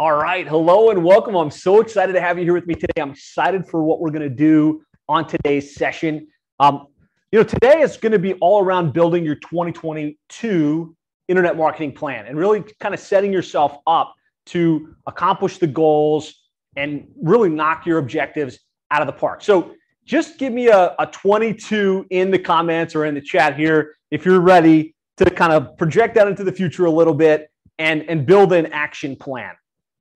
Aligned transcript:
All 0.00 0.14
right. 0.14 0.48
Hello 0.48 0.88
and 0.88 1.04
welcome. 1.04 1.34
I'm 1.34 1.50
so 1.50 1.82
excited 1.82 2.14
to 2.14 2.22
have 2.22 2.38
you 2.38 2.44
here 2.44 2.54
with 2.54 2.66
me 2.66 2.74
today. 2.74 3.02
I'm 3.02 3.10
excited 3.10 3.68
for 3.68 3.84
what 3.84 4.00
we're 4.00 4.08
going 4.08 4.22
to 4.22 4.34
do 4.34 4.80
on 5.10 5.26
today's 5.26 5.74
session. 5.74 6.26
Um, 6.58 6.86
you 7.32 7.38
know, 7.38 7.42
today 7.42 7.82
is 7.82 7.98
going 7.98 8.12
to 8.12 8.18
be 8.18 8.32
all 8.40 8.64
around 8.64 8.94
building 8.94 9.26
your 9.26 9.34
2022 9.34 10.96
internet 11.28 11.54
marketing 11.54 11.92
plan 11.92 12.24
and 12.24 12.38
really 12.38 12.64
kind 12.80 12.94
of 12.94 13.00
setting 13.00 13.30
yourself 13.30 13.76
up 13.86 14.14
to 14.46 14.96
accomplish 15.06 15.58
the 15.58 15.66
goals 15.66 16.32
and 16.76 17.06
really 17.20 17.50
knock 17.50 17.84
your 17.84 17.98
objectives 17.98 18.58
out 18.90 19.02
of 19.02 19.06
the 19.06 19.12
park. 19.12 19.42
So 19.42 19.74
just 20.06 20.38
give 20.38 20.54
me 20.54 20.68
a, 20.68 20.94
a 20.98 21.08
22 21.08 22.06
in 22.08 22.30
the 22.30 22.38
comments 22.38 22.94
or 22.94 23.04
in 23.04 23.14
the 23.14 23.20
chat 23.20 23.54
here 23.54 23.96
if 24.10 24.24
you're 24.24 24.40
ready 24.40 24.94
to 25.18 25.26
kind 25.26 25.52
of 25.52 25.76
project 25.76 26.16
out 26.16 26.26
into 26.26 26.42
the 26.42 26.52
future 26.52 26.86
a 26.86 26.90
little 26.90 27.12
bit 27.12 27.50
and, 27.78 28.08
and 28.08 28.24
build 28.24 28.54
an 28.54 28.64
action 28.72 29.14
plan. 29.14 29.52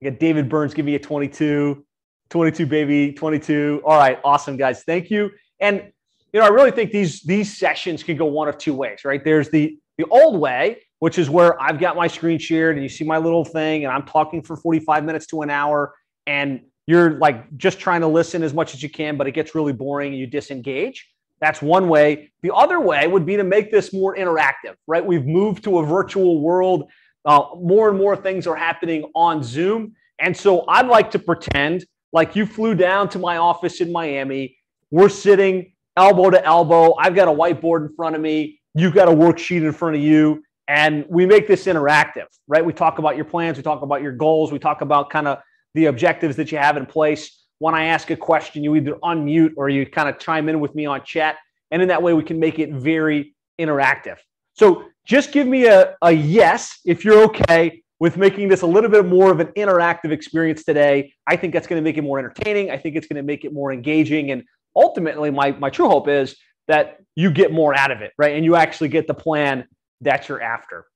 You 0.00 0.10
got 0.10 0.20
David 0.20 0.48
Burns 0.48 0.76
me 0.76 0.94
a 0.94 0.98
22, 0.98 1.84
22 2.30 2.66
baby, 2.66 3.12
22. 3.12 3.82
All 3.84 3.96
right, 3.96 4.18
awesome 4.24 4.56
guys. 4.56 4.82
Thank 4.84 5.10
you. 5.10 5.30
And 5.60 5.92
you 6.32 6.40
know, 6.40 6.46
I 6.46 6.48
really 6.48 6.72
think 6.72 6.90
these 6.90 7.22
these 7.22 7.56
sessions 7.56 8.02
can 8.02 8.16
go 8.16 8.26
one 8.26 8.48
of 8.48 8.58
two 8.58 8.74
ways, 8.74 9.04
right? 9.04 9.24
There's 9.24 9.50
the 9.50 9.78
the 9.98 10.04
old 10.10 10.40
way, 10.40 10.82
which 10.98 11.18
is 11.18 11.30
where 11.30 11.60
I've 11.62 11.78
got 11.78 11.96
my 11.96 12.08
screen 12.08 12.38
shared 12.38 12.76
and 12.76 12.82
you 12.82 12.88
see 12.88 13.04
my 13.04 13.18
little 13.18 13.44
thing 13.44 13.84
and 13.84 13.92
I'm 13.92 14.04
talking 14.04 14.42
for 14.42 14.56
45 14.56 15.04
minutes 15.04 15.26
to 15.28 15.42
an 15.42 15.50
hour 15.50 15.94
and 16.26 16.62
you're 16.86 17.12
like 17.18 17.56
just 17.56 17.78
trying 17.78 18.00
to 18.00 18.08
listen 18.08 18.42
as 18.42 18.52
much 18.52 18.74
as 18.74 18.82
you 18.82 18.90
can, 18.90 19.16
but 19.16 19.26
it 19.26 19.32
gets 19.32 19.54
really 19.54 19.72
boring 19.72 20.12
and 20.12 20.18
you 20.18 20.26
disengage. 20.26 21.08
That's 21.40 21.62
one 21.62 21.88
way. 21.88 22.30
The 22.42 22.54
other 22.54 22.80
way 22.80 23.06
would 23.06 23.26
be 23.26 23.36
to 23.36 23.44
make 23.44 23.70
this 23.70 23.92
more 23.92 24.16
interactive, 24.16 24.74
right? 24.86 25.04
We've 25.04 25.26
moved 25.26 25.64
to 25.64 25.78
a 25.78 25.86
virtual 25.86 26.40
world 26.40 26.90
uh, 27.24 27.44
more 27.56 27.88
and 27.88 27.98
more 27.98 28.16
things 28.16 28.46
are 28.46 28.56
happening 28.56 29.10
on 29.14 29.42
Zoom. 29.42 29.94
And 30.18 30.36
so 30.36 30.64
I'd 30.68 30.86
like 30.86 31.10
to 31.12 31.18
pretend 31.18 31.84
like 32.12 32.36
you 32.36 32.46
flew 32.46 32.74
down 32.74 33.08
to 33.10 33.18
my 33.18 33.38
office 33.38 33.80
in 33.80 33.90
Miami. 33.90 34.56
We're 34.90 35.08
sitting 35.08 35.72
elbow 35.96 36.30
to 36.30 36.44
elbow. 36.44 36.94
I've 36.96 37.14
got 37.14 37.28
a 37.28 37.32
whiteboard 37.32 37.88
in 37.88 37.94
front 37.94 38.14
of 38.14 38.22
me. 38.22 38.60
You've 38.74 38.94
got 38.94 39.08
a 39.08 39.12
worksheet 39.12 39.62
in 39.62 39.72
front 39.72 39.96
of 39.96 40.02
you. 40.02 40.42
And 40.68 41.04
we 41.08 41.26
make 41.26 41.46
this 41.46 41.66
interactive, 41.66 42.26
right? 42.48 42.64
We 42.64 42.72
talk 42.72 42.98
about 42.98 43.16
your 43.16 43.26
plans, 43.26 43.56
we 43.56 43.62
talk 43.62 43.82
about 43.82 44.00
your 44.00 44.12
goals, 44.12 44.50
we 44.50 44.58
talk 44.58 44.80
about 44.80 45.10
kind 45.10 45.28
of 45.28 45.38
the 45.74 45.86
objectives 45.86 46.36
that 46.36 46.50
you 46.50 46.58
have 46.58 46.76
in 46.76 46.86
place. 46.86 47.44
When 47.58 47.74
I 47.74 47.86
ask 47.86 48.10
a 48.10 48.16
question, 48.16 48.64
you 48.64 48.74
either 48.76 48.94
unmute 49.02 49.52
or 49.56 49.68
you 49.68 49.84
kind 49.84 50.08
of 50.08 50.18
chime 50.18 50.48
in 50.48 50.60
with 50.60 50.74
me 50.74 50.86
on 50.86 51.04
chat. 51.04 51.36
And 51.70 51.82
in 51.82 51.88
that 51.88 52.02
way, 52.02 52.14
we 52.14 52.22
can 52.22 52.38
make 52.38 52.58
it 52.58 52.72
very 52.72 53.34
interactive. 53.60 54.16
So 54.54 54.84
just 55.04 55.32
give 55.32 55.46
me 55.46 55.66
a, 55.66 55.94
a 56.02 56.12
yes 56.12 56.80
if 56.84 57.04
you're 57.04 57.22
okay 57.24 57.82
with 58.00 58.16
making 58.16 58.48
this 58.48 58.62
a 58.62 58.66
little 58.66 58.90
bit 58.90 59.06
more 59.06 59.30
of 59.30 59.40
an 59.40 59.48
interactive 59.48 60.10
experience 60.10 60.64
today. 60.64 61.12
I 61.26 61.36
think 61.36 61.52
that's 61.52 61.66
going 61.66 61.80
to 61.80 61.84
make 61.84 61.96
it 61.96 62.02
more 62.02 62.18
entertaining. 62.18 62.70
I 62.70 62.78
think 62.78 62.96
it's 62.96 63.06
going 63.06 63.16
to 63.16 63.22
make 63.22 63.44
it 63.44 63.52
more 63.52 63.72
engaging. 63.72 64.30
And 64.30 64.42
ultimately, 64.74 65.30
my, 65.30 65.52
my 65.52 65.70
true 65.70 65.88
hope 65.88 66.08
is 66.08 66.36
that 66.66 66.98
you 67.14 67.30
get 67.30 67.52
more 67.52 67.74
out 67.74 67.90
of 67.90 68.00
it, 68.00 68.12
right? 68.18 68.34
And 68.34 68.44
you 68.44 68.56
actually 68.56 68.88
get 68.88 69.06
the 69.06 69.14
plan 69.14 69.66
that 70.00 70.28
you're 70.28 70.42
after. 70.42 70.86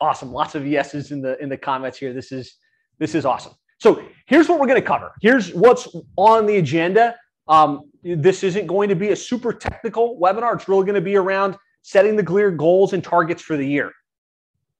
Awesome. 0.00 0.32
Lots 0.32 0.54
of 0.54 0.66
yeses 0.66 1.12
in 1.12 1.22
the 1.22 1.40
in 1.40 1.48
the 1.48 1.56
comments 1.56 1.96
here. 1.96 2.12
This 2.12 2.32
is 2.32 2.56
this 2.98 3.14
is 3.14 3.24
awesome. 3.24 3.52
So 3.78 4.02
here's 4.26 4.48
what 4.48 4.58
we're 4.58 4.66
going 4.66 4.80
to 4.80 4.86
cover. 4.86 5.12
Here's 5.20 5.52
what's 5.54 5.88
on 6.16 6.46
the 6.46 6.56
agenda. 6.56 7.16
Um, 7.46 7.90
this 8.02 8.42
isn't 8.42 8.66
going 8.66 8.88
to 8.88 8.96
be 8.96 9.10
a 9.10 9.16
super 9.16 9.52
technical 9.52 10.18
webinar. 10.20 10.54
It's 10.54 10.68
really 10.68 10.84
going 10.84 10.96
to 10.96 11.00
be 11.00 11.16
around 11.16 11.56
setting 11.82 12.16
the 12.16 12.24
clear 12.24 12.50
goals 12.50 12.92
and 12.92 13.02
targets 13.04 13.42
for 13.42 13.56
the 13.56 13.66
year. 13.66 13.92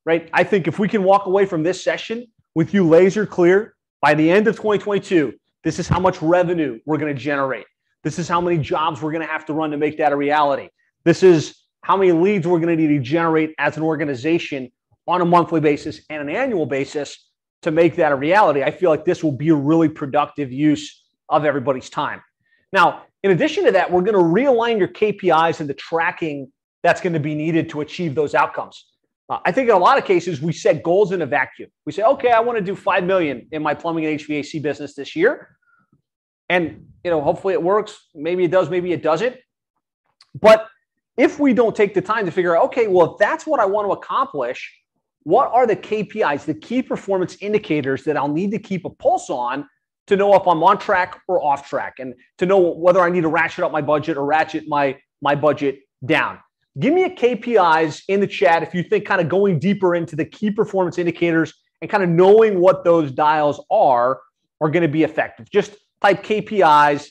Right? 0.05 0.29
I 0.33 0.45
think 0.45 0.67
if 0.67 0.79
we 0.79 0.89
can 0.89 1.05
walk 1.05 1.27
away 1.27 1.47
from 1.47 1.63
this 1.63 1.83
session 1.83 2.27
with 2.55 2.75
you 2.75 2.89
laser 2.89 3.27
clear 3.27 3.75
by 4.01 4.15
the 4.15 4.31
end 4.31 4.49
of 4.49 4.57
2022, 4.57 5.35
this 5.63 5.79
is 5.79 5.87
how 5.87 6.01
much 6.01 6.21
revenue 6.21 6.81
we're 6.87 6.99
going 6.99 7.15
to 7.15 7.21
generate. 7.21 7.67
This 8.03 8.19
is 8.19 8.29
how 8.29 8.41
many 8.41 8.59
jobs 8.59 9.01
we're 9.01 9.13
going 9.13 9.25
to 9.25 9.33
have 9.33 9.47
to 9.47 9.53
run 9.53 9.71
to 9.71 9.77
make 9.77 9.99
that 9.99 10.11
a 10.11 10.17
reality. 10.17 10.69
This 11.05 11.23
is 11.23 11.63
how 11.83 11.97
many 11.97 12.13
leads 12.13 12.47
we're 12.47 12.59
going 12.59 12.77
to 12.77 12.83
need 12.83 12.97
to 12.97 13.01
generate 13.01 13.55
as 13.59 13.77
an 13.77 13.83
organization 13.83 14.71
on 15.07 15.21
a 15.21 15.25
monthly 15.25 15.61
basis 15.61 16.01
and 16.11 16.21
an 16.23 16.29
annual 16.29 16.67
basis 16.67 17.29
to 17.63 17.71
make 17.71 17.97
that 17.97 18.13
a 18.13 18.17
reality. 18.17 18.63
I 18.63 18.71
feel 18.71 18.91
like 18.91 19.05
this 19.05 19.23
will 19.23 19.33
be 19.33 19.51
a 19.51 19.55
really 19.55 19.89
productive 19.89 20.53
use 20.53 21.05
of 21.29 21.45
everybody's 21.45 21.91
time. 21.91 22.21
Now, 22.73 23.05
in 23.23 23.31
addition 23.31 23.65
to 23.65 23.73
that, 23.73 23.91
we're 23.91 24.03
going 24.03 24.15
to 24.15 24.19
realign 24.19 24.79
your 24.79 24.89
KPIs 24.89 25.61
and 25.61 25.69
the 25.69 25.75
tracking 25.75 26.51
that's 26.83 27.01
going 27.01 27.13
to 27.13 27.21
be 27.21 27.35
needed 27.35 27.69
to 27.71 27.81
achieve 27.81 28.15
those 28.15 28.35
outcomes. 28.35 28.87
Uh, 29.29 29.39
I 29.45 29.53
think 29.53 29.69
in 29.69 29.75
a 29.75 29.79
lot 29.79 29.99
of 29.99 30.05
cases 30.05 30.41
we 30.41 30.53
set 30.53 30.83
goals 30.83 31.13
in 31.13 31.23
a 31.23 31.27
vacuum. 31.27 31.71
We 31.87 31.93
say, 31.93 32.03
okay, 32.03 32.33
I 32.33 32.41
want 32.41 32.59
to 32.59 32.65
do 32.65 32.75
five 32.75 33.05
million 33.05 33.47
in 33.53 33.63
my 33.63 33.75
plumbing 33.75 34.07
and 34.07 34.19
HVAC 34.19 34.61
business 34.63 34.95
this 34.95 35.15
year, 35.17 35.57
and 36.49 36.87
you 37.05 37.11
know, 37.11 37.21
hopefully 37.21 37.55
it 37.55 37.63
works. 37.63 38.09
Maybe 38.15 38.45
it 38.45 38.51
does, 38.51 38.69
maybe 38.69 38.93
it 38.93 39.03
doesn't. 39.03 39.37
But 40.41 40.67
if 41.17 41.39
we 41.39 41.53
don't 41.53 41.77
take 41.77 41.95
the 41.95 42.01
time 42.01 42.25
to 42.27 42.33
figure 42.33 42.57
out, 42.57 42.65
okay, 42.67 42.89
well, 42.89 43.13
if 43.13 43.19
that's 43.19 43.47
what 43.47 43.61
I 43.61 43.67
want 43.67 43.87
to 43.87 43.93
accomplish, 43.93 44.73
what 45.25 45.51
are 45.53 45.67
the 45.67 45.77
KPIs, 45.77 46.45
the 46.45 46.55
key 46.55 46.83
performance 46.83 47.37
indicators 47.41 48.03
that 48.05 48.17
I'll 48.17 48.29
need 48.29 48.51
to 48.53 48.59
keep 48.59 48.85
a 48.85 48.91
pulse 48.91 49.31
on 49.31 49.69
to 50.09 50.17
know 50.17 50.35
if 50.35 50.47
I'm 50.49 50.63
on 50.63 50.79
track 50.79 51.21
or 51.29 51.43
off 51.43 51.69
track, 51.69 51.95
and 52.01 52.15
to 52.39 52.47
know 52.47 52.59
whether 52.59 53.01
I 53.01 53.09
need 53.09 53.21
to 53.21 53.29
ratchet 53.29 53.63
up 53.63 53.71
my 53.71 53.83
budget 53.83 54.17
or 54.17 54.25
ratchet 54.25 54.67
my 54.67 54.99
my 55.21 55.37
budget 55.37 55.79
down. 56.05 56.39
Give 56.79 56.95
me 56.95 57.05
a 57.05 57.11
KPIs 57.11 58.03
in 58.09 58.21
the 58.21 58.27
chat 58.27 58.63
if 58.63 58.75
you 58.75 58.83
think 58.83 59.05
kind 59.05 59.21
of 59.21 59.29
going 59.29 59.59
deeper 59.59 59.95
into 59.95 60.17
the 60.17 60.25
key 60.25 60.51
performance 60.51 60.99
indicators 60.99 61.53
and 61.81 61.91
kind 61.91 62.03
of 62.03 62.09
knowing 62.09 62.61
what 62.61 62.85
those 62.85 63.13
dials 63.13 63.63
are 63.71 64.21
are 64.61 64.71
going 64.71 64.83
to 64.83 64.89
be 64.89 65.03
effective. 65.03 65.51
Just 65.51 65.77
type 66.01 66.23
KPIs 66.23 67.09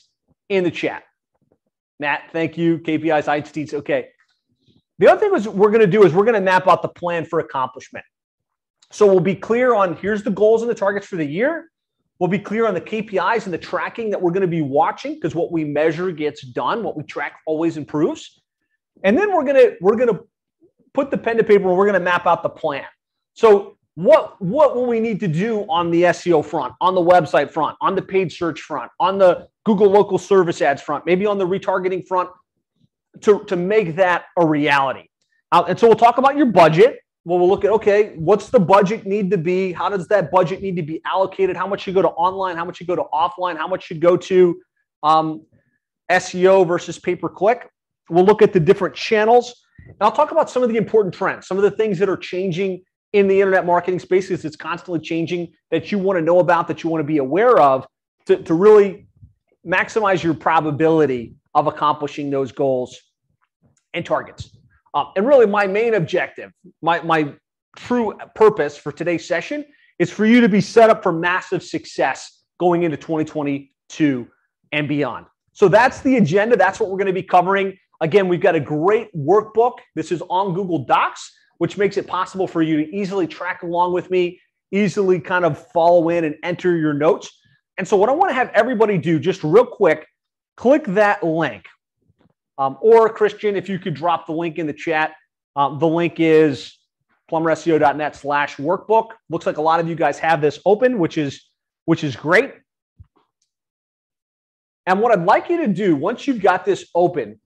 in 0.48 0.64
the 0.64 0.70
chat. 0.70 1.04
Matt, 2.00 2.22
thank 2.32 2.58
you. 2.58 2.78
KPIs, 2.78 3.28
Einstein's 3.28 3.74
okay. 3.74 4.08
The 4.98 5.08
other 5.08 5.20
thing 5.20 5.34
is 5.34 5.48
we're 5.48 5.70
going 5.70 5.80
to 5.80 5.86
do 5.86 6.04
is 6.04 6.12
we're 6.12 6.24
going 6.24 6.34
to 6.34 6.40
map 6.40 6.66
out 6.66 6.82
the 6.82 6.88
plan 6.88 7.24
for 7.24 7.38
accomplishment. 7.38 8.04
So 8.90 9.06
we'll 9.06 9.20
be 9.20 9.34
clear 9.34 9.74
on 9.74 9.96
here's 9.96 10.22
the 10.22 10.30
goals 10.30 10.62
and 10.62 10.70
the 10.70 10.74
targets 10.74 11.06
for 11.06 11.16
the 11.16 11.24
year. 11.24 11.68
We'll 12.18 12.30
be 12.30 12.38
clear 12.38 12.66
on 12.66 12.74
the 12.74 12.80
KPIs 12.80 13.44
and 13.44 13.54
the 13.54 13.58
tracking 13.58 14.10
that 14.10 14.20
we're 14.20 14.30
going 14.30 14.42
to 14.42 14.46
be 14.48 14.60
watching 14.62 15.14
because 15.14 15.34
what 15.34 15.50
we 15.50 15.64
measure 15.64 16.12
gets 16.12 16.42
done. 16.42 16.82
What 16.82 16.96
we 16.96 17.02
track 17.04 17.40
always 17.46 17.76
improves. 17.76 18.41
And 19.04 19.16
then 19.16 19.32
we're 19.32 19.44
gonna 19.44 19.72
we're 19.80 19.96
gonna 19.96 20.20
put 20.94 21.10
the 21.10 21.18
pen 21.18 21.36
to 21.36 21.44
paper 21.44 21.68
and 21.68 21.76
we're 21.76 21.86
gonna 21.86 22.00
map 22.00 22.26
out 22.26 22.42
the 22.42 22.48
plan. 22.48 22.84
So 23.34 23.76
what 23.94 24.40
what 24.40 24.74
will 24.74 24.86
we 24.86 25.00
need 25.00 25.20
to 25.20 25.28
do 25.28 25.62
on 25.68 25.90
the 25.90 26.04
SEO 26.04 26.44
front, 26.44 26.74
on 26.80 26.94
the 26.94 27.00
website 27.00 27.50
front, 27.50 27.76
on 27.80 27.94
the 27.94 28.02
paid 28.02 28.32
search 28.32 28.60
front, 28.60 28.90
on 28.98 29.18
the 29.18 29.48
Google 29.64 29.88
local 29.88 30.18
service 30.18 30.62
ads 30.62 30.82
front, 30.82 31.06
maybe 31.06 31.26
on 31.26 31.38
the 31.38 31.46
retargeting 31.46 32.06
front 32.06 32.30
to, 33.20 33.44
to 33.44 33.56
make 33.56 33.96
that 33.96 34.24
a 34.38 34.46
reality. 34.46 35.08
Uh, 35.52 35.64
and 35.68 35.78
so 35.78 35.86
we'll 35.86 35.96
talk 35.96 36.18
about 36.18 36.36
your 36.36 36.46
budget. 36.46 36.98
Well, 37.24 37.38
we'll 37.38 37.48
look 37.48 37.64
at 37.64 37.70
okay, 37.70 38.14
what's 38.16 38.48
the 38.48 38.58
budget 38.58 39.06
need 39.06 39.30
to 39.30 39.38
be? 39.38 39.72
How 39.72 39.88
does 39.88 40.08
that 40.08 40.30
budget 40.30 40.62
need 40.62 40.74
to 40.76 40.82
be 40.82 41.00
allocated? 41.04 41.56
How 41.56 41.66
much 41.66 41.82
should 41.82 41.94
go 41.94 42.02
to 42.02 42.08
online? 42.08 42.56
How 42.56 42.64
much 42.64 42.78
should 42.78 42.88
go 42.88 42.96
to 42.96 43.04
offline? 43.12 43.56
How 43.56 43.68
much 43.68 43.84
should 43.84 44.00
go 44.00 44.16
to 44.16 44.60
um, 45.02 45.44
SEO 46.10 46.66
versus 46.66 46.98
pay 46.98 47.14
per 47.14 47.28
click? 47.28 47.68
We'll 48.12 48.24
look 48.24 48.42
at 48.42 48.52
the 48.52 48.60
different 48.60 48.94
channels. 48.94 49.64
And 49.86 49.96
I'll 50.00 50.12
talk 50.12 50.32
about 50.32 50.50
some 50.50 50.62
of 50.62 50.68
the 50.68 50.76
important 50.76 51.14
trends, 51.14 51.46
some 51.46 51.56
of 51.56 51.62
the 51.62 51.70
things 51.70 51.98
that 51.98 52.08
are 52.08 52.16
changing 52.16 52.82
in 53.12 53.26
the 53.26 53.40
internet 53.40 53.66
marketing 53.66 53.98
space 53.98 54.28
because 54.28 54.44
it's 54.44 54.56
constantly 54.56 55.00
changing 55.00 55.52
that 55.70 55.90
you 55.90 55.98
want 55.98 56.18
to 56.18 56.22
know 56.22 56.38
about, 56.38 56.68
that 56.68 56.82
you 56.82 56.90
want 56.90 57.00
to 57.00 57.06
be 57.06 57.18
aware 57.18 57.58
of 57.58 57.86
to, 58.26 58.36
to 58.36 58.54
really 58.54 59.06
maximize 59.66 60.22
your 60.22 60.34
probability 60.34 61.34
of 61.54 61.66
accomplishing 61.66 62.30
those 62.30 62.52
goals 62.52 62.98
and 63.94 64.04
targets. 64.04 64.56
Uh, 64.94 65.04
and 65.16 65.26
really, 65.26 65.46
my 65.46 65.66
main 65.66 65.94
objective, 65.94 66.52
my, 66.82 67.00
my 67.02 67.32
true 67.76 68.16
purpose 68.34 68.76
for 68.76 68.92
today's 68.92 69.26
session 69.26 69.64
is 69.98 70.10
for 70.10 70.26
you 70.26 70.40
to 70.40 70.48
be 70.48 70.60
set 70.60 70.90
up 70.90 71.02
for 71.02 71.12
massive 71.12 71.62
success 71.62 72.42
going 72.58 72.82
into 72.82 72.96
2022 72.96 74.26
and 74.72 74.88
beyond. 74.88 75.26
So 75.52 75.68
that's 75.68 76.00
the 76.00 76.16
agenda. 76.16 76.56
That's 76.56 76.80
what 76.80 76.90
we're 76.90 76.96
going 76.96 77.06
to 77.06 77.12
be 77.12 77.22
covering. 77.22 77.76
Again, 78.02 78.26
we've 78.26 78.40
got 78.40 78.56
a 78.56 78.60
great 78.60 79.14
workbook. 79.16 79.78
This 79.94 80.10
is 80.10 80.22
on 80.28 80.54
Google 80.54 80.84
Docs, 80.84 81.32
which 81.58 81.78
makes 81.78 81.96
it 81.96 82.08
possible 82.08 82.48
for 82.48 82.60
you 82.60 82.84
to 82.84 82.94
easily 82.94 83.28
track 83.28 83.62
along 83.62 83.92
with 83.92 84.10
me, 84.10 84.40
easily 84.72 85.20
kind 85.20 85.44
of 85.44 85.70
follow 85.70 86.08
in 86.08 86.24
and 86.24 86.34
enter 86.42 86.76
your 86.76 86.94
notes. 86.94 87.30
And 87.78 87.86
so, 87.86 87.96
what 87.96 88.08
I 88.08 88.12
want 88.12 88.30
to 88.30 88.34
have 88.34 88.50
everybody 88.54 88.98
do 88.98 89.20
just 89.20 89.44
real 89.44 89.64
quick, 89.64 90.04
click 90.56 90.84
that 90.88 91.22
link. 91.22 91.64
Um, 92.58 92.76
or, 92.82 93.08
Christian, 93.08 93.54
if 93.54 93.68
you 93.68 93.78
could 93.78 93.94
drop 93.94 94.26
the 94.26 94.32
link 94.32 94.58
in 94.58 94.66
the 94.66 94.72
chat, 94.72 95.12
um, 95.54 95.78
the 95.78 95.86
link 95.86 96.14
is 96.18 96.76
plumberseo.net 97.30 98.16
slash 98.16 98.56
workbook. 98.56 99.10
Looks 99.30 99.46
like 99.46 99.58
a 99.58 99.62
lot 99.62 99.78
of 99.78 99.88
you 99.88 99.94
guys 99.94 100.18
have 100.18 100.40
this 100.40 100.58
open, 100.66 100.98
which 100.98 101.18
is 101.18 101.40
which 101.84 102.02
is 102.02 102.16
great. 102.16 102.54
And 104.86 105.00
what 105.00 105.12
I'd 105.12 105.24
like 105.24 105.48
you 105.48 105.58
to 105.58 105.68
do 105.68 105.94
once 105.94 106.26
you've 106.26 106.42
got 106.42 106.64
this 106.64 106.90
open 106.96 107.38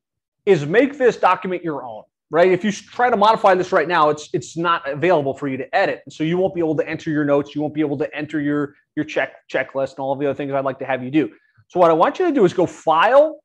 is 0.46 0.64
make 0.64 0.96
this 0.96 1.16
document 1.16 1.62
your 1.62 1.84
own. 1.84 2.04
right? 2.30 2.50
If 2.50 2.64
you 2.64 2.72
try 2.72 3.10
to 3.10 3.16
modify 3.16 3.54
this 3.54 3.72
right 3.72 3.88
now, 3.88 4.10
it's 4.10 4.28
it's 4.32 4.56
not 4.56 4.88
available 4.88 5.34
for 5.34 5.48
you 5.48 5.56
to 5.56 5.74
edit. 5.74 6.02
So 6.08 6.24
you 6.24 6.38
won't 6.38 6.54
be 6.54 6.60
able 6.60 6.76
to 6.76 6.88
enter 6.88 7.10
your 7.10 7.24
notes. 7.24 7.54
You 7.54 7.60
won't 7.60 7.74
be 7.74 7.80
able 7.80 7.98
to 7.98 8.16
enter 8.16 8.40
your 8.40 8.74
your 8.94 9.04
check 9.04 9.34
checklist 9.52 9.90
and 9.90 9.98
all 10.00 10.12
of 10.12 10.18
the 10.18 10.26
other 10.26 10.34
things 10.34 10.52
I'd 10.52 10.64
like 10.64 10.78
to 10.80 10.86
have 10.86 11.02
you 11.02 11.10
do. 11.10 11.30
So 11.68 11.80
what 11.80 11.90
I 11.90 11.94
want 11.94 12.18
you 12.18 12.26
to 12.26 12.32
do 12.32 12.44
is 12.44 12.52
go 12.52 12.66
File, 12.66 13.40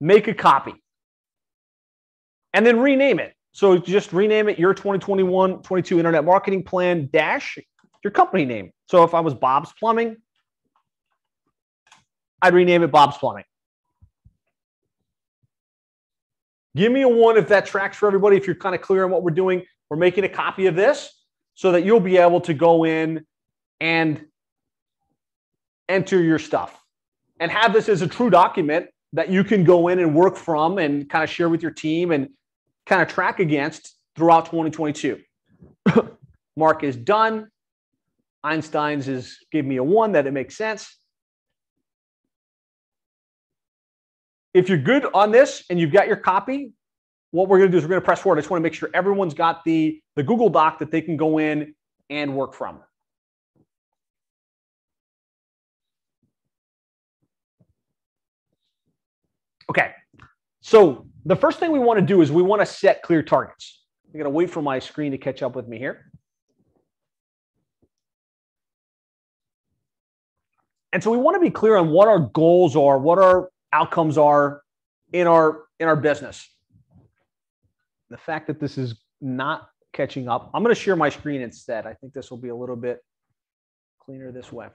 make 0.00 0.28
a 0.28 0.34
copy, 0.34 0.74
and 2.54 2.64
then 2.64 2.80
rename 2.80 3.18
it. 3.18 3.34
So 3.52 3.76
just 3.78 4.12
rename 4.12 4.48
it 4.48 4.58
your 4.58 4.74
2021-22 4.74 5.98
Internet 5.98 6.24
Marketing 6.24 6.62
Plan 6.62 7.08
dash 7.12 7.58
your 8.04 8.12
company 8.12 8.44
name. 8.44 8.70
So 8.86 9.02
if 9.02 9.12
I 9.12 9.20
was 9.20 9.34
Bob's 9.34 9.72
Plumbing, 9.78 10.16
I'd 12.40 12.54
rename 12.54 12.82
it 12.82 12.90
Bob's 12.90 13.18
Plumbing. 13.18 13.44
Give 16.76 16.92
me 16.92 17.02
a 17.02 17.08
one 17.08 17.36
if 17.36 17.48
that 17.48 17.66
tracks 17.66 17.96
for 17.96 18.06
everybody. 18.06 18.36
If 18.36 18.46
you're 18.46 18.56
kind 18.56 18.74
of 18.74 18.80
clear 18.80 19.04
on 19.04 19.10
what 19.10 19.22
we're 19.22 19.30
doing, 19.30 19.64
we're 19.88 19.96
making 19.96 20.24
a 20.24 20.28
copy 20.28 20.66
of 20.66 20.76
this 20.76 21.12
so 21.54 21.72
that 21.72 21.84
you'll 21.84 22.00
be 22.00 22.16
able 22.16 22.40
to 22.42 22.54
go 22.54 22.84
in 22.84 23.24
and 23.80 24.24
enter 25.88 26.22
your 26.22 26.38
stuff 26.38 26.80
and 27.40 27.50
have 27.50 27.72
this 27.72 27.88
as 27.88 28.02
a 28.02 28.06
true 28.06 28.30
document 28.30 28.86
that 29.12 29.28
you 29.28 29.42
can 29.42 29.64
go 29.64 29.88
in 29.88 29.98
and 29.98 30.14
work 30.14 30.36
from 30.36 30.78
and 30.78 31.08
kind 31.10 31.24
of 31.24 31.30
share 31.30 31.48
with 31.48 31.62
your 31.62 31.72
team 31.72 32.12
and 32.12 32.28
kind 32.86 33.02
of 33.02 33.08
track 33.08 33.40
against 33.40 33.96
throughout 34.14 34.46
2022. 34.46 35.20
Mark 36.56 36.84
is 36.84 36.96
done. 36.96 37.50
Einstein's 38.44 39.08
is 39.08 39.38
give 39.50 39.66
me 39.66 39.76
a 39.76 39.84
one 39.84 40.12
that 40.12 40.26
it 40.26 40.32
makes 40.32 40.56
sense. 40.56 40.96
If 44.52 44.68
you're 44.68 44.78
good 44.78 45.06
on 45.14 45.30
this 45.30 45.64
and 45.70 45.78
you've 45.78 45.92
got 45.92 46.06
your 46.08 46.16
copy, 46.16 46.72
what 47.30 47.48
we're 47.48 47.58
going 47.58 47.70
to 47.70 47.72
do 47.72 47.78
is 47.78 47.84
we're 47.84 47.90
going 47.90 48.00
to 48.00 48.04
press 48.04 48.20
forward. 48.20 48.38
I 48.38 48.40
just 48.40 48.50
want 48.50 48.60
to 48.60 48.64
make 48.64 48.74
sure 48.74 48.90
everyone's 48.92 49.34
got 49.34 49.64
the, 49.64 50.00
the 50.16 50.22
Google 50.22 50.48
Doc 50.48 50.80
that 50.80 50.90
they 50.90 51.00
can 51.00 51.16
go 51.16 51.38
in 51.38 51.74
and 52.08 52.34
work 52.34 52.54
from. 52.54 52.80
Okay, 59.70 59.92
so 60.60 61.06
the 61.26 61.36
first 61.36 61.60
thing 61.60 61.70
we 61.70 61.78
want 61.78 62.00
to 62.00 62.04
do 62.04 62.22
is 62.22 62.32
we 62.32 62.42
want 62.42 62.60
to 62.60 62.66
set 62.66 63.02
clear 63.02 63.22
targets. 63.22 63.84
I'm 64.08 64.14
going 64.14 64.24
to 64.24 64.30
wait 64.30 64.50
for 64.50 64.60
my 64.60 64.80
screen 64.80 65.12
to 65.12 65.18
catch 65.18 65.42
up 65.44 65.54
with 65.54 65.68
me 65.68 65.78
here. 65.78 66.10
And 70.92 71.00
so 71.00 71.12
we 71.12 71.18
want 71.18 71.36
to 71.36 71.40
be 71.40 71.50
clear 71.50 71.76
on 71.76 71.90
what 71.90 72.08
our 72.08 72.18
goals 72.18 72.74
are, 72.74 72.98
what 72.98 73.20
our 73.20 73.48
outcomes 73.72 74.18
are 74.18 74.62
in 75.12 75.26
our 75.26 75.64
in 75.78 75.88
our 75.88 75.96
business. 75.96 76.48
The 78.10 78.18
fact 78.18 78.46
that 78.48 78.58
this 78.58 78.76
is 78.76 78.94
not 79.20 79.68
catching 79.92 80.28
up, 80.28 80.50
I'm 80.52 80.62
going 80.62 80.74
to 80.74 80.80
share 80.80 80.96
my 80.96 81.08
screen 81.08 81.40
instead. 81.40 81.86
I 81.86 81.94
think 81.94 82.12
this 82.12 82.30
will 82.30 82.38
be 82.38 82.48
a 82.48 82.56
little 82.56 82.76
bit 82.76 83.04
cleaner 84.00 84.32
this 84.32 84.52
way. 84.52 84.66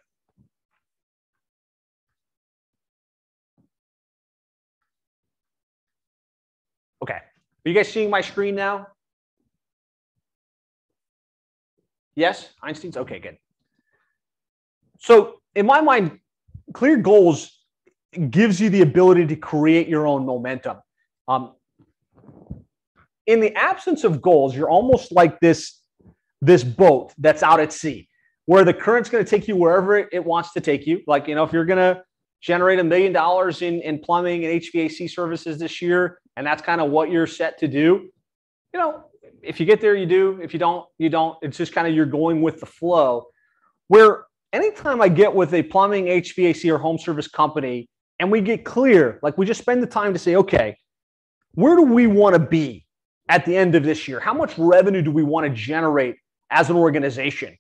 Okay. 7.01 7.13
Are 7.13 7.69
you 7.69 7.73
guys 7.73 7.91
seeing 7.91 8.09
my 8.09 8.21
screen 8.21 8.55
now? 8.55 8.87
Yes, 12.15 12.49
Einstein's 12.63 12.95
okay, 12.95 13.19
good. 13.19 13.37
So 14.99 15.41
in 15.53 15.65
my 15.65 15.81
mind, 15.81 16.19
clear 16.73 16.97
goals 16.97 17.54
gives 18.31 18.59
you 18.59 18.69
the 18.69 18.81
ability 18.81 19.27
to 19.27 19.35
create 19.35 19.87
your 19.87 20.07
own 20.07 20.25
momentum. 20.25 20.77
Um, 21.27 21.53
in 23.27 23.39
the 23.39 23.53
absence 23.55 24.03
of 24.03 24.21
goals, 24.21 24.55
you're 24.55 24.69
almost 24.69 25.11
like 25.11 25.39
this, 25.39 25.81
this 26.41 26.63
boat 26.63 27.13
that's 27.17 27.43
out 27.43 27.59
at 27.59 27.73
sea, 27.73 28.07
where 28.45 28.63
the 28.63 28.73
current's 28.73 29.09
going 29.09 29.23
to 29.23 29.29
take 29.29 29.47
you 29.47 29.55
wherever 29.55 29.97
it 29.97 30.23
wants 30.23 30.53
to 30.53 30.61
take 30.61 30.85
you. 30.85 31.01
Like, 31.07 31.27
you 31.27 31.35
know, 31.35 31.43
if 31.43 31.51
you're 31.51 31.65
going 31.65 31.95
to 31.95 32.03
generate 32.41 32.79
a 32.79 32.83
million 32.83 33.11
dollars 33.11 33.61
in, 33.61 33.81
in 33.81 33.99
plumbing 33.99 34.45
and 34.45 34.61
HVAC 34.61 35.09
services 35.09 35.57
this 35.57 35.81
year, 35.81 36.19
and 36.37 36.45
that's 36.45 36.61
kind 36.61 36.81
of 36.81 36.91
what 36.91 37.09
you're 37.09 37.27
set 37.27 37.57
to 37.59 37.67
do, 37.67 38.09
you 38.73 38.79
know, 38.79 39.05
if 39.41 39.59
you 39.59 39.65
get 39.65 39.81
there, 39.81 39.95
you 39.95 40.05
do. 40.05 40.39
If 40.41 40.53
you 40.53 40.59
don't, 40.59 40.85
you 40.97 41.09
don't. 41.09 41.37
It's 41.41 41.57
just 41.57 41.73
kind 41.73 41.87
of 41.87 41.93
you're 41.93 42.05
going 42.05 42.41
with 42.41 42.59
the 42.59 42.65
flow. 42.65 43.27
Where 43.87 44.25
anytime 44.51 45.01
I 45.01 45.07
get 45.07 45.33
with 45.33 45.53
a 45.53 45.63
plumbing, 45.63 46.05
HVAC, 46.05 46.71
or 46.71 46.77
home 46.77 46.97
service 46.97 47.27
company 47.27 47.87
and 48.19 48.31
we 48.31 48.41
get 48.41 48.63
clear, 48.63 49.19
like 49.21 49.37
we 49.37 49.45
just 49.45 49.61
spend 49.61 49.83
the 49.83 49.87
time 49.87 50.13
to 50.13 50.19
say, 50.19 50.35
okay, 50.35 50.77
where 51.53 51.75
do 51.75 51.83
we 51.83 52.07
want 52.07 52.33
to 52.33 52.39
be 52.39 52.85
at 53.29 53.45
the 53.45 53.55
end 53.55 53.75
of 53.75 53.83
this 53.83 54.07
year? 54.07 54.19
How 54.19 54.33
much 54.33 54.57
revenue 54.57 55.01
do 55.01 55.11
we 55.11 55.23
want 55.23 55.45
to 55.47 55.53
generate 55.53 56.15
as 56.51 56.69
an 56.69 56.75
organization? 56.75 57.57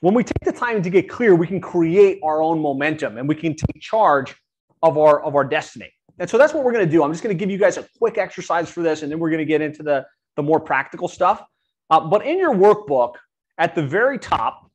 When 0.00 0.14
we 0.14 0.24
take 0.24 0.44
the 0.44 0.52
time 0.52 0.82
to 0.82 0.90
get 0.90 1.08
clear, 1.08 1.34
we 1.34 1.46
can 1.46 1.60
create 1.60 2.20
our 2.22 2.42
own 2.42 2.60
momentum 2.60 3.18
and 3.18 3.28
we 3.28 3.34
can 3.34 3.54
take 3.54 3.80
charge 3.80 4.34
of 4.82 4.96
our 4.96 5.22
of 5.22 5.34
our 5.36 5.44
destiny. 5.44 5.92
And 6.18 6.28
so 6.28 6.36
that's 6.36 6.52
what 6.52 6.64
we're 6.64 6.72
going 6.72 6.84
to 6.84 6.90
do. 6.90 7.02
I'm 7.02 7.12
just 7.12 7.22
going 7.22 7.36
to 7.36 7.38
give 7.38 7.50
you 7.50 7.58
guys 7.58 7.78
a 7.78 7.86
quick 7.98 8.18
exercise 8.18 8.70
for 8.70 8.82
this, 8.82 9.02
and 9.02 9.10
then 9.10 9.18
we're 9.18 9.30
going 9.30 9.38
to 9.38 9.46
get 9.46 9.62
into 9.62 9.82
the, 9.82 10.06
the 10.36 10.42
more 10.42 10.60
practical 10.60 11.08
stuff. 11.08 11.42
Uh, 11.88 12.00
but 12.00 12.24
in 12.26 12.38
your 12.38 12.54
workbook, 12.54 13.14
at 13.58 13.74
the 13.74 13.82
very 13.82 14.18
top, 14.18 14.70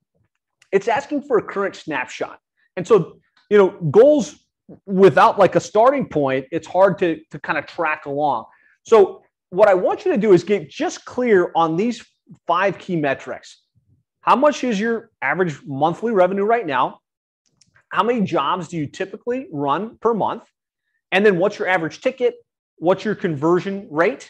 it's 0.71 0.87
asking 0.87 1.21
for 1.21 1.37
a 1.37 1.41
current 1.43 1.75
snapshot. 1.75 2.39
And 2.77 2.87
so, 2.87 3.19
you 3.49 3.57
know, 3.57 3.69
goals 3.91 4.44
without 4.85 5.37
like 5.37 5.55
a 5.55 5.59
starting 5.59 6.07
point, 6.07 6.45
it's 6.51 6.67
hard 6.67 6.97
to, 6.99 7.19
to 7.31 7.39
kind 7.39 7.57
of 7.57 7.65
track 7.65 8.05
along. 8.05 8.45
So, 8.83 9.23
what 9.49 9.69
I 9.69 9.73
want 9.73 10.05
you 10.05 10.11
to 10.11 10.17
do 10.17 10.33
is 10.33 10.43
get 10.43 10.69
just 10.69 11.05
clear 11.05 11.51
on 11.55 11.77
these 11.77 12.03
five 12.47 12.77
key 12.77 12.95
metrics. 12.95 13.61
How 14.21 14.35
much 14.35 14.63
is 14.63 14.79
your 14.79 15.11
average 15.21 15.61
monthly 15.65 16.11
revenue 16.11 16.43
right 16.43 16.65
now? 16.65 16.99
How 17.89 18.03
many 18.03 18.21
jobs 18.21 18.67
do 18.67 18.77
you 18.77 18.87
typically 18.87 19.47
run 19.51 19.97
per 19.99 20.13
month? 20.13 20.43
And 21.11 21.25
then 21.25 21.37
what's 21.37 21.59
your 21.59 21.67
average 21.67 22.01
ticket? 22.01 22.35
What's 22.77 23.05
your 23.05 23.15
conversion 23.15 23.87
rate 23.89 24.29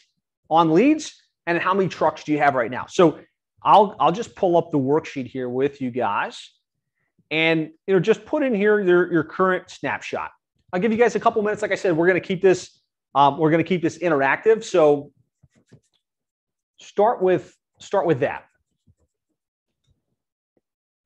on 0.50 0.74
leads? 0.74 1.16
And 1.48 1.58
how 1.58 1.74
many 1.74 1.88
trucks 1.88 2.24
do 2.24 2.32
you 2.34 2.38
have 2.40 2.54
right 2.54 2.70
now? 2.70 2.86
So 2.88 3.20
I'll, 3.64 3.96
I'll 4.00 4.12
just 4.12 4.36
pull 4.36 4.58
up 4.58 4.70
the 4.72 4.78
worksheet 4.78 5.28
here 5.28 5.50
with 5.50 5.82
you 5.82 5.92
guys 5.92 6.52
and 7.32 7.72
you 7.88 7.94
know 7.94 8.00
just 8.00 8.26
put 8.26 8.44
in 8.44 8.54
here 8.54 8.80
your, 8.80 9.12
your 9.12 9.24
current 9.24 9.70
snapshot. 9.70 10.32
I'll 10.74 10.80
give 10.80 10.92
you 10.92 10.98
guys 10.98 11.16
a 11.16 11.20
couple 11.20 11.42
minutes. 11.42 11.62
Like 11.62 11.72
I 11.72 11.76
said, 11.76 11.96
we're 11.96 12.08
going 12.08 12.22
to 12.22 12.28
keep 12.28 12.42
this 12.42 12.82
um, 13.16 13.38
we're 13.38 13.50
going 13.50 13.64
to 13.64 13.68
keep 13.68 13.82
this 13.82 13.98
interactive. 14.00 14.64
So 14.64 15.12
start 16.80 17.22
with 17.22 17.56
start 17.80 18.06
with 18.06 18.20
that. 18.20 18.44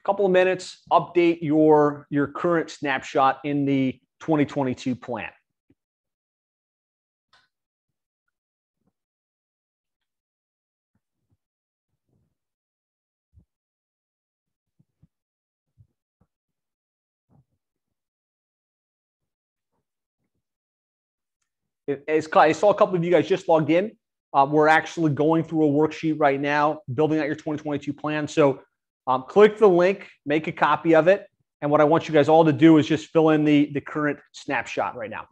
A 0.02 0.06
couple 0.06 0.26
of 0.26 0.32
minutes. 0.32 0.82
Update 0.92 1.40
your 1.42 2.08
your 2.10 2.28
current 2.28 2.70
snapshot 2.72 3.40
in 3.44 3.66
the 3.66 4.00
2022 4.22 4.96
plan. 4.96 5.30
As 22.08 22.28
I 22.34 22.52
saw 22.52 22.70
a 22.70 22.76
couple 22.76 22.96
of 22.96 23.04
you 23.04 23.12
guys 23.12 23.28
just 23.28 23.48
logged 23.48 23.70
in. 23.70 23.92
Uh, 24.32 24.46
we're 24.50 24.68
actually 24.68 25.12
going 25.12 25.44
through 25.44 25.66
a 25.66 25.72
worksheet 25.72 26.20
right 26.20 26.40
now, 26.40 26.82
building 26.94 27.20
out 27.20 27.26
your 27.26 27.36
2022 27.36 27.92
plan. 27.94 28.28
So 28.28 28.62
um, 29.08 29.24
click 29.28 29.58
the 29.58 29.68
link, 29.68 30.08
make 30.26 30.48
a 30.48 30.52
copy 30.52 30.94
of 30.94 31.08
it. 31.08 31.26
And 31.62 31.72
what 31.72 31.82
I 31.82 31.84
want 31.84 32.08
you 32.08 32.14
guys 32.14 32.30
all 32.30 32.46
to 32.46 32.54
do 32.54 32.78
is 32.78 32.88
just 32.88 33.08
fill 33.08 33.30
in 33.30 33.44
the, 33.44 33.72
the 33.74 33.82
current 33.82 34.20
snapshot 34.34 34.96
right 34.96 35.10
now. 35.10 35.26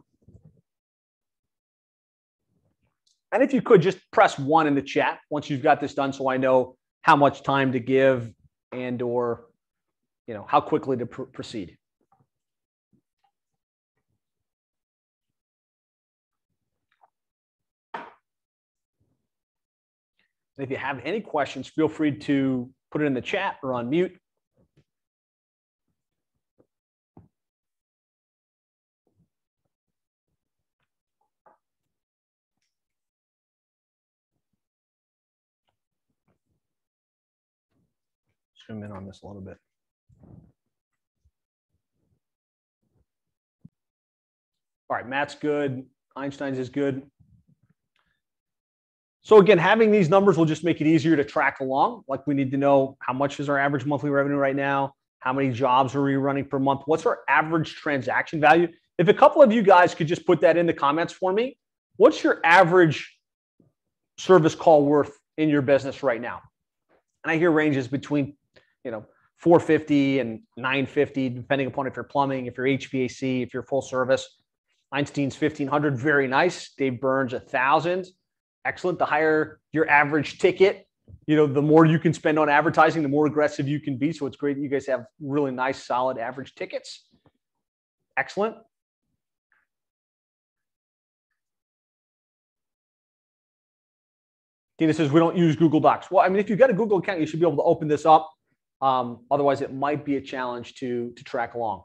And 3.30 3.42
if 3.42 3.52
you 3.52 3.62
could 3.62 3.82
just 3.82 3.98
press 4.10 4.38
one 4.38 4.66
in 4.66 4.74
the 4.74 4.82
chat 4.82 5.20
once 5.30 5.48
you've 5.48 5.62
got 5.62 5.80
this 5.80 5.94
done 5.94 6.12
so 6.12 6.28
I 6.28 6.38
know 6.38 6.76
how 7.02 7.14
much 7.14 7.42
time 7.42 7.72
to 7.72 7.78
give 7.78 8.32
and 8.72 9.00
or 9.00 9.46
you 10.26 10.34
know 10.34 10.44
how 10.46 10.60
quickly 10.60 10.96
to 10.96 11.06
pr 11.06 11.22
proceed. 11.22 11.77
And 20.58 20.64
if 20.64 20.70
you 20.72 20.76
have 20.76 21.00
any 21.04 21.20
questions, 21.20 21.68
feel 21.68 21.88
free 21.88 22.18
to 22.18 22.68
put 22.90 23.00
it 23.00 23.04
in 23.04 23.14
the 23.14 23.20
chat 23.20 23.58
or 23.62 23.74
on 23.74 23.88
mute. 23.88 24.18
Zoom 38.66 38.82
in 38.82 38.90
on 38.90 39.06
this 39.06 39.22
a 39.22 39.26
little 39.28 39.40
bit. 39.40 39.58
All 44.90 44.96
right, 44.96 45.08
Matt's 45.08 45.36
good. 45.36 45.86
Einstein's 46.16 46.58
is 46.58 46.68
good. 46.68 47.08
So 49.28 49.36
again, 49.40 49.58
having 49.58 49.90
these 49.90 50.08
numbers 50.08 50.38
will 50.38 50.46
just 50.46 50.64
make 50.64 50.80
it 50.80 50.86
easier 50.86 51.14
to 51.14 51.22
track 51.22 51.60
along. 51.60 52.02
Like 52.08 52.26
we 52.26 52.32
need 52.32 52.50
to 52.52 52.56
know 52.56 52.96
how 53.00 53.12
much 53.12 53.38
is 53.40 53.50
our 53.50 53.58
average 53.58 53.84
monthly 53.84 54.08
revenue 54.08 54.38
right 54.38 54.56
now? 54.56 54.94
How 55.18 55.34
many 55.34 55.52
jobs 55.52 55.94
are 55.94 56.02
we 56.02 56.16
running 56.16 56.46
per 56.46 56.58
month? 56.58 56.84
What's 56.86 57.04
our 57.04 57.18
average 57.28 57.74
transaction 57.74 58.40
value? 58.40 58.68
If 58.96 59.08
a 59.08 59.12
couple 59.12 59.42
of 59.42 59.52
you 59.52 59.60
guys 59.60 59.94
could 59.94 60.06
just 60.06 60.24
put 60.24 60.40
that 60.40 60.56
in 60.56 60.64
the 60.64 60.72
comments 60.72 61.12
for 61.12 61.30
me, 61.30 61.58
what's 61.98 62.24
your 62.24 62.40
average 62.42 63.18
service 64.16 64.54
call 64.54 64.86
worth 64.86 65.12
in 65.36 65.50
your 65.50 65.60
business 65.60 66.02
right 66.02 66.22
now? 66.22 66.40
And 67.22 67.30
I 67.30 67.36
hear 67.36 67.50
ranges 67.50 67.86
between, 67.86 68.34
you 68.82 68.90
know, 68.90 69.04
450 69.36 70.20
and 70.20 70.40
950, 70.56 71.28
depending 71.28 71.66
upon 71.66 71.86
if 71.86 71.96
you're 71.96 72.04
plumbing, 72.04 72.46
if 72.46 72.56
you're 72.56 72.64
HVAC, 72.66 73.42
if 73.42 73.52
you're 73.52 73.62
full 73.62 73.82
service. 73.82 74.26
Einstein's 74.90 75.38
1500, 75.38 75.98
very 75.98 76.26
nice. 76.26 76.70
Dave 76.78 76.98
Burns, 76.98 77.34
a 77.34 77.40
thousand, 77.40 78.06
excellent. 78.68 78.98
The 78.98 79.06
higher 79.06 79.60
your 79.72 79.88
average 79.88 80.38
ticket, 80.38 80.86
you 81.26 81.34
know, 81.36 81.46
the 81.46 81.62
more 81.62 81.86
you 81.86 81.98
can 81.98 82.12
spend 82.12 82.38
on 82.38 82.48
advertising, 82.48 83.02
the 83.02 83.08
more 83.08 83.26
aggressive 83.26 83.66
you 83.66 83.80
can 83.80 83.96
be. 83.96 84.12
So 84.12 84.26
it's 84.26 84.36
great 84.36 84.56
that 84.56 84.62
you 84.62 84.68
guys 84.68 84.86
have 84.86 85.06
really 85.20 85.50
nice, 85.50 85.82
solid 85.84 86.18
average 86.18 86.54
tickets. 86.54 87.06
Excellent. 88.16 88.56
Dina 94.76 94.92
says 94.92 95.10
we 95.10 95.18
don't 95.18 95.36
use 95.36 95.56
Google 95.56 95.80
Docs. 95.80 96.10
Well, 96.10 96.24
I 96.24 96.28
mean, 96.28 96.38
if 96.38 96.48
you've 96.48 96.58
got 96.58 96.70
a 96.70 96.74
Google 96.74 96.98
account, 96.98 97.18
you 97.18 97.26
should 97.26 97.40
be 97.40 97.46
able 97.46 97.56
to 97.56 97.62
open 97.62 97.88
this 97.88 98.06
up. 98.06 98.30
Um, 98.80 99.24
otherwise, 99.30 99.60
it 99.60 99.74
might 99.74 100.04
be 100.04 100.16
a 100.16 100.20
challenge 100.20 100.74
to 100.76 101.12
to 101.16 101.24
track 101.24 101.54
along. 101.54 101.82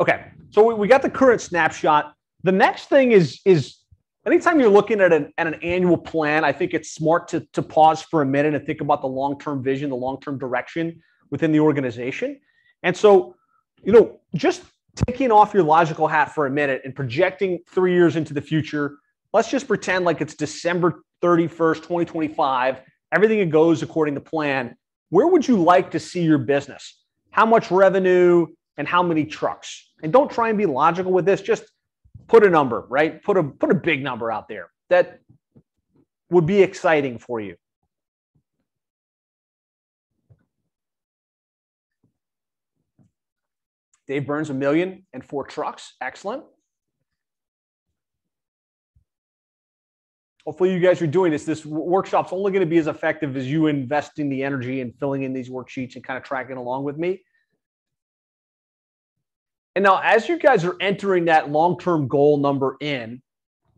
Okay, 0.00 0.32
so 0.50 0.64
we, 0.64 0.74
we 0.74 0.88
got 0.88 1.02
the 1.02 1.10
current 1.10 1.40
snapshot. 1.40 2.14
The 2.44 2.52
next 2.52 2.88
thing 2.88 3.12
is 3.12 3.40
is 3.44 3.78
anytime 4.26 4.60
you're 4.60 4.68
looking 4.68 5.00
at 5.00 5.12
an, 5.12 5.32
at 5.38 5.46
an 5.46 5.54
annual 5.62 5.96
plan, 5.96 6.44
I 6.44 6.52
think 6.52 6.74
it's 6.74 6.90
smart 6.90 7.28
to, 7.28 7.40
to 7.52 7.62
pause 7.62 8.02
for 8.02 8.22
a 8.22 8.26
minute 8.26 8.54
and 8.54 8.64
think 8.66 8.80
about 8.80 9.00
the 9.00 9.08
long 9.08 9.38
term 9.38 9.62
vision, 9.62 9.90
the 9.90 9.96
long 9.96 10.20
term 10.20 10.38
direction 10.38 11.00
within 11.30 11.52
the 11.52 11.60
organization. 11.60 12.40
And 12.82 12.96
so, 12.96 13.36
you 13.82 13.92
know, 13.92 14.20
just 14.34 14.62
taking 15.06 15.30
off 15.30 15.54
your 15.54 15.62
logical 15.62 16.06
hat 16.06 16.34
for 16.34 16.46
a 16.46 16.50
minute 16.50 16.82
and 16.84 16.94
projecting 16.94 17.60
three 17.68 17.94
years 17.94 18.16
into 18.16 18.34
the 18.34 18.40
future, 18.40 18.98
let's 19.32 19.50
just 19.50 19.66
pretend 19.66 20.04
like 20.04 20.20
it's 20.20 20.34
December 20.34 21.02
31st, 21.22 21.76
2025. 21.76 22.80
Everything 23.12 23.48
goes 23.50 23.82
according 23.82 24.14
to 24.14 24.20
plan. 24.20 24.76
Where 25.10 25.26
would 25.26 25.46
you 25.46 25.62
like 25.62 25.90
to 25.92 26.00
see 26.00 26.22
your 26.22 26.38
business? 26.38 27.02
How 27.30 27.46
much 27.46 27.70
revenue 27.70 28.46
and 28.76 28.86
how 28.86 29.02
many 29.02 29.24
trucks? 29.24 29.90
And 30.02 30.12
don't 30.12 30.30
try 30.30 30.48
and 30.48 30.58
be 30.58 30.66
logical 30.66 31.12
with 31.12 31.24
this. 31.24 31.40
Just 31.40 31.64
put 32.32 32.46
a 32.46 32.50
number, 32.50 32.86
right? 32.88 33.22
Put 33.22 33.36
a 33.36 33.44
put 33.44 33.70
a 33.70 33.74
big 33.74 34.02
number 34.02 34.32
out 34.32 34.48
there 34.48 34.70
that 34.88 35.20
would 36.30 36.46
be 36.46 36.62
exciting 36.62 37.18
for 37.18 37.40
you. 37.40 37.56
Dave 44.08 44.26
Burns, 44.26 44.48
a 44.48 44.54
million 44.54 45.06
and 45.12 45.22
four 45.22 45.44
trucks. 45.44 45.92
Excellent. 46.00 46.44
Hopefully, 50.46 50.72
you 50.72 50.80
guys 50.80 51.02
are 51.02 51.06
doing 51.06 51.30
this. 51.30 51.44
This 51.44 51.66
workshop's 51.66 52.32
only 52.32 52.50
going 52.50 52.60
to 52.60 52.70
be 52.70 52.78
as 52.78 52.86
effective 52.86 53.36
as 53.36 53.46
you 53.46 53.66
investing 53.66 54.30
the 54.30 54.42
energy 54.42 54.80
and 54.80 54.94
filling 54.98 55.22
in 55.22 55.34
these 55.34 55.50
worksheets 55.50 55.96
and 55.96 56.02
kind 56.02 56.16
of 56.16 56.24
tracking 56.24 56.56
along 56.56 56.84
with 56.84 56.96
me. 56.96 57.22
And 59.74 59.82
now, 59.82 60.00
as 60.02 60.28
you 60.28 60.38
guys 60.38 60.64
are 60.64 60.76
entering 60.80 61.26
that 61.26 61.50
long 61.50 61.78
term 61.78 62.08
goal 62.08 62.38
number 62.38 62.76
in 62.80 63.22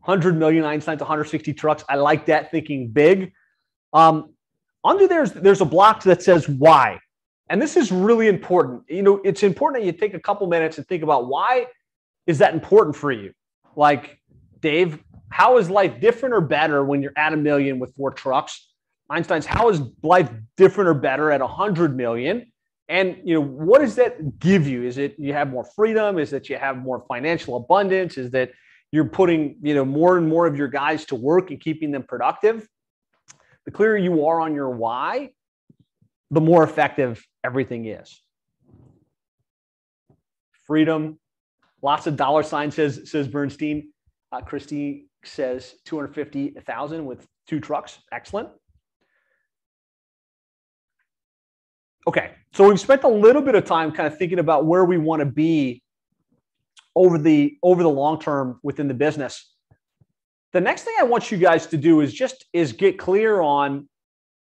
100 0.05 0.37
million 0.37 0.65
Einstein 0.65 0.99
to 0.99 1.05
160 1.05 1.53
trucks, 1.55 1.85
I 1.89 1.97
like 1.97 2.27
that 2.27 2.51
thinking 2.51 2.91
big. 2.91 3.33
Um, 3.93 4.35
under 4.83 5.07
there's 5.07 5.33
there's 5.33 5.61
a 5.61 5.67
block 5.67 6.03
that 6.03 6.23
says 6.23 6.49
why. 6.49 6.99
And 7.49 7.61
this 7.61 7.77
is 7.77 7.93
really 7.93 8.29
important. 8.29 8.83
You 8.89 9.03
know, 9.03 9.21
it's 9.25 9.43
important 9.43 9.83
that 9.83 9.87
you 9.87 9.93
take 9.93 10.15
a 10.15 10.21
couple 10.21 10.47
minutes 10.47 10.79
and 10.79 10.87
think 10.87 11.03
about 11.03 11.29
why 11.29 11.67
is 12.27 12.39
that 12.39 12.55
important 12.55 12.97
for 12.97 13.13
you? 13.13 13.33
Like, 13.77 14.19
Dave, 14.61 15.03
how 15.29 15.59
is 15.59 15.69
life 15.69 16.01
different 16.01 16.35
or 16.35 16.41
better 16.41 16.85
when 16.85 17.03
you're 17.03 17.13
at 17.17 17.33
a 17.33 17.37
million 17.37 17.79
with 17.79 17.95
four 17.97 18.11
trucks? 18.11 18.71
Einstein's, 19.11 19.45
how 19.45 19.69
is 19.69 19.83
life 20.03 20.31
different 20.57 20.89
or 20.89 20.95
better 20.95 21.31
at 21.31 21.41
100 21.41 21.95
million? 21.97 22.51
And 22.89 23.19
you 23.25 23.35
know, 23.35 23.41
what 23.41 23.81
does 23.81 23.95
that 23.97 24.39
give 24.39 24.69
you? 24.69 24.83
Is 24.83 24.99
it 24.99 25.15
you 25.19 25.33
have 25.33 25.51
more 25.51 25.65
freedom? 25.75 26.19
Is 26.19 26.31
that 26.31 26.49
you 26.49 26.57
have 26.57 26.77
more 26.77 27.05
financial 27.09 27.57
abundance? 27.57 28.19
Is 28.19 28.31
that 28.33 28.51
you're 28.93 29.07
putting 29.07 29.57
you 29.63 29.75
know 29.75 29.85
more 29.85 30.19
and 30.19 30.29
more 30.29 30.47
of 30.47 30.57
your 30.57 30.69
guys 30.69 31.07
to 31.07 31.15
work 31.15 31.51
and 31.51 31.61
keeping 31.61 31.91
them 31.91 32.03
productive? 32.03 32.69
The 33.65 33.71
clearer 33.71 33.97
you 33.97 34.27
are 34.27 34.41
on 34.41 34.55
your 34.55 34.71
why, 34.71 35.31
the 36.31 36.41
more 36.41 36.63
effective 36.63 37.25
everything 37.43 37.87
is. 37.87 38.21
Freedom, 40.67 41.19
lots 41.83 42.07
of 42.07 42.17
dollar 42.17 42.43
signs, 42.43 42.75
says, 42.75 43.11
says 43.11 43.29
Bernstein. 43.29 43.91
Uh, 44.33 44.41
Christy 44.41 45.07
says 45.25 45.75
250,000 45.85 47.05
with 47.05 47.27
two 47.47 47.61
trucks. 47.61 47.99
Excellent. 48.13 48.49
Okay, 52.07 52.33
so 52.55 52.69
we've 52.69 52.81
spent 52.81 53.03
a 53.03 53.09
little 53.09 53.43
bit 53.43 53.55
of 53.55 53.65
time 53.65 53.93
kind 53.93 54.07
of 54.07 54.17
thinking 54.17 54.39
about 54.39 54.65
where 54.65 54.85
we 54.85 54.97
want 54.97 55.21
to 55.21 55.27
be 55.27 55.83
over 56.95 57.19
the 57.19 57.59
over 57.63 57.83
the 57.83 57.91
long 57.91 58.21
term 58.21 58.61
within 58.63 58.89
the 58.89 58.95
business. 58.95 59.53
The 60.53 60.61
next 60.61 60.85
thing 60.85 60.95
I 61.01 61.03
want 61.03 61.33
you 61.33 61.39
guys 61.39 61.67
to 61.67 61.77
do 61.77 62.01
is 62.01 62.15
just 62.15 62.45
is 62.53 62.73
get 62.73 62.99
clear 62.99 63.41
on 63.41 63.89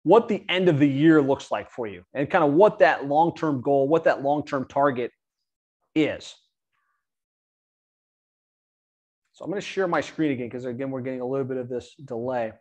what 0.04 0.28
the 0.28 0.44
end 0.48 0.68
of 0.68 0.78
the 0.78 0.88
year 0.88 1.20
looks 1.20 1.50
like 1.50 1.70
for 1.70 1.88
you 1.88 2.04
and 2.14 2.30
kind 2.30 2.44
of 2.44 2.52
what 2.52 2.78
that 2.78 3.06
long 3.06 3.34
term 3.34 3.60
goal, 3.60 3.88
what 3.88 4.04
that 4.04 4.22
long 4.22 4.44
term 4.44 4.66
target 4.68 5.10
is. 5.96 6.36
So 9.32 9.44
I'm 9.44 9.50
going 9.50 9.60
to 9.60 9.66
share 9.66 9.88
my 9.88 10.00
screen 10.00 10.30
again 10.30 10.46
because, 10.46 10.64
again, 10.64 10.92
we're 10.92 11.00
getting 11.00 11.20
a 11.20 11.26
little 11.26 11.44
bit 11.44 11.56
of 11.56 11.68
this 11.68 11.96
delay. 12.04 12.52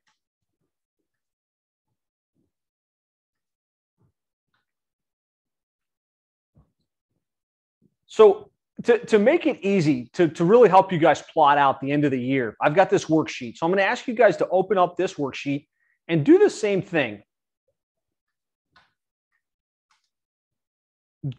So 8.13 8.51
to, 8.84 9.00
to 9.00 9.17
make 9.17 9.48
it 9.48 9.58
easy, 9.63 10.05
to, 10.13 10.27
to 10.27 10.46
really 10.46 10.70
help 10.70 10.91
you 10.91 11.00
guys 11.00 11.24
plot 11.34 11.58
out 11.58 11.82
the 11.82 11.91
end 11.91 12.05
of 12.05 12.12
the 12.12 12.22
year, 12.22 12.55
I've 12.62 12.75
got 12.75 12.91
this 12.91 13.05
worksheet. 13.05 13.58
So 13.58 13.65
I'm 13.65 13.72
going 13.72 13.79
to 13.79 13.89
ask 13.89 14.08
you 14.08 14.13
guys 14.13 14.38
to 14.38 14.48
open 14.50 14.77
up 14.77 14.98
this 14.98 15.15
worksheet 15.15 15.65
and 16.08 16.24
do 16.24 16.38
the 16.38 16.50
same 16.50 16.84
thing. 16.84 17.24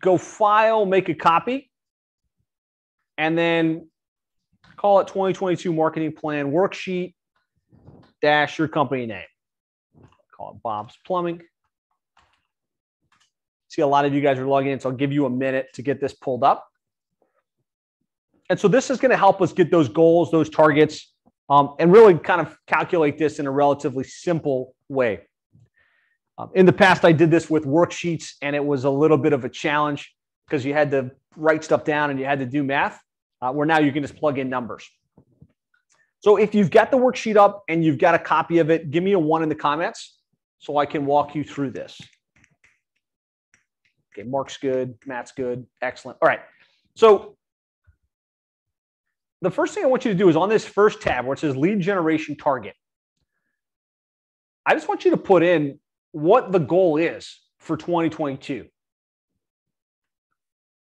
go 0.01 0.17
file, 0.17 0.85
make 0.85 1.09
a 1.09 1.15
copy, 1.15 1.71
and 3.19 3.37
then 3.37 3.89
call 4.77 4.99
it 5.01 5.07
2022 5.07 5.73
marketing 5.73 6.13
plan 6.13 6.51
worksheet 6.51 7.15
dash 8.21 8.59
your 8.59 8.67
company 8.67 9.07
name. 9.07 9.23
Call 10.37 10.55
it 10.57 10.63
Bob's 10.63 10.97
Plumbing. 11.07 11.43
See, 13.75 13.83
a 13.83 13.87
lot 13.89 14.05
of 14.05 14.15
you 14.15 14.21
guys 14.21 14.39
are 14.39 14.47
logging 14.47 14.71
in, 14.71 14.79
so 14.79 14.89
I'll 14.89 14.95
give 14.95 15.13
you 15.13 15.27
a 15.27 15.31
minute 15.31 15.73
to 15.75 15.83
get 15.83 16.01
this 16.01 16.13
pulled 16.13 16.45
up. 16.45 16.69
And 18.49 18.61
so 18.61 18.69
this 18.69 18.89
is 18.89 19.01
going 19.01 19.11
to 19.11 19.17
help 19.17 19.43
us 19.43 19.53
get 19.53 19.69
those 19.69 19.89
goals, 19.89 20.31
those 20.31 20.49
targets, 20.49 21.13
um, 21.51 21.75
and 21.81 21.93
really 21.93 22.17
kind 22.17 22.41
of 22.41 22.57
calculate 22.69 23.19
this 23.19 23.41
in 23.41 23.49
a 23.49 23.51
relatively 23.51 24.05
simple 24.05 24.77
way. 24.89 25.23
Um, 26.39 26.51
in 26.55 26.67
the 26.67 26.73
past, 26.73 27.05
I 27.05 27.11
did 27.11 27.33
this 27.33 27.51
with 27.51 27.65
worksheets, 27.65 28.35
and 28.43 28.55
it 28.55 28.65
was 28.65 28.85
a 28.85 28.91
little 28.91 29.19
bit 29.19 29.33
of 29.33 29.45
a 29.45 29.49
challenge 29.49 30.15
because 30.47 30.65
you 30.65 30.73
had 30.73 30.93
to 30.93 31.11
write 31.35 31.65
stuff 31.65 31.83
down 31.83 32.11
and 32.11 32.21
you 32.21 32.27
had 32.27 32.39
to 32.39 32.47
do 32.47 32.63
math. 32.63 33.01
Uh, 33.43 33.51
where 33.51 33.67
now 33.67 33.81
you 33.81 33.91
can 33.91 34.03
just 34.03 34.15
plug 34.15 34.39
in 34.39 34.49
numbers. 34.49 34.89
So 36.21 36.37
if 36.37 36.55
you've 36.55 36.71
got 36.71 36.93
the 36.93 36.97
worksheet 36.97 37.37
up 37.37 37.65
and 37.69 37.85
you've 37.85 37.99
got 37.99 38.15
a 38.15 38.21
copy 38.21 38.59
of 38.59 38.71
it, 38.71 38.93
give 38.93 39.03
me 39.03 39.13
a 39.13 39.19
one 39.19 39.43
in 39.43 39.49
the 39.49 39.55
comments 39.57 40.17
so 40.61 40.77
I 40.77 40.87
can 40.87 41.05
walk 41.07 41.35
you 41.35 41.43
through 41.43 41.73
this. 41.73 42.01
Okay, 44.17 44.29
Mark's 44.29 44.57
good, 44.57 44.95
Matt's 45.07 45.33
good, 45.33 45.67
excellent. 45.83 46.19
All 46.23 46.29
right, 46.29 46.41
so 46.95 47.37
the 49.43 49.51
first 49.51 49.75
thing 49.75 49.85
I 49.85 49.87
want 49.89 50.05
you 50.05 50.13
to 50.13 50.19
do 50.19 50.29
is 50.29 50.37
on 50.37 50.49
this 50.49 50.65
first 50.65 51.03
tab 51.03 51.27
where 51.27 51.35
it 51.35 51.41
says 51.41 51.57
lead 51.57 51.81
generation 51.81 52.37
target. 52.37 52.75
I 54.65 54.75
just 54.75 54.89
want 54.89 55.05
you 55.05 55.11
to 55.11 55.17
put 55.17 55.43
in 55.43 55.79
what 56.13 56.53
the 56.53 56.59
goal 56.59 56.97
is 56.97 57.41
for 57.59 57.77
2022. 57.77 58.67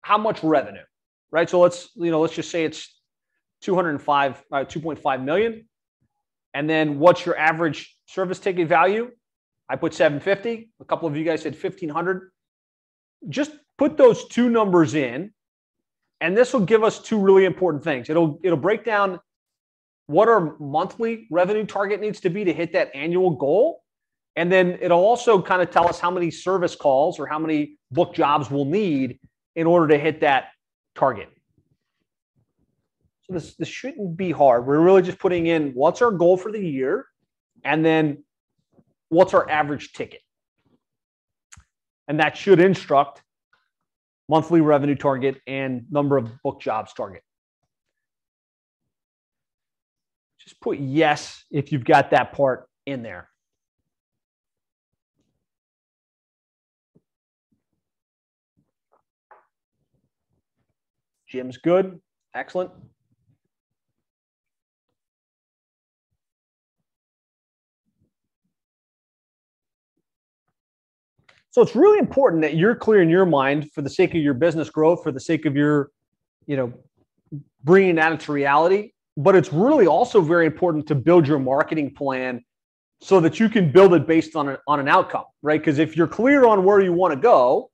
How 0.03 0.19
much 0.19 0.43
revenue, 0.45 0.85
right? 1.31 1.49
So 1.51 1.59
let's, 1.61 1.91
you 1.97 2.11
know, 2.11 2.21
let's 2.21 2.35
just 2.35 2.51
say 2.51 2.65
it's 2.65 3.01
205, 3.63 4.45
uh, 4.53 4.57
2.5 4.59 5.25
million. 5.25 5.67
And 6.55 6.71
then 6.71 6.99
what's 6.99 7.27
your 7.27 7.37
average 7.37 7.97
service 8.07 8.39
ticket 8.39 8.69
value? 8.69 9.11
I 9.69 9.77
put 9.77 9.95
750. 9.95 10.71
A 10.81 10.85
couple 10.85 11.09
of 11.09 11.17
you 11.17 11.25
guys 11.25 11.43
said 11.43 11.55
1500. 11.55 12.31
Just 13.29 13.53
put 13.79 13.97
those 13.97 14.27
two 14.29 14.49
numbers 14.49 14.95
in, 14.95 15.33
and 16.21 16.37
this 16.37 16.53
will 16.53 16.61
give 16.61 16.85
us 16.85 17.01
two 17.01 17.19
really 17.19 17.45
important 17.45 17.83
things. 17.85 18.09
It'll 18.11 18.39
it'll 18.43 18.59
break 18.59 18.85
down 18.85 19.21
what 20.07 20.29
our 20.29 20.57
monthly 20.59 21.27
revenue 21.31 21.67
target 21.67 22.01
needs 22.01 22.21
to 22.21 22.31
be 22.31 22.45
to 22.45 22.53
hit 22.53 22.73
that 22.73 22.95
annual 22.95 23.31
goal. 23.31 23.83
And 24.37 24.53
then 24.53 24.79
it'll 24.81 25.05
also 25.05 25.41
kind 25.41 25.63
of 25.63 25.71
tell 25.71 25.89
us 25.89 25.99
how 25.99 26.11
many 26.11 26.31
service 26.31 26.77
calls 26.77 27.19
or 27.19 27.27
how 27.27 27.39
many 27.39 27.79
book 27.91 28.15
jobs 28.15 28.51
we'll 28.51 28.67
need 28.67 29.19
in 29.57 29.67
order 29.67 29.89
to 29.89 29.99
hit 29.99 30.21
that 30.21 30.49
target. 30.95 31.29
So 33.23 33.33
this, 33.33 33.57
this 33.57 33.69
shouldn't 33.69 34.17
be 34.17 34.31
hard. 34.31 34.67
We're 34.67 34.79
really 34.79 35.03
just 35.03 35.19
putting 35.19 35.47
in 35.47 35.73
what's 35.73 36.03
our 36.03 36.13
goal 36.13 36.37
for 36.37 36.53
the 36.53 36.61
year 36.61 37.07
and 37.65 37.85
then 37.85 38.23
what's 39.09 39.35
our 39.35 39.49
average 39.51 39.93
ticket. 39.93 40.21
And 42.09 42.21
that 42.21 42.37
should 42.37 42.61
instruct 42.61 43.23
monthly 44.29 44.61
revenue 44.61 44.95
target 44.95 45.41
and 45.47 45.85
number 45.91 46.17
of 46.17 46.31
book 46.43 46.61
jobs 46.61 46.93
target. 46.93 47.23
Just 50.41 50.61
put 50.61 50.79
yes 50.79 51.45
if 51.51 51.73
you've 51.73 51.85
got 51.85 52.11
that 52.11 52.33
part 52.33 52.69
in 52.87 53.03
there. 53.03 53.29
Jim's 61.29 61.57
good. 61.57 62.01
Excellent. 62.35 62.71
So 71.57 71.63
it's 71.63 71.75
really 71.75 71.99
important 71.99 72.43
that 72.43 72.55
you're 72.55 72.75
clear 72.75 73.01
in 73.01 73.09
your 73.09 73.25
mind 73.25 73.73
for 73.73 73.81
the 73.81 73.89
sake 73.89 74.11
of 74.11 74.21
your 74.21 74.35
business 74.35 74.69
growth, 74.69 75.03
for 75.03 75.11
the 75.11 75.19
sake 75.19 75.47
of 75.47 75.57
your, 75.57 75.91
you 76.47 76.55
know, 76.55 76.71
bringing 77.65 77.95
that 77.95 78.13
into 78.13 78.31
reality. 78.31 78.93
But 79.17 79.35
it's 79.35 79.51
really 79.55 79.87
also 79.87 80.21
very 80.21 80.45
important 80.45 80.87
to 80.89 80.95
build 80.95 81.27
your 81.27 81.39
marketing 81.39 81.95
plan 81.95 82.45
so 83.01 83.21
that 83.21 83.41
you 83.41 83.49
can 83.49 83.73
build 83.73 83.95
it 83.95 84.07
based 84.07 84.37
on, 84.37 84.51
a, 84.51 84.59
on 84.69 84.81
an 84.81 84.87
outcome, 84.87 85.25
right? 85.41 85.59
Because 85.59 85.79
if 85.79 85.97
you're 85.97 86.07
clear 86.07 86.45
on 86.45 86.63
where 86.63 86.83
you 86.83 86.93
want 86.93 87.15
to 87.15 87.19
go, 87.19 87.71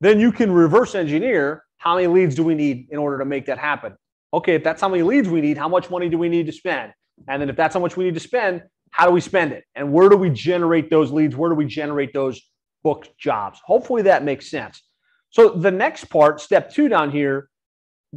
then 0.00 0.18
you 0.18 0.32
can 0.32 0.50
reverse 0.50 0.96
engineer 0.96 1.62
how 1.76 1.94
many 1.94 2.08
leads 2.08 2.34
do 2.34 2.42
we 2.42 2.56
need 2.56 2.88
in 2.90 2.98
order 2.98 3.16
to 3.16 3.24
make 3.24 3.46
that 3.46 3.58
happen. 3.58 3.96
Okay, 4.34 4.56
if 4.56 4.64
that's 4.64 4.80
how 4.80 4.88
many 4.88 5.04
leads 5.04 5.28
we 5.28 5.40
need, 5.40 5.56
how 5.56 5.68
much 5.68 5.88
money 5.88 6.08
do 6.08 6.18
we 6.18 6.28
need 6.28 6.46
to 6.46 6.52
spend? 6.52 6.92
And 7.28 7.40
then 7.40 7.48
if 7.48 7.54
that's 7.54 7.74
how 7.74 7.80
much 7.80 7.96
we 7.96 8.02
need 8.02 8.14
to 8.14 8.20
spend, 8.20 8.64
how 8.90 9.06
do 9.06 9.12
we 9.12 9.20
spend 9.20 9.52
it? 9.52 9.62
And 9.76 9.92
where 9.92 10.08
do 10.08 10.16
we 10.16 10.30
generate 10.30 10.90
those 10.90 11.12
leads? 11.12 11.36
Where 11.36 11.48
do 11.48 11.54
we 11.54 11.66
generate 11.66 12.12
those 12.12 12.42
booked 12.82 13.16
jobs. 13.18 13.60
Hopefully 13.64 14.02
that 14.02 14.24
makes 14.24 14.50
sense. 14.50 14.82
So 15.30 15.50
the 15.50 15.70
next 15.70 16.06
part, 16.06 16.40
step 16.40 16.72
two 16.72 16.88
down 16.88 17.10
here, 17.10 17.50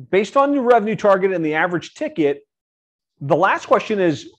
based 0.09 0.37
on 0.37 0.53
your 0.53 0.63
revenue 0.63 0.95
target 0.95 1.31
and 1.33 1.43
the 1.43 1.55
average 1.55 1.93
ticket, 1.93 2.43
the 3.19 3.35
last 3.35 3.65
question 3.65 3.99
is 3.99 4.29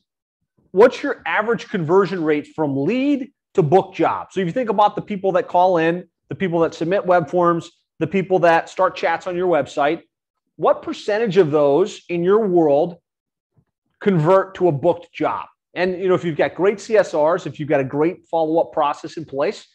what's 0.71 1.03
your 1.03 1.23
average 1.27 1.69
conversion 1.69 2.25
rate 2.25 2.49
from 2.55 2.77
lead 2.77 3.31
to 3.55 3.63
book 3.63 3.95
job? 3.95 4.29
So 4.31 4.41
if 4.41 4.47
you 4.47 4.53
think 4.53 4.71
about 4.71 4.97
the 4.97 5.03
people 5.03 5.33
that 5.33 5.49
call 5.49 5.77
in, 5.79 6.09
the 6.29 6.35
people 6.35 6.61
that 6.61 6.75
submit 6.75 7.05
web 7.05 7.29
forms, 7.29 7.71
the 7.99 8.07
people 8.07 8.39
that 8.41 8.69
start 8.69 8.97
chats 8.97 9.27
on 9.27 9.37
your 9.37 9.49
website, 9.49 10.03
what 10.57 10.83
percentage 10.83 11.37
of 11.37 11.51
those 11.51 12.03
in 12.09 12.25
your 12.25 12.47
world 12.47 12.97
convert 14.01 14.55
to 14.57 14.69
a 14.69 14.73
booked 14.73 15.13
job? 15.13 15.47
And 15.75 16.01
you 16.01 16.09
know, 16.09 16.15
if 16.15 16.25
you've 16.25 16.37
got 16.37 16.55
great 16.55 16.79
CSRs, 16.79 17.47
if 17.47 17.61
you've 17.61 17.69
got 17.69 17.81
a 17.81 17.85
great 17.85 18.27
follow-up 18.29 18.73
process 18.73 19.17
in 19.17 19.25
place, 19.25 19.67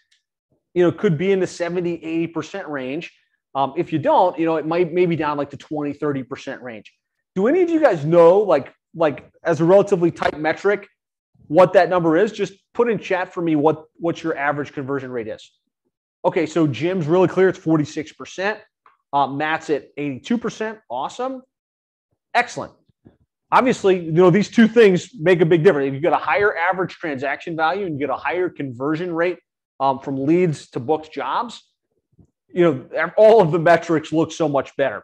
you 0.78 0.84
know, 0.84 0.92
could 0.92 1.18
be 1.18 1.32
in 1.32 1.40
the 1.40 1.48
70, 1.48 2.30
80% 2.32 2.70
range. 2.70 3.12
Um, 3.56 3.74
if 3.76 3.92
you 3.92 3.98
don't, 3.98 4.38
you 4.38 4.46
know, 4.46 4.58
it 4.58 4.68
might 4.68 4.94
maybe 4.94 5.16
down 5.16 5.36
like 5.36 5.50
the 5.50 5.58
20, 5.58 5.96
30% 5.96 6.62
range. 6.62 6.94
Do 7.36 7.48
any 7.48 7.64
of 7.64 7.70
you 7.72 7.80
guys 7.80 8.06
know, 8.06 8.38
like, 8.38 8.72
like 8.94 9.32
as 9.44 9.60
a 9.60 9.66
relatively 9.66 10.12
tight 10.12 10.40
metric, 10.40 10.88
what 11.48 11.74
that 11.74 11.90
number 11.90 12.16
is? 12.16 12.32
Just 12.32 12.54
put 12.76 12.92
in 12.92 13.00
chat 13.00 13.34
for 13.34 13.42
me 13.42 13.56
what 13.56 13.86
what 13.96 14.22
your 14.22 14.38
average 14.38 14.72
conversion 14.72 15.10
rate 15.10 15.28
is. 15.28 15.52
Okay, 16.24 16.46
so 16.46 16.68
Jim's 16.68 17.08
really 17.08 17.28
clear. 17.28 17.50
It's 17.50 17.58
46%. 17.58 18.60
Uh, 19.14 19.26
Matt's 19.26 19.72
at 19.72 19.96
82%. 19.96 20.78
Awesome. 20.92 21.42
Excellent. 22.36 22.74
Obviously, 23.52 24.00
you 24.00 24.12
know, 24.12 24.30
these 24.30 24.50
two 24.50 24.68
things 24.68 25.10
make 25.20 25.42
a 25.42 25.46
big 25.46 25.64
difference. 25.64 25.88
If 25.88 25.96
you 25.96 26.02
get 26.02 26.14
a 26.14 26.18
higher 26.18 26.56
average 26.56 26.94
transaction 26.94 27.56
value 27.56 27.88
and 27.88 27.96
you 27.96 28.06
get 28.06 28.14
a 28.14 28.18
higher 28.18 28.48
conversion 28.48 29.12
rate 29.12 29.40
um, 29.80 30.00
from 30.00 30.26
leads 30.26 30.70
to 30.72 30.80
booked 30.80 31.12
jobs, 31.12 31.64
you 32.50 32.64
know, 32.64 33.12
all 33.18 33.42
of 33.42 33.52
the 33.52 33.60
metrics 33.60 34.12
look 34.12 34.32
so 34.32 34.48
much 34.48 34.76
better. 34.78 35.04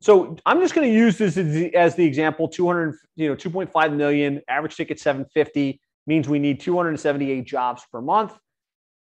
So 0.00 0.36
I'm 0.44 0.60
just 0.60 0.74
going 0.74 0.86
to 0.86 0.94
use 0.94 1.16
this 1.18 1.36
as 1.36 1.54
the, 1.54 1.74
as 1.74 1.94
the 1.94 2.04
example. 2.04 2.48
200, 2.48 2.94
you 3.16 3.28
know, 3.28 3.36
2.5 3.36 3.96
million 3.96 4.42
average 4.48 4.76
ticket 4.76 5.00
750 5.00 5.80
means 6.06 6.28
we 6.28 6.38
need 6.38 6.60
278 6.60 7.44
jobs 7.46 7.82
per 7.90 8.00
month. 8.00 8.32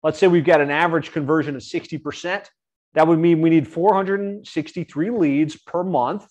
Let's 0.02 0.18
say 0.18 0.28
we've 0.28 0.44
got 0.44 0.60
an 0.60 0.70
average 0.70 1.12
conversion 1.12 1.56
of 1.56 1.62
60%. 1.62 2.46
That 2.94 3.08
would 3.08 3.18
mean 3.18 3.40
we 3.40 3.50
need 3.50 3.66
463 3.66 5.10
leads 5.10 5.56
per 5.56 5.82
month 5.82 6.26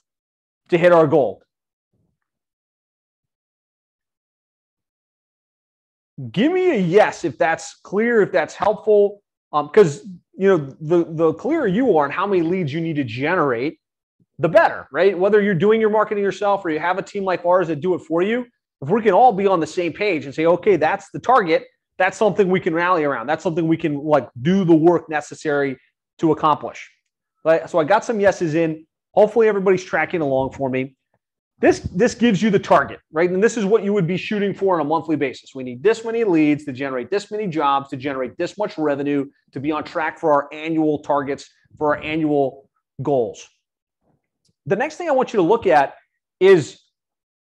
to 0.70 0.78
hit 0.78 0.92
our 0.92 1.08
goal. 1.08 1.42
Give 6.32 6.52
me 6.52 6.72
a 6.72 6.80
yes 6.80 7.24
if 7.24 7.38
that's 7.38 7.76
clear, 7.84 8.22
if 8.22 8.32
that's 8.32 8.54
helpful. 8.54 9.22
Because 9.52 10.02
um, 10.02 10.20
you 10.38 10.48
know, 10.48 10.58
the 10.80 11.06
the 11.10 11.34
clearer 11.34 11.68
you 11.68 11.98
are 11.98 12.06
on 12.06 12.12
how 12.12 12.26
many 12.26 12.42
leads 12.42 12.74
you 12.74 12.82
need 12.82 12.96
to 12.96 13.04
generate, 13.04 13.80
the 14.40 14.50
better, 14.50 14.88
right? 14.92 15.18
Whether 15.18 15.42
you're 15.42 15.56
doing 15.56 15.82
your 15.82 15.90
marketing 15.90 16.24
yourself 16.24 16.66
or 16.66 16.70
you 16.70 16.80
have 16.80 16.98
a 16.98 17.02
team 17.02 17.24
like 17.24 17.46
ours 17.46 17.68
that 17.68 17.82
do 17.82 17.94
it 17.94 18.00
for 18.00 18.22
you, 18.22 18.46
if 18.82 18.90
we 18.90 19.02
can 19.02 19.14
all 19.14 19.34
be 19.34 19.46
on 19.46 19.60
the 19.60 19.68
same 19.68 19.94
page 19.94 20.26
and 20.26 20.34
say, 20.34 20.46
okay, 20.46 20.78
that's 20.78 21.10
the 21.12 21.20
target, 21.20 21.66
that's 21.98 22.18
something 22.18 22.50
we 22.50 22.60
can 22.60 22.74
rally 22.74 23.04
around. 23.04 23.28
That's 23.28 23.44
something 23.44 23.68
we 23.68 23.78
can 23.78 23.98
like 23.98 24.30
do 24.42 24.64
the 24.64 24.76
work 24.76 25.10
necessary 25.10 25.78
to 26.20 26.32
accomplish. 26.32 26.90
Right? 27.46 27.70
So 27.70 27.80
I 27.80 27.84
got 27.84 28.04
some 28.04 28.20
yeses 28.20 28.56
in. 28.56 28.86
Hopefully 29.14 29.48
everybody's 29.48 29.84
tracking 29.84 30.22
along 30.22 30.52
for 30.54 30.70
me. 30.70 30.96
This, 31.62 31.80
this 31.94 32.16
gives 32.16 32.42
you 32.42 32.50
the 32.50 32.60
target, 32.60 33.00
right? 33.12 33.30
And 33.30 33.42
this 33.42 33.56
is 33.56 33.66
what 33.66 33.84
you 33.84 33.94
would 33.94 34.08
be 34.08 34.18
shooting 34.18 34.52
for 34.52 34.76
on 34.76 34.82
a 34.82 34.84
monthly 34.84 35.16
basis. 35.16 35.54
We 35.54 35.64
need 35.64 35.84
this 35.84 36.04
many 36.04 36.24
leads 36.24 36.66
to 36.66 36.74
generate 36.74 37.12
this 37.12 37.30
many 37.30 37.46
jobs, 37.46 37.90
to 37.90 37.98
generate 37.98 38.36
this 38.36 38.58
much 38.58 38.80
revenue, 38.80 39.30
to 39.52 39.60
be 39.60 39.72
on 39.72 39.84
track 39.84 40.20
for 40.20 40.34
our 40.34 40.50
annual 40.52 41.00
targets, 41.00 41.52
for 41.78 41.96
our 41.96 42.02
annual 42.02 42.68
goals. 43.04 43.48
The 44.66 44.76
next 44.76 44.96
thing 44.96 45.08
I 45.08 45.12
want 45.12 45.34
you 45.34 45.38
to 45.38 45.44
look 45.44 45.68
at 45.68 45.94
is 46.40 46.82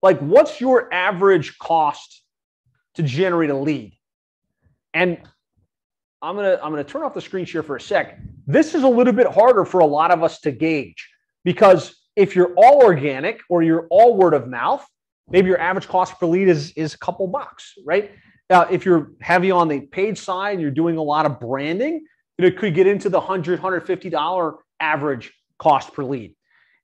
like, 0.02 0.18
what's 0.18 0.60
your 0.60 0.92
average 0.92 1.58
cost 1.58 2.22
to 2.96 3.02
generate 3.02 3.48
a 3.48 3.56
lead? 3.56 3.96
And 4.92 5.18
I'm 6.20 6.36
gonna 6.36 6.58
I'm 6.62 6.70
gonna 6.70 6.84
turn 6.84 7.02
off 7.02 7.14
the 7.14 7.22
screen 7.22 7.46
share 7.46 7.62
for 7.62 7.76
a 7.76 7.80
sec. 7.80 8.18
This 8.46 8.74
is 8.74 8.82
a 8.82 8.88
little 8.88 9.14
bit 9.14 9.26
harder 9.26 9.64
for 9.64 9.80
a 9.80 9.86
lot 9.86 10.10
of 10.10 10.22
us 10.22 10.38
to 10.40 10.50
gauge 10.50 11.08
because 11.44 12.01
if 12.16 12.36
you're 12.36 12.52
all 12.56 12.82
organic 12.82 13.40
or 13.48 13.62
you're 13.62 13.86
all 13.90 14.16
word 14.16 14.34
of 14.34 14.48
mouth, 14.48 14.84
maybe 15.30 15.48
your 15.48 15.60
average 15.60 15.88
cost 15.88 16.18
per 16.18 16.26
lead 16.26 16.48
is, 16.48 16.72
is 16.72 16.94
a 16.94 16.98
couple 16.98 17.26
bucks, 17.26 17.74
right? 17.84 18.12
Uh, 18.50 18.66
if 18.70 18.84
you're 18.84 19.12
heavy 19.20 19.50
on 19.50 19.68
the 19.68 19.80
paid 19.80 20.18
side, 20.18 20.60
you're 20.60 20.70
doing 20.70 20.96
a 20.96 21.02
lot 21.02 21.24
of 21.24 21.40
branding, 21.40 22.04
it 22.38 22.58
could 22.58 22.74
get 22.74 22.86
into 22.86 23.08
the 23.08 23.20
$100, 23.20 23.58
$150 23.58 24.56
average 24.80 25.32
cost 25.58 25.92
per 25.94 26.02
lead. 26.02 26.34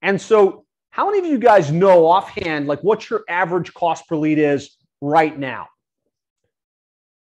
And 0.03 0.21
so, 0.21 0.64
how 0.91 1.07
many 1.07 1.19
of 1.19 1.27
you 1.27 1.38
guys 1.38 1.71
know 1.71 2.07
offhand, 2.07 2.67
like 2.67 2.81
what 2.81 3.11
your 3.11 3.23
average 3.29 3.75
cost 3.75 4.09
per 4.09 4.17
lead 4.17 4.38
is 4.38 4.77
right 5.01 5.37
now? 5.37 5.67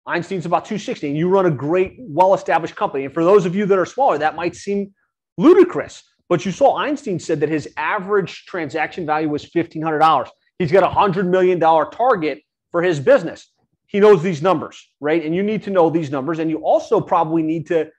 Einstein's 0.07 0.47
about 0.47 0.65
260, 0.65 1.09
and 1.09 1.17
you 1.17 1.29
run 1.29 1.47
a 1.47 1.51
great, 1.51 1.97
well 1.99 2.35
established 2.35 2.77
company. 2.77 3.05
And 3.05 3.15
for 3.15 3.25
those 3.25 3.47
of 3.47 3.57
you 3.57 3.67
that 3.67 3.79
are 3.79 3.87
smaller, 3.87 4.19
that 4.19 4.37
might 4.37 4.55
seem 4.55 4.93
ludicrous. 5.37 6.03
But 6.29 6.45
you 6.45 6.53
saw 6.53 6.77
Einstein 6.77 7.19
said 7.19 7.41
that 7.41 7.49
his 7.49 7.69
average 7.77 8.47
transaction 8.47 9.07
value 9.07 9.29
was 9.29 9.45
$1,500. 9.45 10.29
He's 10.59 10.73
got 10.73 10.83
a 10.83 10.95
$100 10.95 11.29
million 11.29 11.61
target 11.61 12.43
for 12.73 12.83
his 12.83 12.99
business. 12.99 13.53
He 13.87 14.01
knows 14.01 14.23
these 14.23 14.43
numbers, 14.43 14.91
right? 15.01 15.25
And 15.25 15.35
you 15.35 15.43
need 15.43 15.63
to 15.65 15.71
know 15.71 15.89
these 15.89 16.11
numbers. 16.11 16.41
And 16.41 16.51
you 16.51 16.59
also 16.59 17.01
probably 17.01 17.43
need 17.43 17.67
to 17.69 17.91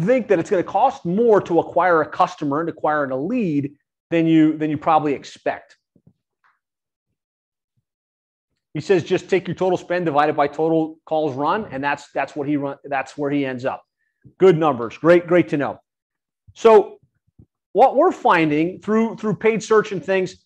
think 0.00 0.28
that 0.28 0.38
it's 0.38 0.50
going 0.50 0.62
to 0.62 0.68
cost 0.68 1.04
more 1.04 1.40
to 1.42 1.58
acquire 1.58 2.02
a 2.02 2.08
customer 2.08 2.60
and 2.60 2.68
acquire 2.68 3.04
a 3.04 3.16
lead 3.16 3.72
than 4.10 4.26
you 4.26 4.56
than 4.56 4.70
you 4.70 4.78
probably 4.78 5.14
expect. 5.14 5.76
He 8.74 8.80
says 8.80 9.02
just 9.02 9.28
take 9.28 9.48
your 9.48 9.56
total 9.56 9.76
spend 9.76 10.04
divided 10.04 10.36
by 10.36 10.46
total 10.46 10.98
calls 11.04 11.34
run, 11.34 11.66
and 11.72 11.82
that's 11.82 12.10
that's 12.12 12.36
what 12.36 12.46
he 12.46 12.56
run. 12.56 12.76
That's 12.84 13.18
where 13.18 13.30
he 13.30 13.44
ends 13.44 13.64
up. 13.64 13.82
Good 14.38 14.56
numbers, 14.56 14.96
great, 14.96 15.26
great 15.26 15.48
to 15.48 15.56
know. 15.56 15.80
So 16.54 16.99
what 17.72 17.96
we're 17.96 18.12
finding 18.12 18.80
through 18.80 19.16
through 19.16 19.36
paid 19.36 19.62
search 19.62 19.92
and 19.92 20.04
things, 20.04 20.44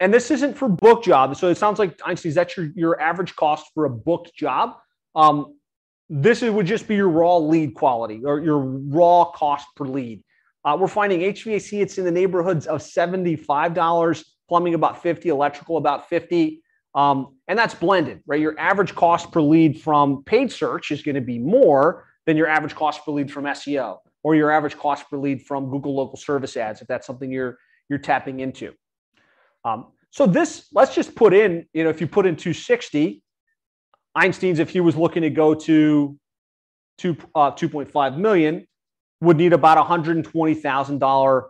and 0.00 0.12
this 0.12 0.30
isn't 0.30 0.56
for 0.56 0.68
book 0.68 1.04
jobs. 1.04 1.38
So 1.38 1.48
it 1.48 1.56
sounds 1.56 1.78
like 1.78 1.98
Einstein's 2.04 2.34
that's 2.34 2.56
your, 2.56 2.70
your 2.74 3.00
average 3.00 3.34
cost 3.36 3.66
for 3.74 3.84
a 3.84 3.90
booked 3.90 4.34
job. 4.34 4.76
Um, 5.14 5.56
this 6.08 6.42
would 6.42 6.66
just 6.66 6.86
be 6.86 6.96
your 6.96 7.08
raw 7.08 7.36
lead 7.36 7.74
quality 7.74 8.22
or 8.24 8.40
your 8.40 8.58
raw 8.58 9.24
cost 9.32 9.66
per 9.74 9.84
lead. 9.84 10.22
Uh, 10.64 10.76
we're 10.78 10.88
finding 10.88 11.20
HVAC, 11.20 11.80
it's 11.80 11.98
in 11.98 12.04
the 12.04 12.10
neighborhoods 12.10 12.66
of 12.66 12.80
$75 12.80 14.24
plumbing 14.48 14.74
about 14.74 15.02
50, 15.02 15.28
electrical 15.28 15.76
about 15.76 16.08
50. 16.08 16.62
Um, 16.94 17.36
and 17.46 17.58
that's 17.58 17.74
blended, 17.74 18.20
right? 18.26 18.40
Your 18.40 18.58
average 18.58 18.94
cost 18.94 19.30
per 19.30 19.40
lead 19.40 19.80
from 19.80 20.24
paid 20.24 20.50
search 20.50 20.90
is 20.90 21.02
going 21.02 21.14
to 21.14 21.20
be 21.20 21.38
more 21.38 22.06
than 22.26 22.36
your 22.36 22.48
average 22.48 22.74
cost 22.74 23.04
per 23.04 23.12
lead 23.12 23.30
from 23.30 23.44
SEO 23.44 23.98
or 24.26 24.34
your 24.34 24.50
average 24.50 24.76
cost 24.76 25.08
per 25.08 25.16
lead 25.16 25.40
from 25.46 25.70
Google 25.70 25.94
local 25.94 26.16
service 26.16 26.56
ads, 26.56 26.80
if 26.80 26.88
that's 26.88 27.06
something 27.06 27.30
you're 27.30 27.58
you're 27.88 28.00
tapping 28.00 28.40
into. 28.40 28.72
Um, 29.64 29.92
so 30.10 30.26
this, 30.26 30.66
let's 30.72 30.92
just 30.96 31.14
put 31.14 31.32
in, 31.32 31.64
you 31.72 31.84
know, 31.84 31.90
if 31.90 32.00
you 32.00 32.08
put 32.08 32.26
in 32.26 32.34
260, 32.34 33.22
Einstein's, 34.16 34.58
if 34.58 34.70
he 34.70 34.80
was 34.80 34.96
looking 34.96 35.22
to 35.22 35.30
go 35.30 35.54
to 35.54 36.18
two, 36.98 37.16
uh, 37.36 37.52
2.5 37.52 38.18
million, 38.18 38.66
would 39.20 39.36
need 39.36 39.52
about 39.52 39.78
$120,000 39.78 41.42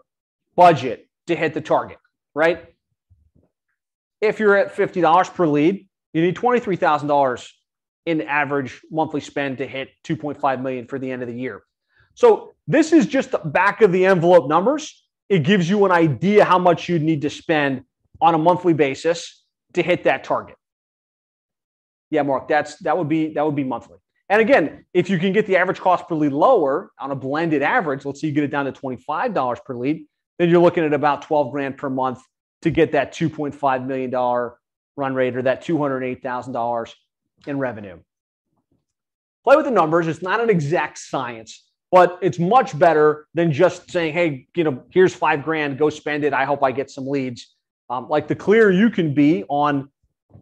budget 0.55 1.09
to 1.29 1.35
hit 1.35 1.55
the 1.55 1.63
target, 1.63 1.97
right? 2.35 2.63
If 4.21 4.39
you're 4.39 4.55
at 4.55 4.77
$50 4.77 5.35
per 5.35 5.47
lead, 5.47 5.89
you 6.13 6.21
need 6.21 6.37
$23,000 6.37 7.49
in 8.05 8.21
average 8.21 8.83
monthly 8.91 9.23
spend 9.23 9.57
to 9.59 9.67
hit 9.67 9.89
2.5 10.05 10.61
million 10.61 10.87
for 10.87 10.99
the 10.99 11.11
end 11.11 11.23
of 11.23 11.29
the 11.29 11.35
year. 11.35 11.63
So 12.17 12.55
this 12.67 12.93
is 12.93 13.07
just 13.07 13.31
the 13.31 13.39
back 13.39 13.83
of 13.83 13.93
the 13.93 14.07
envelope 14.07 14.49
numbers. 14.49 15.05
It 15.29 15.45
gives 15.45 15.69
you 15.71 15.85
an 15.85 15.93
idea 15.93 16.45
how 16.45 16.59
much 16.59 16.89
you'd 16.89 17.03
need 17.03 17.23
to 17.23 17.31
spend 17.31 17.85
on 18.21 18.35
a 18.35 18.39
monthly 18.39 18.73
basis 18.73 19.45
to 19.75 19.83
hit 19.83 20.05
that 20.05 20.25
target. 20.25 20.57
Yeah, 22.11 22.23
Mark, 22.23 22.49
that's 22.49 22.77
that 22.79 22.97
would 22.97 23.09
be 23.09 23.35
that 23.35 23.45
would 23.45 23.55
be 23.55 23.65
monthly. 23.65 23.99
And 24.29 24.41
again, 24.41 24.87
if 24.95 25.11
you 25.11 25.19
can 25.19 25.33
get 25.33 25.47
the 25.47 25.57
average 25.57 25.79
cost 25.79 26.09
per 26.09 26.15
lead 26.15 26.33
lower 26.33 26.91
on 26.99 27.11
a 27.11 27.15
blended 27.15 27.63
average, 27.63 28.05
let's 28.05 28.21
say 28.21 28.29
you 28.29 28.33
get 28.33 28.45
it 28.45 28.51
down 28.51 28.65
to 28.65 28.73
$25 28.73 29.65
per 29.65 29.75
lead, 29.75 30.07
then 30.39 30.49
you're 30.49 30.61
looking 30.61 30.85
at 30.85 30.93
about 30.93 31.23
12 31.23 31.53
grand 31.53 31.77
per 31.77 31.91
month 31.91 32.21
to 32.63 32.71
get 32.71 32.93
that 32.93 33.13
$2.5 33.13 33.87
million 33.87 34.11
run 34.97 35.15
rate 35.15 35.37
or 35.37 35.43
that 35.43 35.63
$208,000 35.63 36.95
in 37.47 37.59
revenue. 37.59 37.99
Play 39.45 39.57
with 39.57 39.67
the 39.67 39.71
numbers. 39.71 40.09
It's 40.09 40.23
not 40.23 40.41
an 40.41 40.51
exact 40.51 40.99
science, 40.99 41.66
but 41.93 42.19
it's 42.21 42.39
much 42.39 42.79
better 42.79 43.27
than 43.35 43.53
just 43.53 43.91
saying, 43.91 44.13
hey, 44.13 44.47
you 44.57 44.65
know, 44.65 44.83
here's 44.91 45.15
five 45.15 45.45
grand, 45.45 45.79
go 45.79 45.89
spend 45.89 46.25
it. 46.25 46.33
I 46.33 46.45
hope 46.45 46.63
I 46.63 46.73
get 46.73 46.91
some 46.91 47.07
leads. 47.07 47.55
Um, 47.89 48.09
like 48.09 48.27
the 48.27 48.35
clearer 48.35 48.71
you 48.71 48.91
can 48.91 49.15
be 49.15 49.45
on 49.49 49.89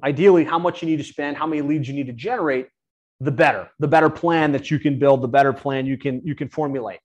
ideally 0.03 0.45
how 0.45 0.59
much 0.59 0.83
you 0.83 0.89
need 0.89 0.97
to 0.97 1.05
spend, 1.05 1.37
how 1.37 1.47
many 1.47 1.63
leads 1.63 1.87
you 1.87 1.95
need 1.95 2.07
to 2.07 2.13
generate, 2.13 2.69
the 3.21 3.31
better. 3.31 3.71
The 3.79 3.89
better 3.89 4.11
plan 4.11 4.53
that 4.53 4.71
you 4.71 4.79
can 4.79 4.99
build, 4.99 5.23
the 5.23 5.29
better 5.29 5.53
plan 5.53 5.87
you 5.87 5.99
can 5.99 6.23
you 6.25 6.35
can 6.35 6.49
formulate. 6.49 7.01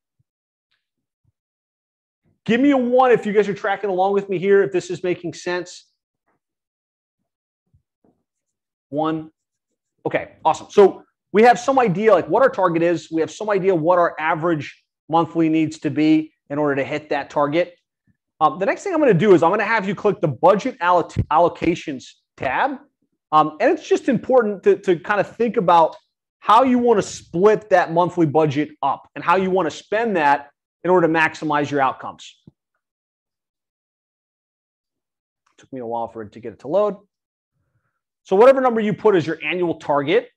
Give 2.46 2.60
me 2.60 2.72
a 2.72 2.78
one 2.78 3.12
if 3.12 3.26
you 3.26 3.34
guys 3.34 3.48
are 3.48 3.54
tracking 3.54 3.90
along 3.90 4.14
with 4.14 4.30
me 4.30 4.40
here, 4.40 4.64
if 4.64 4.72
this 4.72 4.90
is 4.90 5.04
making 5.04 5.34
sense. 5.34 5.86
One. 8.90 9.32
Okay, 10.06 10.32
awesome. 10.44 10.68
So 10.72 11.04
we 11.32 11.44
have 11.44 11.60
some 11.60 11.80
idea 11.80 12.14
like 12.14 12.28
what 12.28 12.42
our 12.42 12.50
target 12.50 12.82
is. 12.82 13.10
We 13.12 13.22
have 13.22 13.32
some 13.32 13.50
idea 13.50 13.76
what 13.76 14.00
our 14.00 14.16
average 14.20 14.84
monthly 15.08 15.50
needs 15.50 15.80
to 15.80 15.90
be 15.90 16.34
in 16.50 16.58
order 16.58 16.76
to 16.76 16.84
hit 16.84 17.10
that 17.10 17.30
target. 17.30 17.76
Um, 18.42 18.58
the 18.58 18.66
next 18.66 18.84
thing 18.84 18.94
I'm 18.94 19.00
going 19.00 19.14
to 19.14 19.20
do 19.20 19.34
is 19.34 19.44
I'm 19.44 19.50
going 19.50 19.60
to 19.60 19.66
have 19.66 19.88
you 19.88 19.96
click 19.96 20.22
the 20.22 20.28
budget 20.28 20.80
allocations 20.80 22.06
tab. 22.38 22.78
Um, 23.32 23.58
and 23.60 23.72
it's 23.72 23.88
just 23.88 24.10
important 24.10 24.64
to, 24.64 24.78
to 24.78 24.98
kind 25.00 25.20
of 25.20 25.36
think 25.36 25.58
about 25.58 25.96
how 26.40 26.64
you 26.64 26.80
want 26.80 27.00
to 27.00 27.08
split 27.08 27.70
that 27.70 27.94
monthly 27.94 28.26
budget 28.26 28.70
up 28.82 29.08
and 29.14 29.24
how 29.24 29.36
you 29.36 29.52
want 29.52 29.70
to 29.70 29.76
spend 29.76 30.16
that 30.16 30.50
in 30.84 30.90
order 30.90 31.06
to 31.06 31.14
maximize 31.14 31.70
your 31.70 31.82
outcomes. 31.82 32.36
It 35.58 35.62
took 35.62 35.72
me 35.74 35.82
a 35.82 35.86
while 35.86 36.08
for 36.08 36.24
it 36.24 36.32
to 36.32 36.40
get 36.40 36.54
it 36.54 36.60
to 36.60 36.70
load. 36.70 36.96
So 38.24 38.36
whatever 38.36 38.62
number 38.62 38.80
you 38.80 38.94
put 38.94 39.16
as 39.16 39.28
your 39.28 39.38
annual 39.44 39.76
target, 39.76 40.30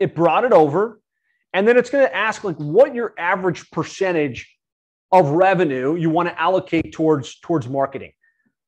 it 0.00 0.14
brought 0.14 0.44
it 0.44 0.52
over. 0.52 1.00
And 1.52 1.68
then 1.68 1.76
it's 1.76 1.90
going 1.90 2.06
to 2.06 2.16
ask 2.16 2.42
like 2.42 2.56
what 2.56 2.94
your 2.94 3.12
average 3.18 3.70
percentage 3.70 4.56
of 5.12 5.30
revenue 5.30 5.96
you 5.96 6.10
want 6.10 6.28
to 6.28 6.40
allocate 6.40 6.92
towards 6.92 7.38
towards 7.40 7.68
marketing. 7.68 8.12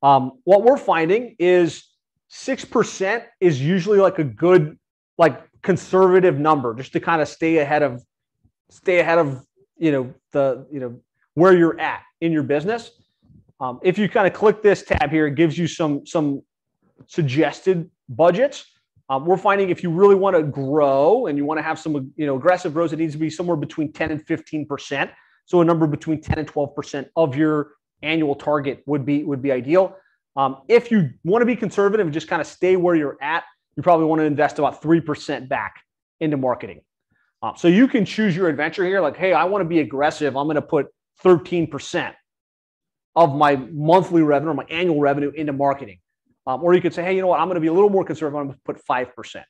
Um, 0.02 0.32
what 0.44 0.62
we're 0.64 0.76
finding 0.76 1.36
is 1.38 1.88
six 2.28 2.64
percent 2.64 3.24
is 3.40 3.60
usually 3.60 3.98
like 3.98 4.18
a 4.18 4.24
good 4.24 4.78
like 5.18 5.40
conservative 5.62 6.38
number 6.38 6.74
just 6.74 6.92
to 6.92 7.00
kind 7.00 7.22
of 7.22 7.28
stay 7.28 7.58
ahead 7.58 7.82
of 7.82 8.02
stay 8.70 8.98
ahead 8.98 9.18
of 9.18 9.44
you 9.78 9.92
know 9.92 10.14
the 10.32 10.66
you 10.70 10.80
know 10.80 11.00
where 11.34 11.56
you're 11.56 11.78
at 11.80 12.02
in 12.20 12.32
your 12.32 12.42
business. 12.42 12.90
Um, 13.60 13.78
if 13.84 13.96
you 13.96 14.08
kind 14.08 14.26
of 14.26 14.32
click 14.32 14.60
this 14.60 14.82
tab 14.82 15.10
here, 15.10 15.28
it 15.28 15.36
gives 15.36 15.56
you 15.56 15.68
some 15.68 16.04
some 16.04 16.42
suggested 17.06 17.88
budgets. 18.08 18.71
Um, 19.12 19.26
we're 19.26 19.36
finding 19.36 19.68
if 19.68 19.82
you 19.82 19.90
really 19.90 20.14
want 20.14 20.36
to 20.36 20.42
grow 20.42 21.26
and 21.26 21.36
you 21.36 21.44
want 21.44 21.58
to 21.58 21.62
have 21.62 21.78
some 21.78 22.10
you 22.16 22.24
know 22.24 22.36
aggressive 22.36 22.72
growth, 22.72 22.94
it 22.94 22.98
needs 22.98 23.12
to 23.12 23.18
be 23.18 23.28
somewhere 23.28 23.58
between 23.58 23.92
10 23.92 24.10
and 24.10 24.26
15 24.26 24.64
percent. 24.64 25.10
So 25.44 25.60
a 25.60 25.64
number 25.66 25.86
between 25.86 26.22
10 26.22 26.38
and 26.38 26.48
12% 26.50 27.10
of 27.16 27.36
your 27.36 27.72
annual 28.02 28.34
target 28.34 28.82
would 28.86 29.04
be 29.04 29.22
would 29.22 29.42
be 29.42 29.52
ideal. 29.52 29.94
Um, 30.34 30.62
if 30.66 30.90
you 30.90 31.10
want 31.24 31.42
to 31.42 31.46
be 31.46 31.54
conservative 31.54 32.06
and 32.06 32.14
just 32.14 32.26
kind 32.26 32.40
of 32.40 32.46
stay 32.46 32.76
where 32.76 32.94
you're 32.94 33.18
at, 33.20 33.44
you 33.76 33.82
probably 33.82 34.06
want 34.06 34.20
to 34.20 34.24
invest 34.24 34.58
about 34.58 34.80
3% 34.80 35.46
back 35.46 35.74
into 36.20 36.38
marketing. 36.38 36.80
Um, 37.42 37.52
so 37.54 37.68
you 37.68 37.88
can 37.88 38.06
choose 38.06 38.34
your 38.34 38.48
adventure 38.48 38.86
here. 38.86 39.02
Like, 39.02 39.18
hey, 39.18 39.34
I 39.34 39.44
want 39.44 39.60
to 39.60 39.68
be 39.68 39.80
aggressive. 39.80 40.38
I'm 40.38 40.46
going 40.46 40.54
to 40.54 40.62
put 40.62 40.86
13% 41.22 42.14
of 43.14 43.34
my 43.34 43.56
monthly 43.56 44.22
revenue 44.22 44.52
or 44.52 44.54
my 44.54 44.66
annual 44.70 45.00
revenue 45.00 45.32
into 45.34 45.52
marketing. 45.52 45.98
Um, 46.46 46.62
or 46.62 46.74
you 46.74 46.80
could 46.80 46.92
say, 46.92 47.04
hey, 47.04 47.14
you 47.14 47.20
know 47.20 47.28
what? 47.28 47.40
I'm 47.40 47.46
going 47.46 47.54
to 47.54 47.60
be 47.60 47.68
a 47.68 47.72
little 47.72 47.90
more 47.90 48.04
conservative. 48.04 48.38
I'm 48.38 48.46
going 48.46 48.56
to 48.56 48.62
put 48.64 48.84
5%. 48.84 49.44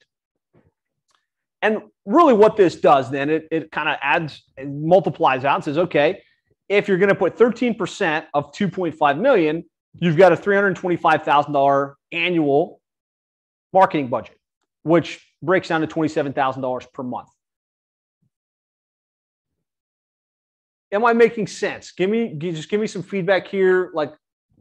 And 1.62 1.78
really, 2.04 2.34
what 2.34 2.56
this 2.56 2.76
does 2.76 3.10
then, 3.10 3.30
it, 3.30 3.48
it 3.50 3.70
kind 3.70 3.88
of 3.88 3.96
adds, 4.02 4.42
and 4.56 4.82
multiplies 4.82 5.44
out 5.44 5.54
and 5.54 5.64
says, 5.64 5.78
okay, 5.78 6.20
if 6.68 6.88
you're 6.88 6.98
going 6.98 7.08
to 7.08 7.14
put 7.14 7.36
13% 7.36 8.26
of 8.34 8.52
2.5 8.52 9.20
million, 9.20 9.64
you've 9.94 10.16
got 10.16 10.32
a 10.32 10.36
$325,000 10.36 11.94
annual 12.10 12.80
marketing 13.72 14.08
budget, 14.08 14.36
which 14.82 15.24
breaks 15.42 15.68
down 15.68 15.80
to 15.82 15.86
$27,000 15.86 16.92
per 16.92 17.02
month. 17.02 17.28
Am 20.90 21.04
I 21.04 21.12
making 21.12 21.46
sense? 21.46 21.92
Give 21.92 22.10
me, 22.10 22.34
just 22.38 22.68
give 22.68 22.80
me 22.80 22.86
some 22.86 23.02
feedback 23.02 23.48
here. 23.48 23.90
Like 23.94 24.12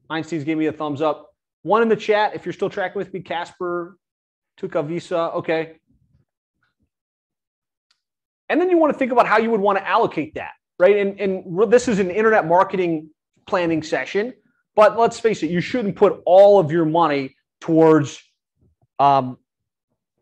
Einstein's 0.09 0.43
gave 0.43 0.57
me 0.57 0.67
a 0.67 0.71
thumbs 0.71 1.01
up. 1.01 1.30
One 1.63 1.81
in 1.81 1.89
the 1.89 1.95
chat, 1.95 2.35
if 2.35 2.45
you're 2.45 2.53
still 2.53 2.69
tracking 2.69 2.97
with 2.97 3.13
me, 3.13 3.21
Casper, 3.21 3.97
Tukavisa. 4.59 5.35
Okay. 5.35 5.77
And 8.49 8.59
then 8.59 8.69
you 8.69 8.77
want 8.77 8.91
to 8.93 8.99
think 8.99 9.11
about 9.11 9.27
how 9.27 9.37
you 9.37 9.49
would 9.51 9.61
want 9.61 9.77
to 9.77 9.87
allocate 9.87 10.33
that, 10.35 10.51
right? 10.79 10.97
And, 10.97 11.19
and 11.19 11.71
this 11.71 11.87
is 11.87 11.99
an 11.99 12.11
internet 12.11 12.47
marketing 12.47 13.09
planning 13.47 13.81
session, 13.81 14.33
but 14.75 14.99
let's 14.99 15.19
face 15.19 15.41
it, 15.43 15.49
you 15.49 15.61
shouldn't 15.61 15.95
put 15.95 16.21
all 16.25 16.59
of 16.59 16.71
your 16.71 16.85
money 16.85 17.35
towards 17.61 18.21
um, 18.99 19.37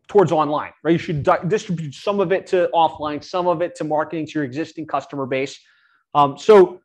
towards 0.08 0.32
online, 0.32 0.72
right? 0.82 0.92
You 0.92 0.98
should 0.98 1.22
di- 1.22 1.44
distribute 1.46 1.94
some 1.94 2.18
of 2.18 2.32
it 2.32 2.46
to 2.48 2.68
offline, 2.74 3.22
some 3.22 3.46
of 3.46 3.62
it 3.62 3.74
to 3.76 3.84
marketing 3.84 4.26
to 4.26 4.32
your 4.34 4.44
existing 4.44 4.86
customer 4.86 5.24
base. 5.24 5.58
Um, 6.14 6.36
so, 6.36 6.80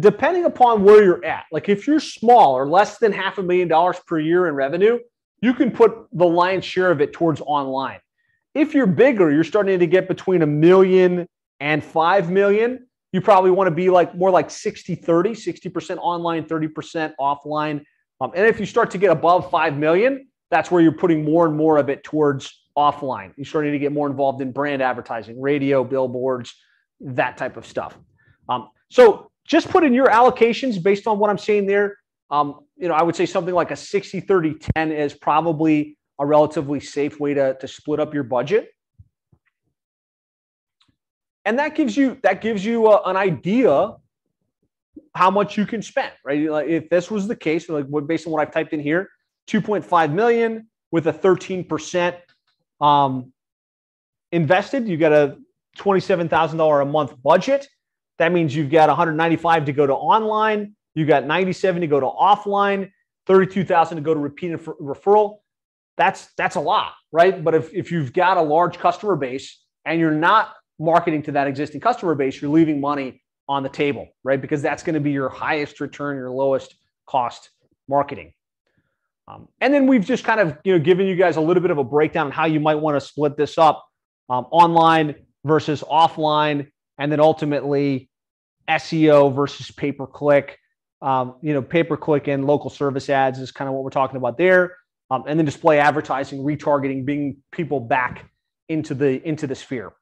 depending 0.00 0.44
upon 0.44 0.84
where 0.84 1.02
you're 1.02 1.24
at, 1.24 1.44
like 1.52 1.68
if 1.68 1.86
you're 1.86 2.00
small 2.00 2.54
or 2.54 2.68
less 2.68 2.98
than 2.98 3.12
half 3.12 3.38
a 3.38 3.42
million 3.42 3.68
dollars 3.68 3.96
per 4.06 4.18
year 4.18 4.48
in 4.48 4.54
revenue, 4.54 4.98
you 5.42 5.54
can 5.54 5.70
put 5.70 5.92
the 6.12 6.26
lion's 6.26 6.64
share 6.64 6.90
of 6.90 7.00
it 7.00 7.12
towards 7.12 7.40
online. 7.40 7.98
If 8.54 8.74
you're 8.74 8.86
bigger, 8.86 9.30
you're 9.30 9.44
starting 9.44 9.78
to 9.78 9.86
get 9.86 10.08
between 10.08 10.42
a 10.42 10.46
million 10.46 11.26
and 11.60 11.84
five 11.84 12.30
million. 12.30 12.86
You 13.12 13.20
probably 13.20 13.50
want 13.50 13.68
to 13.68 13.74
be 13.74 13.90
like 13.90 14.14
more 14.14 14.30
like 14.30 14.50
60 14.50 14.94
30, 14.94 15.30
60% 15.30 15.98
online, 15.98 16.44
30% 16.44 17.12
offline. 17.18 17.82
Um, 18.20 18.32
and 18.34 18.46
if 18.46 18.60
you 18.60 18.66
start 18.66 18.90
to 18.92 18.98
get 18.98 19.10
above 19.10 19.50
5 19.50 19.76
million, 19.76 20.28
that's 20.50 20.70
where 20.70 20.82
you're 20.82 20.92
putting 20.92 21.24
more 21.24 21.46
and 21.46 21.56
more 21.56 21.78
of 21.78 21.88
it 21.88 22.04
towards 22.04 22.60
offline. 22.76 23.32
You're 23.36 23.46
starting 23.46 23.72
to 23.72 23.78
get 23.78 23.92
more 23.92 24.08
involved 24.08 24.42
in 24.42 24.52
brand 24.52 24.82
advertising, 24.82 25.40
radio, 25.40 25.84
billboards, 25.84 26.54
that 27.00 27.36
type 27.36 27.56
of 27.56 27.66
stuff. 27.66 27.96
Um, 28.48 28.68
so 28.90 29.29
just 29.50 29.68
put 29.68 29.82
in 29.82 29.92
your 29.92 30.06
allocations 30.06 30.80
based 30.80 31.08
on 31.08 31.18
what 31.18 31.28
I'm 31.28 31.38
saying 31.38 31.66
there. 31.66 31.96
Um, 32.30 32.60
you 32.76 32.86
know, 32.86 32.94
I 32.94 33.02
would 33.02 33.16
say 33.16 33.26
something 33.26 33.52
like 33.52 33.72
a 33.72 33.76
60, 33.76 34.20
30, 34.20 34.54
10 34.76 34.92
is 34.92 35.12
probably 35.12 35.98
a 36.20 36.24
relatively 36.24 36.78
safe 36.78 37.18
way 37.18 37.34
to, 37.34 37.54
to 37.54 37.66
split 37.66 37.98
up 37.98 38.14
your 38.14 38.22
budget. 38.22 38.70
And 41.44 41.58
that 41.58 41.74
gives 41.74 41.96
you 41.96 42.18
that 42.22 42.40
gives 42.40 42.64
you 42.64 42.86
uh, 42.86 43.02
an 43.06 43.16
idea 43.16 43.96
how 45.14 45.30
much 45.30 45.58
you 45.58 45.66
can 45.66 45.82
spend, 45.82 46.12
right? 46.24 46.48
Like 46.48 46.68
if 46.68 46.88
this 46.88 47.10
was 47.10 47.26
the 47.26 47.34
case, 47.34 47.68
like 47.68 47.86
based 48.06 48.26
on 48.26 48.32
what 48.32 48.46
I've 48.46 48.52
typed 48.52 48.72
in 48.72 48.78
here, 48.78 49.08
2.5 49.48 50.12
million 50.12 50.68
with 50.92 51.08
a 51.08 51.12
13% 51.12 52.16
um, 52.80 53.32
invested, 54.30 54.86
you 54.86 54.96
got 54.96 55.12
a 55.12 55.38
$27,000 55.78 56.82
a 56.82 56.84
month 56.84 57.14
budget. 57.22 57.66
That 58.20 58.30
means 58.30 58.54
you've 58.54 58.70
got 58.70 58.88
195 58.88 59.64
to 59.64 59.72
go 59.72 59.86
to 59.86 59.94
online, 59.94 60.76
You've 60.94 61.08
got 61.08 61.24
97 61.24 61.80
to 61.82 61.86
go 61.86 62.00
to 62.00 62.06
offline, 62.06 62.90
32,000 63.26 63.96
to 63.96 64.02
go 64.02 64.14
to 64.14 64.20
repeat 64.20 64.52
referral. 64.52 65.38
That's 65.96 66.28
that's 66.36 66.56
a 66.56 66.60
lot, 66.60 66.92
right? 67.12 67.42
But 67.44 67.54
if, 67.54 67.72
if 67.74 67.92
you've 67.92 68.12
got 68.12 68.36
a 68.36 68.42
large 68.42 68.78
customer 68.78 69.16
base 69.16 69.62
and 69.84 70.00
you're 70.00 70.10
not 70.10 70.54
marketing 70.78 71.22
to 71.24 71.32
that 71.32 71.46
existing 71.46 71.80
customer 71.80 72.14
base, 72.14 72.40
you're 72.40 72.50
leaving 72.50 72.80
money 72.80 73.22
on 73.48 73.62
the 73.62 73.68
table, 73.68 74.08
right? 74.24 74.40
Because 74.40 74.62
that's 74.62 74.82
going 74.82 74.94
to 74.94 75.00
be 75.00 75.10
your 75.10 75.28
highest 75.28 75.80
return, 75.80 76.16
your 76.16 76.30
lowest 76.30 76.74
cost 77.06 77.50
marketing. 77.88 78.32
Um, 79.28 79.48
and 79.60 79.74
then 79.74 79.86
we've 79.86 80.04
just 80.04 80.24
kind 80.24 80.40
of 80.40 80.58
you 80.64 80.72
know 80.72 80.78
given 80.78 81.06
you 81.06 81.16
guys 81.16 81.36
a 81.36 81.40
little 81.40 81.60
bit 81.60 81.70
of 81.70 81.78
a 81.78 81.84
breakdown 81.84 82.26
on 82.26 82.32
how 82.32 82.46
you 82.46 82.60
might 82.60 82.76
want 82.76 82.96
to 82.96 83.00
split 83.00 83.36
this 83.36 83.58
up 83.58 83.86
um, 84.28 84.46
online 84.50 85.14
versus 85.44 85.82
offline, 85.82 86.70
and 86.98 87.12
then 87.12 87.20
ultimately 87.20 88.09
SEO 88.70 89.34
versus 89.34 89.70
pay 89.70 89.92
per 89.92 90.06
click. 90.06 90.58
Um, 91.02 91.36
you 91.42 91.54
know, 91.54 91.62
pay 91.62 91.82
per 91.82 91.96
click 91.96 92.28
and 92.28 92.46
local 92.46 92.70
service 92.70 93.08
ads 93.08 93.38
is 93.38 93.50
kind 93.50 93.68
of 93.68 93.74
what 93.74 93.84
we're 93.84 93.90
talking 93.90 94.16
about 94.16 94.36
there, 94.36 94.76
um, 95.10 95.24
and 95.26 95.38
then 95.38 95.46
display 95.46 95.78
advertising, 95.78 96.40
retargeting, 96.40 97.04
bringing 97.04 97.38
people 97.52 97.80
back 97.80 98.30
into 98.68 98.94
the 98.94 99.26
into 99.26 99.46
the 99.46 99.54
sphere. 99.54 99.92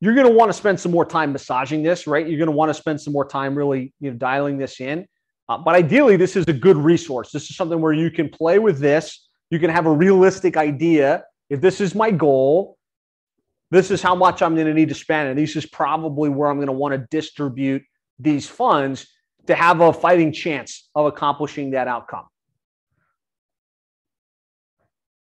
You're 0.00 0.14
going 0.14 0.26
to 0.26 0.32
want 0.32 0.50
to 0.50 0.52
spend 0.52 0.78
some 0.78 0.92
more 0.92 1.06
time 1.06 1.32
massaging 1.32 1.82
this, 1.82 2.06
right? 2.06 2.26
You're 2.26 2.38
going 2.38 2.50
to 2.50 2.56
want 2.56 2.68
to 2.68 2.74
spend 2.74 3.00
some 3.00 3.12
more 3.12 3.26
time 3.26 3.54
really, 3.54 3.94
you 4.00 4.10
know, 4.10 4.16
dialing 4.16 4.58
this 4.58 4.80
in. 4.80 5.06
Uh, 5.48 5.56
but 5.56 5.74
ideally, 5.74 6.16
this 6.16 6.36
is 6.36 6.44
a 6.48 6.52
good 6.52 6.76
resource. 6.76 7.30
This 7.30 7.48
is 7.50 7.56
something 7.56 7.80
where 7.80 7.92
you 7.92 8.10
can 8.10 8.28
play 8.28 8.58
with 8.58 8.78
this. 8.78 9.28
You 9.50 9.58
can 9.58 9.70
have 9.70 9.86
a 9.86 9.92
realistic 9.92 10.56
idea. 10.56 11.24
If 11.48 11.60
this 11.60 11.80
is 11.80 11.94
my 11.94 12.10
goal, 12.10 12.75
this 13.70 13.90
is 13.90 14.00
how 14.00 14.14
much 14.14 14.42
I'm 14.42 14.54
going 14.54 14.66
to 14.66 14.74
need 14.74 14.88
to 14.90 14.94
spend. 14.94 15.30
And 15.30 15.38
this 15.38 15.56
is 15.56 15.66
probably 15.66 16.28
where 16.28 16.48
I'm 16.48 16.56
going 16.56 16.66
to 16.66 16.72
want 16.72 16.92
to 16.92 17.06
distribute 17.10 17.82
these 18.18 18.48
funds 18.48 19.06
to 19.46 19.54
have 19.54 19.80
a 19.80 19.92
fighting 19.92 20.32
chance 20.32 20.88
of 20.94 21.06
accomplishing 21.06 21.70
that 21.70 21.88
outcome. 21.88 22.26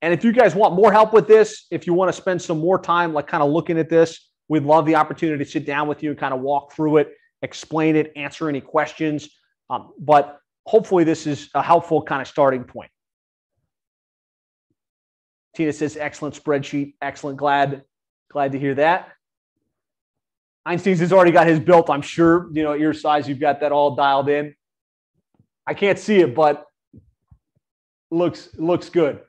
And 0.01 0.13
if 0.13 0.23
you 0.25 0.34
guys 0.34 0.53
want 0.53 0.75
more 0.75 0.91
help 0.91 1.13
with 1.13 1.27
this, 1.27 1.65
if 1.71 1.88
you 1.88 1.93
want 1.93 2.10
to 2.10 2.13
spend 2.13 2.41
some 2.41 2.60
more 2.60 2.77
time, 2.77 3.13
like 3.13 3.27
kind 3.27 3.41
of 3.41 3.49
looking 3.49 3.77
at 3.77 3.89
this, 3.89 4.29
we'd 4.49 4.63
love 4.63 4.86
the 4.86 4.95
opportunity 4.95 5.43
to 5.43 5.49
sit 5.49 5.65
down 5.65 5.88
with 5.88 6.03
you 6.03 6.10
and 6.10 6.19
kind 6.19 6.34
of 6.34 6.41
walk 6.41 6.73
through 6.73 6.97
it, 6.97 7.13
explain 7.41 7.95
it, 7.95 8.12
answer 8.17 8.49
any 8.49 8.60
questions. 8.60 9.29
Um, 9.69 9.93
but 9.97 10.39
hopefully, 10.65 11.06
this 11.06 11.25
is 11.25 11.49
a 11.56 11.62
helpful 11.62 12.01
kind 12.01 12.21
of 12.21 12.27
starting 12.27 12.65
point. 12.65 12.91
Tina 15.56 15.71
says, 15.71 15.95
excellent 15.95 16.36
spreadsheet. 16.36 16.95
Excellent. 17.01 17.38
Glad, 17.38 17.84
glad 18.34 18.52
to 18.52 18.60
hear 18.60 18.76
that. 18.76 19.10
Einstein's 20.65 21.00
has 21.00 21.13
already 21.13 21.32
got 21.32 21.48
his 21.48 21.60
built. 21.60 21.89
I'm 21.89 22.02
sure, 22.02 22.50
you 22.54 22.63
know, 22.63 22.74
your 22.74 22.93
size, 22.93 23.28
you've 23.28 23.39
got 23.39 23.60
that 23.62 23.72
all 23.72 23.96
dialed 23.96 24.30
in. 24.30 24.56
I 25.65 25.74
can't 25.74 26.00
see 26.00 26.19
it, 26.19 26.36
but 26.36 26.65
looks 28.12 28.50
looks 28.58 28.89
good. 28.89 29.22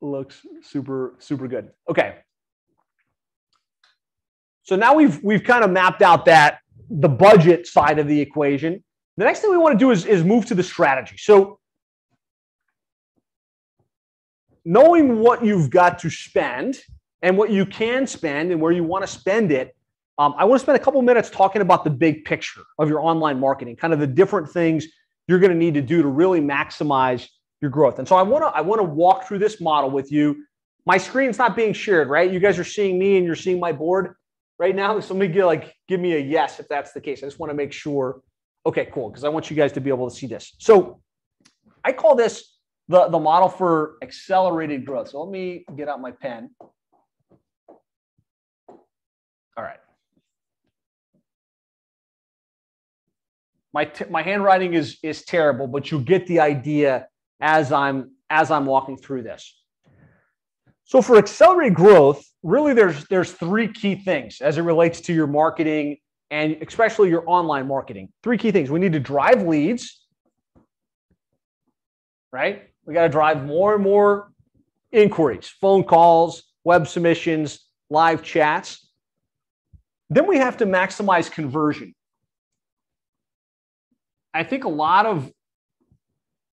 Looks 0.00 0.44
super, 0.62 1.14
super 1.18 1.46
good. 1.46 1.70
Okay. 1.88 2.16
So 4.64 4.76
now 4.76 4.94
we've 4.94 5.22
we've 5.22 5.44
kind 5.44 5.64
of 5.64 5.70
mapped 5.70 6.02
out 6.02 6.24
that 6.26 6.58
the 6.90 7.08
budget 7.08 7.66
side 7.66 7.98
of 7.98 8.06
the 8.06 8.20
equation. 8.20 8.82
The 9.16 9.24
next 9.24 9.40
thing 9.40 9.50
we 9.50 9.58
want 9.58 9.74
to 9.74 9.78
do 9.78 9.90
is, 9.90 10.06
is 10.06 10.24
move 10.24 10.46
to 10.46 10.54
the 10.54 10.62
strategy. 10.62 11.16
So, 11.18 11.58
knowing 14.64 15.18
what 15.18 15.44
you've 15.44 15.70
got 15.70 15.98
to 16.00 16.10
spend 16.10 16.80
and 17.22 17.36
what 17.36 17.50
you 17.50 17.66
can 17.66 18.06
spend 18.06 18.52
and 18.52 18.60
where 18.60 18.72
you 18.72 18.84
want 18.84 19.02
to 19.04 19.08
spend 19.08 19.52
it, 19.52 19.74
um, 20.18 20.34
I 20.36 20.44
want 20.44 20.60
to 20.60 20.62
spend 20.62 20.76
a 20.76 20.84
couple 20.84 21.00
minutes 21.02 21.30
talking 21.30 21.62
about 21.62 21.84
the 21.84 21.90
big 21.90 22.24
picture 22.24 22.62
of 22.78 22.88
your 22.88 23.00
online 23.00 23.40
marketing, 23.40 23.76
kind 23.76 23.92
of 23.92 23.98
the 23.98 24.06
different 24.06 24.50
things 24.50 24.86
you're 25.26 25.38
going 25.38 25.52
to 25.52 25.58
need 25.58 25.74
to 25.74 25.82
do 25.82 26.02
to 26.02 26.08
really 26.08 26.40
maximize 26.40 27.28
your 27.60 27.70
growth. 27.70 27.98
And 27.98 28.06
so 28.06 28.16
I 28.16 28.22
want 28.22 28.44
to 28.44 28.48
I 28.48 28.60
want 28.60 28.80
to 28.80 28.84
walk 28.84 29.26
through 29.26 29.38
this 29.38 29.60
model 29.60 29.90
with 29.90 30.12
you. 30.12 30.44
My 30.84 30.98
screen's 30.98 31.38
not 31.38 31.54
being 31.54 31.72
shared, 31.72 32.08
right? 32.08 32.30
You 32.30 32.40
guys 32.40 32.58
are 32.58 32.64
seeing 32.64 32.98
me 32.98 33.16
and 33.16 33.24
you're 33.24 33.36
seeing 33.36 33.60
my 33.60 33.72
board 33.72 34.14
right 34.58 34.74
now? 34.74 34.98
Somebody 35.00 35.32
get 35.32 35.46
like 35.46 35.74
give 35.88 36.00
me 36.00 36.14
a 36.14 36.18
yes 36.18 36.60
if 36.60 36.68
that's 36.68 36.92
the 36.92 37.00
case. 37.00 37.22
I 37.22 37.26
just 37.26 37.38
want 37.38 37.50
to 37.50 37.54
make 37.54 37.72
sure. 37.72 38.20
Okay, 38.66 38.88
cool. 38.92 39.10
Because 39.10 39.24
I 39.24 39.28
want 39.28 39.50
you 39.50 39.56
guys 39.56 39.72
to 39.72 39.80
be 39.80 39.90
able 39.90 40.08
to 40.10 40.14
see 40.14 40.26
this. 40.26 40.54
So 40.58 41.00
I 41.84 41.92
call 41.92 42.14
this 42.14 42.51
the, 42.88 43.08
the 43.08 43.18
model 43.18 43.48
for 43.48 43.94
accelerated 44.02 44.84
growth. 44.84 45.08
So 45.10 45.22
let 45.22 45.30
me 45.30 45.64
get 45.76 45.88
out 45.88 46.00
my 46.00 46.10
pen. 46.10 46.50
All 48.68 48.78
right. 49.64 49.78
My, 53.72 53.90
my 54.10 54.22
handwriting 54.22 54.74
is, 54.74 54.98
is 55.02 55.24
terrible, 55.24 55.66
but 55.66 55.90
you 55.90 56.00
get 56.00 56.26
the 56.26 56.40
idea 56.40 57.08
as 57.40 57.72
I'm 57.72 58.12
as 58.30 58.50
I'm 58.50 58.64
walking 58.64 58.96
through 58.96 59.22
this. 59.24 59.58
So 60.84 61.02
for 61.02 61.16
accelerated 61.18 61.74
growth, 61.74 62.24
really 62.42 62.72
there's 62.72 63.06
there's 63.08 63.32
three 63.32 63.68
key 63.68 63.94
things 63.94 64.40
as 64.40 64.58
it 64.58 64.62
relates 64.62 65.00
to 65.02 65.12
your 65.12 65.26
marketing 65.26 65.98
and 66.30 66.56
especially 66.66 67.10
your 67.10 67.28
online 67.28 67.68
marketing. 67.68 68.08
Three 68.22 68.38
key 68.38 68.52
things. 68.52 68.70
We 68.70 68.80
need 68.80 68.92
to 68.94 69.00
drive 69.00 69.42
leads. 69.42 70.06
Right? 72.32 72.71
We 72.84 72.94
got 72.94 73.02
to 73.02 73.08
drive 73.08 73.44
more 73.44 73.74
and 73.74 73.82
more 73.82 74.32
inquiries, 74.90 75.48
phone 75.60 75.84
calls, 75.84 76.42
web 76.64 76.86
submissions, 76.88 77.60
live 77.90 78.22
chats. 78.22 78.88
Then 80.10 80.26
we 80.26 80.38
have 80.38 80.58
to 80.58 80.66
maximize 80.66 81.30
conversion. 81.30 81.94
I 84.34 84.44
think 84.44 84.64
a 84.64 84.68
lot 84.68 85.06
of 85.06 85.30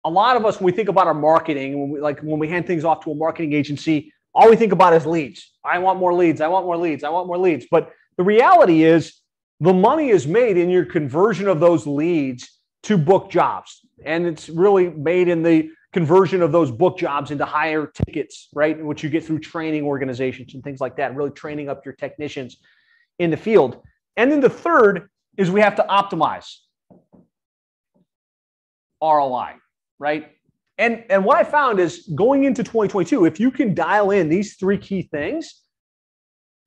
a 0.06 0.10
lot 0.10 0.36
of 0.36 0.46
us 0.46 0.60
when 0.60 0.66
we 0.66 0.72
think 0.74 0.90
about 0.90 1.08
our 1.08 1.14
marketing, 1.14 1.80
when 1.80 1.90
we, 1.90 2.00
like 2.00 2.20
when 2.20 2.40
we 2.40 2.50
hand 2.50 2.68
things 2.68 2.84
off 2.84 3.04
to 3.06 3.12
a 3.12 3.16
marketing 3.16 3.54
agency, 3.54 4.12
all 4.36 4.50
we 4.50 4.56
think 4.56 4.74
about 4.74 4.94
is 4.94 5.06
leads. 5.06 5.52
I 5.64 5.80
want 5.80 6.00
more 6.00 6.14
leads. 6.14 6.42
I 6.42 6.48
want 6.48 6.66
more 6.66 6.78
leads. 6.78 7.04
I 7.04 7.10
want 7.10 7.28
more 7.28 7.38
leads. 7.38 7.66
But 7.70 7.92
the 8.18 8.24
reality 8.24 8.84
is, 8.84 9.14
the 9.60 9.74
money 9.74 10.10
is 10.10 10.28
made 10.28 10.58
in 10.58 10.70
your 10.70 10.86
conversion 10.86 11.48
of 11.48 11.60
those 11.60 11.88
leads 11.88 12.60
to 12.84 12.98
book 12.98 13.32
jobs. 13.32 13.80
And 14.04 14.26
it's 14.26 14.50
really 14.50 14.90
made 14.90 15.30
in 15.30 15.42
the 15.42 15.70
conversion 15.94 16.42
of 16.42 16.52
those 16.52 16.72
book 16.72 16.98
jobs 16.98 17.32
into 17.32 17.46
higher 17.46 17.88
tickets, 17.88 18.50
right? 18.54 18.84
Which 18.84 19.04
you 19.04 19.10
get 19.10 19.24
through 19.24 19.40
training 19.40 19.84
organizations 19.84 20.56
and 20.56 20.64
things 20.64 20.82
like 20.82 20.98
that, 20.98 21.16
really 21.16 21.30
training 21.32 21.70
up 21.70 21.86
your 21.86 21.94
technicians 21.94 22.58
in 23.20 23.30
the 23.30 23.38
field. 23.38 23.82
And 24.18 24.32
then 24.32 24.42
the 24.42 24.50
third 24.50 25.10
is 25.38 25.52
we 25.52 25.62
have 25.62 25.76
to 25.76 25.84
optimize 25.84 26.58
ROI, 29.02 29.56
right? 30.00 30.32
And, 30.78 31.04
and 31.10 31.24
what 31.24 31.38
I 31.38 31.44
found 31.44 31.80
is 31.80 32.10
going 32.16 32.46
into 32.46 32.64
2022, 32.64 33.26
if 33.26 33.40
you 33.40 33.52
can 33.52 33.76
dial 33.76 34.12
in 34.12 34.30
these 34.30 34.56
three 34.56 34.78
key 34.78 35.04
things 35.04 35.62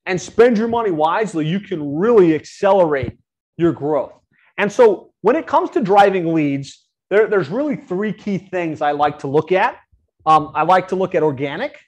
and 0.04 0.20
spend 0.20 0.56
your 0.56 0.68
money 0.68 0.92
wisely, 0.92 1.46
you 1.46 1.58
can 1.58 1.96
really 1.96 2.34
accelerate 2.34 3.18
your 3.56 3.72
growth. 3.72 4.12
And 4.58 4.70
so 4.70 5.12
when 5.22 5.34
it 5.34 5.46
comes 5.46 5.70
to 5.70 5.80
driving 5.80 6.32
leads, 6.32 6.85
there, 7.10 7.26
there's 7.28 7.48
really 7.48 7.76
three 7.76 8.12
key 8.12 8.38
things 8.38 8.82
I 8.82 8.92
like 8.92 9.20
to 9.20 9.28
look 9.28 9.52
at. 9.52 9.78
Um, 10.24 10.50
I 10.54 10.62
like 10.62 10.88
to 10.88 10.96
look 10.96 11.14
at 11.14 11.22
organic, 11.22 11.78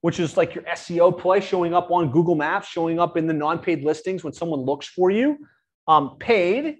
which 0.00 0.18
is 0.18 0.36
like 0.36 0.54
your 0.54 0.64
SEO 0.64 1.16
play 1.18 1.40
showing 1.40 1.74
up 1.74 1.90
on 1.90 2.10
Google 2.10 2.34
Maps, 2.34 2.68
showing 2.68 2.98
up 2.98 3.16
in 3.16 3.26
the 3.26 3.34
non 3.34 3.58
paid 3.58 3.84
listings 3.84 4.24
when 4.24 4.32
someone 4.32 4.60
looks 4.60 4.86
for 4.86 5.10
you. 5.10 5.38
Um, 5.86 6.16
paid, 6.18 6.76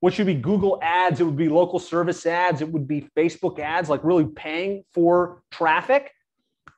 which 0.00 0.18
would 0.18 0.26
be 0.26 0.34
Google 0.34 0.78
ads, 0.82 1.20
it 1.20 1.24
would 1.24 1.36
be 1.36 1.48
local 1.48 1.78
service 1.78 2.26
ads, 2.26 2.60
it 2.60 2.68
would 2.70 2.86
be 2.86 3.08
Facebook 3.16 3.58
ads, 3.58 3.88
like 3.88 4.04
really 4.04 4.26
paying 4.26 4.84
for 4.92 5.42
traffic. 5.50 6.10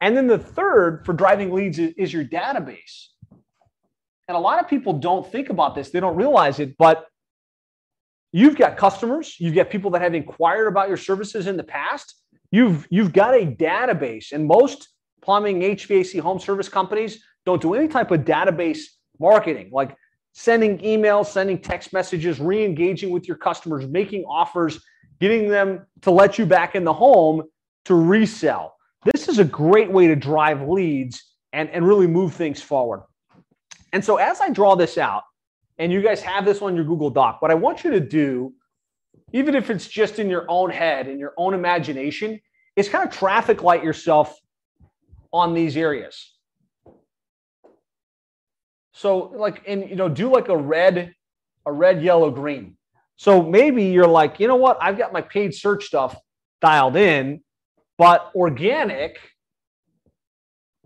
And 0.01 0.17
then 0.17 0.27
the 0.27 0.39
third 0.39 1.05
for 1.05 1.15
driving 1.15 1.53
leads 1.53 1.79
is 1.79 2.13
your 2.13 2.25
database. 2.25 3.07
And 4.29 4.37
a 4.37 4.39
lot 4.39 4.61
of 4.61 4.69
people 4.69 4.93
don't 4.93 5.31
think 5.33 5.51
about 5.51 5.75
this, 5.75 5.91
they 5.91 5.99
don't 5.99 6.17
realize 6.17 6.61
it, 6.61 6.77
but 6.79 7.07
you've 8.37 8.57
got 8.57 8.77
customers, 8.77 9.37
you've 9.39 9.55
got 9.55 9.71
people 9.71 9.91
that 9.93 10.03
have 10.03 10.15
inquired 10.15 10.67
about 10.67 10.89
your 10.89 10.99
services 10.99 11.47
in 11.47 11.57
the 11.57 11.65
past. 11.65 12.23
You've 12.51 12.87
you've 12.91 13.13
got 13.13 13.35
a 13.35 13.47
database, 13.47 14.33
and 14.33 14.47
most 14.47 14.91
plumbing, 15.23 15.61
HVAC, 15.61 16.21
home 16.21 16.39
service 16.39 16.69
companies 16.69 17.25
don't 17.47 17.63
do 17.63 17.75
any 17.75 17.89
type 17.89 18.11
of 18.11 18.21
database 18.21 18.81
marketing. 19.19 19.71
Like 19.73 19.97
sending 20.35 20.79
emails, 20.79 21.27
sending 21.27 21.59
text 21.59 21.95
messages, 21.95 22.39
re 22.39 22.63
engaging 22.63 23.09
with 23.09 23.27
your 23.27 23.39
customers, 23.39 23.87
making 23.87 24.25
offers, 24.25 24.85
getting 25.19 25.49
them 25.49 25.87
to 26.03 26.11
let 26.11 26.39
you 26.39 26.45
back 26.45 26.75
in 26.75 26.85
the 26.85 26.93
home 26.93 27.43
to 27.87 27.95
resell. 27.95 28.77
This 29.15 29.29
is 29.29 29.39
a 29.39 29.45
great 29.45 29.91
way 29.91 30.09
to 30.09 30.17
drive 30.17 30.69
leads 30.69 31.25
and, 31.55 31.71
and 31.71 31.89
really 31.89 32.07
move 32.07 32.35
things 32.35 32.61
forward. 32.61 33.03
And 33.95 34.05
so, 34.05 34.17
as 34.17 34.43
I 34.43 34.51
draw 34.51 34.75
this 34.75 34.99
out, 34.99 35.23
and 35.79 35.93
you 35.93 36.03
guys 36.03 36.21
have 36.23 36.45
this 36.45 36.63
on 36.63 36.75
your 36.75 36.85
Google 36.85 37.11
Doc, 37.11 37.43
what 37.43 37.51
I 37.51 37.55
want 37.55 37.85
you 37.85 37.91
to 37.91 38.01
do, 38.01 38.53
even 39.33 39.55
if 39.55 39.71
it's 39.71 39.87
just 39.87 40.19
in 40.19 40.31
your 40.31 40.47
own 40.49 40.71
head, 40.71 41.09
in 41.09 41.19
your 41.19 41.35
own 41.37 41.55
imagination, 41.55 42.41
is 42.77 42.89
kind 42.89 43.07
of 43.07 43.15
traffic 43.15 43.63
light 43.63 43.85
yourself 43.85 44.39
on 45.33 45.55
these 45.55 45.77
areas. 45.77 46.35
So 48.93 49.33
like, 49.37 49.63
and 49.67 49.89
you 49.89 49.97
know, 49.97 50.09
do 50.09 50.33
like 50.33 50.49
a 50.49 50.57
red 50.57 51.15
a 51.67 51.73
red, 51.73 52.03
yellow, 52.03 52.31
green. 52.31 52.77
So 53.17 53.43
maybe 53.43 53.85
you're 53.85 54.07
like, 54.07 54.41
you 54.41 54.47
know 54.47 54.57
what? 54.57 54.79
I've 54.81 54.97
got 54.97 55.13
my 55.13 55.21
paid 55.21 55.55
search 55.55 55.85
stuff 55.85 56.17
dialed 56.61 56.97
in, 56.97 57.43
but 57.99 58.31
organic, 58.35 59.19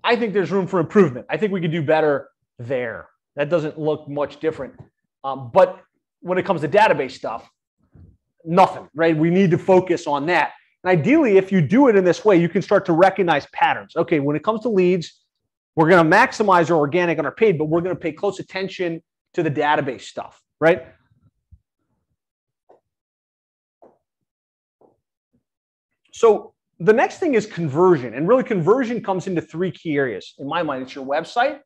I 0.02 0.16
think 0.16 0.32
there's 0.32 0.50
room 0.50 0.66
for 0.66 0.80
improvement. 0.80 1.26
I 1.28 1.36
think 1.36 1.52
we 1.52 1.60
could 1.60 1.70
do 1.70 1.82
better 1.82 2.28
there. 2.58 3.08
That 3.40 3.48
doesn't 3.48 3.78
look 3.78 4.06
much 4.06 4.38
different. 4.38 4.74
Um, 5.24 5.50
but 5.50 5.80
when 6.20 6.36
it 6.36 6.44
comes 6.44 6.60
to 6.60 6.68
database 6.68 7.12
stuff, 7.12 7.48
nothing, 8.44 8.86
right? 8.94 9.16
We 9.16 9.30
need 9.30 9.50
to 9.52 9.56
focus 9.56 10.06
on 10.06 10.26
that. 10.26 10.52
And 10.84 10.90
ideally, 10.90 11.38
if 11.38 11.50
you 11.50 11.62
do 11.62 11.88
it 11.88 11.96
in 11.96 12.04
this 12.04 12.22
way, 12.22 12.36
you 12.36 12.50
can 12.50 12.60
start 12.60 12.84
to 12.84 12.92
recognize 12.92 13.46
patterns. 13.54 13.96
Okay, 13.96 14.20
when 14.20 14.36
it 14.36 14.44
comes 14.44 14.60
to 14.64 14.68
leads, 14.68 15.22
we're 15.74 15.88
going 15.88 16.04
to 16.04 16.16
maximize 16.16 16.70
our 16.70 16.76
organic 16.76 17.16
and 17.16 17.26
our 17.26 17.34
paid, 17.34 17.56
but 17.56 17.64
we're 17.64 17.80
going 17.80 17.96
to 17.96 17.98
pay 17.98 18.12
close 18.12 18.40
attention 18.40 19.02
to 19.32 19.42
the 19.42 19.50
database 19.50 20.02
stuff, 20.02 20.42
right? 20.60 20.88
So 26.12 26.52
the 26.78 26.92
next 26.92 27.20
thing 27.20 27.32
is 27.32 27.46
conversion. 27.46 28.12
And 28.12 28.28
really, 28.28 28.44
conversion 28.44 29.02
comes 29.02 29.26
into 29.26 29.40
three 29.40 29.70
key 29.70 29.96
areas. 29.96 30.34
In 30.38 30.46
my 30.46 30.62
mind, 30.62 30.82
it's 30.82 30.94
your 30.94 31.06
website. 31.06 31.60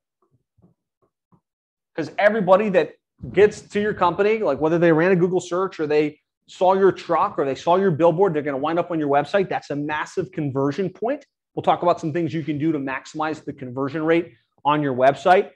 Because 1.95 2.13
everybody 2.19 2.69
that 2.71 2.93
gets 3.33 3.61
to 3.61 3.81
your 3.81 3.95
company, 3.95 4.39
like 4.39 4.61
whether 4.61 4.79
they 4.79 4.93
ran 4.93 5.13
a 5.13 5.17
Google 5.17 5.41
search 5.41 5.79
or 5.79 5.87
they 5.87 6.19
saw 6.49 6.75
your 6.75 6.93
truck 6.93 7.39
or 7.39 7.45
they 7.45 7.55
saw 7.55 7.77
your 7.77 7.91
billboard, 7.91 8.35
they're 8.35 8.43
going 8.43 8.55
to 8.57 8.61
wind 8.61 8.79
up 8.79 8.91
on 8.91 8.99
your 8.99 9.09
website. 9.09 9.49
That's 9.49 9.71
a 9.71 9.77
massive 9.77 10.31
conversion 10.33 10.91
point. 10.91 11.25
We'll 11.55 11.63
talk 11.63 11.83
about 11.83 12.01
some 12.01 12.13
things 12.13 12.35
you 12.35 12.43
can 12.43 12.59
do 12.59 12.73
to 12.73 12.79
maximize 12.79 13.45
the 13.45 13.53
conversion 13.53 14.05
rate 14.05 14.33
on 14.65 14.83
your 14.83 14.95
website. 14.95 15.51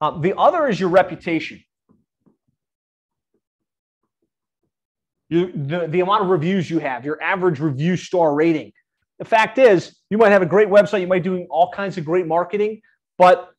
Uh, 0.00 0.18
the 0.18 0.36
other 0.36 0.66
is 0.68 0.80
your 0.80 0.88
reputation. 0.88 1.62
You, 5.28 5.52
the, 5.54 5.86
the 5.86 6.00
amount 6.00 6.24
of 6.24 6.28
reviews 6.28 6.68
you 6.68 6.78
have, 6.78 7.04
your 7.04 7.22
average 7.22 7.60
review 7.60 7.96
star 7.96 8.34
rating. 8.34 8.72
The 9.18 9.24
fact 9.24 9.58
is, 9.58 9.96
you 10.10 10.18
might 10.18 10.30
have 10.30 10.42
a 10.42 10.46
great 10.46 10.68
website, 10.68 11.00
you 11.00 11.06
might 11.06 11.22
be 11.22 11.28
doing 11.28 11.46
all 11.50 11.70
kinds 11.70 11.96
of 11.96 12.04
great 12.04 12.26
marketing, 12.26 12.80
but 13.16 13.51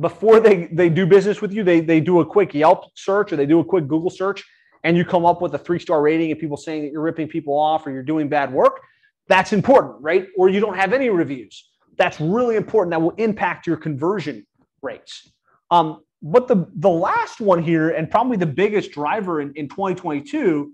before 0.00 0.40
they, 0.40 0.66
they 0.66 0.88
do 0.88 1.06
business 1.06 1.40
with 1.40 1.52
you, 1.52 1.64
they, 1.64 1.80
they 1.80 2.00
do 2.00 2.20
a 2.20 2.26
quick 2.26 2.54
Yelp 2.54 2.84
search 2.94 3.32
or 3.32 3.36
they 3.36 3.46
do 3.46 3.60
a 3.60 3.64
quick 3.64 3.88
Google 3.88 4.10
search 4.10 4.44
and 4.84 4.96
you 4.96 5.04
come 5.04 5.26
up 5.26 5.42
with 5.42 5.54
a 5.54 5.58
three 5.58 5.78
star 5.78 6.00
rating 6.00 6.30
and 6.30 6.40
people 6.40 6.56
saying 6.56 6.82
that 6.82 6.92
you're 6.92 7.02
ripping 7.02 7.28
people 7.28 7.58
off 7.58 7.86
or 7.86 7.90
you're 7.90 8.02
doing 8.02 8.28
bad 8.28 8.52
work, 8.52 8.80
that's 9.26 9.52
important, 9.52 9.96
right? 10.00 10.28
Or 10.36 10.48
you 10.48 10.60
don't 10.60 10.76
have 10.76 10.92
any 10.92 11.10
reviews. 11.10 11.68
That's 11.96 12.20
really 12.20 12.56
important. 12.56 12.92
That 12.92 13.02
will 13.02 13.14
impact 13.16 13.66
your 13.66 13.76
conversion 13.76 14.46
rates. 14.82 15.30
Um, 15.70 16.02
but 16.22 16.48
the, 16.48 16.66
the 16.76 16.88
last 16.88 17.40
one 17.40 17.62
here, 17.62 17.90
and 17.90 18.10
probably 18.10 18.36
the 18.36 18.46
biggest 18.46 18.92
driver 18.92 19.40
in, 19.40 19.52
in 19.54 19.68
2022, 19.68 20.72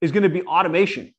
is 0.00 0.12
going 0.12 0.22
to 0.22 0.28
be 0.28 0.42
automation. 0.42 1.14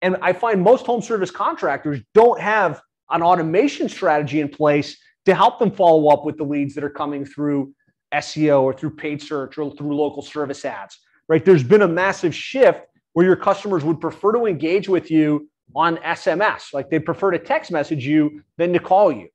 And 0.00 0.16
I 0.20 0.32
find 0.32 0.62
most 0.62 0.84
home 0.84 1.00
service 1.00 1.30
contractors 1.30 2.00
don't 2.12 2.40
have 2.40 2.82
an 3.12 3.22
automation 3.22 3.88
strategy 3.88 4.40
in 4.40 4.48
place 4.48 4.96
to 5.26 5.34
help 5.34 5.58
them 5.58 5.70
follow 5.70 6.08
up 6.08 6.24
with 6.24 6.36
the 6.36 6.44
leads 6.44 6.74
that 6.74 6.84
are 6.84 6.90
coming 6.90 7.24
through 7.24 7.72
SEO 8.12 8.62
or 8.62 8.72
through 8.72 8.94
paid 8.96 9.22
search 9.22 9.56
or 9.58 9.74
through 9.74 9.96
local 9.96 10.22
service 10.22 10.64
ads, 10.64 10.98
right? 11.28 11.44
There's 11.44 11.62
been 11.62 11.82
a 11.82 11.88
massive 11.88 12.34
shift 12.34 12.80
where 13.12 13.26
your 13.26 13.36
customers 13.36 13.84
would 13.84 14.00
prefer 14.00 14.32
to 14.32 14.46
engage 14.46 14.88
with 14.88 15.10
you 15.10 15.48
on 15.74 15.96
SMS, 15.98 16.72
like 16.72 16.90
they 16.90 16.98
prefer 16.98 17.30
to 17.30 17.38
text 17.38 17.70
message 17.70 18.06
you 18.06 18.42
than 18.58 18.72
to 18.72 18.78
call 18.78 19.12
you. 19.12 19.28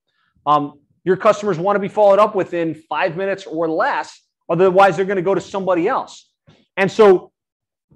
Um, 0.45 0.79
your 1.03 1.17
customers 1.17 1.57
want 1.57 1.75
to 1.75 1.79
be 1.79 1.87
followed 1.87 2.19
up 2.19 2.35
within 2.35 2.75
five 2.89 3.15
minutes 3.15 3.45
or 3.45 3.69
less, 3.69 4.21
otherwise, 4.49 4.95
they're 4.95 5.05
going 5.05 5.17
to 5.17 5.21
go 5.21 5.33
to 5.33 5.41
somebody 5.41 5.87
else. 5.87 6.31
And 6.75 6.91
so, 6.91 7.31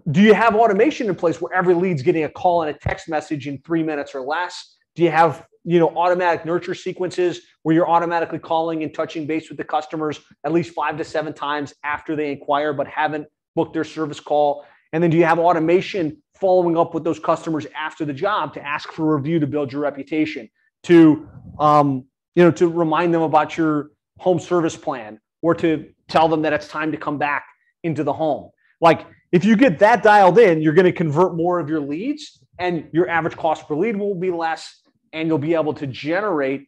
do 0.09 0.21
you 0.21 0.33
have 0.33 0.55
automation 0.55 1.07
in 1.09 1.15
place 1.15 1.41
where 1.41 1.53
every 1.53 1.75
lead's 1.75 2.01
getting 2.01 2.23
a 2.23 2.29
call 2.29 2.63
and 2.63 2.75
a 2.75 2.79
text 2.79 3.09
message 3.09 3.47
in 3.47 3.59
three 3.59 3.83
minutes 3.83 4.15
or 4.15 4.21
less? 4.21 4.77
Do 4.95 5.03
you 5.03 5.11
have 5.11 5.45
you 5.63 5.79
know 5.79 5.89
automatic 5.89 6.45
nurture 6.45 6.73
sequences 6.73 7.41
where 7.63 7.75
you're 7.75 7.89
automatically 7.89 8.39
calling 8.39 8.83
and 8.83 8.93
touching 8.93 9.27
base 9.27 9.49
with 9.49 9.57
the 9.57 9.63
customers 9.63 10.19
at 10.43 10.51
least 10.51 10.73
five 10.73 10.97
to 10.97 11.03
seven 11.03 11.33
times 11.33 11.73
after 11.83 12.15
they 12.15 12.31
inquire 12.31 12.73
but 12.73 12.87
haven't 12.87 13.27
booked 13.55 13.73
their 13.73 13.83
service 13.83 14.19
call. 14.19 14.65
And 14.93 15.03
then 15.03 15.09
do 15.09 15.17
you 15.17 15.25
have 15.25 15.39
automation 15.39 16.21
following 16.33 16.77
up 16.77 16.93
with 16.93 17.03
those 17.03 17.19
customers 17.19 17.67
after 17.77 18.05
the 18.05 18.13
job 18.13 18.53
to 18.55 18.65
ask 18.65 18.91
for 18.91 19.13
a 19.13 19.15
review 19.17 19.39
to 19.39 19.47
build 19.47 19.71
your 19.71 19.81
reputation 19.81 20.49
to 20.83 21.27
um, 21.59 22.05
you 22.35 22.43
know 22.43 22.51
to 22.51 22.67
remind 22.67 23.13
them 23.13 23.21
about 23.21 23.57
your 23.57 23.91
home 24.17 24.39
service 24.39 24.75
plan 24.75 25.19
or 25.41 25.53
to 25.55 25.89
tell 26.07 26.27
them 26.27 26.41
that 26.41 26.53
it's 26.53 26.67
time 26.67 26.91
to 26.91 26.97
come 26.97 27.17
back 27.17 27.45
into 27.83 28.03
the 28.03 28.13
home? 28.13 28.49
Like 28.79 29.05
if 29.31 29.45
you 29.45 29.55
get 29.55 29.77
that 29.79 30.01
dialed 30.01 30.39
in 30.39 30.61
you're 30.61 30.73
going 30.73 30.85
to 30.85 30.91
convert 30.91 31.35
more 31.35 31.59
of 31.59 31.69
your 31.69 31.79
leads 31.79 32.39
and 32.57 32.87
your 32.91 33.07
average 33.09 33.37
cost 33.37 33.67
per 33.67 33.75
lead 33.75 33.95
will 33.95 34.15
be 34.15 34.31
less 34.31 34.80
and 35.13 35.27
you'll 35.27 35.37
be 35.37 35.53
able 35.53 35.73
to 35.73 35.87
generate 35.87 36.67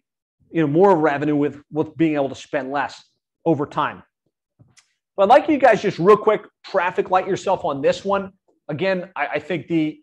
you 0.51 0.61
know 0.61 0.67
more 0.67 0.95
revenue 0.95 1.35
with 1.35 1.61
with 1.71 1.95
being 1.97 2.15
able 2.15 2.29
to 2.29 2.35
spend 2.35 2.71
less 2.71 3.03
over 3.45 3.65
time. 3.65 4.03
But 5.15 5.23
I'd 5.23 5.29
like 5.29 5.49
you 5.49 5.57
guys 5.57 5.81
just 5.81 5.99
real 5.99 6.17
quick 6.17 6.41
traffic 6.63 7.09
light 7.09 7.27
yourself 7.27 7.65
on 7.65 7.81
this 7.81 8.03
one. 8.05 8.31
Again, 8.69 9.09
I, 9.15 9.27
I 9.27 9.39
think 9.39 9.67
the 9.67 9.99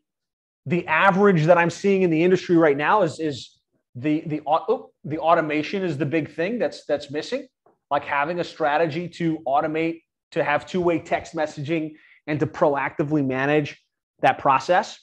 the 0.66 0.87
average 0.87 1.46
that 1.46 1.57
I'm 1.57 1.70
seeing 1.70 2.03
in 2.03 2.11
the 2.11 2.22
industry 2.22 2.57
right 2.57 2.76
now 2.76 3.03
is 3.03 3.18
is 3.18 3.61
the 3.94 4.22
the 4.26 4.42
oh, 4.46 4.90
the 5.05 5.18
automation 5.18 5.83
is 5.83 5.96
the 5.96 6.07
big 6.07 6.35
thing 6.35 6.59
that's 6.59 6.85
that's 6.85 7.11
missing. 7.11 7.46
Like 7.90 8.05
having 8.05 8.40
a 8.40 8.44
strategy 8.44 9.09
to 9.09 9.38
automate, 9.46 10.03
to 10.33 10.44
have 10.44 10.66
two 10.66 10.81
way 10.81 10.98
text 10.98 11.35
messaging, 11.35 11.92
and 12.26 12.38
to 12.40 12.46
proactively 12.46 13.24
manage 13.24 13.81
that 14.20 14.38
process 14.38 14.98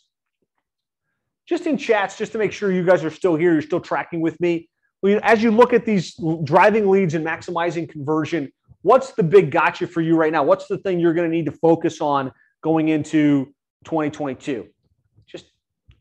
just 1.48 1.66
in 1.66 1.78
chats, 1.78 2.18
just 2.18 2.34
to 2.34 2.38
make 2.38 2.52
sure 2.52 2.72
you 2.72 2.86
guys 2.86 3.04
are 3.04 3.10
still 3.10 3.36
here, 3.36 3.54
you're 3.54 3.62
still 3.62 3.80
tracking 3.80 4.20
with 4.20 4.40
me. 4.42 4.70
As 5.24 5.42
you 5.42 5.52
look 5.52 5.74
at 5.74 5.86
these 5.86 6.20
driving 6.44 6.90
leads 6.90 7.14
and 7.14 7.26
maximizing 7.26 7.88
conversion, 7.88 8.52
what's 8.82 9.12
the 9.12 9.24
big 9.24 9.52
gotcha 9.52 9.88
for 9.88 10.02
you 10.02 10.18
right 10.18 10.32
now? 10.32 10.44
What's 10.44 10.68
the 10.68 10.78
thing 10.80 11.00
you're 11.00 11.14
going 11.14 11.30
to 11.30 11.36
need 11.36 11.46
to 11.46 11.52
focus 11.52 12.02
on 12.02 12.32
going 12.62 12.90
into 12.90 13.46
2022? 13.86 14.68
Just 15.26 15.46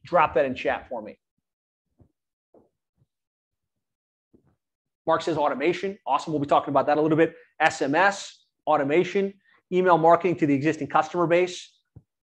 drop 0.04 0.35
that 0.35 0.46
in 0.46 0.54
chat 0.54 0.88
for 0.88 1.00
me. 1.00 1.16
Mark 5.06 5.22
says 5.22 5.37
automation. 5.37 5.96
Awesome. 6.04 6.32
We'll 6.32 6.42
be 6.42 6.48
talking 6.48 6.70
about 6.70 6.87
that 6.87 6.98
a 6.98 7.00
little 7.00 7.16
bit. 7.16 7.37
SMS, 7.62 8.32
automation, 8.66 9.32
email 9.70 9.98
marketing 9.98 10.35
to 10.37 10.46
the 10.48 10.54
existing 10.54 10.88
customer 10.88 11.28
base, 11.28 11.70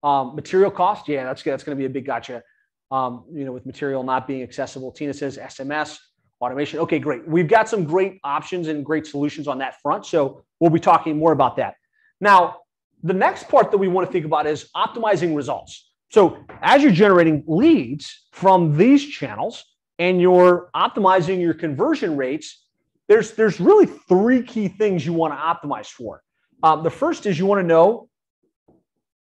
um, 0.03 0.35
material 0.35 0.69
cost. 0.69 1.07
Yeah, 1.07 1.23
that's, 1.23 1.41
that's 1.41 1.63
going 1.63 1.75
to 1.75 1.79
be 1.79 1.85
a 1.85 1.89
big 1.89 2.05
gotcha 2.05 2.43
um, 2.91 3.25
you 3.31 3.45
know, 3.45 3.51
with 3.51 3.65
material 3.65 4.03
not 4.03 4.27
being 4.27 4.41
accessible. 4.41 4.91
Tina 4.91 5.13
says 5.13 5.37
SMS, 5.37 5.97
automation. 6.41 6.79
Okay, 6.79 6.99
great. 6.99 7.27
We've 7.27 7.47
got 7.47 7.69
some 7.69 7.83
great 7.83 8.19
options 8.23 8.67
and 8.67 8.85
great 8.85 9.05
solutions 9.05 9.47
on 9.47 9.57
that 9.59 9.81
front. 9.81 10.05
So 10.05 10.43
we'll 10.59 10.71
be 10.71 10.79
talking 10.79 11.17
more 11.17 11.31
about 11.31 11.55
that. 11.57 11.75
Now, 12.21 12.57
the 13.03 13.13
next 13.13 13.47
part 13.47 13.71
that 13.71 13.77
we 13.77 13.87
want 13.87 14.07
to 14.07 14.11
think 14.11 14.25
about 14.25 14.45
is 14.47 14.69
optimizing 14.75 15.35
results. 15.35 15.91
So 16.09 16.37
as 16.61 16.81
you're 16.81 16.91
generating 16.91 17.43
leads 17.47 18.27
from 18.31 18.75
these 18.75 19.05
channels 19.05 19.63
and 19.99 20.19
you're 20.19 20.69
optimizing 20.75 21.39
your 21.39 21.53
conversion 21.53 22.17
rates, 22.17 22.65
there's, 23.07 23.31
there's 23.31 23.59
really 23.59 23.85
three 23.85 24.41
key 24.41 24.67
things 24.67 25.05
you 25.05 25.13
want 25.13 25.33
to 25.33 25.37
optimize 25.37 25.87
for. 25.87 26.21
Um, 26.63 26.83
the 26.83 26.89
first 26.89 27.25
is 27.25 27.39
you 27.39 27.45
want 27.45 27.59
to 27.61 27.67
know 27.67 28.09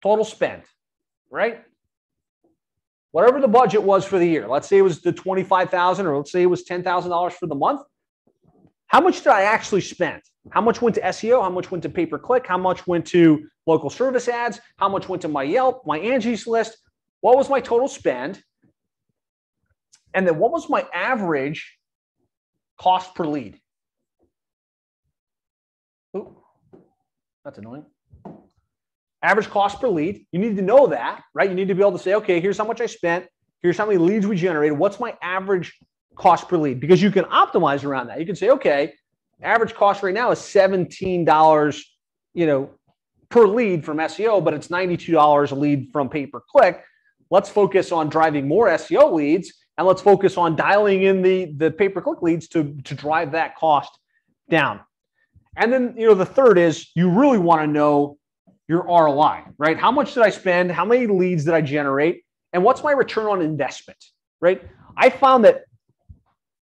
total 0.03 0.25
spend, 0.25 0.63
right? 1.31 1.63
Whatever 3.15 3.41
the 3.41 3.47
budget 3.47 3.81
was 3.81 4.05
for 4.05 4.19
the 4.19 4.27
year. 4.27 4.49
Let's 4.49 4.67
say 4.67 4.79
it 4.79 4.83
was 4.83 5.01
the 5.01 5.13
25,000 5.13 6.05
or 6.05 6.17
let's 6.17 6.33
say 6.33 6.43
it 6.43 6.47
was 6.47 6.65
$10,000 6.65 7.33
for 7.35 7.47
the 7.47 7.55
month. 7.55 7.81
How 8.89 9.01
much 9.01 9.19
did 9.19 9.29
I 9.29 9.43
actually 9.43 9.83
spend? 9.83 10.21
How 10.51 10.61
much 10.61 10.83
went 10.83 10.97
to 10.97 11.01
SEO? 11.01 11.41
How 11.41 11.49
much 11.49 11.71
went 11.71 11.85
to 11.85 11.89
pay 11.89 12.07
per 12.07 12.19
click? 12.19 12.45
How 12.45 12.59
much 12.59 12.89
went 12.89 13.07
to 13.07 13.47
local 13.69 13.89
service 13.89 14.27
ads? 14.27 14.59
How 14.79 14.89
much 14.89 15.09
went 15.09 15.23
to 15.23 15.29
my 15.29 15.45
Yelp, 15.45 15.87
my 15.87 15.97
Angie's 15.97 16.49
list? 16.49 16.77
What 17.21 17.37
was 17.37 17.49
my 17.49 17.61
total 17.61 17.87
spend? 17.87 18.43
And 20.13 20.27
then 20.27 20.37
what 20.41 20.51
was 20.51 20.69
my 20.69 20.85
average 20.93 21.79
cost 22.81 23.15
per 23.15 23.27
lead? 23.27 23.61
Ooh, 26.17 26.37
that's 27.45 27.59
annoying 27.59 27.87
average 29.25 29.49
cost 29.49 29.81
per 29.81 29.89
lead. 29.89 30.27
You 30.33 30.39
need 30.39 30.57
to 30.57 30.63
know 30.63 30.87
that, 30.89 31.23
right? 31.33 31.49
You 31.49 31.57
need 31.57 31.69
to 31.69 31.75
be 31.75 31.81
able 31.81 31.93
to 31.93 31.99
say, 31.99 32.15
okay, 32.15 32.41
here's 32.41 32.59
how 32.59 32.65
much 32.65 32.81
I 32.81 32.87
spent. 32.87 33.27
Here's 33.63 33.79
how 33.79 33.87
many 33.87 33.99
leads 33.99 34.27
we 34.27 34.37
generated. 34.37 34.79
What's 34.79 35.01
my 35.01 35.17
average 35.23 35.73
cost 36.15 36.49
per 36.49 36.59
lead? 36.59 36.79
Because 36.79 37.01
you 37.01 37.11
can 37.11 37.25
optimize 37.25 37.85
around 37.85 38.09
that. 38.09 38.21
You 38.21 38.27
can 38.27 38.37
say, 38.37 38.51
okay, 38.51 38.93
average 39.43 39.75
cost 39.75 40.03
right 40.03 40.13
now 40.13 40.31
is 40.31 40.39
$17, 40.39 41.85
you 42.35 42.47
know, 42.47 42.71
per 43.31 43.47
lead 43.47 43.85
from 43.85 43.97
SEO, 43.97 44.45
but 44.45 44.53
it's 44.53 44.69
$92 44.69 45.51
a 45.51 45.55
lead 45.55 45.89
from 45.91 46.11
pay 46.11 46.27
per 46.27 46.41
click. 46.41 46.85
Let's 47.31 47.49
focus 47.49 47.91
on 47.91 48.11
driving 48.11 48.47
more 48.47 48.69
SEO 48.69 49.11
leads 49.11 49.53
and 49.79 49.87
let's 49.87 50.03
focus 50.03 50.37
on 50.37 50.55
dialing 50.55 51.03
in 51.05 51.23
the, 51.23 51.47
the 51.57 51.71
pay 51.71 51.89
per 51.89 52.03
click 52.03 52.21
leads 52.21 52.47
to, 52.49 52.77
to 52.85 52.95
drive 52.95 53.33
that 53.33 53.57
cost 53.57 53.99
down. 54.51 54.81
And 55.57 55.73
then, 55.73 55.95
you 55.97 56.07
know, 56.07 56.15
the 56.15 56.27
third 56.27 56.59
is 56.59 56.91
you 56.95 57.09
really 57.09 57.39
want 57.39 57.63
to 57.63 57.67
know 57.67 58.19
your 58.69 58.83
ROI, 58.85 59.45
right? 59.59 59.79
How 59.79 59.91
much 59.91 60.15
did 60.15 60.23
I 60.23 60.31
spend? 60.31 60.73
How 60.73 60.85
many 60.85 61.07
leads 61.07 61.45
did 61.45 61.55
I 61.55 61.61
generate? 61.61 62.25
And 62.53 62.65
what's 62.65 62.83
my 62.83 62.93
return 62.93 63.27
on 63.27 63.43
investment, 63.43 64.03
right? 64.41 64.63
I 64.97 65.11
found 65.11 65.45
that 65.45 65.65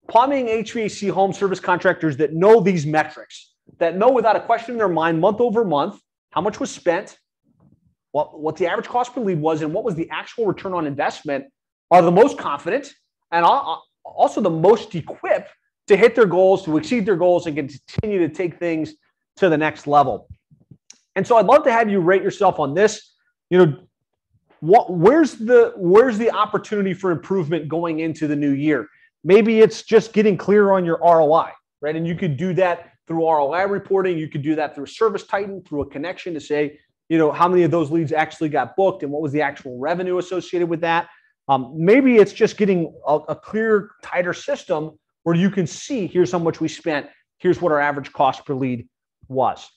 plumbing, 0.07 0.47
HVAC, 0.47 1.11
home 1.11 1.33
service 1.33 1.59
contractors 1.59 2.17
that 2.17 2.33
know 2.33 2.59
these 2.59 2.85
metrics, 2.85 3.53
that 3.77 3.95
know 3.95 4.11
without 4.11 4.35
a 4.35 4.39
question 4.39 4.73
in 4.73 4.77
their 4.77 4.89
mind, 4.89 5.19
month 5.19 5.39
over 5.39 5.63
month, 5.63 5.99
how 6.31 6.41
much 6.41 6.59
was 6.59 6.71
spent, 6.71 7.17
what, 8.11 8.39
what 8.39 8.55
the 8.55 8.67
average 8.67 8.87
cost 8.87 9.13
per 9.13 9.21
lead 9.21 9.39
was, 9.39 9.61
and 9.61 9.73
what 9.73 9.83
was 9.83 9.95
the 9.95 10.09
actual 10.09 10.45
return 10.45 10.73
on 10.73 10.87
investment, 10.87 11.45
are 11.91 12.01
the 12.01 12.11
most 12.11 12.37
confident 12.37 12.91
and 13.31 13.45
also 14.03 14.41
the 14.41 14.49
most 14.49 14.93
equipped 14.95 15.51
to 15.87 15.95
hit 15.95 16.15
their 16.15 16.25
goals, 16.25 16.63
to 16.65 16.77
exceed 16.77 17.05
their 17.05 17.15
goals, 17.15 17.47
and 17.47 17.55
continue 17.55 18.19
to 18.19 18.29
take 18.29 18.59
things 18.59 18.93
to 19.37 19.49
the 19.49 19.57
next 19.57 19.87
level. 19.87 20.27
And 21.17 21.25
so 21.25 21.37
I'd 21.37 21.47
love 21.47 21.63
to 21.63 21.71
have 21.71 21.89
you 21.89 21.99
rate 21.99 22.21
yourself 22.21 22.59
on 22.59 22.75
this. 22.75 23.15
You 23.49 23.57
know, 23.57 23.77
what 24.59 24.93
where's 24.93 25.33
the 25.33 25.73
where's 25.75 26.19
the 26.19 26.31
opportunity 26.31 26.93
for 26.93 27.09
improvement 27.09 27.67
going 27.67 28.01
into 28.01 28.27
the 28.27 28.35
new 28.35 28.51
year? 28.51 28.87
Maybe 29.23 29.59
it's 29.61 29.81
just 29.81 30.13
getting 30.13 30.37
clear 30.37 30.71
on 30.71 30.85
your 30.85 30.99
ROI, 30.99 31.49
right? 31.81 31.95
And 31.95 32.07
you 32.07 32.13
could 32.13 32.37
do 32.37 32.53
that 32.53 32.91
through 33.07 33.27
ROI 33.27 33.65
reporting. 33.65 34.15
You 34.15 34.29
could 34.29 34.43
do 34.43 34.53
that 34.55 34.75
through 34.75 34.85
ServiceTitan, 34.85 35.67
through 35.67 35.81
a 35.81 35.89
connection 35.89 36.35
to 36.35 36.39
say, 36.39 36.79
you 37.09 37.17
know, 37.17 37.31
how 37.31 37.47
many 37.47 37.63
of 37.63 37.71
those 37.71 37.89
leads 37.89 38.11
actually 38.11 38.49
got 38.49 38.75
booked 38.75 39.01
and 39.01 39.11
what 39.11 39.23
was 39.23 39.31
the 39.31 39.41
actual 39.41 39.79
revenue 39.79 40.19
associated 40.19 40.69
with 40.69 40.81
that. 40.81 41.09
Um, 41.47 41.73
maybe 41.75 42.17
it's 42.17 42.33
just 42.33 42.57
getting 42.57 42.93
a, 43.07 43.15
a 43.29 43.35
clear, 43.35 43.89
tighter 44.03 44.33
system 44.33 44.91
where 45.23 45.35
you 45.35 45.49
can 45.49 45.65
see 45.65 46.05
here's 46.05 46.31
how 46.31 46.39
much 46.39 46.61
we 46.61 46.67
spent, 46.67 47.07
here's 47.39 47.59
what 47.59 47.71
our 47.71 47.81
average 47.81 48.13
cost 48.13 48.45
per 48.45 48.53
lead 48.53 48.87
was. 49.29 49.67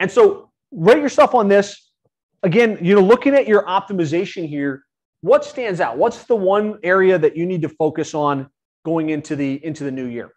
And 0.00 0.10
so 0.10 0.50
rate 0.72 1.00
yourself 1.02 1.34
on 1.34 1.46
this. 1.46 1.90
Again, 2.42 2.78
you 2.80 2.94
know, 2.94 3.02
looking 3.02 3.34
at 3.34 3.46
your 3.46 3.64
optimization 3.66 4.48
here, 4.48 4.82
what 5.20 5.44
stands 5.44 5.80
out? 5.80 5.98
What's 5.98 6.24
the 6.24 6.34
one 6.34 6.78
area 6.82 7.18
that 7.18 7.36
you 7.36 7.44
need 7.44 7.60
to 7.62 7.68
focus 7.68 8.14
on 8.14 8.48
going 8.84 9.10
into 9.10 9.36
the 9.36 9.64
into 9.64 9.84
the 9.84 9.90
new 9.90 10.06
year? 10.06 10.32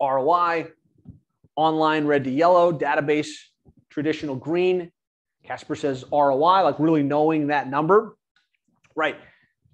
ROI, 0.00 0.68
online 1.56 2.04
red 2.04 2.24
to 2.24 2.30
yellow, 2.30 2.70
database 2.70 3.28
traditional 3.88 4.36
green. 4.36 4.92
Casper 5.42 5.74
says 5.74 6.04
ROI, 6.12 6.62
like 6.62 6.78
really 6.78 7.02
knowing 7.02 7.46
that 7.46 7.70
number. 7.70 8.16
Right. 8.94 9.16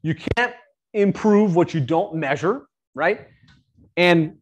You 0.03 0.15
can't 0.15 0.55
improve 0.95 1.57
what 1.57 1.75
you 1.75 1.81
don't 1.81 2.15
measure, 2.15 2.67
right? 2.95 3.27
And 3.97 4.37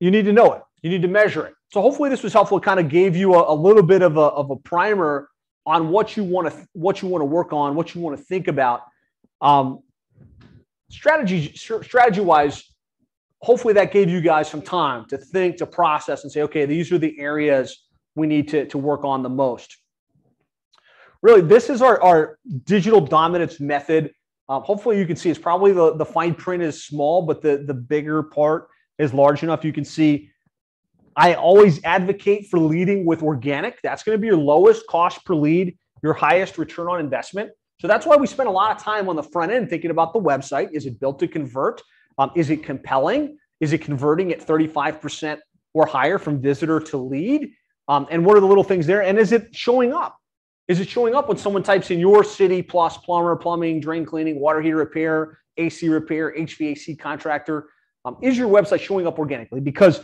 you 0.00 0.10
need 0.10 0.26
to 0.26 0.32
know 0.32 0.52
it. 0.52 0.62
You 0.82 0.90
need 0.90 1.02
to 1.02 1.08
measure 1.08 1.46
it. 1.46 1.54
So 1.72 1.80
hopefully 1.80 2.10
this 2.10 2.22
was 2.22 2.32
helpful. 2.32 2.58
It 2.58 2.64
kind 2.64 2.80
of 2.80 2.88
gave 2.88 3.16
you 3.16 3.34
a, 3.34 3.52
a 3.52 3.54
little 3.54 3.82
bit 3.82 4.02
of 4.02 4.16
a, 4.16 4.20
of 4.20 4.50
a 4.50 4.56
primer 4.56 5.28
on 5.64 5.88
what 5.90 6.16
you 6.16 6.24
want 6.24 6.52
to 6.52 6.68
what 6.72 7.02
you 7.02 7.08
want 7.08 7.22
to 7.22 7.26
work 7.26 7.52
on, 7.52 7.74
what 7.74 7.94
you 7.94 8.00
want 8.00 8.18
to 8.18 8.22
think 8.22 8.48
about. 8.48 8.82
Um, 9.40 9.80
strategy 10.90 11.54
strategy 11.54 12.20
wise, 12.20 12.64
hopefully 13.38 13.74
that 13.74 13.92
gave 13.92 14.10
you 14.10 14.20
guys 14.20 14.50
some 14.50 14.62
time 14.62 15.06
to 15.06 15.16
think, 15.16 15.56
to 15.58 15.66
process, 15.66 16.24
and 16.24 16.32
say, 16.32 16.42
okay, 16.42 16.66
these 16.66 16.90
are 16.92 16.98
the 16.98 17.18
areas 17.18 17.86
we 18.14 18.26
need 18.26 18.48
to, 18.48 18.66
to 18.66 18.78
work 18.78 19.04
on 19.04 19.22
the 19.22 19.28
most. 19.28 19.78
Really, 21.22 21.40
this 21.40 21.70
is 21.70 21.80
our, 21.80 22.02
our 22.02 22.38
digital 22.64 23.00
dominance 23.00 23.60
method. 23.60 24.12
Um, 24.48 24.62
hopefully 24.62 24.98
you 24.98 25.06
can 25.06 25.16
see 25.16 25.30
it's 25.30 25.38
probably 25.38 25.72
the, 25.72 25.94
the 25.94 26.04
fine 26.04 26.34
print 26.34 26.62
is 26.62 26.84
small, 26.84 27.22
but 27.22 27.40
the, 27.40 27.64
the 27.64 27.74
bigger 27.74 28.24
part 28.24 28.68
is 28.98 29.14
large 29.14 29.44
enough. 29.44 29.64
You 29.64 29.72
can 29.72 29.84
see 29.84 30.31
I 31.16 31.34
always 31.34 31.82
advocate 31.84 32.48
for 32.48 32.58
leading 32.58 33.04
with 33.04 33.22
organic. 33.22 33.80
That's 33.82 34.02
going 34.02 34.16
to 34.16 34.20
be 34.20 34.28
your 34.28 34.36
lowest 34.36 34.86
cost 34.86 35.24
per 35.24 35.34
lead, 35.34 35.76
your 36.02 36.14
highest 36.14 36.58
return 36.58 36.88
on 36.88 37.00
investment. 37.00 37.50
So 37.80 37.88
that's 37.88 38.06
why 38.06 38.16
we 38.16 38.26
spend 38.26 38.48
a 38.48 38.52
lot 38.52 38.74
of 38.74 38.82
time 38.82 39.08
on 39.08 39.16
the 39.16 39.22
front 39.22 39.52
end 39.52 39.68
thinking 39.68 39.90
about 39.90 40.12
the 40.12 40.20
website. 40.20 40.70
Is 40.72 40.86
it 40.86 41.00
built 41.00 41.18
to 41.18 41.28
convert? 41.28 41.82
Um, 42.18 42.30
is 42.36 42.50
it 42.50 42.62
compelling? 42.62 43.38
Is 43.60 43.72
it 43.72 43.78
converting 43.78 44.32
at 44.32 44.40
35% 44.40 45.38
or 45.74 45.86
higher 45.86 46.18
from 46.18 46.40
visitor 46.40 46.80
to 46.80 46.96
lead? 46.96 47.50
Um, 47.88 48.06
and 48.10 48.24
what 48.24 48.36
are 48.36 48.40
the 48.40 48.46
little 48.46 48.64
things 48.64 48.86
there? 48.86 49.02
And 49.02 49.18
is 49.18 49.32
it 49.32 49.54
showing 49.54 49.92
up? 49.92 50.16
Is 50.68 50.80
it 50.80 50.88
showing 50.88 51.14
up 51.14 51.28
when 51.28 51.36
someone 51.36 51.62
types 51.62 51.90
in 51.90 51.98
your 51.98 52.22
city 52.22 52.62
plus 52.62 52.96
plumber, 52.96 53.34
plumbing, 53.36 53.80
drain 53.80 54.06
cleaning, 54.06 54.38
water 54.38 54.62
heater 54.62 54.76
repair, 54.76 55.38
AC 55.56 55.88
repair, 55.88 56.34
HVAC 56.38 56.98
contractor? 56.98 57.68
Um, 58.04 58.16
is 58.22 58.38
your 58.38 58.48
website 58.48 58.80
showing 58.80 59.06
up 59.06 59.18
organically? 59.18 59.60
Because 59.60 60.00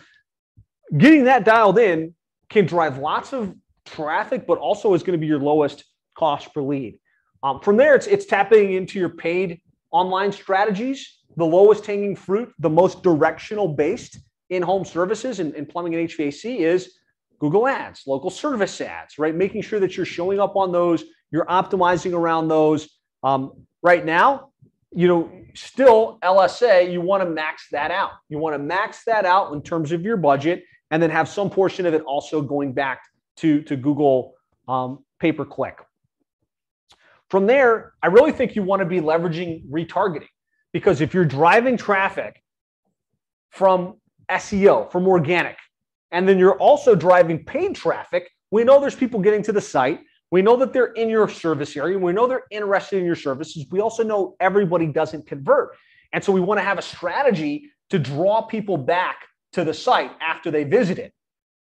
getting 0.97 1.25
that 1.25 1.45
dialed 1.45 1.79
in 1.79 2.15
can 2.49 2.67
drive 2.67 2.99
lots 2.99 3.33
of 3.33 3.55
traffic, 3.85 4.47
but 4.47 4.59
also 4.59 4.95
is 4.95 5.03
going 5.03 5.19
to 5.19 5.21
be 5.21 5.27
your 5.27 5.41
lowest 5.41 5.85
cost 6.17 6.53
per 6.55 6.63
lead. 6.63 6.99
Um, 7.43 7.61
from 7.61 7.77
there, 7.77 7.95
it's, 7.95 8.07
it's 8.07 8.27
tapping 8.27 8.73
into 8.73 8.99
your 8.99 9.11
paid 9.11 9.61
online 9.91 10.33
strategies, 10.33 11.19
the 11.37 11.47
lowest 11.47 11.87
hanging 11.87 12.17
fruit, 12.17 12.53
the 12.59 12.71
most 12.71 13.03
directional 13.03 13.69
based 13.69 14.19
in 14.51 14.63
home 14.63 14.85
services 14.85 15.41
and, 15.41 15.55
and 15.55 15.69
plumbing 15.69 15.95
and 15.95 16.09
HVAC 16.09 16.59
is 16.59 16.95
Google 17.39 17.69
Ads, 17.69 18.03
local 18.07 18.31
service 18.31 18.81
ads, 18.81 19.19
right? 19.19 19.35
Making 19.35 19.63
sure 19.63 19.79
that 19.81 19.97
you're 19.97 20.07
showing 20.07 20.41
up 20.41 20.57
on 20.57 20.73
those, 20.73 21.05
you're 21.31 21.47
optimizing 21.47 22.13
around 22.13 22.49
those. 22.49 22.89
Um, 23.23 23.53
right 23.83 24.05
now, 24.05 24.51
you 24.93 25.07
know, 25.07 25.31
still 25.55 26.19
LSA, 26.23 26.91
you 26.91 27.01
want 27.01 27.23
to 27.23 27.29
max 27.29 27.67
that 27.71 27.91
out. 27.91 28.13
You 28.29 28.39
want 28.39 28.55
to 28.55 28.59
max 28.59 29.05
that 29.05 29.25
out 29.25 29.53
in 29.53 29.63
terms 29.63 29.93
of 29.93 30.03
your 30.03 30.17
budget 30.17 30.65
and 30.91 31.03
then 31.03 31.11
have 31.11 31.29
some 31.29 31.51
portion 31.51 31.87
of 31.87 31.95
it 31.95 32.03
also 32.03 32.41
going 32.41 32.73
back 32.73 33.03
to, 33.37 33.63
to 33.63 33.77
Google 33.77 34.35
um, 34.67 35.05
pay 35.19 35.33
per 35.33 35.45
click. 35.45 35.79
From 37.31 37.47
there, 37.47 37.93
I 38.03 38.07
really 38.07 38.33
think 38.33 38.57
you 38.57 38.63
want 38.63 38.81
to 38.81 38.87
be 38.87 39.01
leveraging 39.01 39.69
retargeting 39.69 40.29
because 40.73 41.01
if 41.01 41.13
you're 41.13 41.27
driving 41.27 41.77
traffic 41.77 42.43
from 43.51 43.97
SEO, 44.31 44.91
from 44.91 45.07
organic, 45.07 45.57
and 46.11 46.27
then 46.27 46.39
you're 46.39 46.59
also 46.59 46.95
driving 46.95 47.45
paid 47.45 47.75
traffic, 47.75 48.31
we 48.51 48.65
know 48.65 48.81
there's 48.81 48.95
people 48.95 49.21
getting 49.21 49.43
to 49.43 49.53
the 49.53 49.61
site. 49.61 50.01
We 50.31 50.41
know 50.41 50.57
that 50.57 50.73
they're 50.73 50.93
in 50.93 51.11
your 51.11 51.29
service 51.29 51.77
area. 51.77 51.99
We 51.99 52.13
know 52.13 52.27
they're 52.27 52.45
interested 52.51 52.99
in 52.99 53.05
your 53.05 53.15
services. 53.15 53.67
We 53.71 53.81
also 53.81 54.03
know 54.03 54.35
everybody 54.41 54.87
doesn't 54.87 55.27
convert. 55.27 55.77
And 56.13 56.25
so 56.25 56.33
we 56.33 56.41
want 56.41 56.59
to 56.59 56.65
have 56.65 56.79
a 56.79 56.83
strategy 56.83 57.71
to 57.91 57.99
draw 57.99 58.43
people 58.43 58.77
back 58.77 59.28
to 59.53 59.65
the 59.65 59.75
site 59.75 60.13
after 60.21 60.51
they 60.51 60.65
visit 60.65 60.99
it. 60.99 61.13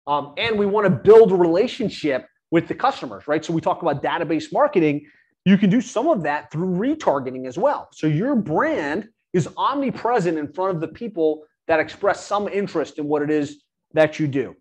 Um, 0.06 0.34
and 0.36 0.58
we 0.58 0.66
want 0.66 0.84
to 0.84 0.90
build 0.90 1.32
a 1.32 1.34
relationship 1.34 2.26
with 2.50 2.68
the 2.68 2.74
customers, 2.74 3.26
right? 3.26 3.44
So 3.44 3.52
we 3.52 3.60
talk 3.60 3.82
about 3.82 4.02
database 4.02 4.52
marketing. 4.52 5.06
You 5.44 5.58
can 5.58 5.70
do 5.70 5.80
some 5.80 6.08
of 6.08 6.22
that 6.22 6.50
through 6.50 6.68
retargeting 6.68 7.46
as 7.46 7.58
well. 7.58 7.88
So 7.92 8.06
your 8.06 8.36
brand 8.36 9.08
is 9.32 9.48
omnipresent 9.56 10.38
in 10.38 10.52
front 10.52 10.74
of 10.74 10.80
the 10.80 10.88
people 10.88 11.42
that 11.66 11.80
express 11.80 12.24
some 12.24 12.48
interest 12.48 12.98
in 12.98 13.06
what 13.06 13.22
it 13.22 13.30
is 13.30 13.62
that 13.92 14.18
you 14.20 14.28
do. 14.28 14.54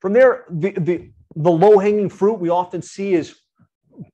From 0.00 0.12
there, 0.12 0.44
the, 0.50 0.72
the, 0.72 1.10
the 1.36 1.50
low 1.50 1.78
hanging 1.78 2.08
fruit 2.08 2.34
we 2.34 2.48
often 2.48 2.80
see 2.80 3.14
is 3.14 3.40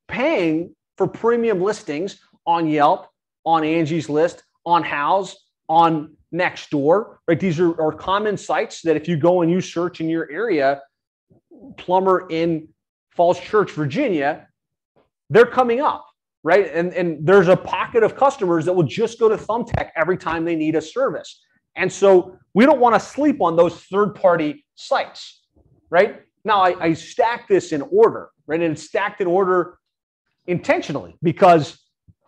paying 0.09 0.75
for 0.97 1.07
premium 1.07 1.61
listings 1.61 2.18
on 2.47 2.68
Yelp, 2.68 3.09
on 3.45 3.64
Angie's 3.64 4.09
List, 4.09 4.43
on 4.64 4.83
Houzz, 4.83 5.35
on 5.68 6.14
Nextdoor, 6.35 7.16
right? 7.28 7.39
These 7.39 7.61
are, 7.61 7.80
are 7.80 7.93
common 7.93 8.37
sites 8.37 8.82
that 8.82 8.97
if 8.97 9.07
you 9.07 9.16
go 9.16 9.43
and 9.43 9.51
you 9.51 9.61
search 9.61 10.01
in 10.01 10.09
your 10.09 10.30
area, 10.30 10.82
plumber 11.76 12.26
in 12.28 12.68
Falls 13.11 13.39
Church, 13.39 13.70
Virginia, 13.70 14.49
they're 15.30 15.47
coming 15.47 15.80
up, 15.80 16.05
right? 16.43 16.70
And, 16.74 16.93
and 16.93 17.24
there's 17.26 17.49
a 17.49 17.57
pocket 17.57 18.03
of 18.03 18.16
customers 18.16 18.64
that 18.64 18.72
will 18.72 18.82
just 18.82 19.20
go 19.20 19.28
to 19.28 19.37
Thumbtack 19.37 19.91
every 19.97 20.16
time 20.16 20.45
they 20.45 20.57
need 20.57 20.74
a 20.74 20.82
service. 20.82 21.41
And 21.76 21.93
so 21.93 22.37
we 22.53 22.66
don't 22.66 22.80
want 22.80 22.95
to 22.95 23.01
sleep 23.01 23.41
on 23.41 23.57
those 23.57 23.80
third 23.85 24.14
party 24.14 24.64
sites, 24.74 25.43
right? 25.91 26.22
Now, 26.45 26.61
I, 26.62 26.74
I 26.80 26.93
stack 26.95 27.49
this 27.49 27.72
in 27.72 27.82
order, 27.82 28.30
right? 28.47 28.61
And 28.61 28.72
it's 28.72 28.82
stacked 28.82 29.20
in 29.20 29.26
order 29.26 29.78
intentionally 30.47 31.16
because 31.22 31.78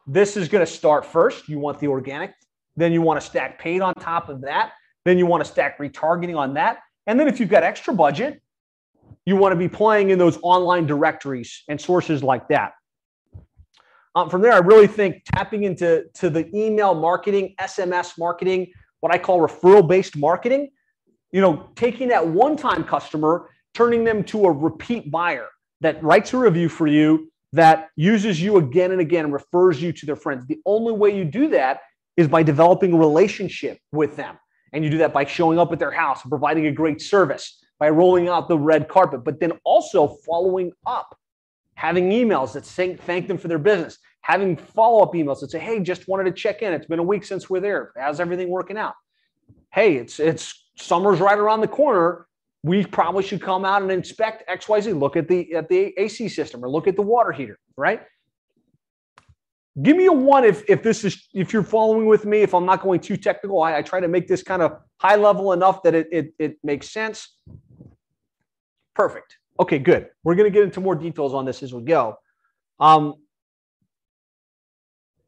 this 0.07 0.37
is 0.37 0.49
going 0.49 0.65
to 0.65 0.71
start 0.71 1.05
first. 1.05 1.49
You 1.49 1.59
want 1.59 1.81
the 1.81 1.89
organic 1.89 2.33
then 2.77 2.93
you 2.93 3.03
want 3.03 3.21
to 3.21 3.27
stack 3.27 3.59
paid 3.59 3.81
on 3.81 3.95
top 3.95 4.29
of 4.29 4.43
that. 4.43 4.73
Then 5.05 5.19
you 5.19 5.27
want 5.27 5.45
to 5.45 5.51
stack 5.51 5.79
retargeting 5.79 6.37
on 6.37 6.55
that. 6.55 6.79
And 7.07 7.19
then 7.19 7.29
if 7.29 7.41
you've 7.41 7.49
got 7.49 7.63
extra 7.63 7.95
budget, 7.95 8.43
you 9.25 9.37
want 9.37 9.53
to 9.53 9.57
be 9.57 9.69
playing 9.69 10.11
in 10.11 10.19
those 10.19 10.39
online 10.43 10.87
directories 10.87 11.63
and 11.69 11.81
sources 11.81 12.23
like 12.23 12.49
that. 12.49 12.73
Um, 14.15 14.31
from 14.31 14.41
there, 14.41 14.53
I 14.53 14.59
really 14.59 14.87
think 14.87 15.23
tapping 15.35 15.65
into 15.65 16.05
to 16.15 16.31
the 16.31 16.49
email 16.57 16.95
marketing, 16.95 17.55
SMS 17.61 18.19
marketing, 18.19 18.73
what 19.01 19.13
I 19.13 19.19
call 19.19 19.41
referral 19.41 19.87
based 19.87 20.17
marketing, 20.17 20.71
you 21.33 21.41
know, 21.41 21.69
taking 21.77 22.09
that 22.09 22.27
one 22.27 22.57
time 22.57 22.83
customer, 22.83 23.51
turning 23.75 24.05
them 24.05 24.25
to 24.25 24.47
a 24.47 24.51
repeat 24.51 25.11
buyer 25.11 25.49
that 25.83 26.03
writes 26.03 26.33
a 26.33 26.39
review 26.39 26.69
for 26.69 26.87
you, 26.87 27.31
that 27.53 27.91
uses 27.97 28.41
you 28.41 28.57
again 28.57 28.93
and 28.93 29.01
again, 29.01 29.31
refers 29.31 29.83
you 29.83 29.93
to 29.93 30.07
their 30.07 30.17
friends. 30.17 30.47
The 30.47 30.61
only 30.65 30.93
way 30.93 31.17
you 31.17 31.25
do 31.25 31.49
that 31.51 31.81
is 32.17 32.29
by 32.29 32.43
developing 32.43 32.93
a 32.93 32.97
relationship 32.97 33.79
with 33.93 34.17
them. 34.17 34.39
And 34.73 34.85
you 34.85 34.91
do 34.91 34.99
that 34.99 35.13
by 35.13 35.25
showing 35.25 35.59
up 35.59 35.73
at 35.73 35.79
their 35.79 35.91
house 35.91 36.23
and 36.23 36.31
providing 36.31 36.67
a 36.67 36.73
great 36.73 37.01
service, 37.01 37.63
by 37.79 37.91
rolling 37.91 38.29
out 38.29 38.49
the 38.49 38.59
red 38.59 38.89
carpet, 38.89 39.25
but 39.25 39.39
then 39.39 39.53
also 39.65 40.17
following 40.27 40.73
up, 40.87 41.17
having 41.75 42.11
emails 42.11 42.53
that 42.55 42.65
say, 42.65 42.97
thank 42.97 43.29
them 43.29 43.39
for 43.39 43.49
their 43.49 43.59
business, 43.59 43.99
having 44.23 44.57
follow 44.57 45.03
up 45.03 45.13
emails 45.13 45.41
that 45.41 45.51
say, 45.51 45.59
hey, 45.59 45.79
just 45.81 46.09
wanted 46.09 46.25
to 46.25 46.33
check 46.33 46.63
in. 46.63 46.73
It's 46.73 46.87
been 46.87 46.99
a 46.99 47.05
week 47.05 47.25
since 47.25 47.49
we're 47.49 47.61
there. 47.61 47.93
How's 47.97 48.19
everything 48.19 48.49
working 48.49 48.77
out? 48.77 48.95
Hey, 49.73 49.97
it's, 49.97 50.19
it's 50.19 50.69
summer's 50.77 51.21
right 51.21 51.39
around 51.39 51.61
the 51.61 51.69
corner. 51.69 52.27
We 52.63 52.85
probably 52.85 53.23
should 53.23 53.43
come 53.43 53.65
out 53.65 53.83
and 53.83 53.93
inspect 53.93 54.49
XYZ, 54.49 54.99
look 54.99 55.17
at 55.17 55.29
the, 55.29 55.55
at 55.55 55.69
the 55.69 55.95
AC 55.99 56.29
system 56.29 56.65
or 56.65 56.71
look 56.71 56.89
at 56.89 56.97
the 56.97 57.03
water 57.03 57.31
heater, 57.31 57.59
right? 57.77 58.03
Give 59.83 59.97
me 59.97 60.07
a 60.07 60.13
one 60.13 60.45
if 60.45 60.69
if 60.69 60.83
this 60.83 61.05
is 61.05 61.29
if 61.35 61.53
you're 61.53 61.63
following 61.63 62.07
with 62.07 62.25
me 62.25 62.41
if 62.41 62.55
i'm 62.55 62.65
not 62.65 62.83
going 62.83 62.99
too 62.99 63.17
technical 63.17 63.63
i, 63.63 63.77
I 63.77 63.83
try 63.83 64.01
to 64.01 64.09
make 64.09 64.27
this 64.27 64.43
kind 64.43 64.63
of 64.63 64.79
high 64.99 65.17
level 65.17 65.53
enough 65.53 65.83
that 65.83 65.95
it, 65.95 66.09
it, 66.11 66.35
it 66.39 66.57
makes 66.63 66.91
sense. 66.91 67.37
Perfect. 68.95 69.37
Okay 69.61 69.79
good. 69.79 70.09
We're 70.25 70.35
going 70.35 70.51
to 70.51 70.55
get 70.55 70.65
into 70.65 70.81
more 70.81 70.95
details 70.95 71.35
on 71.35 71.45
this 71.45 71.63
as 71.63 71.73
we 71.73 71.83
go. 71.83 72.17
Um, 72.81 73.15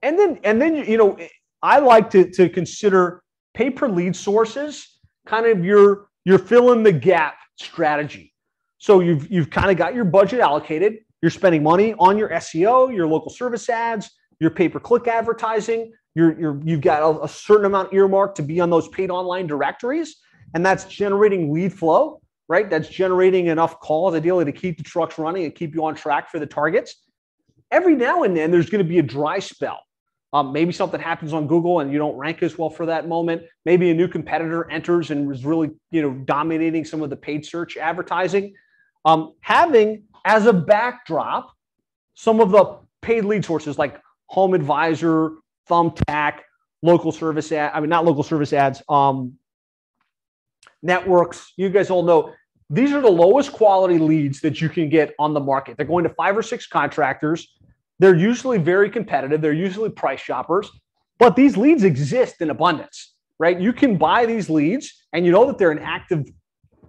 and 0.03 0.19
then 0.19 0.39
and 0.45 0.63
then 0.63 0.77
you 0.77 0.97
know 0.97 1.19
i 1.61 1.81
like 1.81 2.09
to, 2.11 2.31
to 2.31 2.49
consider 2.49 3.25
pay 3.53 3.69
per 3.69 3.89
lead 3.89 4.15
sources 4.15 5.01
kind 5.27 5.45
of 5.45 5.65
your 5.65 6.09
your 6.25 6.39
fill 6.39 6.73
in 6.73 6.83
the 6.83 6.93
gap 6.93 7.37
strategy. 7.57 8.35
So 8.79 9.01
you've 9.01 9.31
you've 9.31 9.51
kind 9.51 9.71
of 9.71 9.77
got 9.77 9.95
your 9.95 10.05
budget 10.05 10.41
allocated. 10.41 10.99
You're 11.21 11.31
spending 11.31 11.63
money 11.63 11.95
on 11.99 12.17
your 12.17 12.29
seo 12.29 12.95
your 12.95 13.07
local 13.07 13.31
service 13.31 13.69
ads 13.69 14.11
your 14.41 14.51
pay-per-click 14.51 15.07
advertising. 15.09 15.93
You're, 16.15 16.39
you're, 16.41 16.61
you've 16.65 16.81
got 16.81 17.03
a, 17.03 17.25
a 17.25 17.29
certain 17.29 17.67
amount 17.67 17.93
earmarked 17.93 18.37
to 18.37 18.43
be 18.43 18.61
on 18.61 18.71
those 18.71 18.89
paid 18.89 19.11
online 19.11 19.47
directories, 19.47 20.17
and 20.55 20.65
that's 20.65 20.85
generating 20.85 21.53
lead 21.53 21.73
flow, 21.73 22.21
right? 22.49 22.69
That's 22.69 22.89
generating 22.89 23.47
enough 23.47 23.79
calls, 23.81 24.15
ideally, 24.15 24.45
to 24.45 24.53
keep 24.53 24.79
the 24.79 24.85
trucks 24.85 25.19
running 25.19 25.45
and 25.45 25.55
keep 25.55 25.75
you 25.75 25.85
on 25.85 25.95
track 25.95 26.31
for 26.31 26.39
the 26.39 26.47
targets. 26.47 26.97
Every 27.71 27.95
now 27.95 28.23
and 28.23 28.37
then, 28.37 28.51
there's 28.51 28.71
going 28.71 28.85
to 28.85 28.89
be 28.89 28.99
a 28.99 29.03
dry 29.03 29.39
spell. 29.39 29.81
Um, 30.33 30.53
maybe 30.53 30.73
something 30.73 31.01
happens 31.01 31.33
on 31.33 31.47
Google 31.47 31.81
and 31.81 31.91
you 31.91 31.99
don't 31.99 32.17
rank 32.17 32.43
as 32.43 32.59
well 32.59 32.69
for 32.69 32.85
that 32.87 33.09
moment. 33.09 33.43
Maybe 33.65 33.91
a 33.91 33.95
new 33.95 34.09
competitor 34.09 34.71
enters 34.71 35.11
and 35.11 35.33
is 35.33 35.45
really, 35.45 35.71
you 35.91 36.03
know, 36.03 36.13
dominating 36.27 36.85
some 36.85 37.03
of 37.03 37.09
the 37.09 37.17
paid 37.17 37.47
search 37.47 37.79
advertising. 37.79 38.55
Um, 39.07 39.35
having 39.41 40.05
as 40.27 40.45
a 40.45 40.53
backdrop 40.53 41.51
some 42.15 42.41
of 42.41 42.51
the 42.51 42.79
paid 43.01 43.25
lead 43.25 43.45
sources 43.45 43.79
like 43.79 44.03
HomeAdvisor, 44.33 45.37
Thumbtack, 45.69 46.41
local 46.83 47.13
service 47.13 47.53
ad. 47.53 47.73
I 47.75 47.81
mean, 47.81 47.91
not 47.91 48.05
local 48.05 48.23
service 48.23 48.53
ads. 48.53 48.83
Um, 48.89 49.35
networks. 50.83 51.53
You 51.57 51.69
guys 51.69 51.91
all 51.91 52.03
know 52.03 52.33
these 52.71 52.93
are 52.93 53.01
the 53.01 53.11
lowest 53.11 53.53
quality 53.53 53.99
leads 53.99 54.41
that 54.41 54.61
you 54.61 54.69
can 54.69 54.89
get 54.89 55.15
on 55.19 55.33
the 55.33 55.41
market. 55.41 55.77
They're 55.77 55.87
going 55.87 56.05
to 56.05 56.11
five 56.11 56.37
or 56.37 56.43
six 56.43 56.67
contractors. 56.67 57.57
They're 57.99 58.17
usually 58.17 58.59
very 58.59 58.91
competitive. 58.91 59.41
They're 59.41 59.53
usually 59.53 59.91
price 59.91 60.21
shoppers, 60.21 60.71
but 61.19 61.35
these 61.35 61.57
leads 61.57 61.83
exist 61.83 62.41
in 62.41 62.51
abundance, 62.51 63.15
right? 63.39 63.59
You 63.59 63.73
can 63.73 63.97
buy 63.97 64.27
these 64.27 64.49
leads 64.49 65.07
and 65.13 65.25
you 65.27 65.33
know 65.33 65.47
that 65.47 65.59
they're 65.59 65.73
an 65.73 65.81
active 65.81 66.27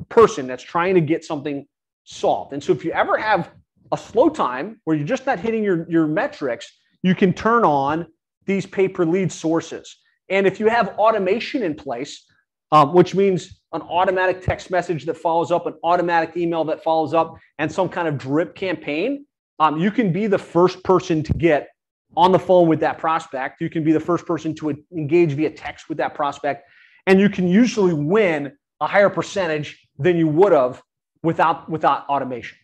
person 0.10 0.48
that's 0.48 0.64
trying 0.64 0.96
to 0.96 1.02
get 1.02 1.24
something 1.24 1.66
solved. 2.04 2.54
And 2.54 2.62
so 2.62 2.74
if 2.74 2.86
you 2.86 2.92
ever 2.92 3.18
have 3.18 3.52
a 3.92 3.98
slow 3.98 4.30
time 4.30 4.82
where 4.84 4.96
you're 4.96 5.08
just 5.08 5.26
not 5.26 5.40
hitting 5.40 5.64
your, 5.64 5.90
your 5.90 6.08
metrics, 6.08 6.72
you 7.04 7.16
can 7.16 7.34
turn 7.34 7.64
on 7.64 8.08
these 8.46 8.66
pay 8.66 8.88
per 8.88 9.06
lead 9.06 9.32
sources. 9.32 9.98
And 10.30 10.46
if 10.46 10.60
you 10.60 10.68
have 10.68 10.90
automation 10.98 11.64
in 11.64 11.76
place, 11.76 12.26
um, 12.72 12.94
which 12.94 13.16
means 13.16 13.62
an 13.74 13.82
automatic 13.82 14.42
text 14.42 14.70
message 14.70 15.06
that 15.06 15.16
follows 15.18 15.52
up, 15.52 15.66
an 15.66 15.74
automatic 15.84 16.38
email 16.38 16.64
that 16.66 16.84
follows 16.84 17.14
up, 17.14 17.36
and 17.58 17.72
some 17.72 17.90
kind 17.90 18.08
of 18.08 18.18
drip 18.18 18.56
campaign, 18.56 19.26
um, 19.60 19.80
you 19.80 19.92
can 19.92 20.12
be 20.12 20.28
the 20.28 20.38
first 20.38 20.84
person 20.84 21.24
to 21.24 21.34
get 21.34 21.70
on 22.16 22.32
the 22.32 22.40
phone 22.40 22.68
with 22.68 22.80
that 22.80 22.98
prospect. 22.98 23.62
You 23.62 23.70
can 23.70 23.84
be 23.84 23.92
the 23.92 24.00
first 24.00 24.26
person 24.26 24.56
to 24.56 24.76
engage 24.92 25.34
via 25.34 25.52
text 25.52 25.90
with 25.90 25.98
that 26.00 26.16
prospect. 26.16 26.64
And 27.08 27.20
you 27.20 27.30
can 27.30 27.48
usually 27.48 27.94
win 27.94 28.52
a 28.82 28.88
higher 28.88 29.10
percentage 29.10 29.88
than 29.98 30.18
you 30.18 30.28
would 30.28 30.52
have 30.52 30.82
without, 31.24 31.70
without 31.70 32.08
automation. 32.08 32.58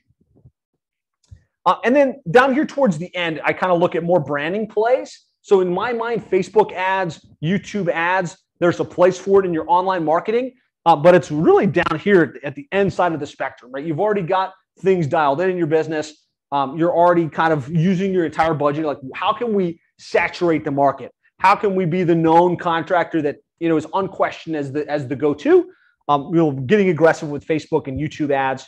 Uh, 1.66 1.78
and 1.84 1.95
then 1.95 2.22
down 2.30 2.53
here 2.53 2.66
towards 2.66 2.97
the 2.97 3.13
end, 3.16 3.41
I 3.43 3.53
kind 3.53 3.72
of 3.72 3.80
look 3.80 3.95
at 3.95 4.03
more 4.03 4.20
branding 4.20 4.68
plays. 4.68 5.26
So 5.41 5.61
in 5.61 5.74
my 5.74 5.93
mind, 5.93 6.30
Facebook 6.30 6.72
ads, 6.74 7.26
YouTube 7.43 7.89
ads, 7.89 8.38
there's 8.59 8.80
a 8.80 8.86
place 8.86 9.18
for 9.18 9.43
it 9.43 9.45
in 9.45 9.53
your 9.53 9.70
online 9.70 10.03
marketing, 10.03 10.53
uh, 10.86 10.95
but 10.95 11.16
it's 11.16 11.32
really 11.32 11.68
down 11.68 11.99
here 11.99 12.38
at 12.43 12.55
the 12.55 12.68
end 12.72 12.91
side 12.91 13.13
of 13.13 13.20
the 13.20 13.28
spectrum, 13.28 13.72
right? 13.72 13.86
You've 13.86 13.99
already 13.99 14.22
got 14.22 14.53
things 14.80 15.07
dialed 15.07 15.41
in 15.41 15.49
in 15.49 15.57
your 15.57 15.68
business. 15.68 16.26
Um, 16.51 16.78
you're 16.78 16.93
already 16.93 17.28
kind 17.28 17.51
of 17.51 17.70
using 17.70 18.13
your 18.13 18.26
entire 18.26 18.53
budget. 18.53 18.86
Like, 18.86 18.99
how 19.13 19.34
can 19.34 19.53
we 19.53 19.80
saturate 19.97 20.63
the 20.63 20.72
market? 20.72 21.11
How 21.39 21.55
can 21.55 21.76
we 21.76 21.86
be 21.86 22.03
the 22.03 22.16
known 22.16 22.57
contractor 22.57 23.22
that 23.24 23.38
you 23.59 23.70
know 23.70 23.78
is 23.78 23.88
unquestioned 23.93 24.55
as 24.55 24.72
the 24.72 24.88
as 24.89 25.07
the 25.07 25.16
go-to? 25.16 25.70
Um, 26.07 26.30
you 26.32 26.36
know, 26.36 26.51
getting 26.51 26.89
aggressive 26.89 27.30
with 27.30 27.45
Facebook 27.45 27.88
and 27.88 27.99
YouTube 27.99 28.32
ads, 28.32 28.68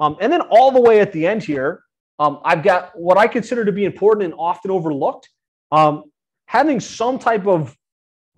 um, 0.00 0.16
and 0.20 0.32
then 0.32 0.42
all 0.42 0.70
the 0.70 0.80
way 0.80 1.00
at 1.00 1.12
the 1.12 1.26
end 1.26 1.42
here, 1.42 1.83
um, 2.18 2.40
I've 2.44 2.62
got 2.62 2.92
what 2.98 3.18
I 3.18 3.26
consider 3.26 3.64
to 3.64 3.72
be 3.72 3.84
important 3.84 4.24
and 4.24 4.34
often 4.38 4.70
overlooked. 4.70 5.28
Um, 5.72 6.04
having 6.46 6.78
some 6.80 7.18
type 7.18 7.46
of 7.46 7.76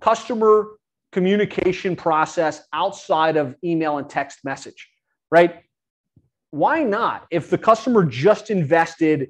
customer 0.00 0.78
communication 1.12 1.96
process 1.96 2.62
outside 2.72 3.36
of 3.36 3.54
email 3.64 3.98
and 3.98 4.08
text 4.08 4.40
message, 4.44 4.88
right? 5.30 5.62
Why 6.50 6.82
not? 6.82 7.26
If 7.30 7.50
the 7.50 7.58
customer 7.58 8.04
just 8.04 8.50
invested, 8.50 9.28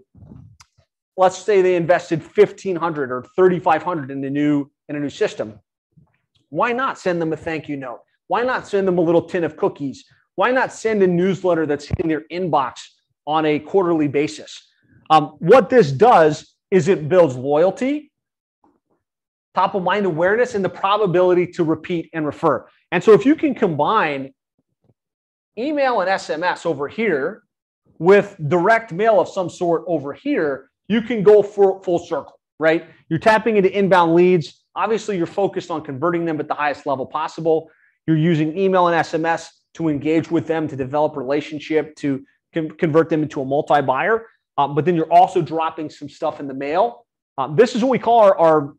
let's 1.17 1.39
say 1.39 1.63
they 1.63 1.77
invested 1.77 2.23
1500 2.23 3.11
or 3.11 3.25
3500 3.35 4.11
in 4.11 4.25
a 4.25 4.31
new 4.31 4.71
in 4.89 4.97
a 4.97 5.01
new 5.01 5.11
system, 5.11 5.59
why 6.51 6.73
not 6.73 6.99
send 6.99 7.21
them 7.21 7.33
a 7.33 7.37
thank 7.37 7.69
you 7.69 7.77
note? 7.77 8.01
Why 8.29 8.43
not 8.43 8.67
send 8.67 8.87
them 8.87 8.99
a 8.99 9.01
little 9.01 9.23
tin 9.23 9.45
of 9.45 9.57
cookies? 9.57 10.05
Why 10.37 10.51
not 10.51 10.73
send 10.73 11.03
a 11.03 11.07
newsletter 11.07 11.67
that's 11.67 11.87
hitting 11.87 12.09
their 12.09 12.23
inbox 12.31 12.81
on 13.27 13.45
a 13.47 13.59
quarterly 13.59 14.09
basis. 14.09 14.69
Um, 15.11 15.37
what 15.39 15.71
this 15.71 15.93
does 15.93 16.55
is 16.71 16.89
it 16.89 17.09
builds 17.09 17.37
loyalty, 17.37 18.11
top 19.55 19.75
of 19.75 19.83
mind 19.83 20.07
awareness, 20.07 20.55
and 20.55 20.65
the 20.65 20.69
probability 20.69 21.47
to 21.47 21.65
repeat 21.65 22.11
and 22.13 22.27
refer. 22.27 22.67
And 22.93 23.03
so 23.03 23.13
if 23.13 23.25
you 23.25 23.35
can 23.35 23.55
combine 23.55 24.33
email 25.59 26.01
and 26.01 26.11
SMS 26.11 26.67
over 26.67 26.89
here 26.89 27.43
with 27.99 28.37
direct 28.49 28.93
mail 28.93 29.21
of 29.21 29.29
some 29.29 29.49
sort 29.49 29.85
over 29.87 30.13
here, 30.13 30.71
you 30.89 31.01
can 31.01 31.23
go 31.23 31.43
for 31.43 31.83
full 31.83 31.99
circle, 31.99 32.39
right? 32.59 32.87
You're 33.09 33.19
tapping 33.19 33.57
into 33.57 33.77
inbound 33.77 34.15
leads. 34.15 34.65
Obviously, 34.75 35.17
you're 35.17 35.27
focused 35.27 35.71
on 35.71 35.83
converting 35.83 36.25
them 36.25 36.39
at 36.39 36.49
the 36.49 36.55
highest 36.55 36.87
level 36.87 37.07
possible. 37.07 37.71
You're 38.07 38.19
using 38.19 38.57
email 38.57 38.89
and 38.89 39.05
SMS 39.05 39.49
to 39.75 39.89
engage 39.89 40.31
with 40.31 40.47
them, 40.47 40.69
to 40.69 40.77
develop 40.77 41.17
relationship, 41.17 41.97
to 41.97 42.25
convert 42.79 43.09
them 43.09 43.23
into 43.23 43.41
a 43.41 43.45
multi-buyer. 43.45 44.27
Uh, 44.59 44.69
but 44.69 44.85
then 44.85 44.95
you're 44.97 45.13
also 45.13 45.43
dropping 45.43 45.91
some 45.91 46.09
stuff 46.09 46.41
in 46.41 46.47
the 46.49 46.55
mail. 46.55 47.07
Uh, 47.39 47.49
this 47.55 47.75
is 47.75 47.83
what 47.83 47.91
we 47.91 47.99
call 47.99 48.21
our, 48.21 48.37
our 48.39 48.75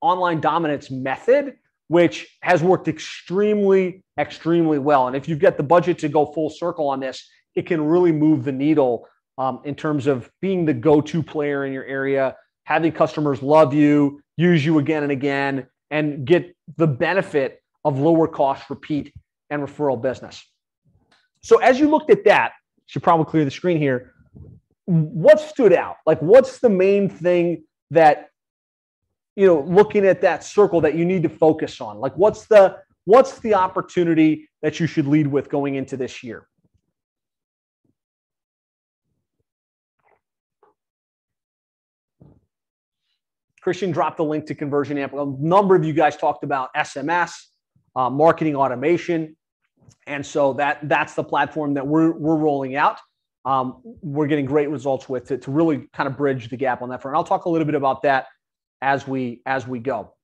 online 0.00 0.40
dominance 0.40 0.90
method, 0.90 1.58
which 1.88 2.38
has 2.42 2.62
worked 2.62 2.88
extremely, 2.88 4.02
extremely 4.18 4.78
well. 4.78 5.06
And 5.06 5.16
if 5.16 5.28
you've 5.28 5.38
got 5.38 5.56
the 5.56 5.62
budget 5.62 5.98
to 5.98 6.08
go 6.08 6.26
full 6.26 6.50
circle 6.50 6.88
on 6.88 7.00
this, 7.00 7.28
it 7.54 7.66
can 7.66 7.84
really 7.84 8.12
move 8.12 8.44
the 8.44 8.52
needle 8.52 9.06
um, 9.36 9.60
in 9.64 9.74
terms 9.74 10.06
of 10.06 10.30
being 10.40 10.64
the 10.64 10.74
go-to 10.74 11.22
player 11.22 11.64
in 11.66 11.72
your 11.72 11.84
area, 11.84 12.36
having 12.64 12.92
customers 12.92 13.42
love 13.42 13.72
you, 13.74 14.20
use 14.36 14.64
you 14.64 14.78
again 14.78 15.02
and 15.02 15.12
again, 15.12 15.66
and 15.90 16.24
get 16.26 16.54
the 16.76 16.86
benefit 16.86 17.62
of 17.84 17.98
lower 17.98 18.28
cost 18.28 18.68
repeat 18.70 19.12
and 19.50 19.62
referral 19.62 20.00
business. 20.00 20.44
So 21.42 21.58
as 21.58 21.78
you 21.80 21.88
looked 21.88 22.10
at 22.10 22.24
that, 22.24 22.52
should 22.88 23.02
probably 23.02 23.26
clear 23.26 23.44
the 23.44 23.50
screen 23.50 23.78
here. 23.78 24.12
What 24.86 25.40
stood 25.40 25.72
out? 25.72 25.96
Like, 26.04 26.20
what's 26.20 26.58
the 26.58 26.70
main 26.70 27.08
thing 27.08 27.64
that 27.90 28.30
you 29.38 29.46
know, 29.46 29.60
looking 29.60 30.04
at 30.04 30.20
that 30.22 30.42
circle 30.42 30.80
that 30.80 30.96
you 30.96 31.04
need 31.04 31.22
to 31.22 31.28
focus 31.28 31.80
on? 31.80 32.00
Like, 32.00 32.12
what's 32.16 32.46
the 32.46 32.78
what's 33.04 33.38
the 33.38 33.54
opportunity 33.54 34.48
that 34.62 34.80
you 34.80 34.88
should 34.88 35.06
lead 35.06 35.28
with 35.28 35.48
going 35.48 35.76
into 35.76 35.96
this 35.96 36.24
year? 36.24 36.48
Christian 43.60 43.92
dropped 43.92 44.16
the 44.16 44.24
link 44.24 44.46
to 44.46 44.56
Conversion 44.56 44.98
Amp. 44.98 45.12
A 45.12 45.26
number 45.38 45.76
of 45.76 45.84
you 45.84 45.92
guys 45.92 46.16
talked 46.16 46.42
about 46.42 46.74
SMS, 46.74 47.30
uh, 47.94 48.10
marketing 48.10 48.56
automation. 48.56 49.36
And 50.06 50.24
so 50.24 50.54
that 50.54 50.88
that's 50.88 51.14
the 51.14 51.24
platform 51.24 51.74
that 51.74 51.86
we're 51.86 52.12
we're 52.12 52.36
rolling 52.36 52.76
out. 52.76 52.98
Um, 53.44 53.80
we're 54.02 54.26
getting 54.26 54.46
great 54.46 54.68
results 54.68 55.08
with 55.08 55.28
to, 55.28 55.38
to 55.38 55.50
really 55.50 55.88
kind 55.92 56.08
of 56.08 56.16
bridge 56.16 56.48
the 56.48 56.56
gap 56.56 56.82
on 56.82 56.88
that 56.90 57.02
front. 57.02 57.16
I'll 57.16 57.24
talk 57.24 57.44
a 57.44 57.48
little 57.48 57.64
bit 57.64 57.74
about 57.74 58.02
that 58.02 58.26
as 58.82 59.06
we 59.06 59.42
as 59.46 59.66
we 59.66 59.78
go. 59.78 60.14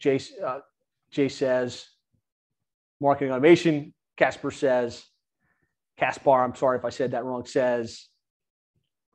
Jay, 0.00 0.20
uh, 0.44 0.60
Jay 1.10 1.28
says 1.28 1.86
marketing 3.00 3.32
automation. 3.32 3.94
Casper 4.16 4.50
says, 4.50 5.04
Caspar, 5.96 6.42
I'm 6.42 6.54
sorry 6.54 6.78
if 6.78 6.84
I 6.84 6.90
said 6.90 7.12
that 7.12 7.24
wrong, 7.24 7.46
says 7.46 8.08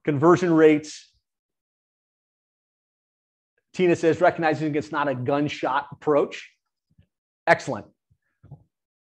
conversion 0.06 0.54
rates. 0.54 1.10
Tina 3.74 3.96
says 3.96 4.22
recognizing 4.22 4.76
it's 4.76 4.92
not 4.92 5.08
a 5.08 5.16
gunshot 5.16 5.88
approach. 5.92 6.52
Excellent. 7.48 7.88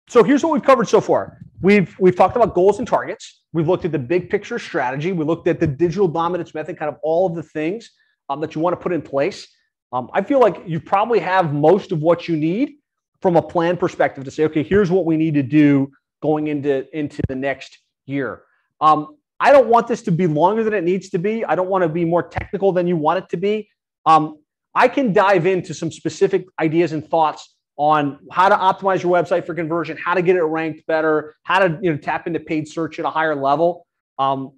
So 0.09 0.23
here's 0.23 0.43
what 0.43 0.53
we've 0.53 0.63
covered 0.63 0.89
so 0.89 1.01
far. 1.01 1.39
We've 1.63 1.95
we've 1.99 2.17
talked 2.17 2.37
about 2.37 2.55
goals 2.55 2.79
and 2.79 2.87
targets. 2.87 3.43
We've 3.53 3.69
looked 3.69 3.85
at 3.85 3.93
the 3.93 3.99
big 3.99 4.29
picture 4.29 4.59
strategy. 4.59 5.13
We 5.13 5.25
looked 5.25 5.49
at 5.49 5.61
the 5.61 5.67
digital 5.67 6.09
dominance 6.09 6.55
method, 6.55 6.79
kind 6.79 6.91
of 6.91 6.99
all 7.03 7.27
of 7.27 7.35
the 7.35 7.43
things 7.43 7.91
um, 8.29 8.41
that 8.41 8.55
you 8.55 8.61
want 8.61 8.79
to 8.79 8.83
put 8.83 8.93
in 8.93 9.01
place. 9.01 9.49
Um, 9.93 10.11
I 10.13 10.23
feel 10.23 10.41
like 10.41 10.63
you 10.67 10.81
probably 10.81 11.21
have 11.21 11.55
most 11.55 11.93
of 11.93 12.03
what 12.03 12.29
you 12.29 12.37
need 12.37 12.75
from 13.23 13.37
a 13.37 13.43
plan 13.43 13.77
perspective 13.77 14.25
to 14.25 14.31
say, 14.31 14.45
okay, 14.45 14.63
here's 14.63 14.91
what 14.91 15.07
we 15.07 15.17
need 15.17 15.35
to 15.35 15.43
do 15.43 15.91
going 16.21 16.49
into 16.49 16.87
into 16.97 17.23
the 17.29 17.35
next 17.35 17.79
year. 18.07 18.43
Um, 18.81 19.17
I 19.41 19.53
don't 19.53 19.69
want 19.69 19.87
this 19.87 20.03
to 20.03 20.13
be 20.13 20.27
longer 20.27 20.65
than 20.65 20.75
it 20.75 20.85
needs 20.85 21.09
to 21.11 21.19
be. 21.19 21.45
I 21.45 21.55
don't 21.55 21.69
want 21.69 21.83
to 21.83 21.89
be 21.89 22.05
more 22.05 22.23
technical 22.23 22.73
than 22.73 22.87
you 22.87 22.97
want 22.97 23.19
it 23.19 23.29
to 23.31 23.37
be. 23.37 23.69
Um, 24.05 24.39
I 24.75 24.89
can 24.89 25.13
dive 25.13 25.47
into 25.47 25.73
some 25.73 25.91
specific 25.91 26.47
ideas 26.61 26.93
and 26.93 27.09
thoughts 27.09 27.54
on 27.77 28.19
how 28.31 28.49
to 28.49 28.55
optimize 28.55 29.03
your 29.03 29.13
website 29.13 29.45
for 29.45 29.55
conversion, 29.55 29.97
how 29.97 30.15
to 30.15 30.23
get 30.23 30.37
it 30.37 30.43
ranked 30.43 30.87
better, 30.87 31.35
how 31.43 31.59
to 31.59 31.79
you 31.83 31.91
know 31.91 31.97
tap 31.97 32.27
into 32.27 32.41
paid 32.41 32.69
search 32.69 32.99
at 32.99 33.05
a 33.05 33.11
higher 33.11 33.35
level. 33.35 33.87
Um, 34.19 34.53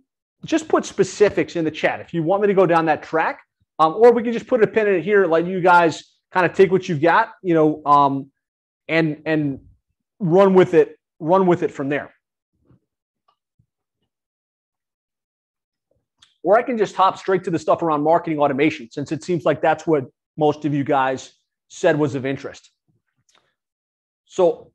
just 0.44 0.68
put 0.68 0.84
specifics 0.84 1.56
in 1.56 1.64
the 1.64 1.70
chat 1.70 2.00
if 2.00 2.12
you 2.12 2.22
want 2.22 2.42
me 2.42 2.48
to 2.48 2.54
go 2.54 2.66
down 2.66 2.86
that 2.86 3.02
track, 3.02 3.40
um, 3.78 3.94
or 3.94 4.12
we 4.12 4.22
can 4.22 4.32
just 4.32 4.46
put 4.46 4.62
a 4.62 4.66
pin 4.66 4.86
in 4.86 4.94
it 4.96 5.02
here, 5.02 5.26
let 5.26 5.46
you 5.46 5.60
guys 5.60 6.16
kind 6.30 6.44
of 6.44 6.52
take 6.52 6.70
what 6.70 6.88
you've 6.88 7.00
got, 7.00 7.32
you 7.42 7.54
know, 7.54 7.82
um, 7.86 8.30
and 8.88 9.22
and 9.24 9.60
run 10.18 10.54
with 10.54 10.74
it, 10.74 10.98
run 11.18 11.46
with 11.46 11.62
it 11.62 11.70
from 11.70 11.88
there. 11.88 12.12
Or 16.42 16.56
I 16.56 16.62
can 16.62 16.78
just 16.78 16.94
hop 16.94 17.18
straight 17.18 17.42
to 17.44 17.50
the 17.50 17.58
stuff 17.58 17.82
around 17.82 18.02
marketing 18.02 18.38
automation, 18.38 18.88
since 18.90 19.10
it 19.10 19.24
seems 19.24 19.44
like 19.44 19.60
that's 19.60 19.86
what 19.86 20.04
most 20.36 20.64
of 20.64 20.74
you 20.74 20.84
guys 20.84 21.32
said 21.68 21.98
was 21.98 22.14
of 22.14 22.24
interest. 22.24 22.70
So, 24.26 24.72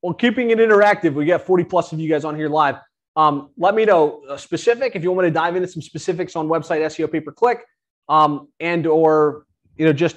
well, 0.00 0.14
keeping 0.14 0.50
it 0.50 0.58
interactive, 0.58 1.14
we 1.14 1.26
got 1.26 1.42
40 1.42 1.64
plus 1.64 1.92
of 1.92 2.00
you 2.00 2.08
guys 2.08 2.24
on 2.24 2.36
here 2.36 2.48
live. 2.48 2.76
Um, 3.16 3.50
let 3.56 3.74
me 3.74 3.84
know 3.84 4.22
uh, 4.28 4.36
specific 4.36 4.94
if 4.94 5.02
you 5.02 5.10
want 5.10 5.24
me 5.24 5.30
to 5.30 5.34
dive 5.34 5.56
into 5.56 5.68
some 5.68 5.82
specifics 5.82 6.36
on 6.36 6.48
website 6.48 6.80
SEO 6.82 7.10
pay 7.10 7.20
per 7.20 7.32
click, 7.32 7.64
um, 8.08 8.48
and 8.60 8.86
or 8.86 9.46
you 9.76 9.86
know 9.86 9.92
just 9.92 10.16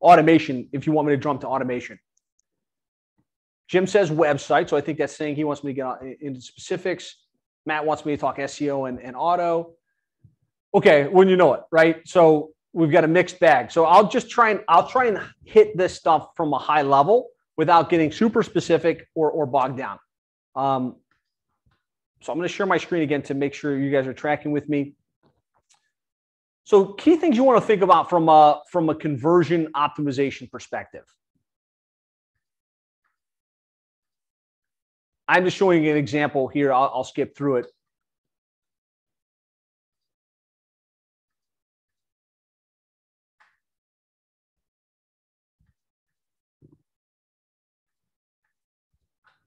automation 0.00 0.68
if 0.72 0.86
you 0.86 0.92
want 0.92 1.08
me 1.08 1.14
to 1.14 1.20
jump 1.20 1.40
to 1.40 1.48
automation. 1.48 1.98
Jim 3.66 3.86
says 3.86 4.10
website, 4.10 4.68
so 4.68 4.76
I 4.76 4.80
think 4.80 4.98
that's 4.98 5.14
saying 5.14 5.34
he 5.34 5.44
wants 5.44 5.62
me 5.62 5.74
to 5.74 5.74
get 5.74 6.18
into 6.22 6.40
specifics. 6.40 7.16
Matt 7.66 7.84
wants 7.84 8.06
me 8.06 8.12
to 8.14 8.20
talk 8.20 8.38
SEO 8.38 8.88
and, 8.88 9.00
and 9.00 9.14
auto. 9.14 9.74
Okay, 10.74 11.08
when 11.08 11.28
you 11.28 11.36
know 11.36 11.54
it, 11.54 11.62
right? 11.70 12.00
So 12.06 12.50
we've 12.72 12.90
got 12.90 13.04
a 13.04 13.08
mixed 13.08 13.40
bag. 13.40 13.70
So 13.70 13.84
I'll 13.84 14.08
just 14.08 14.30
try 14.30 14.50
and 14.50 14.60
I'll 14.68 14.88
try 14.88 15.06
and 15.06 15.20
hit 15.44 15.76
this 15.76 15.94
stuff 15.94 16.30
from 16.36 16.52
a 16.52 16.58
high 16.58 16.82
level 16.82 17.28
without 17.58 17.90
getting 17.90 18.10
super 18.10 18.42
specific 18.42 19.06
or, 19.14 19.30
or 19.30 19.44
bogged 19.44 19.76
down. 19.76 19.98
Um, 20.56 20.96
so 22.22 22.32
I'm 22.32 22.38
going 22.38 22.48
to 22.48 22.54
share 22.54 22.66
my 22.66 22.78
screen 22.78 23.02
again 23.02 23.20
to 23.22 23.34
make 23.34 23.52
sure 23.52 23.76
you 23.76 23.90
guys 23.90 24.06
are 24.06 24.14
tracking 24.14 24.52
with 24.52 24.68
me. 24.68 24.94
So 26.64 26.86
key 26.94 27.16
things 27.16 27.36
you 27.36 27.44
want 27.44 27.60
to 27.60 27.66
think 27.66 27.82
about 27.82 28.08
from 28.08 28.28
a, 28.28 28.62
from 28.70 28.88
a 28.88 28.94
conversion 28.94 29.68
optimization 29.74 30.50
perspective. 30.50 31.04
I'm 35.26 35.44
just 35.44 35.56
showing 35.56 35.86
an 35.86 35.96
example 35.96 36.48
here. 36.48 36.72
I'll, 36.72 36.90
I'll 36.94 37.04
skip 37.04 37.36
through 37.36 37.56
it. 37.56 37.66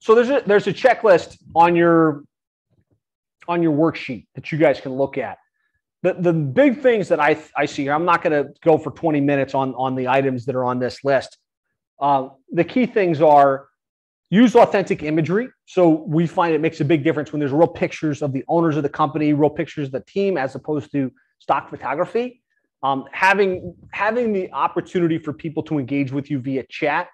So 0.02 0.16
there's 0.16 0.30
a 0.30 0.44
there's 0.46 0.66
a 0.66 0.74
checklist 0.74 1.38
on 1.56 1.76
your 1.76 2.24
on 3.48 3.62
your 3.62 3.72
worksheet 3.72 4.26
that 4.34 4.52
you 4.52 4.58
guys 4.58 4.82
can 4.82 4.94
look 4.94 5.18
at. 5.18 5.38
The 6.02 6.14
the 6.14 6.34
big 6.34 6.82
things 6.82 7.08
that 7.10 7.20
I 7.20 7.40
I 7.56 7.68
see 7.68 7.84
here, 7.84 7.94
I'm 7.94 8.06
not 8.06 8.24
going 8.24 8.44
to 8.44 8.52
go 8.62 8.80
for 8.80 8.92
20 8.92 9.22
minutes 9.22 9.54
on 9.54 9.76
on 9.76 9.96
the 9.96 10.08
items 10.08 10.46
that 10.48 10.56
are 10.56 10.66
on 10.66 10.80
this 10.80 11.04
list. 11.04 11.38
Uh, 12.00 12.30
the 12.52 12.64
key 12.64 12.88
things 12.88 13.22
are 13.22 13.68
use 14.32 14.56
authentic 14.56 15.04
imagery. 15.04 15.50
So 15.66 15.90
we 16.08 16.26
find 16.26 16.56
it 16.56 16.62
makes 16.62 16.82
a 16.82 16.86
big 16.86 17.04
difference 17.04 17.32
when 17.32 17.40
there's 17.40 17.52
real 17.52 17.68
pictures 17.68 18.24
of 18.24 18.34
the 18.34 18.44
owners 18.48 18.78
of 18.78 18.84
the 18.84 18.90
company, 18.90 19.34
real 19.34 19.52
pictures 19.52 19.88
of 19.88 19.92
the 19.92 20.02
team, 20.02 20.36
as 20.36 20.56
opposed 20.56 20.92
to 20.94 21.12
stock 21.38 21.70
photography. 21.70 22.42
Um, 22.82 23.06
having 23.12 23.76
having 23.92 24.34
the 24.34 24.52
opportunity 24.52 25.20
for 25.20 25.32
people 25.32 25.62
to 25.64 25.78
engage 25.78 26.12
with 26.12 26.32
you 26.32 26.40
via 26.40 26.64
chat, 26.64 27.10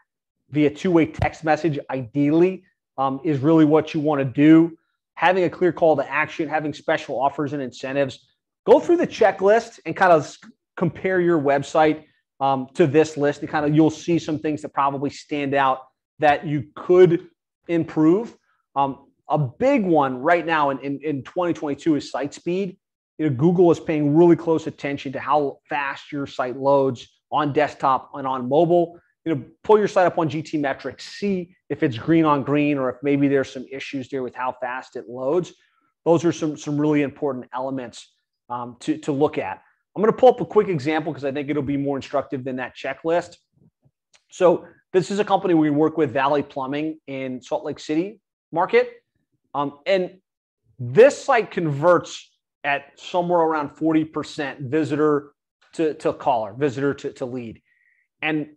via 0.52 0.70
two-way 0.70 1.08
text 1.08 1.44
message, 1.44 1.78
ideally, 1.90 2.64
um, 2.98 3.20
is 3.24 3.40
really 3.40 3.66
what 3.66 3.94
you 3.94 4.00
want 4.00 4.20
to 4.20 4.26
do. 4.26 4.78
Having 5.16 5.46
a 5.46 5.50
clear 5.50 5.72
call 5.72 5.96
to 5.96 6.10
action, 6.10 6.48
having 6.48 6.74
special 6.74 7.20
offers 7.20 7.54
and 7.54 7.62
incentives. 7.62 8.20
Go 8.66 8.80
through 8.80 8.98
the 8.98 9.08
checklist 9.08 9.80
and 9.86 9.96
kind 9.96 10.12
of 10.12 10.36
compare 10.76 11.20
your 11.20 11.40
website 11.40 12.04
um, 12.40 12.68
to 12.76 12.86
this 12.86 13.18
list, 13.18 13.42
and 13.42 13.50
kind 13.50 13.66
of 13.66 13.76
you'll 13.76 13.90
see 13.90 14.20
some 14.20 14.38
things 14.38 14.62
that 14.62 14.70
probably 14.70 15.10
stand 15.10 15.54
out 15.54 15.88
that 16.20 16.46
you 16.46 16.66
could 16.76 17.28
improve. 17.68 18.36
Um, 18.76 19.08
a 19.30 19.38
big 19.38 19.86
one 19.86 20.20
right 20.20 20.46
now 20.46 20.70
in, 20.70 20.80
in, 20.80 21.00
in 21.04 21.24
2022 21.24 21.96
is 21.96 22.12
site 22.12 22.34
speed. 22.34 22.78
You 23.18 23.30
know, 23.30 23.36
Google 23.36 23.72
is 23.72 23.80
paying 23.80 24.16
really 24.16 24.36
close 24.36 24.68
attention 24.68 25.12
to 25.14 25.20
how 25.20 25.60
fast 25.68 26.12
your 26.12 26.28
site 26.28 26.58
loads 26.58 27.08
on 27.32 27.52
desktop 27.54 28.12
and 28.14 28.28
on 28.28 28.48
mobile 28.48 29.00
you 29.28 29.36
know, 29.36 29.44
pull 29.62 29.78
your 29.78 29.90
site 29.90 30.06
up 30.06 30.18
on 30.18 30.30
GTmetrix, 30.30 31.02
see 31.02 31.54
if 31.68 31.84
it's 31.84 31.98
green 31.98 32.24
on 32.24 32.44
green 32.44 32.78
or 32.78 32.90
if 32.90 32.96
maybe 33.04 33.28
there's 33.28 33.52
some 33.52 33.66
issues 33.70 34.08
there 34.08 34.24
with 34.24 34.34
how 34.34 34.56
fast 34.62 34.96
it 34.96 35.10
loads. 35.10 35.52
Those 36.06 36.24
are 36.24 36.32
some, 36.32 36.56
some 36.56 36.80
really 36.80 37.02
important 37.02 37.48
elements 37.54 38.14
um, 38.50 38.78
to, 38.80 38.98
to 39.00 39.12
look 39.12 39.38
at. 39.38 39.62
I'm 39.94 40.02
going 40.02 40.14
to 40.14 40.18
pull 40.18 40.30
up 40.30 40.40
a 40.40 40.46
quick 40.46 40.70
example 40.70 41.12
because 41.12 41.26
I 41.26 41.34
think 41.34 41.50
it'll 41.50 41.62
be 41.62 41.76
more 41.76 41.98
instructive 41.98 42.46
than 42.46 42.56
that 42.56 42.78
checklist. 42.78 43.36
So 44.30 44.66
this 44.94 45.12
is 45.12 45.20
a 45.20 45.26
company 45.26 45.54
we 45.56 45.72
work 45.72 45.98
with, 45.98 46.14
Valley 46.14 46.42
Plumbing 46.42 47.00
in 47.08 47.42
Salt 47.42 47.66
Lake 47.66 47.80
City 47.80 48.22
market. 48.54 48.92
Um, 49.54 49.80
and 49.86 50.20
this 50.80 51.22
site 51.22 51.52
converts 51.52 52.32
at 52.64 52.98
somewhere 52.98 53.42
around 53.42 53.72
40% 53.72 54.70
visitor 54.70 55.34
to, 55.74 55.96
to 55.96 56.14
caller, 56.14 56.54
visitor 56.54 56.94
to, 56.94 57.12
to 57.12 57.26
lead. 57.26 57.62
And 58.22 58.56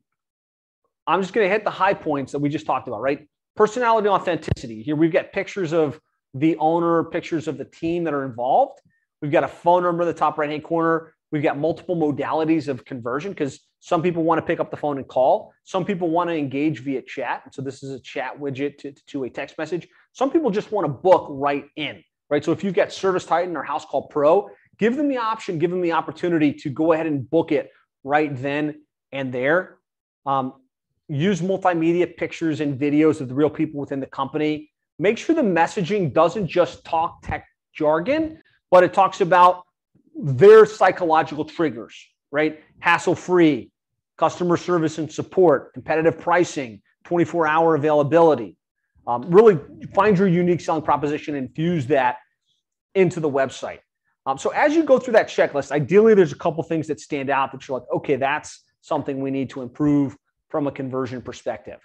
I'm 1.11 1.21
just 1.21 1.35
going 1.35 1.45
to 1.45 1.53
hit 1.53 1.65
the 1.65 1.71
high 1.71 1.95
points 1.95 2.31
that 2.33 2.39
we 2.39 2.49
just 2.49 2.67
talked 2.67 2.87
about, 2.87 3.01
right? 3.01 3.27
Personality 3.57 4.09
authenticity. 4.09 4.83
Here 4.83 4.95
we've 4.95 5.13
got 5.13 5.33
pictures 5.33 5.73
of 5.73 6.01
the 6.35 6.57
owner, 6.59 7.03
pictures 7.05 7.49
of 7.49 7.59
the 7.59 7.65
team 7.65 8.05
that 8.05 8.15
are 8.15 8.25
involved. 8.25 8.81
We've 9.21 9.33
got 9.33 9.43
a 9.43 9.49
phone 9.49 9.83
number 9.83 10.03
in 10.03 10.09
the 10.09 10.15
top 10.15 10.39
right 10.39 10.49
hand 10.49 10.63
corner. 10.63 11.15
We've 11.33 11.43
got 11.43 11.59
multiple 11.59 11.97
modalities 11.97 12.69
of 12.69 12.85
conversion 12.85 13.33
because 13.33 13.59
some 13.81 14.03
people 14.03 14.23
want 14.23 14.39
to 14.39 14.47
pick 14.47 14.61
up 14.61 14.71
the 14.71 14.77
phone 14.77 14.99
and 14.99 15.09
call. 15.09 15.53
Some 15.65 15.85
people 15.85 16.11
want 16.11 16.31
to 16.31 16.37
engage 16.37 16.81
via 16.81 17.03
chat. 17.03 17.43
So 17.53 17.61
this 17.61 17.83
is 17.83 17.91
a 17.91 18.01
chat 18.01 18.39
widget 18.39 18.79
to, 18.79 18.93
to 19.09 19.25
a 19.25 19.31
text 19.31 19.59
message. 19.59 19.89
Some 20.13 20.31
people 20.31 20.51
just 20.51 20.71
want 20.71 20.87
to 20.87 20.93
book 20.93 21.27
right 21.29 21.65
in, 21.75 22.05
right? 22.29 22.45
So 22.45 22.53
if 22.53 22.63
you've 22.63 22.75
got 22.75 22.89
ServiceTitan 22.89 23.57
or 23.57 23.67
Housecall 23.67 24.11
Pro, 24.11 24.49
give 24.79 24.97
them 24.97 25.09
the 25.09 25.17
option, 25.17 25.59
give 25.59 25.71
them 25.71 25.81
the 25.81 25.93
opportunity 25.93 26.53
to 26.53 26.71
go 26.71 26.93
ahead 26.93 27.07
and 27.07 27.29
book 27.29 27.51
it 27.51 27.71
right 28.05 28.31
then 28.41 28.83
and 29.11 29.33
there. 29.33 29.79
Um, 30.25 30.55
use 31.11 31.41
multimedia 31.41 32.17
pictures 32.17 32.61
and 32.61 32.79
videos 32.79 33.21
of 33.21 33.29
the 33.29 33.35
real 33.35 33.51
people 33.51 33.81
within 33.81 33.99
the 33.99 34.07
company. 34.07 34.71
Make 34.99 35.19
sure 35.19 35.35
the 35.35 35.43
messaging 35.43 36.13
doesn't 36.13 36.47
just 36.47 36.85
talk 36.85 37.23
tech 37.23 37.47
jargon, 37.75 38.41
but 38.71 38.85
it 38.85 38.95
talks 38.95 39.21
about 39.21 39.65
their 40.15 40.65
psychological 40.67 41.45
triggers, 41.45 41.97
right? 42.31 42.61
Hassle 42.79 43.17
free, 43.17 43.73
customer 44.19 44.57
service 44.57 44.99
and 44.99 45.11
support, 45.11 45.73
competitive 45.75 46.21
pricing, 46.21 46.81
24 47.05 47.47
hour 47.47 47.75
availability. 47.75 48.57
Um, 49.07 49.23
really 49.31 49.59
find 49.95 50.17
your 50.17 50.29
unique 50.29 50.61
selling 50.61 50.83
proposition 50.83 51.35
and 51.35 51.53
fuse 51.55 51.87
that 51.89 52.19
into 52.95 53.19
the 53.19 53.31
website. 53.31 53.79
Um, 54.27 54.39
so 54.39 54.51
as 54.51 54.77
you 54.77 54.85
go 54.85 54.99
through 54.99 55.15
that 55.15 55.29
checklist, 55.29 55.73
ideally 55.73 56.15
there's 56.15 56.33
a 56.33 56.37
couple 56.37 56.63
things 56.63 56.87
that 56.87 57.01
stand 57.01 57.31
out 57.31 57.51
that 57.51 57.67
you're 57.67 57.81
like, 57.81 57.89
okay, 57.97 58.17
that's 58.17 58.63
something 58.83 59.21
we 59.21 59.31
need 59.31 59.51
to 59.51 59.63
improve 59.63 60.17
from 60.51 60.67
a 60.67 60.73
conversion 60.73 61.23
perspective. 61.23 61.81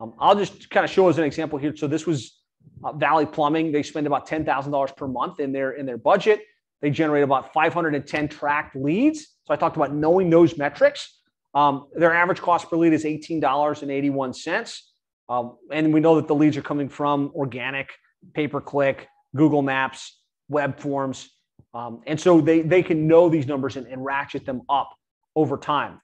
Um, 0.00 0.14
I'll 0.18 0.36
just 0.36 0.70
kind 0.70 0.84
of 0.84 0.90
show 0.90 1.08
as 1.08 1.18
an 1.18 1.24
example 1.24 1.58
here. 1.58 1.74
So 1.76 1.86
this 1.86 2.06
was 2.06 2.38
uh, 2.84 2.92
Valley 2.92 3.26
Plumbing. 3.26 3.72
They 3.72 3.82
spend 3.82 4.06
about 4.06 4.26
ten 4.26 4.44
thousand 4.44 4.72
dollars 4.72 4.92
per 4.96 5.08
month 5.08 5.40
in 5.40 5.52
their 5.52 5.72
in 5.72 5.86
their 5.86 5.98
budget. 5.98 6.40
They 6.82 6.90
generate 6.90 7.22
about 7.22 7.52
510 7.52 8.28
tracked 8.28 8.74
leads. 8.74 9.20
So 9.44 9.54
I 9.54 9.56
talked 9.56 9.76
about 9.76 9.94
knowing 9.94 10.28
those 10.28 10.58
metrics. 10.58 11.20
Um, 11.54 11.86
their 11.94 12.12
average 12.12 12.40
cost 12.40 12.68
per 12.68 12.76
lead 12.76 12.92
is 12.92 13.04
$18.81. 13.04 14.82
Um, 15.28 15.56
and 15.70 15.94
we 15.94 16.00
know 16.00 16.16
that 16.16 16.26
the 16.26 16.34
leads 16.34 16.56
are 16.56 16.62
coming 16.62 16.88
from 16.88 17.30
organic, 17.34 17.90
pay 18.34 18.48
per 18.48 18.60
click, 18.60 19.06
Google 19.36 19.62
Maps, 19.62 20.18
web 20.48 20.78
forms. 20.78 21.30
Um, 21.72 22.02
and 22.06 22.20
so 22.20 22.40
they, 22.40 22.62
they 22.62 22.82
can 22.82 23.06
know 23.06 23.28
these 23.28 23.46
numbers 23.46 23.76
and, 23.76 23.86
and 23.86 24.04
ratchet 24.04 24.44
them 24.44 24.62
up 24.68 24.90
over 25.36 25.56
time. 25.56 26.00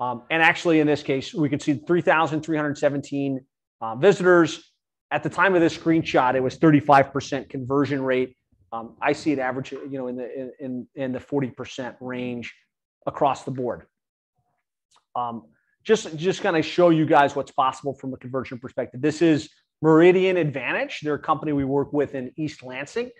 Um, 0.00 0.22
and 0.30 0.42
actually, 0.42 0.80
in 0.80 0.86
this 0.86 1.02
case, 1.02 1.34
we 1.34 1.48
can 1.48 1.58
see 1.58 1.74
3,317 1.74 3.40
uh, 3.80 3.94
visitors. 3.96 4.72
At 5.10 5.22
the 5.22 5.30
time 5.30 5.54
of 5.54 5.60
this 5.60 5.76
screenshot, 5.76 6.34
it 6.34 6.42
was 6.42 6.58
35% 6.58 7.48
conversion 7.48 8.02
rate. 8.02 8.36
Um, 8.72 8.96
I 9.00 9.12
see 9.12 9.32
it 9.32 9.38
average, 9.38 9.72
you 9.72 9.88
know, 9.92 10.08
in 10.08 10.16
the 10.16 10.52
in 10.60 10.86
in 10.94 11.12
the 11.12 11.18
40% 11.18 11.96
range 12.00 12.54
across 13.06 13.44
the 13.44 13.50
board. 13.50 13.86
Um, 15.16 15.44
just 15.84 16.14
just 16.16 16.42
kind 16.42 16.56
of 16.56 16.64
show 16.64 16.90
you 16.90 17.06
guys 17.06 17.34
what's 17.34 17.50
possible 17.50 17.94
from 17.94 18.12
a 18.12 18.18
conversion 18.18 18.58
perspective. 18.58 19.00
This 19.00 19.22
is 19.22 19.48
Meridian 19.80 20.36
Advantage. 20.36 21.00
They're 21.00 21.14
a 21.14 21.18
company 21.18 21.52
we 21.52 21.64
work 21.64 21.92
with 21.92 22.14
in 22.14 22.32
East 22.36 22.62
Lansing. 22.62 23.10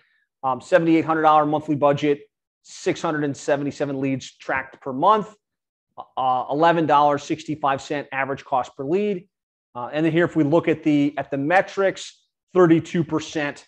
Um, 0.43 0.61
$7,800 0.61 1.49
monthly 1.49 1.75
budget, 1.75 2.21
677 2.63 4.01
leads 4.01 4.37
tracked 4.37 4.81
per 4.81 4.93
month, 4.93 5.35
uh, 6.17 6.47
$11.65 6.47 8.07
average 8.13 8.45
cost 8.45 8.77
per 8.77 8.85
lead. 8.85 9.29
Uh, 9.75 9.91
and 9.93 10.05
then 10.05 10.13
here, 10.13 10.25
if 10.25 10.37
we 10.37 10.45
look 10.45 10.69
at 10.69 10.83
the 10.83 11.15
at 11.19 11.31
the 11.31 11.39
metrics, 11.39 12.25
32% 12.57 13.65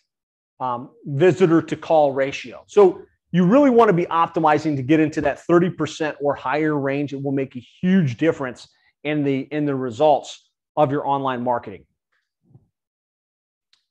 um, 0.59 0.91
visitor 1.05 1.62
to 1.62 1.76
call 1.76 2.12
ratio. 2.12 2.64
So 2.66 3.03
you 3.33 3.47
really 3.47 3.70
want 3.70 3.89
to 3.89 3.93
be 3.93 4.07
optimizing 4.07 4.76
to 4.76 4.83
get 4.83 4.99
into 4.99 5.20
that 5.20 5.41
30% 5.49 6.16
or 6.20 6.35
higher 6.35 6.76
range. 6.76 7.12
It 7.12 7.22
will 7.22 7.33
make 7.33 7.55
a 7.57 7.64
huge 7.81 8.16
difference 8.16 8.68
in 9.05 9.24
the 9.24 9.41
in 9.53 9.64
the 9.64 9.74
results 9.74 10.51
of 10.76 10.91
your 10.91 11.07
online 11.07 11.43
marketing. 11.43 11.85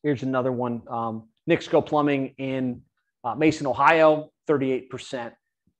Here's 0.03 0.23
another 0.23 0.51
one. 0.51 0.81
Um, 0.89 1.29
Nixco 1.49 1.85
Plumbing 1.85 2.35
in 2.37 2.81
uh, 3.23 3.35
Mason, 3.35 3.67
Ohio, 3.67 4.31
38% 4.47 5.33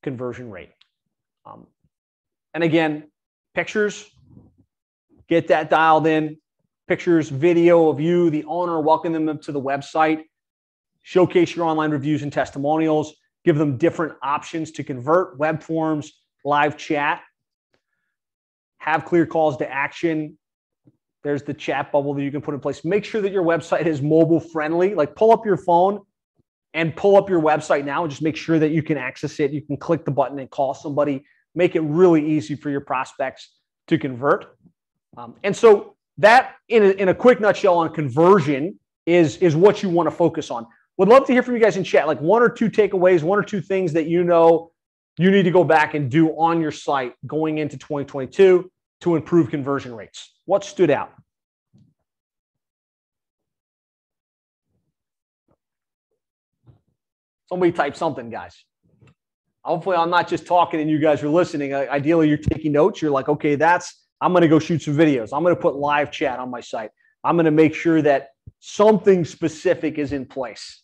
conversion 0.03 0.49
rate. 0.49 0.71
Um, 1.45 1.67
and 2.53 2.63
again, 2.63 3.09
pictures, 3.53 4.09
get 5.27 5.47
that 5.47 5.69
dialed 5.69 6.07
in. 6.07 6.37
Pictures, 6.87 7.29
video 7.29 7.89
of 7.89 7.99
you, 7.99 8.29
the 8.31 8.43
owner, 8.45 8.79
welcome 8.79 9.13
them 9.13 9.37
to 9.39 9.51
the 9.51 9.61
website. 9.61 10.23
Showcase 11.03 11.55
your 11.55 11.65
online 11.65 11.91
reviews 11.91 12.23
and 12.23 12.33
testimonials. 12.33 13.15
Give 13.45 13.57
them 13.57 13.77
different 13.77 14.15
options 14.23 14.71
to 14.71 14.83
convert 14.83 15.37
web 15.37 15.61
forms, 15.61 16.11
live 16.43 16.77
chat. 16.77 17.21
Have 18.79 19.05
clear 19.05 19.25
calls 19.25 19.57
to 19.57 19.71
action. 19.71 20.37
There's 21.23 21.43
the 21.43 21.53
chat 21.53 21.91
bubble 21.91 22.13
that 22.13 22.23
you 22.23 22.31
can 22.31 22.41
put 22.41 22.53
in 22.53 22.59
place. 22.59 22.83
Make 22.83 23.05
sure 23.05 23.21
that 23.21 23.31
your 23.31 23.43
website 23.43 23.85
is 23.85 24.01
mobile 24.01 24.39
friendly. 24.39 24.95
Like 24.95 25.15
pull 25.15 25.31
up 25.31 25.45
your 25.45 25.57
phone 25.57 26.01
and 26.73 26.95
pull 26.95 27.17
up 27.17 27.29
your 27.29 27.41
website 27.41 27.85
now 27.85 28.03
and 28.03 28.09
just 28.09 28.21
make 28.21 28.37
sure 28.37 28.57
that 28.59 28.69
you 28.69 28.81
can 28.81 28.97
access 28.97 29.39
it. 29.39 29.51
You 29.51 29.61
can 29.61 29.77
click 29.77 30.05
the 30.05 30.11
button 30.11 30.39
and 30.39 30.49
call 30.49 30.73
somebody. 30.73 31.25
Make 31.55 31.75
it 31.75 31.81
really 31.81 32.25
easy 32.25 32.55
for 32.55 32.69
your 32.69 32.81
prospects 32.81 33.49
to 33.87 33.97
convert. 33.97 34.55
Um, 35.17 35.35
and 35.43 35.55
so 35.55 35.95
that, 36.19 36.55
in 36.67 36.83
a, 36.83 36.89
in 36.89 37.09
a 37.09 37.13
quick 37.13 37.39
nutshell, 37.39 37.77
on 37.77 37.93
conversion 37.93 38.79
is 39.05 39.37
is 39.37 39.55
what 39.55 39.81
you 39.81 39.89
want 39.89 40.07
to 40.07 40.15
focus 40.15 40.51
on. 40.51 40.67
Would 40.97 41.07
love 41.07 41.25
to 41.27 41.33
hear 41.33 41.41
from 41.41 41.55
you 41.55 41.61
guys 41.61 41.77
in 41.77 41.83
chat, 41.83 42.07
like 42.07 42.19
one 42.19 42.41
or 42.41 42.49
two 42.49 42.69
takeaways, 42.69 43.23
one 43.23 43.39
or 43.39 43.43
two 43.43 43.61
things 43.61 43.93
that 43.93 44.07
you 44.07 44.23
know 44.23 44.71
you 45.17 45.31
need 45.31 45.43
to 45.43 45.51
go 45.51 45.63
back 45.63 45.93
and 45.95 46.11
do 46.11 46.29
on 46.31 46.61
your 46.61 46.71
site 46.71 47.13
going 47.25 47.57
into 47.57 47.77
2022 47.77 48.69
to 49.01 49.15
improve 49.15 49.49
conversion 49.49 49.95
rates. 49.95 50.33
What 50.45 50.63
stood 50.63 50.89
out? 50.89 51.13
Somebody 57.47 57.71
type 57.71 57.95
something, 57.95 58.29
guys. 58.29 58.63
Hopefully, 59.69 59.97
I'm 59.97 60.09
not 60.09 60.27
just 60.27 60.47
talking 60.47 60.81
and 60.81 60.89
you 60.89 60.97
guys 60.97 61.21
are 61.21 61.29
listening. 61.29 61.75
Ideally, 61.75 62.27
you're 62.27 62.39
taking 62.39 62.71
notes. 62.71 63.03
You're 63.03 63.11
like, 63.11 63.29
okay, 63.29 63.53
that's, 63.53 64.07
I'm 64.19 64.31
going 64.33 64.41
to 64.41 64.47
go 64.47 64.57
shoot 64.57 64.81
some 64.81 64.95
videos. 64.95 65.29
I'm 65.31 65.43
going 65.43 65.55
to 65.55 65.61
put 65.61 65.75
live 65.75 66.09
chat 66.09 66.39
on 66.39 66.49
my 66.49 66.59
site. 66.59 66.89
I'm 67.23 67.35
going 67.35 67.45
to 67.45 67.51
make 67.51 67.75
sure 67.75 68.01
that 68.01 68.29
something 68.59 69.23
specific 69.23 69.99
is 69.99 70.11
in 70.11 70.25
place. 70.25 70.81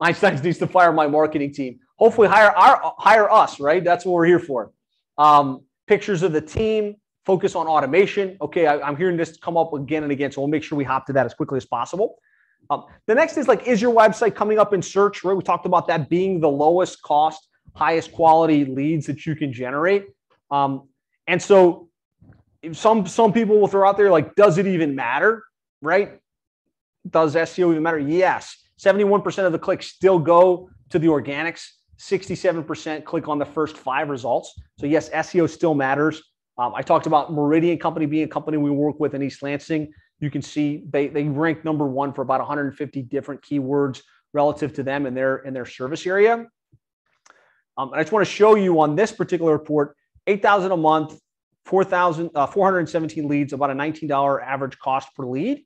Einstein 0.00 0.34
needs 0.42 0.58
to 0.58 0.66
fire 0.66 0.92
my 0.92 1.06
marketing 1.06 1.54
team. 1.54 1.78
Hopefully, 1.94 2.26
hire 2.26 2.50
our 2.50 2.92
hire 2.98 3.30
us. 3.30 3.60
Right? 3.60 3.84
That's 3.84 4.04
what 4.04 4.14
we're 4.14 4.26
here 4.26 4.40
for. 4.40 4.72
Um, 5.16 5.62
pictures 5.86 6.24
of 6.24 6.32
the 6.32 6.40
team. 6.40 6.96
Focus 7.24 7.54
on 7.54 7.68
automation. 7.68 8.36
Okay, 8.40 8.66
I, 8.66 8.88
am 8.88 8.96
hearing 8.96 9.16
this 9.16 9.36
come 9.36 9.56
up 9.56 9.72
again 9.74 10.02
and 10.02 10.10
again, 10.10 10.32
so 10.32 10.40
we'll 10.40 10.48
make 10.48 10.64
sure 10.64 10.76
we 10.76 10.82
hop 10.82 11.06
to 11.06 11.12
that 11.12 11.24
as 11.24 11.34
quickly 11.34 11.56
as 11.56 11.66
possible. 11.66 12.16
Um, 12.68 12.86
the 13.06 13.14
next 13.14 13.36
is 13.36 13.46
like, 13.46 13.68
is 13.68 13.80
your 13.80 13.94
website 13.94 14.34
coming 14.34 14.58
up 14.58 14.74
in 14.74 14.82
search? 14.82 15.22
Right? 15.22 15.36
We 15.36 15.44
talked 15.44 15.66
about 15.66 15.86
that 15.86 16.08
being 16.08 16.40
the 16.40 16.50
lowest 16.50 17.00
cost, 17.02 17.46
highest 17.74 18.12
quality 18.12 18.64
leads 18.64 19.06
that 19.06 19.26
you 19.26 19.34
can 19.34 19.52
generate. 19.52 20.06
Um, 20.50 20.88
and 21.26 21.40
so, 21.40 21.88
some 22.72 23.06
some 23.06 23.32
people 23.32 23.58
will 23.58 23.68
throw 23.68 23.88
out 23.88 23.96
there 23.96 24.10
like, 24.10 24.34
does 24.34 24.58
it 24.58 24.66
even 24.66 24.94
matter? 24.94 25.42
Right? 25.80 26.20
Does 27.08 27.34
SEO 27.34 27.70
even 27.70 27.82
matter? 27.82 27.98
Yes. 27.98 28.56
71% 28.78 29.46
of 29.46 29.52
the 29.52 29.58
clicks 29.58 29.86
still 29.86 30.18
go 30.18 30.68
to 30.90 30.98
the 30.98 31.06
organics. 31.06 31.66
67% 32.00 33.04
click 33.04 33.28
on 33.28 33.38
the 33.38 33.44
first 33.44 33.76
five 33.76 34.08
results. 34.08 34.54
So, 34.78 34.86
yes, 34.86 35.08
SEO 35.10 35.48
still 35.48 35.74
matters. 35.74 36.22
Um, 36.58 36.74
I 36.74 36.82
talked 36.82 37.06
about 37.06 37.32
Meridian 37.32 37.78
Company 37.78 38.06
being 38.06 38.24
a 38.24 38.28
company 38.28 38.56
we 38.58 38.70
work 38.70 38.98
with 38.98 39.14
in 39.14 39.22
East 39.22 39.42
Lansing. 39.42 39.92
You 40.20 40.30
can 40.30 40.42
see 40.42 40.84
they, 40.90 41.08
they 41.08 41.24
rank 41.24 41.64
number 41.64 41.86
one 41.86 42.12
for 42.12 42.22
about 42.22 42.40
150 42.40 43.02
different 43.02 43.42
keywords 43.42 44.02
relative 44.32 44.72
to 44.74 44.82
them 44.82 45.06
in 45.06 45.14
their, 45.14 45.38
in 45.38 45.54
their 45.54 45.66
service 45.66 46.06
area. 46.06 46.46
Um, 47.76 47.90
and 47.90 47.98
I 47.98 48.02
just 48.02 48.12
want 48.12 48.26
to 48.26 48.32
show 48.32 48.54
you 48.54 48.80
on 48.80 48.96
this 48.96 49.12
particular 49.12 49.52
report 49.52 49.96
8,000 50.26 50.72
a 50.72 50.76
month, 50.76 51.18
4,000, 51.64 52.30
uh, 52.34 52.46
417 52.46 53.28
leads, 53.28 53.52
about 53.52 53.70
a 53.70 53.74
$19 53.74 54.42
average 54.42 54.78
cost 54.78 55.08
per 55.14 55.24
lead. 55.24 55.64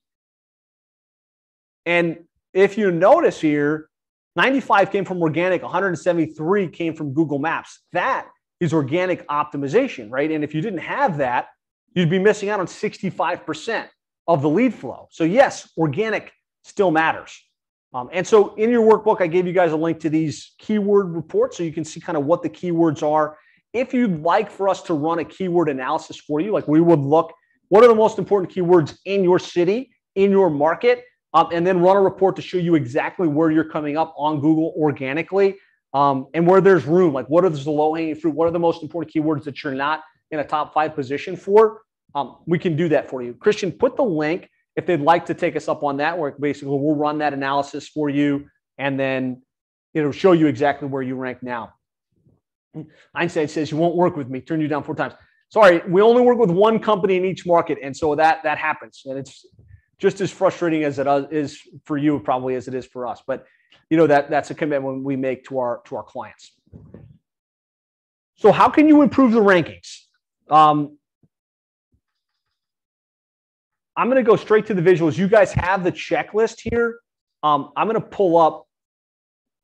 And 1.84 2.24
if 2.52 2.78
you 2.78 2.90
notice 2.90 3.40
here, 3.40 3.88
95 4.36 4.90
came 4.90 5.04
from 5.04 5.22
organic, 5.22 5.62
173 5.62 6.68
came 6.68 6.94
from 6.94 7.12
Google 7.12 7.38
Maps. 7.38 7.80
That 7.92 8.28
is 8.60 8.72
organic 8.72 9.26
optimization, 9.28 10.10
right? 10.10 10.30
And 10.30 10.44
if 10.44 10.54
you 10.54 10.60
didn't 10.60 10.80
have 10.80 11.18
that, 11.18 11.48
you'd 11.94 12.10
be 12.10 12.18
missing 12.18 12.48
out 12.48 12.60
on 12.60 12.66
65% 12.66 13.88
of 14.28 14.42
the 14.42 14.48
lead 14.48 14.74
flow. 14.74 15.08
So, 15.10 15.24
yes, 15.24 15.70
organic 15.78 16.32
still 16.64 16.90
matters. 16.90 17.40
Um, 17.96 18.10
and 18.12 18.26
so, 18.26 18.54
in 18.54 18.70
your 18.70 18.82
workbook, 18.82 19.22
I 19.22 19.26
gave 19.26 19.46
you 19.46 19.52
guys 19.52 19.72
a 19.72 19.76
link 19.76 20.00
to 20.00 20.10
these 20.10 20.54
keyword 20.58 21.14
reports 21.14 21.56
so 21.56 21.62
you 21.62 21.72
can 21.72 21.84
see 21.84 22.00
kind 22.00 22.18
of 22.18 22.26
what 22.26 22.42
the 22.42 22.50
keywords 22.50 23.02
are. 23.02 23.38
If 23.72 23.94
you'd 23.94 24.22
like 24.22 24.50
for 24.50 24.68
us 24.68 24.82
to 24.82 24.94
run 24.94 25.18
a 25.18 25.24
keyword 25.24 25.68
analysis 25.68 26.18
for 26.18 26.40
you, 26.40 26.52
like 26.52 26.68
we 26.68 26.80
would 26.80 27.00
look, 27.00 27.32
what 27.68 27.82
are 27.84 27.88
the 27.88 27.94
most 27.94 28.18
important 28.18 28.52
keywords 28.54 28.98
in 29.04 29.24
your 29.24 29.38
city, 29.38 29.90
in 30.14 30.30
your 30.30 30.50
market? 30.50 31.04
um, 31.36 31.48
and 31.52 31.66
then 31.66 31.80
run 31.80 31.98
a 31.98 32.00
report 32.00 32.34
to 32.36 32.42
show 32.42 32.56
you 32.56 32.74
exactly 32.76 33.28
where 33.28 33.50
you're 33.50 33.68
coming 33.68 33.98
up 33.98 34.14
on 34.16 34.40
Google 34.40 34.72
organically 34.74 35.56
um, 35.92 36.28
and 36.32 36.46
where 36.46 36.62
there's 36.62 36.86
room. 36.86 37.12
Like, 37.12 37.28
what 37.28 37.44
are 37.44 37.50
the 37.50 37.70
low 37.70 37.94
hanging 37.94 38.14
fruit? 38.14 38.34
What 38.34 38.48
are 38.48 38.52
the 38.52 38.58
most 38.58 38.82
important 38.82 39.14
keywords 39.14 39.44
that 39.44 39.62
you're 39.62 39.74
not 39.74 40.02
in 40.30 40.38
a 40.38 40.44
top 40.44 40.72
five 40.72 40.94
position 40.94 41.36
for? 41.36 41.82
Um, 42.14 42.38
we 42.46 42.58
can 42.58 42.74
do 42.74 42.88
that 42.88 43.10
for 43.10 43.22
you. 43.22 43.34
Christian, 43.34 43.70
put 43.70 43.96
the 43.96 44.02
link 44.02 44.48
if 44.76 44.86
they'd 44.86 45.00
like 45.00 45.26
to 45.26 45.34
take 45.34 45.56
us 45.56 45.68
up 45.68 45.82
on 45.82 45.96
that 45.98 46.18
work. 46.18 46.38
Basically, 46.38 46.68
we'll 46.68 46.94
run 46.94 47.18
that 47.18 47.32
analysis 47.32 47.88
for 47.88 48.08
you 48.08 48.46
and 48.78 49.00
then 49.00 49.42
it'll 49.94 50.12
show 50.12 50.32
you 50.32 50.46
exactly 50.46 50.86
where 50.88 51.02
you 51.02 51.16
rank 51.16 51.42
now. 51.42 51.72
Einstein 53.14 53.48
says 53.48 53.70
you 53.70 53.78
won't 53.78 53.96
work 53.96 54.16
with 54.16 54.28
me, 54.28 54.40
turn 54.40 54.60
you 54.60 54.68
down 54.68 54.84
four 54.84 54.94
times. 54.94 55.14
Sorry, 55.48 55.80
we 55.88 56.02
only 56.02 56.22
work 56.22 56.38
with 56.38 56.50
one 56.50 56.78
company 56.78 57.16
in 57.16 57.24
each 57.24 57.46
market, 57.46 57.78
and 57.82 57.96
so 57.96 58.14
that 58.16 58.42
that 58.42 58.58
happens, 58.58 59.02
and 59.06 59.16
it's 59.16 59.46
just 59.98 60.20
as 60.20 60.30
frustrating 60.30 60.84
as 60.84 60.98
it 60.98 61.06
is 61.30 61.60
for 61.84 61.96
you 61.96 62.18
probably 62.20 62.54
as 62.54 62.68
it 62.68 62.74
is 62.74 62.86
for 62.86 63.06
us 63.06 63.22
but 63.26 63.44
you 63.90 63.96
know 63.96 64.06
that 64.06 64.30
that's 64.30 64.50
a 64.50 64.54
commitment 64.54 65.02
we 65.02 65.16
make 65.16 65.44
to 65.44 65.58
our 65.58 65.80
to 65.84 65.96
our 65.96 66.02
clients 66.02 66.52
so 68.36 68.52
how 68.52 68.68
can 68.68 68.88
you 68.88 69.02
improve 69.02 69.32
the 69.32 69.40
rankings 69.40 70.02
um, 70.50 70.96
i'm 73.96 74.08
going 74.08 74.22
to 74.22 74.28
go 74.28 74.36
straight 74.36 74.66
to 74.66 74.74
the 74.74 74.82
visuals 74.82 75.16
you 75.16 75.28
guys 75.28 75.52
have 75.52 75.84
the 75.84 75.92
checklist 75.92 76.60
here 76.62 76.98
um, 77.42 77.70
i'm 77.76 77.88
going 77.88 78.00
to 78.00 78.06
pull 78.06 78.36
up 78.36 78.66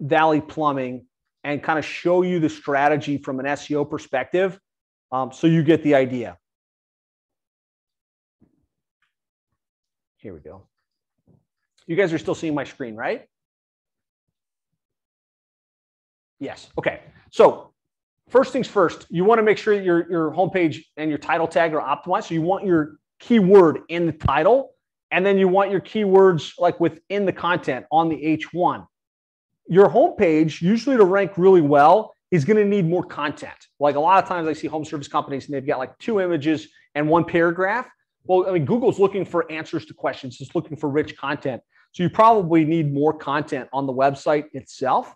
valley 0.01 0.41
plumbing 0.41 1.07
and 1.45 1.62
kind 1.62 1.78
of 1.78 1.85
show 1.85 2.22
you 2.22 2.41
the 2.41 2.49
strategy 2.49 3.18
from 3.18 3.41
an 3.41 3.47
seo 3.47 3.89
perspective 3.89 4.59
um, 5.11 5.30
so 5.33 5.47
you 5.47 5.62
get 5.62 5.83
the 5.83 5.95
idea 5.95 6.37
Here 10.22 10.33
we 10.33 10.39
go. 10.39 10.62
You 11.89 11.97
guys 11.97 12.12
are 12.12 12.18
still 12.18 12.37
seeing 12.37 12.55
my 12.55 12.62
screen, 12.62 12.95
right? 12.95 13.26
Yes. 16.39 16.68
Okay. 16.78 17.01
So 17.33 17.72
first 18.28 18.53
things 18.53 18.68
first, 18.68 19.05
you 19.11 19.24
want 19.24 19.41
to 19.41 19.43
make 19.43 19.59
sure 19.59 19.74
your, 19.74 20.09
your 20.09 20.30
homepage 20.30 20.85
and 20.97 21.11
your 21.11 21.18
title 21.18 21.49
tag 21.49 21.74
are 21.74 21.80
optimized. 21.80 22.28
So 22.28 22.35
you 22.35 22.43
want 22.43 22.64
your 22.64 22.99
keyword 23.23 23.81
in 23.89 24.07
the 24.07 24.12
title, 24.12 24.75
and 25.11 25.25
then 25.25 25.39
you 25.39 25.47
want 25.47 25.70
your 25.70 25.81
keywords 25.81 26.55
like 26.59 26.81
within 26.81 27.25
the 27.25 27.33
content 27.33 27.87
on 27.93 28.09
the 28.09 28.16
H1. 28.16 28.87
Your 29.68 29.89
homepage, 29.89 30.61
usually 30.61 30.97
to 30.97 31.05
rank 31.05 31.33
really 31.37 31.61
well, 31.61 32.14
is 32.31 32.45
going 32.45 32.57
to 32.57 32.64
need 32.64 32.89
more 32.89 33.05
content. 33.05 33.55
Like 33.79 33.95
a 33.95 34.01
lot 34.01 34.23
of 34.23 34.29
times 34.29 34.49
I 34.49 34.55
see 34.55 34.66
home 34.66 34.85
service 34.85 35.07
companies 35.07 35.47
and 35.47 35.55
they've 35.55 35.66
got 35.66 35.79
like 35.79 35.97
two 35.99 36.20
images 36.20 36.68
and 36.95 37.09
one 37.09 37.25
paragraph. 37.25 37.89
Well, 38.25 38.49
I 38.49 38.53
mean, 38.53 38.64
Google's 38.64 38.99
looking 38.99 39.25
for 39.25 39.51
answers 39.53 39.87
to 39.87 39.95
questions, 39.95 40.39
it's 40.41 40.55
looking 40.55 40.77
for 40.77 40.89
rich 40.89 41.16
content. 41.16 41.62
So 41.93 42.03
you 42.03 42.11
probably 42.11 42.64
need 42.64 42.93
more 42.93 43.12
content 43.12 43.68
on 43.73 43.87
the 43.87 43.93
website 43.93 44.47
itself. 44.55 45.14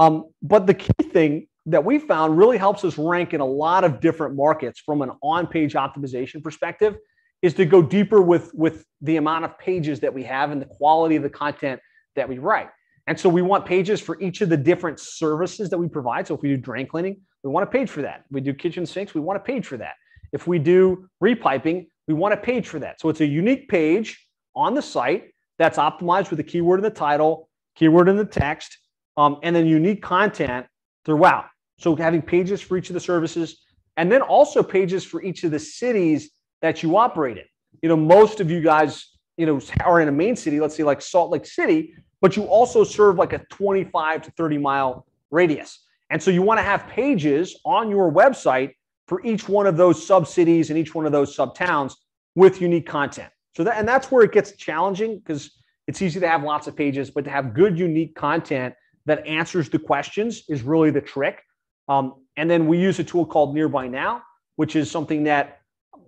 Um, 0.00 0.30
but 0.42 0.66
the 0.66 0.74
key 0.74 0.92
thing 1.12 1.46
that 1.66 1.84
we 1.84 1.98
found 1.98 2.36
really 2.36 2.56
helps 2.56 2.84
us 2.84 2.98
rank 2.98 3.34
in 3.34 3.40
a 3.40 3.46
lot 3.46 3.84
of 3.84 4.00
different 4.00 4.34
markets 4.34 4.80
from 4.80 5.02
an 5.02 5.12
on-page 5.22 5.74
optimization 5.74 6.42
perspective 6.42 6.96
is 7.42 7.54
to 7.54 7.64
go 7.64 7.82
deeper 7.82 8.20
with 8.20 8.52
with 8.54 8.84
the 9.00 9.16
amount 9.16 9.44
of 9.44 9.58
pages 9.58 10.00
that 10.00 10.12
we 10.12 10.24
have 10.24 10.50
and 10.50 10.60
the 10.60 10.66
quality 10.66 11.16
of 11.16 11.22
the 11.22 11.30
content 11.30 11.80
that 12.16 12.28
we 12.28 12.38
write. 12.38 12.68
And 13.06 13.18
so 13.18 13.28
we 13.28 13.42
want 13.42 13.64
pages 13.64 14.00
for 14.00 14.20
each 14.20 14.40
of 14.42 14.48
the 14.48 14.56
different 14.56 15.00
services 15.00 15.70
that 15.70 15.78
we 15.78 15.88
provide. 15.88 16.26
So 16.26 16.34
if 16.34 16.42
we 16.42 16.50
do 16.50 16.56
drain 16.56 16.86
cleaning, 16.86 17.20
we 17.42 17.50
want 17.50 17.64
a 17.64 17.70
page 17.70 17.88
for 17.88 18.02
that. 18.02 18.24
If 18.26 18.32
we 18.32 18.40
do 18.40 18.52
kitchen 18.52 18.84
sinks, 18.84 19.14
we 19.14 19.20
want 19.20 19.38
a 19.38 19.40
page 19.40 19.66
for 19.66 19.76
that. 19.78 19.94
If 20.32 20.46
we 20.46 20.58
do 20.58 21.08
repiping, 21.22 21.86
we 22.06 22.14
want 22.14 22.34
a 22.34 22.36
page 22.36 22.68
for 22.68 22.78
that. 22.80 23.00
So 23.00 23.08
it's 23.08 23.20
a 23.20 23.26
unique 23.26 23.68
page 23.68 24.26
on 24.54 24.74
the 24.74 24.82
site 24.82 25.30
that's 25.58 25.78
optimized 25.78 26.30
with 26.30 26.40
a 26.40 26.44
keyword 26.44 26.80
in 26.80 26.84
the 26.84 26.90
title, 26.90 27.48
keyword 27.76 28.08
in 28.08 28.16
the 28.16 28.24
text, 28.24 28.76
um, 29.16 29.38
and 29.42 29.54
then 29.56 29.66
unique 29.66 30.02
content 30.02 30.66
throughout. 31.04 31.46
So 31.78 31.96
having 31.96 32.20
pages 32.20 32.60
for 32.60 32.76
each 32.76 32.90
of 32.90 32.94
the 32.94 33.00
services, 33.00 33.58
and 33.96 34.12
then 34.12 34.20
also 34.20 34.62
pages 34.62 35.04
for 35.04 35.22
each 35.22 35.44
of 35.44 35.50
the 35.50 35.58
cities 35.58 36.30
that 36.62 36.82
you 36.82 36.96
operate 36.96 37.38
in. 37.38 37.44
You 37.82 37.88
know, 37.88 37.96
most 37.96 38.40
of 38.40 38.50
you 38.50 38.60
guys, 38.60 39.16
you 39.36 39.46
know, 39.46 39.60
are 39.80 40.00
in 40.00 40.08
a 40.08 40.12
main 40.12 40.36
city, 40.36 40.60
let's 40.60 40.76
say 40.76 40.82
like 40.82 41.00
Salt 41.00 41.30
Lake 41.30 41.46
City, 41.46 41.94
but 42.20 42.36
you 42.36 42.44
also 42.44 42.84
serve 42.84 43.16
like 43.16 43.32
a 43.32 43.38
25 43.50 44.22
to 44.22 44.30
30 44.32 44.58
mile 44.58 45.06
radius. 45.30 45.84
And 46.10 46.22
so 46.22 46.30
you 46.30 46.42
want 46.42 46.58
to 46.58 46.64
have 46.64 46.86
pages 46.88 47.60
on 47.64 47.90
your 47.90 48.10
website 48.10 48.72
for 49.06 49.24
each 49.24 49.48
one 49.48 49.66
of 49.66 49.76
those 49.76 50.04
sub 50.04 50.26
cities 50.26 50.70
and 50.70 50.78
each 50.78 50.94
one 50.94 51.06
of 51.06 51.12
those 51.12 51.34
sub 51.34 51.54
towns 51.54 51.96
with 52.34 52.60
unique 52.60 52.86
content. 52.86 53.30
So 53.56 53.64
that, 53.64 53.76
and 53.78 53.88
that's 53.88 54.10
where 54.10 54.22
it 54.22 54.32
gets 54.32 54.52
challenging 54.52 55.18
because 55.18 55.50
it's 55.86 56.02
easy 56.02 56.20
to 56.20 56.28
have 56.28 56.42
lots 56.42 56.66
of 56.66 56.76
pages, 56.76 57.10
but 57.10 57.24
to 57.24 57.30
have 57.30 57.54
good, 57.54 57.78
unique 57.78 58.14
content 58.14 58.74
that 59.06 59.26
answers 59.26 59.70
the 59.70 59.78
questions 59.78 60.44
is 60.48 60.62
really 60.62 60.90
the 60.90 61.00
trick. 61.00 61.42
Um, 61.88 62.26
and 62.36 62.50
then 62.50 62.66
we 62.66 62.78
use 62.78 62.98
a 62.98 63.04
tool 63.04 63.24
called 63.24 63.54
Nearby 63.54 63.88
Now, 63.88 64.22
which 64.56 64.76
is 64.76 64.90
something 64.90 65.24
that 65.24 65.57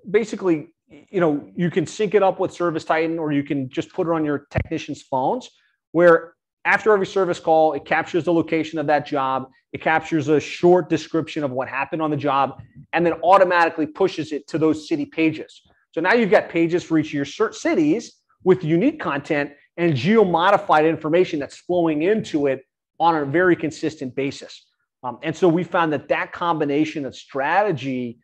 basically, 0.08 0.68
you 0.88 1.20
know, 1.20 1.50
you 1.54 1.70
can 1.70 1.86
sync 1.86 2.14
it 2.14 2.22
up 2.22 2.40
with 2.40 2.52
ServiceTitan 2.52 3.18
or 3.18 3.32
you 3.32 3.42
can 3.42 3.68
just 3.68 3.92
put 3.92 4.06
it 4.06 4.12
on 4.12 4.24
your 4.24 4.46
technicians' 4.50 5.02
phones 5.02 5.50
where 5.92 6.34
after 6.64 6.92
every 6.92 7.06
service 7.06 7.40
call, 7.40 7.72
it 7.72 7.84
captures 7.84 8.24
the 8.24 8.32
location 8.32 8.78
of 8.78 8.86
that 8.86 9.06
job, 9.06 9.48
it 9.72 9.80
captures 9.80 10.28
a 10.28 10.38
short 10.38 10.90
description 10.90 11.42
of 11.42 11.50
what 11.50 11.68
happened 11.68 12.02
on 12.02 12.10
the 12.10 12.16
job, 12.16 12.60
and 12.92 13.04
then 13.06 13.14
automatically 13.24 13.86
pushes 13.86 14.32
it 14.32 14.46
to 14.48 14.58
those 14.58 14.88
city 14.88 15.06
pages. 15.06 15.62
So 15.92 16.00
now 16.00 16.12
you've 16.12 16.30
got 16.30 16.48
pages 16.48 16.84
for 16.84 16.98
each 16.98 17.08
of 17.08 17.14
your 17.14 17.52
cities 17.52 18.16
with 18.44 18.62
unique 18.64 19.00
content 19.00 19.52
and 19.76 19.96
geo 19.96 20.24
modified 20.24 20.84
information 20.84 21.38
that's 21.38 21.56
flowing 21.56 22.02
into 22.02 22.46
it 22.46 22.62
on 22.98 23.16
a 23.16 23.24
very 23.24 23.56
consistent 23.56 24.14
basis. 24.14 24.66
Um, 25.02 25.18
and 25.22 25.34
so 25.34 25.48
we 25.48 25.64
found 25.64 25.92
that 25.92 26.08
that 26.08 26.32
combination 26.32 27.06
of 27.06 27.14
strategy 27.16 28.18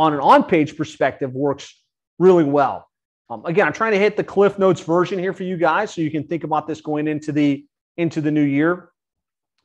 on 0.00 0.14
an 0.14 0.20
on 0.20 0.42
page 0.42 0.78
perspective 0.78 1.34
works 1.34 1.74
really 2.18 2.42
well. 2.42 2.88
Um, 3.28 3.44
again, 3.44 3.66
I'm 3.66 3.72
trying 3.74 3.92
to 3.92 3.98
hit 3.98 4.16
the 4.16 4.24
Cliff 4.24 4.58
Notes 4.58 4.80
version 4.80 5.18
here 5.18 5.34
for 5.34 5.42
you 5.42 5.58
guys 5.58 5.92
so 5.92 6.00
you 6.00 6.10
can 6.10 6.24
think 6.26 6.42
about 6.42 6.66
this 6.66 6.80
going 6.80 7.06
into 7.06 7.32
the 7.32 7.66
into 7.98 8.22
the 8.22 8.30
new 8.30 8.42
year. 8.42 8.88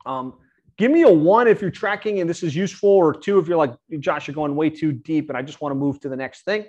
Um, 0.05 0.33
give 0.77 0.91
me 0.91 1.03
a 1.03 1.09
one 1.09 1.47
if 1.47 1.61
you're 1.61 1.71
tracking 1.71 2.19
and 2.19 2.29
this 2.29 2.43
is 2.43 2.53
useful, 2.53 2.89
or 2.89 3.13
two 3.13 3.39
if 3.39 3.47
you're 3.47 3.57
like, 3.57 3.73
Josh, 3.99 4.27
you're 4.27 4.35
going 4.35 4.57
way 4.57 4.69
too 4.69 4.91
deep 4.91 5.29
and 5.29 5.37
I 5.37 5.41
just 5.41 5.61
want 5.61 5.71
to 5.71 5.79
move 5.79 6.01
to 6.01 6.09
the 6.09 6.17
next 6.17 6.43
thing. 6.43 6.65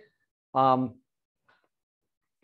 Um, 0.55 0.95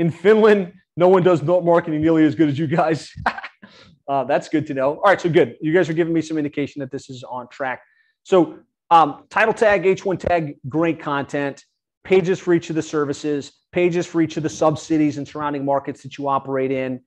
in 0.00 0.10
Finland, 0.10 0.72
no 0.96 1.06
one 1.06 1.22
does 1.22 1.40
note 1.40 1.64
marketing 1.64 2.02
nearly 2.02 2.24
as 2.24 2.34
good 2.34 2.48
as 2.48 2.58
you 2.58 2.66
guys. 2.66 3.12
uh, 4.08 4.24
that's 4.24 4.48
good 4.48 4.66
to 4.66 4.74
know. 4.74 4.96
All 4.96 5.04
right, 5.04 5.20
so 5.20 5.30
good. 5.30 5.56
You 5.60 5.72
guys 5.72 5.88
are 5.88 5.94
giving 5.94 6.12
me 6.12 6.20
some 6.20 6.36
indication 6.36 6.80
that 6.80 6.90
this 6.90 7.08
is 7.08 7.22
on 7.22 7.48
track. 7.48 7.80
So, 8.24 8.58
um, 8.92 9.24
title 9.30 9.54
tag, 9.54 9.84
H1 9.84 10.18
tag, 10.18 10.56
great 10.68 11.00
content, 11.00 11.64
pages 12.04 12.38
for 12.38 12.52
each 12.52 12.68
of 12.68 12.76
the 12.76 12.82
services, 12.82 13.52
pages 13.72 14.06
for 14.06 14.20
each 14.20 14.36
of 14.36 14.42
the 14.42 14.50
sub 14.50 14.78
cities 14.78 15.16
and 15.16 15.26
surrounding 15.26 15.64
markets 15.64 16.02
that 16.02 16.18
you 16.18 16.28
operate 16.28 16.70
in, 16.70 17.00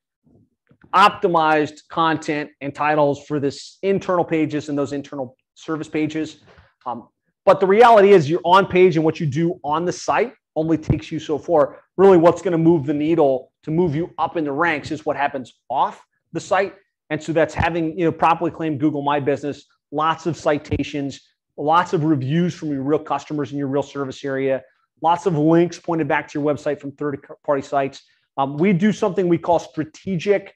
optimized 0.95 1.87
content 1.87 2.49
and 2.59 2.73
titles 2.73 3.23
for 3.27 3.39
this 3.39 3.77
internal 3.83 4.25
pages 4.25 4.67
and 4.67 4.75
those 4.75 4.93
internal 4.93 5.37
service 5.53 5.87
pages. 5.87 6.37
Um, 6.87 7.07
but 7.45 7.59
the 7.59 7.67
reality 7.67 8.13
is, 8.13 8.27
you're 8.27 8.41
on 8.43 8.65
page 8.65 8.95
and 8.95 9.05
what 9.05 9.19
you 9.19 9.27
do 9.27 9.59
on 9.63 9.85
the 9.85 9.93
site 9.93 10.33
only 10.55 10.79
takes 10.79 11.11
you 11.11 11.19
so 11.19 11.37
far. 11.37 11.83
Really, 11.97 12.17
what's 12.17 12.41
going 12.41 12.53
to 12.53 12.57
move 12.57 12.87
the 12.87 12.95
needle 12.95 13.51
to 13.61 13.69
move 13.69 13.95
you 13.95 14.11
up 14.17 14.37
in 14.37 14.43
the 14.43 14.51
ranks 14.51 14.89
is 14.89 15.05
what 15.05 15.17
happens 15.17 15.53
off 15.69 16.03
the 16.33 16.39
site. 16.39 16.73
And 17.11 17.21
so 17.21 17.31
that's 17.31 17.53
having 17.53 17.95
you 17.99 18.05
know 18.05 18.11
properly 18.11 18.49
claimed 18.49 18.79
Google 18.79 19.03
My 19.03 19.19
Business, 19.19 19.67
lots 19.91 20.25
of 20.25 20.35
citations, 20.35 21.21
lots 21.57 21.93
of 21.93 22.03
reviews 22.03 22.53
from 22.53 22.71
your 22.71 22.83
real 22.83 22.99
customers 22.99 23.51
in 23.51 23.57
your 23.57 23.67
real 23.67 23.83
service 23.83 24.23
area, 24.23 24.63
lots 25.01 25.25
of 25.25 25.37
links 25.37 25.79
pointed 25.79 26.07
back 26.07 26.27
to 26.29 26.39
your 26.39 26.53
website 26.53 26.79
from 26.79 26.91
third-party 26.91 27.61
sites. 27.61 28.03
Um, 28.37 28.57
we 28.57 28.73
do 28.73 28.91
something 28.91 29.27
we 29.27 29.37
call 29.37 29.59
strategic 29.59 30.55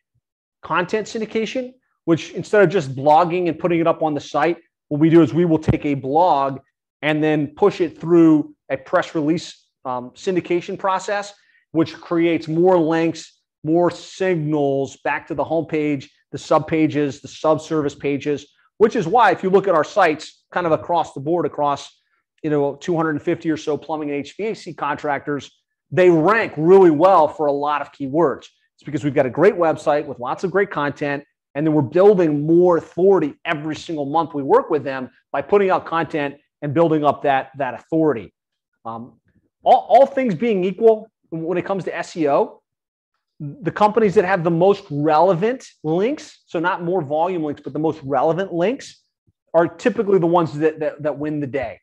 content 0.61 1.07
syndication, 1.07 1.73
which 2.05 2.31
instead 2.31 2.61
of 2.61 2.69
just 2.69 2.95
blogging 2.95 3.47
and 3.47 3.57
putting 3.57 3.79
it 3.79 3.87
up 3.87 4.03
on 4.03 4.13
the 4.13 4.19
site, 4.19 4.57
what 4.89 4.99
we 4.99 5.09
do 5.09 5.21
is 5.21 5.33
we 5.33 5.45
will 5.45 5.59
take 5.59 5.85
a 5.85 5.93
blog 5.93 6.59
and 7.01 7.23
then 7.23 7.47
push 7.47 7.79
it 7.79 7.99
through 7.99 8.53
a 8.69 8.77
press 8.77 9.15
release 9.15 9.67
um, 9.85 10.11
syndication 10.11 10.77
process, 10.77 11.33
which 11.71 11.95
creates 11.95 12.47
more 12.47 12.77
links, 12.77 13.39
more 13.63 13.89
signals 13.89 14.97
back 15.03 15.27
to 15.27 15.35
the 15.35 15.43
homepage, 15.43 16.09
the 16.31 16.37
sub 16.37 16.67
pages, 16.67 17.21
the 17.21 17.27
sub-service 17.27 17.95
pages, 17.95 18.47
which 18.79 18.95
is 18.95 19.05
why 19.05 19.31
if 19.31 19.43
you 19.43 19.51
look 19.51 19.67
at 19.67 19.75
our 19.75 19.83
sites 19.83 20.43
kind 20.51 20.65
of 20.65 20.71
across 20.71 21.13
the 21.13 21.19
board, 21.19 21.45
across 21.45 22.01
you 22.43 22.49
know 22.49 22.75
250 22.75 23.51
or 23.51 23.57
so 23.57 23.77
plumbing 23.77 24.09
and 24.09 24.25
HVAC 24.25 24.75
contractors, 24.75 25.51
they 25.91 26.09
rank 26.09 26.53
really 26.57 26.89
well 26.89 27.27
for 27.27 27.45
a 27.45 27.51
lot 27.51 27.81
of 27.81 27.91
keywords. 27.91 28.47
It's 28.75 28.83
because 28.83 29.03
we've 29.03 29.13
got 29.13 29.25
a 29.25 29.29
great 29.29 29.55
website 29.55 30.05
with 30.05 30.19
lots 30.19 30.43
of 30.43 30.51
great 30.51 30.71
content, 30.71 31.23
and 31.53 31.67
then 31.67 31.73
we're 31.73 31.81
building 31.81 32.47
more 32.47 32.77
authority 32.77 33.35
every 33.45 33.75
single 33.75 34.05
month 34.05 34.33
we 34.33 34.41
work 34.41 34.69
with 34.69 34.83
them 34.83 35.09
by 35.31 35.41
putting 35.41 35.69
out 35.69 35.85
content 35.85 36.35
and 36.61 36.73
building 36.73 37.03
up 37.03 37.21
that 37.23 37.51
that 37.57 37.73
authority. 37.73 38.33
Um, 38.85 39.19
all, 39.61 39.85
all 39.89 40.05
things 40.05 40.35
being 40.35 40.63
equal, 40.63 41.11
when 41.31 41.57
it 41.57 41.65
comes 41.65 41.83
to 41.83 41.91
SEO, 41.91 42.58
the 43.39 43.71
companies 43.71 44.15
that 44.15 44.25
have 44.25 44.43
the 44.43 44.51
most 44.51 44.83
relevant 44.89 45.65
links, 45.83 46.43
so 46.45 46.59
not 46.59 46.83
more 46.83 47.01
volume 47.01 47.43
links, 47.43 47.61
but 47.61 47.73
the 47.73 47.79
most 47.79 47.99
relevant 48.03 48.53
links, 48.53 49.01
are 49.53 49.67
typically 49.67 50.19
the 50.19 50.27
ones 50.27 50.57
that, 50.59 50.79
that, 50.79 51.01
that 51.01 51.17
win 51.17 51.39
the 51.39 51.47
day. 51.47 51.79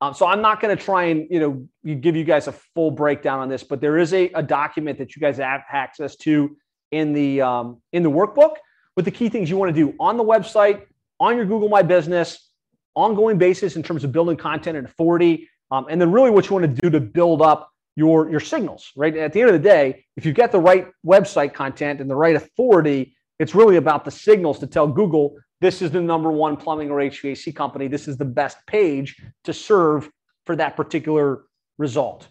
Um, 0.00 0.12
so 0.12 0.26
I'm 0.26 0.42
not 0.42 0.60
going 0.60 0.76
to 0.76 0.82
try 0.82 1.04
and 1.04 1.26
you 1.30 1.40
know 1.40 1.94
give 1.94 2.16
you 2.16 2.24
guys 2.24 2.48
a 2.48 2.52
full 2.52 2.90
breakdown 2.90 3.40
on 3.40 3.48
this, 3.48 3.62
but 3.62 3.80
there 3.80 3.96
is 3.96 4.12
a, 4.12 4.28
a 4.30 4.42
document 4.42 4.98
that 4.98 5.16
you 5.16 5.20
guys 5.20 5.38
have 5.38 5.62
access 5.72 6.16
to 6.16 6.56
in 6.90 7.12
the 7.12 7.40
um, 7.40 7.80
in 7.92 8.02
the 8.02 8.10
workbook 8.10 8.56
with 8.94 9.04
the 9.04 9.10
key 9.10 9.28
things 9.28 9.48
you 9.48 9.56
want 9.56 9.74
to 9.74 9.80
do 9.80 9.94
on 9.98 10.16
the 10.16 10.24
website, 10.24 10.82
on 11.18 11.36
your 11.36 11.46
Google 11.46 11.68
My 11.68 11.82
Business, 11.82 12.50
ongoing 12.94 13.38
basis 13.38 13.76
in 13.76 13.82
terms 13.82 14.04
of 14.04 14.12
building 14.12 14.36
content 14.36 14.76
and 14.76 14.86
authority, 14.86 15.48
um, 15.70 15.86
and 15.88 15.98
then 15.98 16.12
really 16.12 16.30
what 16.30 16.48
you 16.48 16.56
want 16.56 16.74
to 16.74 16.80
do 16.82 16.90
to 16.90 17.00
build 17.00 17.40
up 17.40 17.70
your 17.96 18.30
your 18.30 18.40
signals. 18.40 18.92
Right 18.94 19.16
at 19.16 19.32
the 19.32 19.40
end 19.40 19.50
of 19.50 19.60
the 19.60 19.68
day, 19.68 20.04
if 20.16 20.24
you 20.24 20.32
get 20.32 20.52
the 20.52 20.60
right 20.60 20.86
website 21.04 21.54
content 21.54 22.00
and 22.00 22.08
the 22.08 22.14
right 22.14 22.36
authority, 22.36 23.16
it's 23.38 23.54
really 23.54 23.76
about 23.76 24.04
the 24.04 24.10
signals 24.10 24.58
to 24.60 24.66
tell 24.66 24.86
Google 24.86 25.36
this 25.60 25.80
is 25.80 25.90
the 25.90 26.00
number 26.00 26.30
one 26.30 26.56
plumbing 26.56 26.90
or 26.90 26.98
HVAC 26.98 27.54
company. 27.54 27.88
This 27.88 28.08
is 28.08 28.18
the 28.18 28.26
best 28.26 28.58
page 28.66 29.16
to 29.44 29.52
serve 29.52 30.10
for 30.44 30.54
that 30.56 30.76
particular 30.76 31.44
result. 31.78 32.28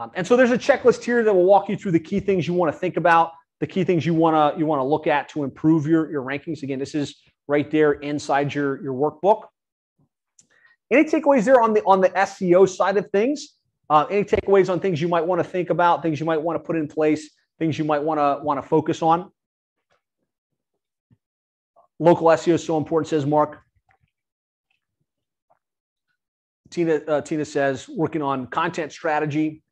Um, 0.00 0.10
and 0.14 0.26
so 0.26 0.36
there's 0.36 0.50
a 0.50 0.58
checklist 0.58 1.04
here 1.04 1.22
that 1.22 1.32
will 1.32 1.44
walk 1.44 1.68
you 1.68 1.76
through 1.76 1.92
the 1.92 2.00
key 2.00 2.18
things 2.18 2.48
you 2.48 2.54
want 2.54 2.72
to 2.72 2.78
think 2.78 2.96
about, 2.96 3.30
the 3.60 3.66
key 3.66 3.84
things 3.84 4.04
you 4.04 4.12
want 4.12 4.54
to 4.54 4.58
you 4.58 4.66
want 4.66 4.80
to 4.80 4.84
look 4.84 5.06
at 5.06 5.28
to 5.30 5.44
improve 5.44 5.86
your, 5.86 6.10
your 6.10 6.22
rankings. 6.22 6.62
Again, 6.62 6.80
this 6.80 6.94
is 6.94 7.14
right 7.46 7.70
there 7.70 7.92
inside 7.92 8.52
your, 8.52 8.82
your 8.82 8.92
workbook. 8.92 9.44
Any 10.90 11.04
takeaways 11.04 11.44
there 11.44 11.60
on 11.60 11.74
the 11.74 11.82
on 11.84 12.00
the 12.00 12.10
SEO 12.10 12.68
side 12.68 12.96
of 12.96 13.08
things? 13.10 13.53
Uh, 13.90 14.06
any 14.10 14.24
takeaways 14.24 14.70
on 14.70 14.80
things 14.80 15.00
you 15.00 15.08
might 15.08 15.26
want 15.26 15.42
to 15.42 15.48
think 15.48 15.70
about, 15.70 16.02
things 16.02 16.18
you 16.18 16.26
might 16.26 16.40
want 16.40 16.58
to 16.58 16.64
put 16.64 16.76
in 16.76 16.88
place, 16.88 17.30
things 17.58 17.78
you 17.78 17.84
might 17.84 18.02
want 18.02 18.18
to 18.18 18.42
want 18.42 18.62
to 18.62 18.66
focus 18.66 19.02
on? 19.02 19.30
Local 21.98 22.26
SEO 22.28 22.54
is 22.54 22.64
so 22.64 22.76
important, 22.76 23.08
says 23.08 23.26
Mark. 23.26 23.60
Tina, 26.70 26.94
uh, 27.06 27.20
Tina 27.20 27.44
says, 27.44 27.88
working 27.88 28.20
on 28.20 28.46
content 28.48 28.90
strategy. 28.90 29.62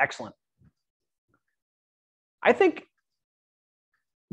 Excellent. 0.00 0.34
I 2.42 2.52
think 2.52 2.84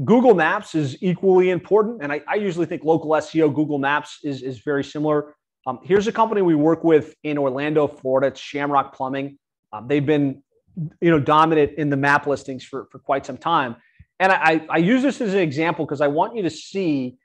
Google 0.04 0.34
Maps 0.34 0.76
is 0.76 0.98
equally 1.02 1.52
important. 1.52 2.02
And 2.02 2.12
I, 2.12 2.22
I 2.28 2.36
usually 2.36 2.66
think 2.66 2.84
local 2.84 3.12
SEO, 3.12 3.54
Google 3.54 3.78
Maps 3.78 4.20
is, 4.24 4.42
is 4.42 4.60
very 4.60 4.84
similar. 4.84 5.36
Um, 5.66 5.80
here's 5.84 6.08
a 6.08 6.12
company 6.12 6.42
we 6.42 6.56
work 6.56 6.84
with 6.84 7.16
in 7.24 7.38
Orlando, 7.38 7.88
Florida. 7.88 8.28
It's 8.28 8.40
Shamrock 8.40 8.96
Plumbing. 8.96 9.40
Um, 9.74 9.88
they've 9.88 10.06
been, 10.06 10.44
you 11.02 11.10
know, 11.10 11.20
dominant 11.20 11.74
in 11.78 11.90
the 11.90 11.98
map 11.98 12.28
listings 12.28 12.64
for, 12.64 12.88
for 12.92 13.00
quite 13.00 13.26
some 13.26 13.38
time. 13.38 13.76
And 14.20 14.32
I, 14.32 14.66
I 14.70 14.78
use 14.78 15.02
this 15.02 15.20
as 15.22 15.34
an 15.34 15.40
example 15.40 15.86
because 15.86 16.02
I 16.02 16.08
want 16.08 16.36
you 16.36 16.44
to 16.44 16.50
see. 16.50 17.18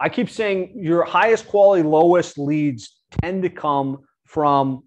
I 0.00 0.08
keep 0.08 0.30
saying 0.30 0.74
your 0.76 1.02
highest 1.04 1.48
quality, 1.48 1.82
lowest 1.82 2.38
leads 2.38 3.00
tend 3.20 3.42
to 3.42 3.50
come 3.50 4.04
from 4.26 4.84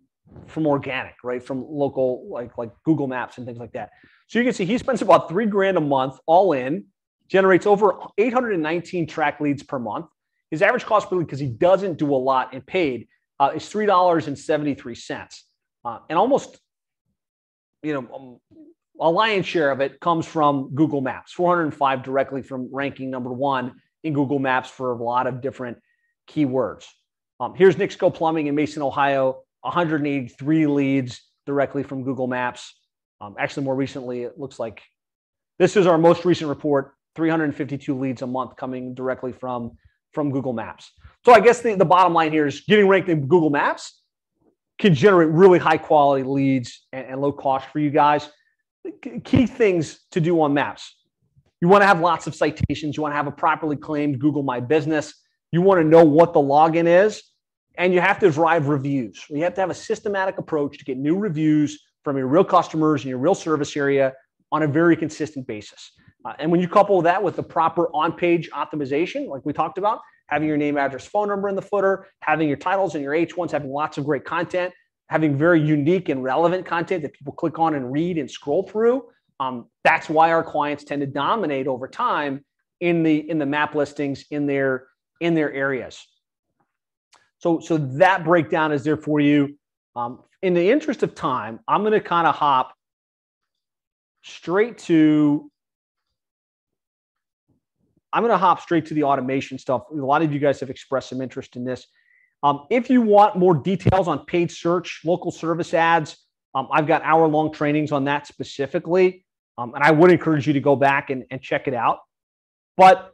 from 0.48 0.66
organic, 0.66 1.16
right? 1.26 1.44
From 1.44 1.66
local, 1.68 2.30
like 2.30 2.58
like 2.58 2.72
Google 2.86 3.08
Maps 3.08 3.38
and 3.38 3.46
things 3.46 3.60
like 3.60 3.74
that. 3.74 3.90
So 4.28 4.40
you 4.40 4.46
can 4.46 4.54
see 4.54 4.64
he 4.64 4.78
spends 4.78 5.02
about 5.02 5.28
three 5.28 5.48
grand 5.48 5.78
a 5.78 5.82
month 5.82 6.18
all 6.28 6.54
in, 6.54 6.86
generates 7.28 7.66
over 7.66 7.96
819 8.18 9.08
track 9.08 9.42
leads 9.42 9.64
per 9.64 9.80
month. 9.80 10.06
His 10.52 10.62
average 10.62 10.86
cost 10.86 11.10
per 11.10 11.16
lead, 11.16 11.26
because 11.26 11.40
he 11.40 11.48
doesn't 11.48 11.98
do 11.98 12.14
a 12.14 12.18
lot 12.18 12.54
in 12.54 12.62
paid, 12.62 13.08
uh, 13.40 13.52
is 13.56 13.68
three 13.68 13.86
dollars 13.86 14.28
and 14.28 14.38
seventy 14.38 14.76
three 14.76 14.96
cents, 14.96 15.46
uh, 15.84 16.00
and 16.10 16.20
almost, 16.20 16.60
you 17.82 17.94
know, 17.94 18.08
um, 18.14 18.62
a 19.00 19.10
lion's 19.10 19.48
share 19.48 19.72
of 19.72 19.82
it 19.82 20.00
comes 20.00 20.28
from 20.28 20.76
Google 20.76 21.02
Maps. 21.02 21.34
405 21.34 22.04
directly 22.04 22.44
from 22.44 22.70
ranking 22.72 23.10
number 23.10 23.32
one 23.32 23.74
in 24.04 24.14
Google 24.14 24.38
Maps 24.38 24.70
for 24.70 24.92
a 24.92 25.04
lot 25.04 25.26
of 25.26 25.42
different 25.42 25.80
keywords. 26.30 26.86
Um, 27.40 27.56
here's 27.56 27.76
Nixco 27.76 28.14
Plumbing 28.14 28.46
in 28.46 28.54
Mason, 28.54 28.84
Ohio, 28.84 29.42
183 29.62 30.68
leads 30.68 31.22
directly 31.48 31.82
from 31.82 32.04
Google 32.04 32.28
Maps. 32.28 32.76
Um, 33.20 33.36
actually, 33.40 33.64
more 33.64 33.76
recently, 33.76 34.22
it 34.24 34.38
looks 34.38 34.60
like 34.60 34.84
this 35.58 35.76
is 35.76 35.88
our 35.88 35.98
most 35.98 36.26
recent 36.26 36.50
report 36.50 36.94
352 37.16 37.98
leads 37.98 38.22
a 38.22 38.28
month 38.28 38.56
coming 38.56 38.94
directly 38.94 39.32
from, 39.32 39.78
from 40.14 40.32
Google 40.32 40.54
Maps. 40.54 40.92
So 41.26 41.34
I 41.34 41.40
guess 41.40 41.62
the, 41.62 41.76
the 41.76 41.86
bottom 41.86 42.14
line 42.14 42.32
here 42.32 42.48
is 42.48 42.62
getting 42.62 42.88
ranked 42.88 43.10
in 43.10 43.28
Google 43.28 43.50
Maps 43.50 44.02
can 44.80 44.96
generate 44.96 45.30
really 45.30 45.60
high 45.60 45.78
quality 45.78 46.24
leads 46.24 46.88
and, 46.92 47.06
and 47.06 47.22
low 47.22 47.32
cost 47.32 47.68
for 47.70 47.80
you 47.80 47.92
guys. 47.92 48.30
Key 49.24 49.46
things 49.46 50.00
to 50.12 50.20
do 50.20 50.42
on 50.42 50.54
maps. 50.54 50.96
You 51.62 51.68
want 51.68 51.84
to 51.84 51.86
have 51.86 52.00
lots 52.00 52.26
of 52.26 52.34
citations. 52.34 52.98
You 52.98 53.04
want 53.04 53.14
to 53.14 53.18
have 53.18 53.28
a 53.28 53.32
properly 53.32 53.76
claimed 53.76 54.20
Google 54.20 54.42
My 54.42 54.60
Business. 54.60 55.14
You 55.52 55.62
want 55.62 55.80
to 55.80 55.88
know 55.88 56.04
what 56.04 56.34
the 56.34 56.40
login 56.40 56.88
is. 57.06 57.22
And 57.78 57.94
you 57.94 58.02
have 58.02 58.20
to 58.20 58.32
drive 58.32 58.68
reviews. 58.68 59.24
You 59.30 59.44
have 59.44 59.54
to 59.54 59.62
have 59.62 59.70
a 59.70 59.76
systematic 59.76 60.40
approach 60.40 60.80
to 60.80 60.84
get 60.84 60.98
new 60.98 61.16
reviews 61.16 61.80
from 62.04 62.18
your 62.18 62.28
real 62.28 62.44
customers 62.44 63.04
in 63.04 63.10
your 63.10 63.20
real 63.20 63.36
service 63.36 63.78
area 63.78 64.14
on 64.52 64.64
a 64.64 64.68
very 64.68 64.96
consistent 64.96 65.48
basis. 65.48 65.92
Uh, 66.26 66.34
and 66.40 66.52
when 66.52 66.60
you 66.60 66.68
couple 66.68 67.02
that 67.02 67.22
with 67.22 67.36
the 67.36 67.44
proper 67.44 67.88
on 67.96 68.14
page 68.14 68.50
optimization, 68.52 69.28
like 69.28 69.46
we 69.46 69.54
talked 69.54 69.78
about, 69.78 70.00
having 70.28 70.48
your 70.48 70.58
name, 70.58 70.78
address, 70.78 71.06
phone 71.06 71.28
number 71.28 71.50
in 71.50 71.56
the 71.56 71.62
footer, 71.62 72.08
having 72.22 72.48
your 72.48 72.58
titles 72.58 72.96
and 72.96 73.04
your 73.04 73.14
H1s, 73.14 73.52
having 73.52 73.70
lots 73.72 73.98
of 73.98 74.06
great 74.06 74.24
content, 74.24 74.74
having 75.10 75.38
very 75.38 75.62
unique 75.62 76.10
and 76.10 76.24
relevant 76.24 76.66
content 76.66 77.04
that 77.04 77.14
people 77.14 77.34
click 77.34 77.60
on 77.60 77.76
and 77.76 77.92
read 77.92 78.18
and 78.18 78.30
scroll 78.30 78.64
through. 78.64 79.04
Um, 79.40 79.68
that's 79.84 80.10
why 80.10 80.32
our 80.32 80.44
clients 80.44 80.84
tend 80.84 81.02
to 81.02 81.08
dominate 81.08 81.68
over 81.68 81.88
time 81.88 82.46
in 82.80 83.04
the 83.04 83.30
in 83.30 83.38
the 83.38 83.46
map 83.46 83.76
listings 83.76 84.26
in 84.32 84.46
their 84.46 84.88
in 85.20 85.34
their 85.34 85.52
areas. 85.52 86.06
So 87.40 87.60
so 87.60 87.78
that 87.78 88.24
breakdown 88.24 88.72
is 88.72 88.84
there 88.84 88.98
for 88.98 89.20
you. 89.20 89.58
Um, 89.96 90.20
in 90.42 90.54
the 90.54 90.72
interest 90.72 91.04
of 91.04 91.14
time, 91.14 91.60
I'm 91.68 91.82
going 91.82 91.94
to 91.94 92.00
kind 92.00 92.26
of 92.26 92.36
hop 92.36 92.74
straight 94.22 94.78
to. 94.80 95.50
I'm 98.14 98.24
going 98.24 98.32
to 98.32 98.38
hop 98.38 98.60
straight 98.60 98.86
to 98.88 98.94
the 98.94 99.04
automation 99.04 99.58
stuff. 99.58 99.84
A 99.92 99.96
lot 99.96 100.22
of 100.22 100.34
you 100.34 100.40
guys 100.40 100.60
have 100.60 100.70
expressed 100.70 101.10
some 101.10 101.22
interest 101.22 101.56
in 101.56 101.64
this. 101.64 101.88
Um, 102.44 102.66
if 102.70 102.90
you 102.90 103.02
want 103.02 103.38
more 103.38 103.54
details 103.54 104.08
on 104.08 104.26
paid 104.26 104.52
search, 104.52 105.02
local 105.06 105.32
service 105.32 105.74
ads, 105.74 106.18
um, 106.54 106.68
I've 106.72 106.88
got 106.88 107.04
hour 107.04 107.28
long 107.28 107.54
trainings 107.54 107.92
on 107.92 108.04
that 108.06 108.28
specifically. 108.28 109.24
Um, 109.58 109.74
and 109.76 109.84
I 109.84 109.92
would 109.92 110.12
encourage 110.12 110.48
you 110.48 110.54
to 110.54 110.60
go 110.60 110.76
back 110.76 111.10
and, 111.10 111.24
and 111.32 111.42
check 111.42 111.68
it 111.68 111.74
out. 111.74 112.00
But 112.78 113.14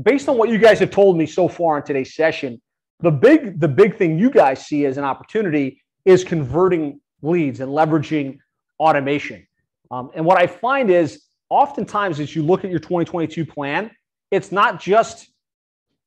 based 0.00 0.28
on 0.28 0.36
what 0.36 0.50
you 0.50 0.58
guys 0.58 0.78
have 0.80 0.90
told 0.90 1.16
me 1.16 1.26
so 1.26 1.48
far 1.48 1.78
in 1.78 1.82
today's 1.82 2.14
session, 2.14 2.60
the 3.00 3.10
big 3.10 3.58
the 3.58 3.68
big 3.68 3.96
thing 3.96 4.18
you 4.18 4.30
guys 4.30 4.66
see 4.66 4.84
as 4.84 4.98
an 4.98 5.04
opportunity 5.04 5.82
is 6.04 6.22
converting 6.24 7.00
leads 7.22 7.60
and 7.60 7.70
leveraging 7.70 8.38
automation. 8.78 9.46
Um, 9.90 10.10
and 10.14 10.24
what 10.24 10.38
I 10.38 10.46
find 10.46 10.90
is 10.90 11.22
oftentimes 11.48 12.20
as 12.20 12.34
you 12.34 12.42
look 12.42 12.64
at 12.64 12.70
your 12.70 12.78
2022 12.78 13.44
plan, 13.44 13.90
it's 14.30 14.52
not 14.52 14.80
just 14.80 15.28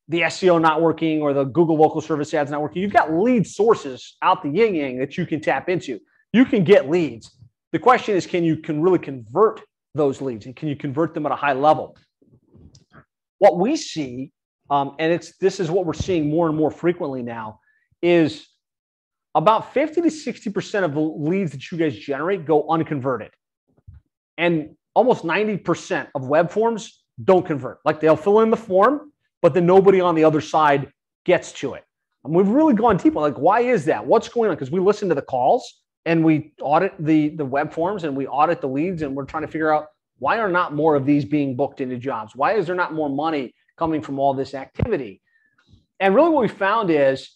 the 0.07 0.21
SEO 0.21 0.59
not 0.61 0.81
working 0.81 1.21
or 1.21 1.33
the 1.33 1.45
Google 1.45 1.77
local 1.77 2.01
service 2.01 2.33
ads 2.33 2.51
not 2.51 2.61
working. 2.61 2.81
You've 2.81 2.93
got 2.93 3.13
lead 3.13 3.47
sources 3.47 4.17
out 4.21 4.43
the 4.43 4.49
yin 4.49 4.75
yang 4.75 4.99
that 4.99 5.17
you 5.17 5.25
can 5.25 5.41
tap 5.41 5.69
into. 5.69 5.99
You 6.31 6.45
can 6.45 6.63
get 6.63 6.89
leads. 6.89 7.31
The 7.71 7.79
question 7.79 8.15
is, 8.15 8.25
can 8.25 8.43
you 8.43 8.57
can 8.57 8.81
really 8.81 8.99
convert 8.99 9.61
those 9.95 10.21
leads 10.21 10.45
and 10.45 10.55
can 10.55 10.67
you 10.67 10.75
convert 10.75 11.13
them 11.13 11.25
at 11.25 11.31
a 11.31 11.35
high 11.35 11.53
level? 11.53 11.97
What 13.39 13.57
we 13.57 13.75
see, 13.75 14.31
um, 14.69 14.95
and 14.99 15.11
it's 15.11 15.37
this 15.37 15.59
is 15.59 15.69
what 15.69 15.85
we're 15.85 15.93
seeing 15.93 16.29
more 16.29 16.47
and 16.47 16.57
more 16.57 16.71
frequently 16.71 17.23
now, 17.23 17.59
is 18.01 18.47
about 19.35 19.73
50 19.73 20.01
to 20.01 20.07
60% 20.07 20.83
of 20.83 20.93
the 20.93 20.99
leads 20.99 21.51
that 21.51 21.71
you 21.71 21.77
guys 21.77 21.97
generate 21.97 22.45
go 22.45 22.67
unconverted. 22.69 23.31
And 24.37 24.75
almost 24.95 25.23
90% 25.23 26.07
of 26.15 26.27
web 26.27 26.51
forms 26.51 27.03
don't 27.23 27.45
convert. 27.45 27.79
Like 27.85 27.99
they'll 27.99 28.15
fill 28.15 28.41
in 28.41 28.49
the 28.49 28.57
form, 28.57 29.11
but 29.41 29.53
then 29.53 29.65
nobody 29.65 30.01
on 30.01 30.15
the 30.15 30.23
other 30.23 30.41
side 30.41 30.91
gets 31.25 31.51
to 31.53 31.73
it. 31.73 31.83
And 32.23 32.33
we've 32.33 32.47
really 32.47 32.73
gone 32.73 32.97
deep. 32.97 33.15
Like, 33.15 33.35
why 33.35 33.61
is 33.61 33.85
that? 33.85 34.05
What's 34.05 34.29
going 34.29 34.49
on? 34.49 34.55
Because 34.55 34.71
we 34.71 34.79
listen 34.79 35.09
to 35.09 35.15
the 35.15 35.21
calls 35.21 35.81
and 36.05 36.23
we 36.23 36.53
audit 36.61 36.93
the, 36.99 37.29
the 37.29 37.45
web 37.45 37.73
forms 37.73 38.03
and 38.03 38.15
we 38.15 38.27
audit 38.27 38.61
the 38.61 38.67
leads 38.67 39.01
and 39.01 39.15
we're 39.15 39.25
trying 39.25 39.43
to 39.43 39.47
figure 39.47 39.73
out 39.73 39.87
why 40.19 40.37
are 40.37 40.49
not 40.49 40.73
more 40.73 40.95
of 40.95 41.05
these 41.05 41.25
being 41.25 41.55
booked 41.55 41.81
into 41.81 41.97
jobs? 41.97 42.35
Why 42.35 42.53
is 42.53 42.65
there 42.65 42.75
not 42.75 42.93
more 42.93 43.09
money 43.09 43.53
coming 43.77 44.01
from 44.01 44.19
all 44.19 44.33
this 44.33 44.53
activity? 44.53 45.21
And 45.99 46.15
really 46.15 46.29
what 46.29 46.41
we 46.41 46.47
found 46.47 46.89
is 46.89 47.29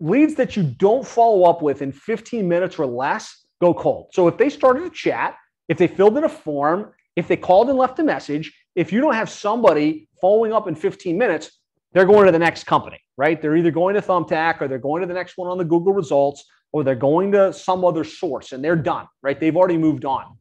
leads 0.00 0.34
that 0.36 0.56
you 0.56 0.62
don't 0.62 1.06
follow 1.06 1.44
up 1.44 1.62
with 1.62 1.82
in 1.82 1.92
15 1.92 2.46
minutes 2.46 2.78
or 2.78 2.86
less 2.86 3.46
go 3.60 3.72
cold. 3.72 4.10
So 4.12 4.28
if 4.28 4.36
they 4.36 4.48
started 4.48 4.84
a 4.84 4.90
chat, 4.90 5.36
if 5.68 5.78
they 5.78 5.86
filled 5.86 6.16
in 6.18 6.24
a 6.24 6.28
form, 6.28 6.92
if 7.16 7.28
they 7.28 7.36
called 7.36 7.68
and 7.68 7.78
left 7.78 7.98
a 7.98 8.02
message, 8.02 8.52
if 8.74 8.92
you 8.92 9.00
don't 9.00 9.14
have 9.14 9.30
somebody 9.30 10.08
following 10.20 10.52
up 10.52 10.68
in 10.68 10.74
15 10.74 11.16
minutes, 11.16 11.60
they're 11.92 12.06
going 12.06 12.26
to 12.26 12.32
the 12.32 12.38
next 12.38 12.64
company, 12.64 13.00
right? 13.16 13.40
They're 13.40 13.56
either 13.56 13.70
going 13.70 13.94
to 13.94 14.02
Thumbtack 14.02 14.60
or 14.60 14.68
they're 14.68 14.78
going 14.78 15.00
to 15.02 15.06
the 15.06 15.14
next 15.14 15.36
one 15.36 15.48
on 15.48 15.58
the 15.58 15.64
Google 15.64 15.92
results 15.92 16.44
or 16.72 16.82
they're 16.82 16.96
going 16.96 17.30
to 17.32 17.52
some 17.52 17.84
other 17.84 18.02
source 18.02 18.52
and 18.52 18.64
they're 18.64 18.74
done, 18.74 19.06
right? 19.22 19.38
They've 19.38 19.56
already 19.56 19.78
moved 19.78 20.04
on. 20.04 20.36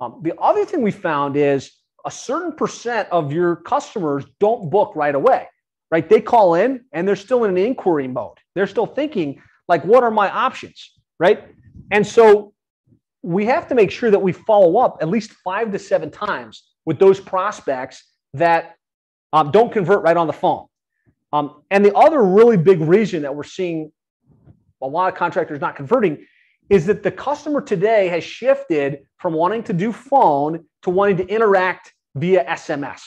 Um, 0.00 0.20
the 0.22 0.32
other 0.40 0.64
thing 0.64 0.82
we 0.82 0.90
found 0.90 1.36
is 1.36 1.70
a 2.06 2.10
certain 2.10 2.52
percent 2.52 3.08
of 3.10 3.32
your 3.32 3.56
customers 3.56 4.24
don't 4.40 4.70
book 4.70 4.92
right 4.96 5.14
away 5.14 5.48
right? 5.90 6.08
They 6.08 6.20
call 6.20 6.54
in 6.54 6.84
and 6.92 7.06
they're 7.06 7.16
still 7.16 7.44
in 7.44 7.50
an 7.50 7.56
inquiry 7.56 8.08
mode. 8.08 8.38
They're 8.54 8.66
still 8.66 8.86
thinking, 8.86 9.42
like, 9.68 9.84
what 9.84 10.02
are 10.02 10.10
my 10.10 10.30
options, 10.30 10.92
right? 11.18 11.44
And 11.90 12.06
so 12.06 12.52
we 13.26 13.44
have 13.46 13.66
to 13.68 13.74
make 13.74 13.90
sure 13.90 14.10
that 14.10 14.18
we 14.18 14.32
follow 14.32 14.78
up 14.78 14.98
at 15.00 15.08
least 15.08 15.32
five 15.44 15.72
to 15.72 15.78
seven 15.78 16.10
times 16.10 16.62
with 16.84 16.98
those 16.98 17.20
prospects 17.20 18.04
that 18.34 18.76
um, 19.32 19.50
don't 19.50 19.72
convert 19.72 20.02
right 20.02 20.16
on 20.16 20.26
the 20.26 20.32
phone. 20.32 20.66
Um, 21.32 21.62
and 21.70 21.84
the 21.84 21.94
other 21.94 22.22
really 22.22 22.56
big 22.56 22.80
reason 22.80 23.22
that 23.22 23.34
we're 23.34 23.42
seeing 23.42 23.90
a 24.80 24.86
lot 24.86 25.12
of 25.12 25.18
contractors 25.18 25.60
not 25.60 25.74
converting 25.74 26.24
is 26.70 26.86
that 26.86 27.02
the 27.02 27.10
customer 27.10 27.60
today 27.60 28.08
has 28.08 28.22
shifted 28.22 29.00
from 29.18 29.34
wanting 29.34 29.62
to 29.64 29.72
do 29.72 29.92
phone 29.92 30.64
to 30.82 30.90
wanting 30.90 31.16
to 31.16 31.26
interact 31.26 31.92
via 32.14 32.44
SMS 32.44 33.00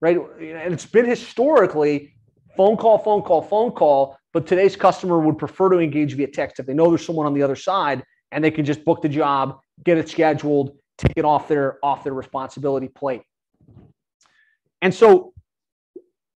right? 0.00 0.16
And 0.40 0.72
it's 0.72 0.86
been 0.86 1.04
historically 1.04 2.14
phone 2.56 2.76
call, 2.76 2.98
phone 2.98 3.22
call, 3.22 3.42
phone 3.42 3.72
call, 3.72 4.16
but 4.32 4.46
today's 4.46 4.76
customer 4.76 5.18
would 5.18 5.38
prefer 5.38 5.68
to 5.70 5.78
engage 5.78 6.14
via 6.14 6.26
text 6.26 6.58
if 6.60 6.66
they 6.66 6.74
know 6.74 6.88
there's 6.88 7.04
someone 7.04 7.26
on 7.26 7.34
the 7.34 7.42
other 7.42 7.56
side 7.56 8.02
and 8.32 8.42
they 8.42 8.50
can 8.50 8.64
just 8.64 8.84
book 8.84 9.02
the 9.02 9.08
job, 9.08 9.60
get 9.84 9.98
it 9.98 10.08
scheduled, 10.08 10.76
take 10.98 11.14
it 11.16 11.24
off 11.24 11.48
their 11.48 11.78
off 11.82 12.04
their 12.04 12.14
responsibility 12.14 12.88
plate. 12.88 13.22
And 14.82 14.94
so 14.94 15.32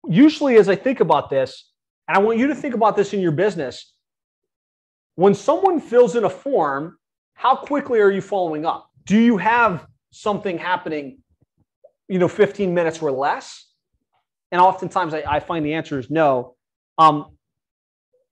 usually 0.06 0.56
as 0.56 0.68
I 0.68 0.76
think 0.76 1.00
about 1.00 1.30
this, 1.30 1.70
and 2.08 2.16
I 2.16 2.20
want 2.20 2.38
you 2.38 2.46
to 2.48 2.54
think 2.54 2.74
about 2.74 2.96
this 2.96 3.12
in 3.12 3.20
your 3.20 3.32
business, 3.32 3.92
when 5.16 5.34
someone 5.34 5.80
fills 5.80 6.14
in 6.14 6.24
a 6.24 6.30
form, 6.30 6.98
how 7.34 7.56
quickly 7.56 8.00
are 8.00 8.10
you 8.10 8.20
following 8.20 8.64
up? 8.64 8.90
Do 9.04 9.18
you 9.18 9.36
have 9.38 9.86
something 10.10 10.58
happening 10.58 11.18
you 12.08 12.18
know 12.18 12.28
15 12.28 12.72
minutes 12.72 13.02
or 13.02 13.10
less 13.10 13.66
and 14.52 14.60
oftentimes 14.60 15.14
i, 15.14 15.22
I 15.26 15.40
find 15.40 15.64
the 15.64 15.74
answer 15.74 15.98
is 15.98 16.10
no 16.10 16.54
um, 16.98 17.36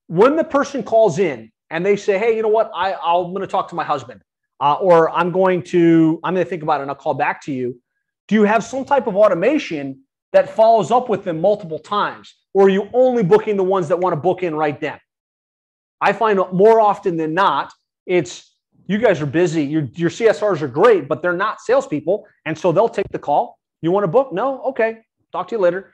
when 0.06 0.36
the 0.36 0.44
person 0.44 0.82
calls 0.82 1.18
in 1.18 1.52
and 1.70 1.84
they 1.84 1.96
say, 1.96 2.18
"Hey, 2.18 2.36
you 2.36 2.42
know 2.42 2.48
what? 2.48 2.70
I, 2.74 2.94
I'm 2.94 3.32
going 3.32 3.40
to 3.40 3.46
talk 3.46 3.68
to 3.70 3.74
my 3.74 3.84
husband," 3.84 4.22
uh, 4.60 4.74
or 4.74 5.10
"I'm 5.10 5.32
going 5.32 5.62
to 5.64 6.20
I'm 6.24 6.34
going 6.34 6.44
to 6.44 6.50
think 6.50 6.62
about 6.62 6.80
it 6.80 6.82
and 6.82 6.90
I'll 6.90 6.96
call 6.96 7.14
back 7.14 7.42
to 7.44 7.52
you." 7.52 7.80
Do 8.28 8.34
you 8.34 8.44
have 8.44 8.64
some 8.64 8.84
type 8.84 9.06
of 9.06 9.16
automation 9.16 10.00
that 10.32 10.48
follows 10.48 10.90
up 10.90 11.08
with 11.08 11.24
them 11.24 11.40
multiple 11.40 11.78
times, 11.78 12.34
or 12.54 12.66
are 12.66 12.70
you 12.70 12.88
only 12.92 13.22
booking 13.22 13.56
the 13.56 13.64
ones 13.64 13.88
that 13.88 13.98
want 13.98 14.14
to 14.14 14.20
book 14.20 14.42
in 14.42 14.54
right 14.54 14.80
then? 14.80 14.98
I 16.00 16.12
find 16.12 16.38
more 16.52 16.80
often 16.80 17.16
than 17.16 17.34
not, 17.34 17.72
it's 18.06 18.54
you 18.86 18.98
guys 18.98 19.22
are 19.22 19.26
busy. 19.26 19.64
Your, 19.64 19.88
your 19.94 20.10
CSRs 20.10 20.60
are 20.60 20.68
great, 20.68 21.08
but 21.08 21.22
they're 21.22 21.32
not 21.32 21.60
salespeople. 21.60 22.26
And 22.44 22.56
so 22.56 22.72
they'll 22.72 22.88
take 22.88 23.08
the 23.10 23.18
call. 23.18 23.58
You 23.80 23.90
want 23.90 24.04
to 24.04 24.08
book? 24.08 24.32
No? 24.32 24.62
Okay. 24.64 24.98
Talk 25.32 25.48
to 25.48 25.54
you 25.54 25.60
later. 25.60 25.92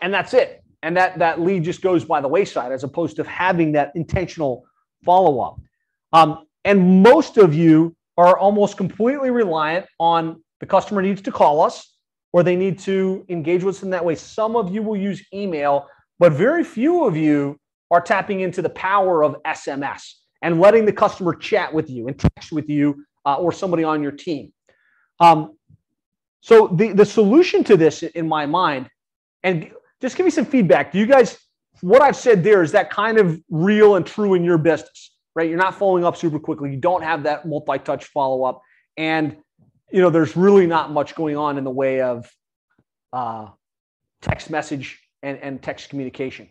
And 0.00 0.14
that's 0.14 0.34
it. 0.34 0.62
And 0.82 0.96
that, 0.96 1.18
that 1.18 1.40
lead 1.40 1.64
just 1.64 1.82
goes 1.82 2.04
by 2.04 2.20
the 2.20 2.28
wayside 2.28 2.72
as 2.72 2.84
opposed 2.84 3.16
to 3.16 3.24
having 3.24 3.72
that 3.72 3.92
intentional 3.94 4.64
follow 5.04 5.40
up. 5.40 5.60
Um, 6.12 6.46
and 6.64 7.02
most 7.02 7.36
of 7.36 7.54
you 7.54 7.94
are 8.16 8.38
almost 8.38 8.76
completely 8.76 9.30
reliant 9.30 9.86
on 9.98 10.42
the 10.60 10.66
customer 10.66 11.00
needs 11.00 11.22
to 11.22 11.32
call 11.32 11.62
us 11.62 11.96
or 12.32 12.42
they 12.42 12.56
need 12.56 12.78
to 12.80 13.24
engage 13.28 13.64
with 13.64 13.76
us 13.76 13.82
in 13.82 13.90
that 13.90 14.04
way. 14.04 14.14
Some 14.14 14.56
of 14.56 14.72
you 14.72 14.82
will 14.82 14.96
use 14.96 15.24
email, 15.32 15.86
but 16.18 16.32
very 16.32 16.62
few 16.62 17.04
of 17.04 17.16
you 17.16 17.58
are 17.90 18.00
tapping 18.00 18.40
into 18.40 18.62
the 18.62 18.70
power 18.70 19.24
of 19.24 19.36
SMS 19.44 20.02
and 20.42 20.60
letting 20.60 20.84
the 20.84 20.92
customer 20.92 21.34
chat 21.34 21.72
with 21.72 21.90
you 21.90 22.08
and 22.08 22.18
text 22.18 22.52
with 22.52 22.68
you 22.68 23.04
uh, 23.26 23.36
or 23.36 23.52
somebody 23.52 23.84
on 23.84 24.02
your 24.02 24.12
team. 24.12 24.52
Um, 25.18 25.56
so 26.40 26.68
the, 26.68 26.92
the 26.92 27.04
solution 27.04 27.64
to 27.64 27.76
this 27.76 28.02
in 28.02 28.28
my 28.28 28.46
mind, 28.46 28.88
and 29.42 29.70
just 30.00 30.16
give 30.16 30.24
me 30.24 30.30
some 30.30 30.46
feedback. 30.46 30.92
Do 30.92 30.98
you 30.98 31.06
guys, 31.06 31.38
what 31.82 32.02
I've 32.02 32.16
said 32.16 32.42
there, 32.42 32.62
is 32.62 32.72
that 32.72 32.90
kind 32.90 33.18
of 33.18 33.40
real 33.50 33.96
and 33.96 34.06
true 34.06 34.34
in 34.34 34.44
your 34.44 34.58
business, 34.58 35.12
right? 35.34 35.48
You're 35.48 35.58
not 35.58 35.74
following 35.74 36.04
up 36.04 36.16
super 36.16 36.38
quickly. 36.38 36.70
You 36.70 36.76
don't 36.76 37.02
have 37.02 37.22
that 37.24 37.46
multi-touch 37.46 38.06
follow-up. 38.06 38.62
And, 38.96 39.36
you 39.90 40.00
know, 40.00 40.10
there's 40.10 40.36
really 40.36 40.66
not 40.66 40.90
much 40.90 41.14
going 41.14 41.36
on 41.36 41.58
in 41.58 41.64
the 41.64 41.70
way 41.70 42.00
of 42.00 42.30
uh, 43.12 43.48
text 44.22 44.50
message 44.50 45.00
and, 45.22 45.38
and 45.38 45.62
text 45.62 45.88
communication. 45.90 46.48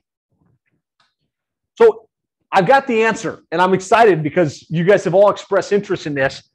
So 1.77 2.07
I've 2.51 2.67
got 2.67 2.88
the 2.88 3.03
answer, 3.03 3.43
and 3.51 3.61
I'm 3.61 3.73
excited 3.73 4.23
because 4.23 4.65
you 4.69 4.84
guys 4.84 5.03
have 5.03 5.13
all 5.13 5.30
expressed 5.30 5.71
interest 5.71 6.07
in 6.07 6.13
this. 6.13 6.49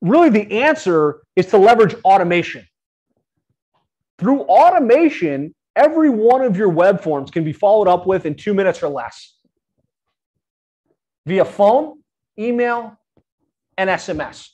Really, 0.00 0.30
the 0.30 0.62
answer 0.62 1.22
is 1.36 1.46
to 1.46 1.58
leverage 1.58 1.94
automation. 2.04 2.66
Through 4.18 4.42
automation, 4.42 5.54
every 5.76 6.10
one 6.10 6.42
of 6.42 6.56
your 6.56 6.68
web 6.68 7.02
forms 7.02 7.30
can 7.30 7.44
be 7.44 7.52
followed 7.52 7.88
up 7.88 8.06
with 8.06 8.26
in 8.26 8.34
two 8.34 8.54
minutes 8.54 8.82
or 8.82 8.88
less 8.88 9.36
via 11.26 11.44
phone, 11.44 11.98
email, 12.38 12.98
and 13.76 13.88
SMS. 13.90 14.48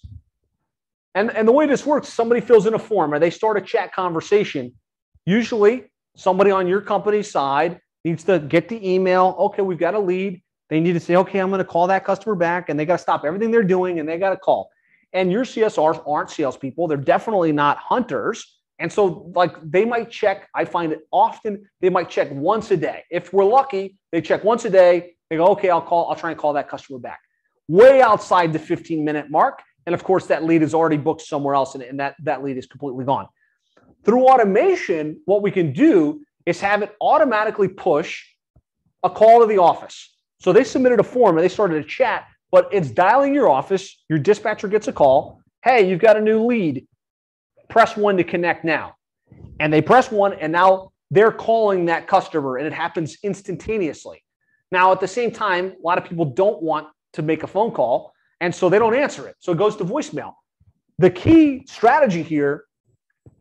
And, 1.15 1.31
and 1.31 1.49
the 1.49 1.53
way 1.53 1.67
this 1.67 1.87
works, 1.87 2.09
somebody 2.09 2.41
fills 2.41 2.67
in 2.67 2.75
a 2.75 2.79
form 2.79 3.15
or 3.15 3.19
they 3.19 3.31
start 3.31 3.57
a 3.57 3.61
chat 3.61 3.93
conversation. 3.95 4.75
Usually, 5.25 5.85
somebody 6.17 6.51
on 6.51 6.67
your 6.67 6.81
company's 6.81 7.31
side 7.31 7.81
needs 8.05 8.25
to 8.25 8.39
get 8.39 8.69
the 8.69 8.89
email. 8.89 9.35
Okay, 9.39 9.63
we've 9.63 9.79
got 9.79 9.95
a 9.95 9.99
lead. 9.99 10.43
They 10.69 10.81
need 10.81 10.93
to 10.93 11.01
say, 11.01 11.17
okay, 11.17 11.39
I'm 11.39 11.49
going 11.49 11.59
to 11.59 11.65
call 11.65 11.87
that 11.87 12.05
customer 12.05 12.35
back, 12.35 12.69
and 12.69 12.79
they 12.79 12.85
got 12.85 12.97
to 12.97 13.03
stop 13.03 13.25
everything 13.25 13.51
they're 13.51 13.63
doing 13.63 14.01
and 14.01 14.09
they 14.09 14.19
got 14.19 14.31
to 14.31 14.37
call. 14.37 14.71
And 15.13 15.33
your 15.33 15.45
CSRs 15.45 16.03
aren't 16.07 16.31
salespeople; 16.31 16.89
they're 16.89 16.99
definitely 16.99 17.53
not 17.53 17.79
hunters. 17.79 18.59
And 18.79 18.93
so, 18.93 19.31
like, 19.35 19.55
they 19.63 19.85
might 19.85 20.11
check. 20.11 20.49
I 20.55 20.65
find 20.65 20.93
it 20.93 21.01
often 21.11 21.69
they 21.81 21.89
might 21.89 22.11
check 22.11 22.31
once 22.31 22.71
a 22.71 22.77
day. 22.77 23.05
If 23.11 23.33
we're 23.33 23.45
lucky, 23.45 23.97
they 24.13 24.21
check 24.21 24.45
once 24.45 24.65
a 24.65 24.71
day. 24.71 25.15
They 25.31 25.37
go, 25.37 25.47
okay, 25.49 25.71
I'll 25.71 25.83
call. 25.83 26.09
I'll 26.11 26.17
try 26.17 26.31
and 26.31 26.39
call 26.39 26.53
that 26.55 26.69
customer 26.69 26.99
back. 26.99 27.21
Way 27.69 28.03
outside 28.03 28.53
the 28.53 28.59
15 28.59 29.05
minute 29.05 29.31
mark, 29.31 29.63
and 29.87 29.95
of 29.95 30.05
course, 30.05 30.27
that 30.27 30.45
lead 30.45 30.63
is 30.63 30.75
already 30.75 30.99
booked 30.99 31.23
somewhere 31.23 31.55
else, 31.55 31.75
and, 31.75 31.83
and 31.83 31.99
that 32.01 32.17
that 32.23 32.45
lead 32.45 32.59
is 32.59 32.67
completely 32.67 33.05
gone. 33.05 33.27
Through 34.05 34.29
automation, 34.29 35.21
what 35.25 35.43
we 35.43 35.51
can 35.51 35.73
do 35.73 36.23
is 36.45 36.61
have 36.61 36.83
it 36.83 36.95
automatically 37.01 37.69
push 37.69 38.25
a 39.03 39.11
call 39.11 39.41
to 39.41 39.47
the 39.47 39.59
office. 39.59 40.15
So 40.39 40.53
they 40.53 40.65
submitted 40.65 41.01
a 41.01 41.03
form 41.03 41.37
and 41.37 41.45
they 41.45 41.49
started 41.49 41.85
a 41.85 41.89
chat, 41.89 42.27
but 42.53 42.69
it's 42.73 42.91
dialing 42.91 43.35
your 43.35 43.49
office. 43.49 44.05
Your 44.09 44.19
dispatcher 44.19 44.69
gets 44.69 44.87
a 44.87 44.93
call. 44.93 45.41
Hey, 45.65 45.89
you've 45.89 46.01
got 46.01 46.17
a 46.17 46.21
new 46.21 46.45
lead. 46.45 46.87
Press 47.69 47.97
one 47.97 48.17
to 48.17 48.25
connect 48.25 48.65
now. 48.65 48.97
And 49.61 49.73
they 49.73 49.83
press 49.83 50.11
one, 50.11 50.35
and 50.35 50.53
now 50.53 50.93
they're 51.11 51.33
calling 51.33 51.87
that 51.87 52.07
customer, 52.07 52.57
and 52.59 52.67
it 52.67 52.73
happens 52.73 53.17
instantaneously. 53.23 54.23
Now, 54.73 54.93
at 54.93 55.01
the 55.01 55.09
same 55.09 55.31
time, 55.31 55.75
a 55.79 55.87
lot 55.87 55.99
of 55.99 56.05
people 56.05 56.25
don't 56.25 56.63
want 56.63 56.89
to 57.15 57.23
make 57.23 57.43
a 57.43 57.47
phone 57.47 57.71
call, 57.71 58.13
and 58.41 58.55
so 58.55 58.69
they 58.69 58.79
don't 58.79 58.95
answer 58.95 59.27
it. 59.29 59.37
So 59.39 59.53
it 59.53 59.59
goes 59.59 59.77
to 59.77 59.85
voicemail. 59.85 60.35
The 60.99 61.11
key 61.11 61.65
strategy 61.67 62.23
here 62.23 62.65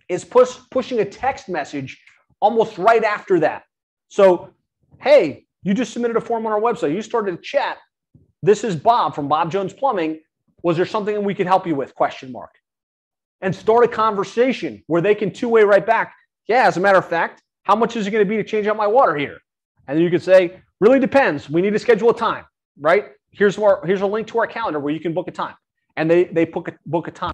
is 0.10 0.24
push, 0.24 0.58
pushing 0.72 1.00
a 1.00 1.06
text 1.06 1.50
message 1.50 2.00
almost 2.40 2.78
right 2.78 3.04
after 3.04 3.40
that. 3.40 3.64
So, 4.10 4.52
hey, 5.00 5.46
you 5.64 5.74
just 5.74 5.94
submitted 5.94 6.16
a 6.18 6.22
form 6.22 6.46
on 6.46 6.52
our 6.52 6.62
website. 6.62 6.94
You 6.94 7.02
started 7.02 7.34
a 7.34 7.38
chat. 7.38 7.78
This 8.44 8.64
is 8.64 8.76
Bob 8.76 9.16
from 9.16 9.28
Bob 9.28 9.52
Jones 9.52 9.74
Plumbing. 9.74 10.20
Was 10.62 10.78
there 10.78 10.86
something 10.86 11.24
we 11.24 11.34
could 11.34 11.48
help 11.48 11.66
you 11.66 11.76
with? 11.76 11.96
Question 11.96 12.32
mark. 12.32 12.52
And 13.42 13.54
start 13.54 13.84
a 13.84 13.88
conversation 13.88 14.84
where 14.88 15.02
they 15.02 15.14
can 15.14 15.32
two-way 15.32 15.64
right 15.64 15.86
back. 15.86 16.16
Yeah, 16.48 16.68
as 16.68 16.78
a 16.78 16.80
matter 16.80 16.98
of 16.98 17.08
fact, 17.08 17.42
how 17.64 17.76
much 17.76 17.96
is 17.96 18.08
it 18.08 18.12
going 18.12 18.24
to 18.24 18.30
be 18.30 18.38
to 18.38 18.44
change 18.44 18.68
out 18.68 18.78
my 18.78 18.88
water 18.88 19.16
here? 19.16 19.38
And 19.88 20.00
you 20.00 20.10
could 20.10 20.22
say, 20.22 20.62
really 20.80 21.00
depends. 21.00 21.50
We 21.50 21.62
need 21.62 21.74
to 21.74 21.80
schedule 21.80 22.10
a 22.10 22.18
time, 22.18 22.46
right? 22.80 23.12
Here's 23.32 23.58
our 23.58 23.86
here's 23.86 24.02
a 24.02 24.08
link 24.08 24.28
to 24.28 24.40
our 24.40 24.48
calendar 24.48 24.80
where 24.80 24.94
you 24.94 25.00
can 25.00 25.14
book 25.14 25.28
a 25.28 25.32
time. 25.32 25.56
And 25.98 26.10
they 26.10 26.26
they 26.26 26.46
book 26.46 26.70
a, 26.70 26.78
book 26.86 27.08
a 27.08 27.12
time. 27.12 27.34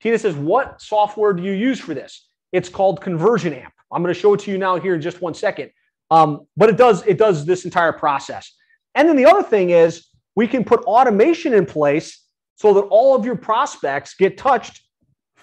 Tina 0.00 0.18
says, 0.18 0.34
what 0.34 0.80
software 0.80 1.32
do 1.32 1.42
you 1.42 1.52
use 1.52 1.80
for 1.80 1.94
this? 1.94 2.28
It's 2.52 2.68
called 2.68 3.00
Conversion 3.00 3.52
Amp. 3.54 3.72
I'm 3.90 4.02
going 4.02 4.12
to 4.12 4.20
show 4.20 4.34
it 4.34 4.40
to 4.40 4.50
you 4.50 4.58
now 4.58 4.78
here 4.78 4.94
in 4.94 5.00
just 5.00 5.20
one 5.20 5.34
second. 5.34 5.70
Um, 6.10 6.46
but 6.56 6.68
it 6.68 6.76
does 6.76 7.06
it 7.06 7.18
does 7.18 7.46
this 7.46 7.64
entire 7.64 7.92
process. 7.92 8.52
And 8.94 9.08
then 9.08 9.16
the 9.16 9.26
other 9.26 9.42
thing 9.42 9.70
is 9.70 10.06
we 10.36 10.46
can 10.46 10.64
put 10.64 10.80
automation 10.82 11.54
in 11.54 11.66
place 11.66 12.20
so 12.56 12.74
that 12.74 12.82
all 12.82 13.16
of 13.16 13.24
your 13.24 13.36
prospects 13.36 14.14
get 14.14 14.36
touched 14.36 14.83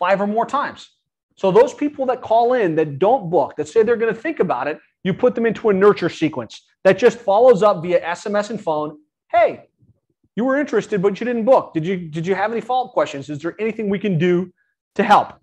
five 0.01 0.19
or 0.19 0.27
more 0.27 0.47
times. 0.47 0.89
So 1.35 1.51
those 1.51 1.73
people 1.73 2.05
that 2.07 2.21
call 2.21 2.53
in 2.53 2.75
that 2.75 2.99
don't 2.99 3.29
book, 3.29 3.55
that 3.55 3.67
say 3.67 3.83
they're 3.83 3.95
going 3.95 4.13
to 4.13 4.19
think 4.19 4.39
about 4.39 4.67
it, 4.67 4.79
you 5.03 5.13
put 5.13 5.35
them 5.35 5.45
into 5.45 5.69
a 5.69 5.73
nurture 5.73 6.09
sequence 6.09 6.61
that 6.83 6.97
just 6.97 7.19
follows 7.19 7.63
up 7.63 7.83
via 7.83 8.01
SMS 8.01 8.49
and 8.49 8.59
phone. 8.59 8.97
Hey, 9.31 9.69
you 10.35 10.43
were 10.43 10.59
interested, 10.59 11.01
but 11.01 11.19
you 11.19 11.25
didn't 11.25 11.45
book. 11.45 11.73
Did 11.73 11.85
you 11.85 11.97
did 11.97 12.25
you 12.25 12.35
have 12.35 12.51
any 12.51 12.61
follow-up 12.61 12.93
questions? 12.93 13.29
Is 13.29 13.39
there 13.39 13.55
anything 13.59 13.89
we 13.89 13.99
can 13.99 14.17
do 14.17 14.51
to 14.95 15.03
help? 15.03 15.33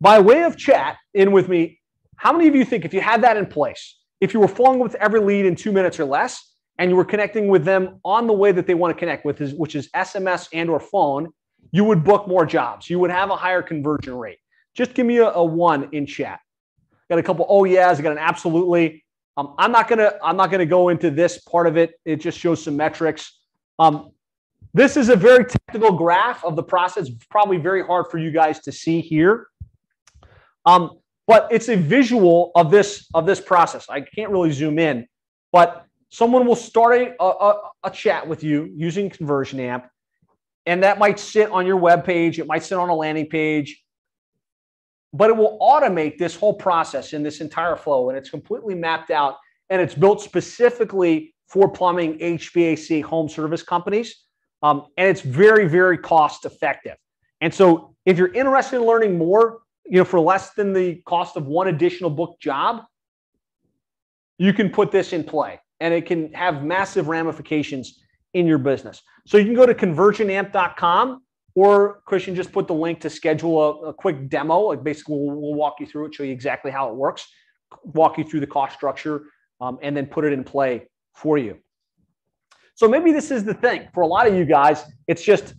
By 0.00 0.18
way 0.18 0.42
of 0.42 0.56
chat 0.56 0.96
in 1.14 1.32
with 1.32 1.48
me, 1.48 1.80
how 2.16 2.32
many 2.32 2.48
of 2.48 2.54
you 2.54 2.64
think 2.64 2.84
if 2.84 2.92
you 2.92 3.00
had 3.00 3.22
that 3.22 3.36
in 3.36 3.46
place, 3.46 3.98
if 4.20 4.34
you 4.34 4.40
were 4.40 4.48
following 4.48 4.80
with 4.80 4.94
every 4.96 5.20
lead 5.20 5.46
in 5.46 5.54
two 5.54 5.72
minutes 5.72 6.00
or 6.00 6.04
less, 6.04 6.54
and 6.78 6.90
you 6.90 6.96
were 6.96 7.04
connecting 7.04 7.48
with 7.48 7.64
them 7.64 8.00
on 8.04 8.26
the 8.26 8.32
way 8.32 8.52
that 8.52 8.66
they 8.66 8.74
want 8.74 8.94
to 8.94 8.98
connect 8.98 9.24
with, 9.24 9.40
which 9.54 9.74
is 9.74 9.88
SMS 9.94 10.48
and 10.52 10.68
or 10.68 10.80
phone, 10.80 11.32
you 11.72 11.84
would 11.84 12.04
book 12.04 12.28
more 12.28 12.46
jobs. 12.46 12.88
You 12.88 12.98
would 12.98 13.10
have 13.10 13.30
a 13.30 13.36
higher 13.36 13.62
conversion 13.62 14.14
rate. 14.16 14.38
Just 14.74 14.94
give 14.94 15.06
me 15.06 15.18
a, 15.18 15.30
a 15.30 15.44
one 15.44 15.88
in 15.92 16.06
chat. 16.06 16.40
Got 17.08 17.18
a 17.18 17.22
couple 17.22 17.46
oh 17.48 17.64
yeahs. 17.64 17.98
I 17.98 18.02
got 18.02 18.12
an 18.12 18.18
absolutely. 18.18 19.04
Um, 19.36 19.54
I'm 19.58 19.72
not 19.72 19.88
gonna 19.88 20.12
I'm 20.22 20.36
not 20.36 20.50
gonna 20.50 20.66
go 20.66 20.88
into 20.88 21.10
this 21.10 21.38
part 21.38 21.66
of 21.66 21.76
it. 21.76 21.94
It 22.04 22.16
just 22.16 22.38
shows 22.38 22.62
some 22.62 22.76
metrics. 22.76 23.38
Um, 23.78 24.10
this 24.74 24.96
is 24.96 25.08
a 25.08 25.16
very 25.16 25.44
technical 25.44 25.92
graph 25.92 26.44
of 26.44 26.56
the 26.56 26.62
process. 26.62 27.10
Probably 27.30 27.56
very 27.56 27.84
hard 27.84 28.06
for 28.10 28.18
you 28.18 28.30
guys 28.30 28.60
to 28.60 28.72
see 28.72 29.00
here. 29.00 29.46
Um, 30.64 30.98
but 31.26 31.48
it's 31.50 31.68
a 31.68 31.76
visual 31.76 32.50
of 32.54 32.70
this 32.70 33.06
of 33.14 33.26
this 33.26 33.40
process. 33.40 33.88
I 33.88 34.00
can't 34.00 34.30
really 34.30 34.52
zoom 34.52 34.78
in, 34.78 35.06
but 35.52 35.86
someone 36.10 36.46
will 36.46 36.56
start 36.56 37.14
a, 37.18 37.24
a, 37.24 37.60
a 37.84 37.90
chat 37.90 38.26
with 38.26 38.42
you 38.42 38.70
using 38.74 39.10
Conversion 39.10 39.60
Amp, 39.60 39.86
and 40.66 40.82
that 40.82 40.98
might 40.98 41.18
sit 41.18 41.50
on 41.50 41.66
your 41.66 41.76
web 41.76 42.04
page. 42.04 42.38
It 42.38 42.46
might 42.46 42.64
sit 42.64 42.76
on 42.76 42.88
a 42.88 42.94
landing 42.94 43.26
page, 43.26 43.84
but 45.12 45.30
it 45.30 45.36
will 45.36 45.56
automate 45.60 46.18
this 46.18 46.34
whole 46.34 46.54
process 46.54 47.12
in 47.12 47.22
this 47.22 47.40
entire 47.40 47.76
flow, 47.76 48.08
and 48.08 48.18
it's 48.18 48.30
completely 48.30 48.74
mapped 48.74 49.10
out, 49.10 49.36
and 49.70 49.80
it's 49.80 49.94
built 49.94 50.20
specifically 50.20 51.34
for 51.48 51.70
plumbing, 51.70 52.18
HVAC, 52.18 53.02
home 53.02 53.28
service 53.28 53.62
companies, 53.62 54.24
um, 54.62 54.86
and 54.98 55.08
it's 55.08 55.20
very 55.20 55.68
very 55.68 55.96
cost 55.96 56.44
effective. 56.44 56.96
And 57.40 57.52
so, 57.52 57.94
if 58.04 58.18
you're 58.18 58.32
interested 58.32 58.76
in 58.76 58.84
learning 58.84 59.18
more, 59.18 59.60
you 59.84 59.98
know, 59.98 60.04
for 60.04 60.20
less 60.20 60.52
than 60.54 60.72
the 60.72 60.96
cost 61.06 61.36
of 61.36 61.46
one 61.46 61.68
additional 61.68 62.10
book 62.10 62.40
job, 62.40 62.82
you 64.38 64.52
can 64.52 64.70
put 64.70 64.90
this 64.90 65.12
in 65.12 65.24
play 65.24 65.60
and 65.80 65.92
it 65.92 66.06
can 66.06 66.32
have 66.32 66.64
massive 66.64 67.08
ramifications 67.08 68.00
in 68.36 68.46
your 68.46 68.58
business. 68.58 69.02
So 69.26 69.38
you 69.38 69.44
can 69.44 69.54
go 69.54 69.64
to 69.64 69.74
conversionamp.com 69.74 71.22
or 71.54 72.02
Christian 72.04 72.34
just 72.34 72.52
put 72.52 72.66
the 72.66 72.74
link 72.74 73.00
to 73.00 73.08
schedule 73.08 73.62
a, 73.62 73.88
a 73.88 73.94
quick 73.94 74.28
demo. 74.28 74.58
Like 74.60 74.84
basically, 74.84 75.16
we'll, 75.16 75.40
we'll, 75.40 75.54
walk 75.54 75.76
you 75.80 75.86
through 75.86 76.06
it, 76.06 76.14
show 76.14 76.22
you 76.22 76.32
exactly 76.32 76.70
how 76.70 76.90
it 76.90 76.94
works, 76.94 77.26
walk 77.82 78.18
you 78.18 78.24
through 78.24 78.40
the 78.40 78.46
cost 78.46 78.74
structure 78.74 79.22
um, 79.62 79.78
and 79.80 79.96
then 79.96 80.04
put 80.04 80.26
it 80.26 80.34
in 80.34 80.44
play 80.44 80.86
for 81.14 81.38
you. 81.38 81.56
So 82.74 82.86
maybe 82.86 83.10
this 83.10 83.30
is 83.30 83.42
the 83.42 83.54
thing 83.54 83.88
for 83.94 84.02
a 84.02 84.06
lot 84.06 84.26
of 84.26 84.34
you 84.34 84.44
guys. 84.44 84.84
It's 85.08 85.24
just, 85.24 85.54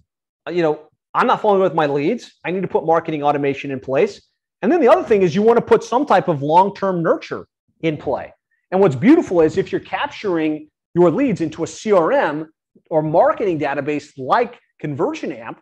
you 0.48 0.62
know, 0.62 0.88
I'm 1.16 1.26
not 1.26 1.42
following 1.42 1.64
with 1.64 1.74
my 1.74 1.88
leads. 1.88 2.32
I 2.46 2.52
need 2.52 2.62
to 2.62 2.68
put 2.68 2.86
marketing 2.86 3.24
automation 3.24 3.72
in 3.72 3.80
place. 3.80 4.22
And 4.62 4.72
then 4.72 4.80
the 4.82 4.88
other 4.88 5.04
thing 5.04 5.24
is 5.24 5.34
you 5.34 5.42
want 5.42 5.58
to 5.58 5.66
put 5.66 5.84
some 5.84 6.06
type 6.06 6.28
of 6.28 6.44
long 6.44 6.76
term 6.76 7.02
nurture 7.02 7.48
in 7.82 7.98
play. 7.98 8.32
And 8.70 8.80
what's 8.80 8.96
beautiful 8.96 9.42
is 9.42 9.58
if 9.58 9.72
you're 9.72 9.82
capturing 9.82 10.70
your 10.94 11.10
leads 11.10 11.42
into 11.42 11.64
a 11.64 11.66
CRM 11.66 12.48
or 12.90 13.02
marketing 13.02 13.60
database 13.60 14.12
like 14.18 14.60
Conversion 14.80 15.32
Amp, 15.32 15.62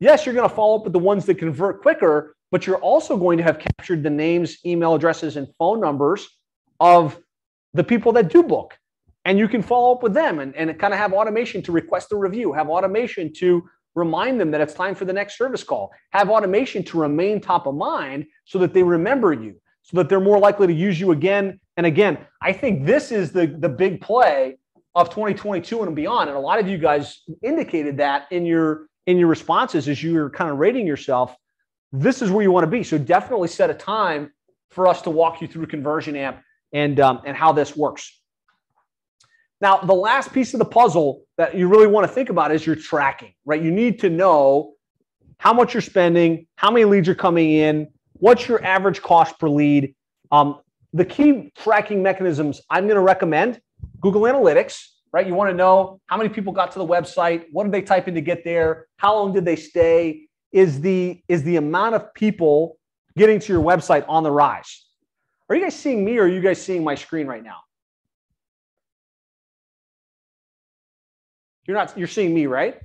yes, 0.00 0.26
you're 0.26 0.34
going 0.34 0.48
to 0.48 0.54
follow 0.54 0.78
up 0.78 0.84
with 0.84 0.92
the 0.92 0.98
ones 0.98 1.24
that 1.26 1.36
convert 1.36 1.82
quicker, 1.82 2.34
but 2.50 2.66
you're 2.66 2.78
also 2.78 3.16
going 3.16 3.38
to 3.38 3.44
have 3.44 3.58
captured 3.58 4.02
the 4.02 4.10
names, 4.10 4.58
email 4.66 4.94
addresses, 4.94 5.36
and 5.36 5.48
phone 5.58 5.80
numbers 5.80 6.28
of 6.80 7.18
the 7.74 7.84
people 7.84 8.12
that 8.12 8.28
do 8.28 8.42
book. 8.42 8.76
And 9.24 9.38
you 9.38 9.48
can 9.48 9.62
follow 9.62 9.94
up 9.94 10.02
with 10.02 10.14
them 10.14 10.40
and, 10.40 10.54
and 10.56 10.76
kind 10.78 10.92
of 10.92 10.98
have 10.98 11.12
automation 11.12 11.62
to 11.62 11.72
request 11.72 12.12
a 12.12 12.16
review, 12.16 12.52
have 12.52 12.68
automation 12.68 13.32
to 13.34 13.62
remind 13.94 14.40
them 14.40 14.50
that 14.50 14.60
it's 14.60 14.74
time 14.74 14.94
for 14.94 15.04
the 15.04 15.12
next 15.12 15.38
service 15.38 15.62
call, 15.62 15.92
have 16.10 16.28
automation 16.28 16.82
to 16.82 16.98
remain 16.98 17.40
top 17.40 17.66
of 17.66 17.74
mind 17.74 18.26
so 18.44 18.58
that 18.58 18.74
they 18.74 18.82
remember 18.82 19.32
you, 19.32 19.54
so 19.82 19.96
that 19.96 20.08
they're 20.08 20.20
more 20.20 20.38
likely 20.38 20.66
to 20.66 20.72
use 20.72 20.98
you 20.98 21.12
again 21.12 21.60
and 21.76 21.86
again. 21.86 22.18
I 22.40 22.52
think 22.52 22.86
this 22.86 23.12
is 23.12 23.32
the, 23.32 23.46
the 23.46 23.68
big 23.68 24.00
play 24.00 24.58
of 24.94 25.08
2022 25.10 25.82
and 25.82 25.96
beyond. 25.96 26.28
And 26.28 26.36
a 26.36 26.40
lot 26.40 26.58
of 26.58 26.68
you 26.68 26.78
guys 26.78 27.22
indicated 27.42 27.96
that 27.98 28.26
in 28.30 28.44
your 28.44 28.86
in 29.06 29.18
your 29.18 29.28
responses 29.28 29.88
as 29.88 30.02
you 30.02 30.14
were 30.14 30.30
kind 30.30 30.50
of 30.50 30.58
rating 30.58 30.86
yourself. 30.86 31.34
This 31.92 32.22
is 32.22 32.30
where 32.30 32.42
you 32.42 32.52
want 32.52 32.64
to 32.64 32.70
be. 32.70 32.82
So 32.84 32.96
definitely 32.98 33.48
set 33.48 33.68
a 33.68 33.74
time 33.74 34.32
for 34.70 34.86
us 34.86 35.02
to 35.02 35.10
walk 35.10 35.42
you 35.42 35.48
through 35.48 35.66
Conversion 35.66 36.16
Amp 36.16 36.40
and 36.72 37.00
um, 37.00 37.20
and 37.24 37.36
how 37.36 37.52
this 37.52 37.76
works. 37.76 38.20
Now, 39.60 39.78
the 39.78 39.94
last 39.94 40.32
piece 40.32 40.54
of 40.54 40.58
the 40.58 40.64
puzzle 40.64 41.22
that 41.36 41.54
you 41.54 41.68
really 41.68 41.86
want 41.86 42.06
to 42.06 42.12
think 42.12 42.30
about 42.30 42.50
is 42.50 42.66
your 42.66 42.74
tracking, 42.74 43.32
right? 43.44 43.62
You 43.62 43.70
need 43.70 44.00
to 44.00 44.10
know 44.10 44.74
how 45.38 45.52
much 45.52 45.72
you're 45.72 45.80
spending, 45.80 46.46
how 46.56 46.70
many 46.70 46.84
leads 46.84 47.08
are 47.08 47.14
coming 47.14 47.52
in, 47.52 47.88
what's 48.14 48.48
your 48.48 48.64
average 48.64 49.02
cost 49.02 49.38
per 49.38 49.48
lead. 49.48 49.94
Um, 50.32 50.60
the 50.92 51.04
key 51.04 51.52
tracking 51.56 52.02
mechanisms 52.02 52.60
I'm 52.70 52.84
going 52.84 52.96
to 52.96 53.02
recommend 53.02 53.60
Google 54.02 54.22
Analytics, 54.22 54.84
right? 55.12 55.26
You 55.26 55.34
want 55.34 55.50
to 55.50 55.56
know 55.56 56.00
how 56.06 56.16
many 56.18 56.28
people 56.28 56.52
got 56.52 56.72
to 56.72 56.78
the 56.78 56.86
website, 56.86 57.46
what 57.52 57.64
did 57.64 57.72
they 57.72 57.82
type 57.82 58.08
in 58.08 58.14
to 58.14 58.20
get 58.20 58.44
there, 58.44 58.86
how 58.96 59.14
long 59.14 59.32
did 59.32 59.44
they 59.44 59.56
stay? 59.56 60.28
Is 60.52 60.82
the 60.82 61.22
is 61.28 61.42
the 61.44 61.56
amount 61.56 61.94
of 61.94 62.12
people 62.12 62.76
getting 63.16 63.38
to 63.38 63.52
your 63.52 63.62
website 63.62 64.04
on 64.06 64.22
the 64.22 64.30
rise? 64.30 64.86
Are 65.48 65.56
you 65.56 65.62
guys 65.62 65.74
seeing 65.74 66.04
me 66.04 66.18
or 66.18 66.24
are 66.24 66.28
you 66.28 66.40
guys 66.40 66.62
seeing 66.62 66.84
my 66.84 66.94
screen 66.94 67.26
right 67.26 67.42
now? 67.42 67.58
You're 71.66 71.76
not, 71.76 71.96
you're 71.96 72.08
seeing 72.08 72.34
me, 72.34 72.46
right? 72.46 72.80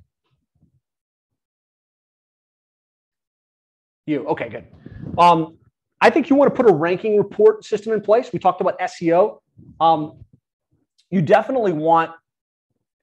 You, 4.05 4.25
okay, 4.27 4.49
good. 4.49 4.65
Um, 5.17 5.57
I 5.99 6.09
think 6.09 6.29
you 6.29 6.35
want 6.35 6.53
to 6.53 6.55
put 6.55 6.69
a 6.69 6.73
ranking 6.73 7.17
report 7.17 7.65
system 7.65 7.93
in 7.93 8.01
place. 8.01 8.31
We 8.31 8.39
talked 8.39 8.61
about 8.61 8.79
SEO. 8.79 9.39
Um, 9.79 10.23
you 11.09 11.21
definitely 11.21 11.73
want 11.73 12.11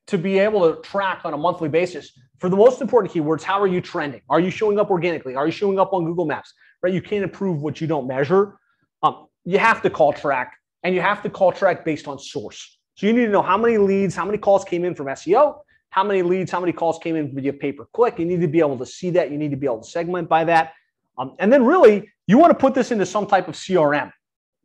to 0.06 0.18
be 0.18 0.38
able 0.38 0.74
to 0.74 0.80
track 0.82 1.22
on 1.24 1.32
a 1.32 1.36
monthly 1.36 1.68
basis 1.68 2.12
for 2.38 2.48
the 2.48 2.56
most 2.56 2.80
important 2.80 3.12
keywords. 3.12 3.42
How 3.42 3.60
are 3.60 3.66
you 3.66 3.80
trending? 3.80 4.20
Are 4.28 4.40
you 4.40 4.50
showing 4.50 4.78
up 4.78 4.90
organically? 4.90 5.34
Are 5.34 5.46
you 5.46 5.52
showing 5.52 5.78
up 5.78 5.92
on 5.92 6.04
Google 6.04 6.26
Maps? 6.26 6.52
Right? 6.82 6.92
You 6.92 7.00
can't 7.00 7.24
improve 7.24 7.62
what 7.62 7.80
you 7.80 7.86
don't 7.86 8.06
measure. 8.06 8.58
Um, 9.02 9.26
you 9.44 9.58
have 9.58 9.82
to 9.82 9.90
call 9.90 10.12
track, 10.12 10.54
and 10.82 10.94
you 10.94 11.00
have 11.00 11.22
to 11.22 11.30
call 11.30 11.52
track 11.52 11.84
based 11.84 12.06
on 12.06 12.18
source. 12.18 12.78
So 12.96 13.06
you 13.06 13.12
need 13.12 13.26
to 13.26 13.32
know 13.32 13.42
how 13.42 13.56
many 13.56 13.78
leads, 13.78 14.14
how 14.14 14.24
many 14.24 14.38
calls 14.38 14.64
came 14.64 14.84
in 14.84 14.94
from 14.94 15.06
SEO, 15.06 15.58
how 15.90 16.04
many 16.04 16.22
leads, 16.22 16.50
how 16.50 16.60
many 16.60 16.72
calls 16.72 16.98
came 16.98 17.16
in 17.16 17.34
via 17.34 17.52
pay 17.52 17.72
per 17.72 17.86
click. 17.92 18.18
You 18.18 18.24
need 18.24 18.40
to 18.40 18.48
be 18.48 18.60
able 18.60 18.78
to 18.78 18.86
see 18.86 19.10
that. 19.10 19.30
You 19.30 19.38
need 19.38 19.50
to 19.50 19.56
be 19.56 19.66
able 19.66 19.80
to 19.80 19.88
segment 19.88 20.28
by 20.28 20.44
that. 20.44 20.72
Um, 21.18 21.34
and 21.38 21.52
then 21.52 21.64
really, 21.64 22.10
you 22.26 22.38
want 22.38 22.50
to 22.50 22.58
put 22.58 22.74
this 22.74 22.90
into 22.90 23.06
some 23.06 23.26
type 23.26 23.48
of 23.48 23.54
CRM. 23.54 24.12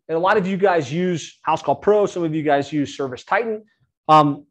And 0.10 0.16
a 0.16 0.20
lot 0.20 0.38
of 0.38 0.48
you 0.48 0.58
guys 0.58 0.92
use 0.92 1.40
Housecall 1.48 1.82
Pro. 1.82 2.08
Some 2.08 2.24
of 2.24 2.34
you 2.34 2.42
guys 2.42 2.74
use 2.74 2.98
ServiceTitan. 2.98 3.62
Um, 4.08 4.48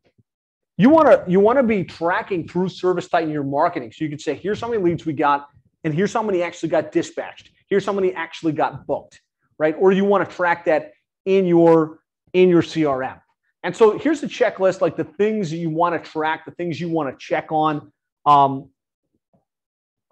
you 0.77 0.89
want 0.89 1.09
to 1.09 1.31
you 1.31 1.41
want 1.41 1.59
to 1.59 1.65
be 1.65 1.83
tracking 1.83 2.47
through 2.47 2.69
ServiceTitan 2.69 3.33
your 3.33 3.43
marketing. 3.43 3.91
So 3.91 4.05
you 4.05 4.11
could 4.11 4.21
say, 4.21 4.35
here's 4.35 4.61
how 4.61 4.69
many 4.69 4.81
leads 4.81 5.05
we 5.05 5.13
got, 5.13 5.49
and 5.83 5.93
here's 5.93 6.13
how 6.13 6.23
many 6.23 6.43
actually 6.43 6.69
got 6.69 6.93
dispatched. 6.93 7.51
Here's 7.69 7.85
how 7.85 7.93
many 7.93 8.15
actually 8.15 8.53
got 8.53 8.87
booked, 8.87 9.21
right? 9.59 9.75
Or 9.77 9.91
you 9.91 10.05
want 10.05 10.29
to 10.29 10.35
track 10.35 10.65
that 10.67 10.93
in 11.27 11.45
your 11.45 11.99
in 12.33 12.49
your 12.49 12.63
CRM. 12.63 13.21
And 13.65 13.77
so 13.77 13.99
here's 13.99 14.21
the 14.21 14.29
checklist, 14.29 14.81
like 14.81 14.97
the 14.97 15.03
things 15.03 15.53
you 15.53 15.71
want 15.71 16.01
to 16.01 16.11
track, 16.11 16.45
the 16.45 16.53
things 16.53 16.81
you 16.81 16.89
want 16.89 17.11
to 17.11 17.17
check 17.19 17.51
on. 17.51 17.91
Um, 18.25 18.71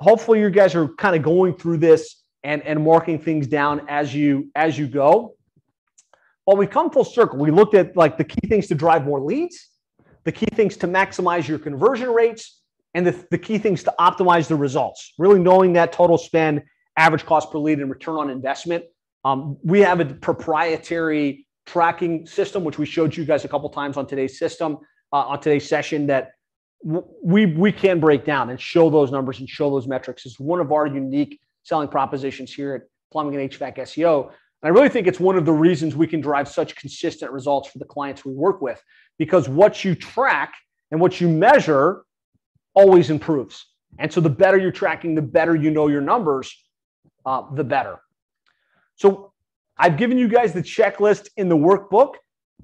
hopefully, 0.00 0.40
you 0.40 0.50
guys 0.50 0.74
are 0.74 0.88
kind 0.88 1.14
of 1.14 1.22
going 1.22 1.54
through 1.54 1.78
this 1.78 2.24
and, 2.42 2.62
and 2.62 2.82
marking 2.82 3.20
things 3.20 3.46
down 3.46 3.86
as 3.88 4.12
you 4.12 4.50
as 4.56 4.76
you 4.76 4.88
go. 4.88 5.35
Well, 6.46 6.56
we've 6.56 6.70
come 6.70 6.90
full 6.90 7.04
circle. 7.04 7.38
We 7.38 7.50
looked 7.50 7.74
at 7.74 7.96
like 7.96 8.16
the 8.16 8.24
key 8.24 8.46
things 8.48 8.68
to 8.68 8.74
drive 8.74 9.04
more 9.04 9.20
leads, 9.20 9.70
the 10.24 10.32
key 10.32 10.46
things 10.54 10.76
to 10.78 10.86
maximize 10.86 11.48
your 11.48 11.58
conversion 11.58 12.10
rates, 12.10 12.62
and 12.94 13.06
the, 13.06 13.26
the 13.30 13.38
key 13.38 13.58
things 13.58 13.82
to 13.82 13.94
optimize 13.98 14.46
the 14.46 14.54
results. 14.54 15.12
Really 15.18 15.40
knowing 15.40 15.72
that 15.74 15.92
total 15.92 16.16
spend, 16.16 16.62
average 16.96 17.26
cost 17.26 17.50
per 17.50 17.58
lead, 17.58 17.80
and 17.80 17.90
return 17.90 18.14
on 18.14 18.30
investment. 18.30 18.84
Um, 19.24 19.58
we 19.64 19.80
have 19.80 19.98
a 19.98 20.04
proprietary 20.04 21.46
tracking 21.66 22.26
system, 22.26 22.62
which 22.62 22.78
we 22.78 22.86
showed 22.86 23.16
you 23.16 23.24
guys 23.24 23.44
a 23.44 23.48
couple 23.48 23.68
times 23.68 23.96
on 23.96 24.06
today's 24.06 24.38
system, 24.38 24.78
uh, 25.12 25.16
on 25.16 25.40
today's 25.40 25.68
session, 25.68 26.06
that 26.06 26.30
we 26.84 27.46
we 27.46 27.72
can 27.72 27.98
break 27.98 28.24
down 28.24 28.50
and 28.50 28.60
show 28.60 28.88
those 28.88 29.10
numbers 29.10 29.40
and 29.40 29.48
show 29.48 29.68
those 29.70 29.88
metrics. 29.88 30.24
It's 30.24 30.38
one 30.38 30.60
of 30.60 30.70
our 30.70 30.86
unique 30.86 31.40
selling 31.64 31.88
propositions 31.88 32.54
here 32.54 32.74
at 32.74 32.82
Plumbing 33.10 33.34
and 33.40 33.50
HVAC 33.50 33.78
SEO. 33.78 34.30
I 34.66 34.70
really 34.70 34.88
think 34.88 35.06
it's 35.06 35.20
one 35.20 35.36
of 35.36 35.44
the 35.44 35.52
reasons 35.52 35.94
we 35.94 36.08
can 36.08 36.20
drive 36.20 36.48
such 36.48 36.74
consistent 36.74 37.30
results 37.30 37.68
for 37.68 37.78
the 37.78 37.84
clients 37.84 38.24
we 38.24 38.32
work 38.32 38.60
with, 38.60 38.82
because 39.16 39.48
what 39.48 39.84
you 39.84 39.94
track 39.94 40.54
and 40.90 41.00
what 41.00 41.20
you 41.20 41.28
measure 41.28 42.02
always 42.74 43.08
improves. 43.10 43.64
And 44.00 44.12
so 44.12 44.20
the 44.20 44.28
better 44.28 44.58
you're 44.58 44.72
tracking, 44.72 45.14
the 45.14 45.22
better 45.22 45.54
you 45.54 45.70
know 45.70 45.86
your 45.86 46.00
numbers, 46.00 46.52
uh, 47.24 47.42
the 47.54 47.62
better. 47.62 48.00
So 48.96 49.32
I've 49.78 49.96
given 49.96 50.18
you 50.18 50.26
guys 50.26 50.52
the 50.52 50.62
checklist 50.62 51.28
in 51.36 51.48
the 51.48 51.56
workbook. 51.56 52.14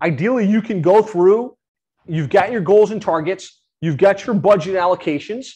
Ideally, 0.02 0.46
you 0.46 0.60
can 0.60 0.82
go 0.82 1.02
through, 1.02 1.56
you've 2.06 2.30
got 2.30 2.50
your 2.50 2.62
goals 2.62 2.90
and 2.90 3.00
targets, 3.00 3.62
you've 3.80 3.96
got 3.96 4.26
your 4.26 4.34
budget 4.34 4.74
allocations. 4.74 5.46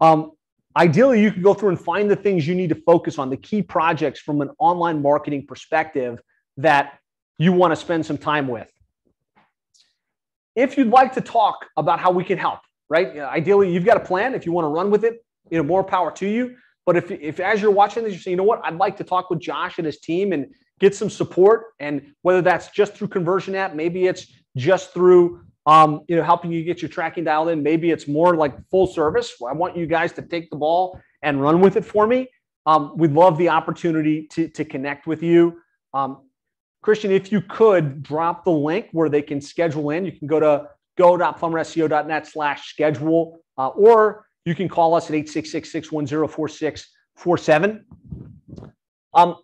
Um, 0.00 0.32
ideally, 0.76 1.22
you 1.22 1.30
can 1.30 1.42
go 1.42 1.54
through 1.54 1.70
and 1.70 1.80
find 1.80 2.10
the 2.10 2.16
things 2.16 2.46
you 2.46 2.54
need 2.54 2.68
to 2.68 2.74
focus 2.74 3.18
on, 3.18 3.30
the 3.30 3.36
key 3.36 3.62
projects 3.62 4.20
from 4.20 4.40
an 4.40 4.50
online 4.58 5.02
marketing 5.02 5.46
perspective 5.46 6.20
that 6.56 6.98
you 7.38 7.52
want 7.52 7.72
to 7.72 7.76
spend 7.76 8.04
some 8.04 8.18
time 8.18 8.48
with. 8.48 8.70
If 10.54 10.76
you'd 10.76 10.88
like 10.88 11.14
to 11.14 11.20
talk 11.20 11.66
about 11.76 11.98
how 11.98 12.10
we 12.10 12.24
can 12.24 12.38
help, 12.38 12.60
right? 12.88 13.16
Ideally, 13.18 13.72
you've 13.72 13.84
got 13.84 13.96
a 13.96 14.04
plan. 14.04 14.34
If 14.34 14.44
you 14.44 14.52
want 14.52 14.66
to 14.66 14.68
run 14.68 14.90
with 14.90 15.04
it, 15.04 15.24
you 15.50 15.56
know, 15.56 15.64
more 15.64 15.82
power 15.82 16.10
to 16.12 16.26
you. 16.26 16.56
But 16.84 16.96
if, 16.96 17.10
if 17.10 17.40
as 17.40 17.62
you're 17.62 17.70
watching 17.70 18.04
this, 18.04 18.12
you 18.12 18.18
say, 18.18 18.30
you 18.32 18.36
know 18.36 18.42
what, 18.42 18.60
I'd 18.64 18.76
like 18.76 18.96
to 18.98 19.04
talk 19.04 19.30
with 19.30 19.40
Josh 19.40 19.78
and 19.78 19.86
his 19.86 20.00
team 20.00 20.32
and 20.32 20.46
get 20.80 20.94
some 20.94 21.08
support. 21.08 21.66
And 21.78 22.12
whether 22.22 22.42
that's 22.42 22.70
just 22.70 22.94
through 22.94 23.08
Conversion 23.08 23.54
Amp, 23.54 23.74
maybe 23.74 24.06
it's 24.06 24.26
just 24.56 24.92
through 24.92 25.44
um, 25.66 26.02
you 26.08 26.16
know 26.16 26.22
helping 26.22 26.52
you 26.52 26.64
get 26.64 26.82
your 26.82 26.88
tracking 26.88 27.24
dialed 27.24 27.48
in. 27.48 27.62
Maybe 27.62 27.90
it's 27.90 28.08
more 28.08 28.36
like 28.36 28.54
full 28.70 28.86
service. 28.86 29.34
I 29.48 29.52
want 29.52 29.76
you 29.76 29.86
guys 29.86 30.12
to 30.14 30.22
take 30.22 30.50
the 30.50 30.56
ball 30.56 31.00
and 31.22 31.40
run 31.40 31.60
with 31.60 31.76
it 31.76 31.84
for 31.84 32.06
me. 32.06 32.28
Um, 32.66 32.92
we'd 32.96 33.12
love 33.12 33.38
the 33.38 33.48
opportunity 33.48 34.26
to, 34.28 34.48
to 34.48 34.64
connect 34.64 35.06
with 35.06 35.22
you. 35.22 35.60
Um, 35.94 36.28
Christian, 36.82 37.12
if 37.12 37.30
you 37.30 37.40
could 37.40 38.02
drop 38.02 38.44
the 38.44 38.50
link 38.50 38.88
where 38.92 39.08
they 39.08 39.22
can 39.22 39.40
schedule 39.40 39.90
in, 39.90 40.04
you 40.04 40.12
can 40.12 40.26
go 40.26 40.40
to 40.40 40.68
go.plumberseo.net 40.98 42.26
slash 42.26 42.68
schedule, 42.68 43.40
uh, 43.56 43.68
or 43.68 44.26
you 44.44 44.54
can 44.54 44.68
call 44.68 44.94
us 44.94 45.08
at 45.08 45.16
866-610-4647. 45.16 47.84
Um, 49.14 49.36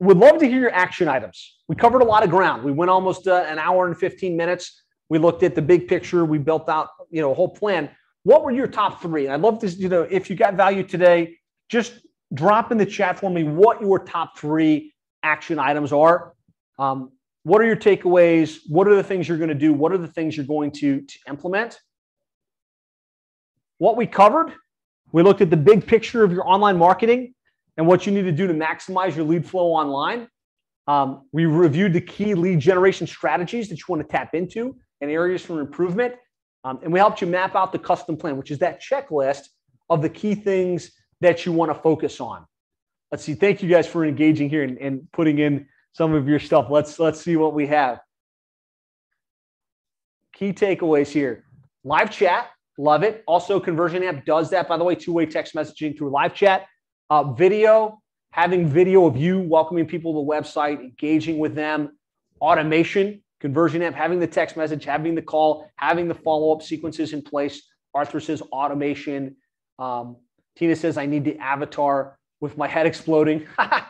would 0.00 0.16
love 0.16 0.38
to 0.38 0.46
hear 0.46 0.60
your 0.60 0.72
action 0.72 1.08
items. 1.08 1.58
We 1.66 1.74
covered 1.74 2.02
a 2.02 2.04
lot 2.04 2.22
of 2.22 2.30
ground. 2.30 2.62
We 2.62 2.70
went 2.70 2.90
almost 2.90 3.26
uh, 3.26 3.44
an 3.48 3.58
hour 3.58 3.86
and 3.86 3.98
15 3.98 4.36
minutes. 4.36 4.84
We 5.08 5.18
looked 5.18 5.42
at 5.42 5.54
the 5.54 5.62
big 5.62 5.88
picture. 5.88 6.24
We 6.24 6.38
built 6.38 6.68
out, 6.68 6.88
you 7.10 7.20
know, 7.20 7.30
a 7.30 7.34
whole 7.34 7.48
plan. 7.48 7.90
What 8.24 8.44
were 8.44 8.50
your 8.50 8.66
top 8.66 9.00
three? 9.00 9.24
And 9.24 9.34
I'd 9.34 9.40
love 9.40 9.58
to, 9.60 9.68
you 9.68 9.88
know, 9.88 10.02
if 10.10 10.28
you 10.28 10.36
got 10.36 10.54
value 10.54 10.82
today, 10.82 11.36
just 11.68 12.06
drop 12.34 12.72
in 12.72 12.78
the 12.78 12.86
chat 12.86 13.18
for 13.18 13.30
me 13.30 13.44
what 13.44 13.80
your 13.80 13.98
top 13.98 14.38
three 14.38 14.92
action 15.22 15.58
items 15.58 15.92
are. 15.92 16.34
Um, 16.78 17.12
what 17.44 17.62
are 17.62 17.64
your 17.64 17.76
takeaways? 17.76 18.58
What 18.68 18.86
are 18.88 18.94
the 18.94 19.02
things 19.02 19.28
you're 19.28 19.38
going 19.38 19.48
to 19.48 19.54
do? 19.54 19.72
What 19.72 19.92
are 19.92 19.98
the 19.98 20.08
things 20.08 20.36
you're 20.36 20.46
going 20.46 20.70
to, 20.72 21.00
to 21.00 21.18
implement? 21.28 21.80
What 23.78 23.96
we 23.96 24.06
covered, 24.06 24.52
we 25.12 25.22
looked 25.22 25.40
at 25.40 25.48
the 25.48 25.56
big 25.56 25.86
picture 25.86 26.24
of 26.24 26.32
your 26.32 26.46
online 26.46 26.76
marketing 26.76 27.34
and 27.76 27.86
what 27.86 28.06
you 28.06 28.12
need 28.12 28.22
to 28.22 28.32
do 28.32 28.46
to 28.46 28.52
maximize 28.52 29.16
your 29.16 29.24
lead 29.24 29.46
flow 29.46 29.68
online. 29.68 30.28
Um, 30.86 31.28
we 31.32 31.46
reviewed 31.46 31.92
the 31.92 32.00
key 32.00 32.34
lead 32.34 32.60
generation 32.60 33.06
strategies 33.06 33.68
that 33.68 33.78
you 33.78 33.84
want 33.88 34.02
to 34.02 34.08
tap 34.08 34.34
into 34.34 34.76
and 35.00 35.10
areas 35.10 35.42
for 35.42 35.60
improvement. 35.60 36.14
Um, 36.64 36.80
and 36.82 36.92
we 36.92 36.98
helped 36.98 37.20
you 37.20 37.26
map 37.26 37.54
out 37.54 37.72
the 37.72 37.78
custom 37.78 38.16
plan, 38.16 38.36
which 38.36 38.50
is 38.50 38.58
that 38.58 38.82
checklist 38.82 39.48
of 39.88 40.02
the 40.02 40.08
key 40.08 40.34
things 40.34 40.92
that 41.20 41.46
you 41.46 41.52
want 41.52 41.70
to 41.70 41.80
focus 41.80 42.20
on. 42.20 42.44
Let's 43.10 43.24
see. 43.24 43.34
Thank 43.34 43.62
you 43.62 43.68
guys 43.68 43.86
for 43.86 44.04
engaging 44.04 44.50
here 44.50 44.64
and, 44.64 44.76
and 44.78 45.10
putting 45.12 45.38
in 45.38 45.66
some 45.92 46.14
of 46.14 46.28
your 46.28 46.38
stuff. 46.38 46.66
Let's 46.70 46.98
let's 46.98 47.20
see 47.20 47.36
what 47.36 47.54
we 47.54 47.66
have. 47.68 48.00
Key 50.34 50.52
takeaways 50.52 51.08
here. 51.08 51.44
Live 51.84 52.10
chat, 52.10 52.48
love 52.76 53.02
it. 53.02 53.24
Also, 53.26 53.58
Conversion 53.58 54.02
Amp 54.02 54.24
does 54.24 54.50
that, 54.50 54.68
by 54.68 54.76
the 54.76 54.84
way, 54.84 54.94
two-way 54.94 55.26
text 55.26 55.54
messaging 55.54 55.96
through 55.96 56.10
live 56.10 56.34
chat. 56.34 56.66
Uh, 57.08 57.32
video, 57.32 58.00
having 58.30 58.68
video 58.68 59.06
of 59.06 59.16
you 59.16 59.40
welcoming 59.40 59.86
people 59.86 60.12
to 60.12 60.26
the 60.26 60.30
website, 60.30 60.80
engaging 60.80 61.38
with 61.38 61.54
them. 61.54 61.96
Automation, 62.40 63.22
Conversion 63.40 63.82
Amp, 63.82 63.94
having 63.94 64.18
the 64.18 64.26
text 64.26 64.56
message, 64.56 64.84
having 64.84 65.14
the 65.14 65.22
call, 65.22 65.70
having 65.76 66.08
the 66.08 66.14
follow-up 66.14 66.62
sequences 66.62 67.12
in 67.12 67.22
place. 67.22 67.62
Arthur 67.94 68.20
says 68.20 68.42
automation. 68.42 69.36
Um, 69.78 70.16
Tina 70.56 70.74
says 70.74 70.96
I 70.96 71.06
need 71.06 71.24
the 71.24 71.38
avatar 71.38 72.18
with 72.40 72.56
my 72.56 72.66
head 72.66 72.86
exploding. 72.86 73.46
uh, 73.58 73.84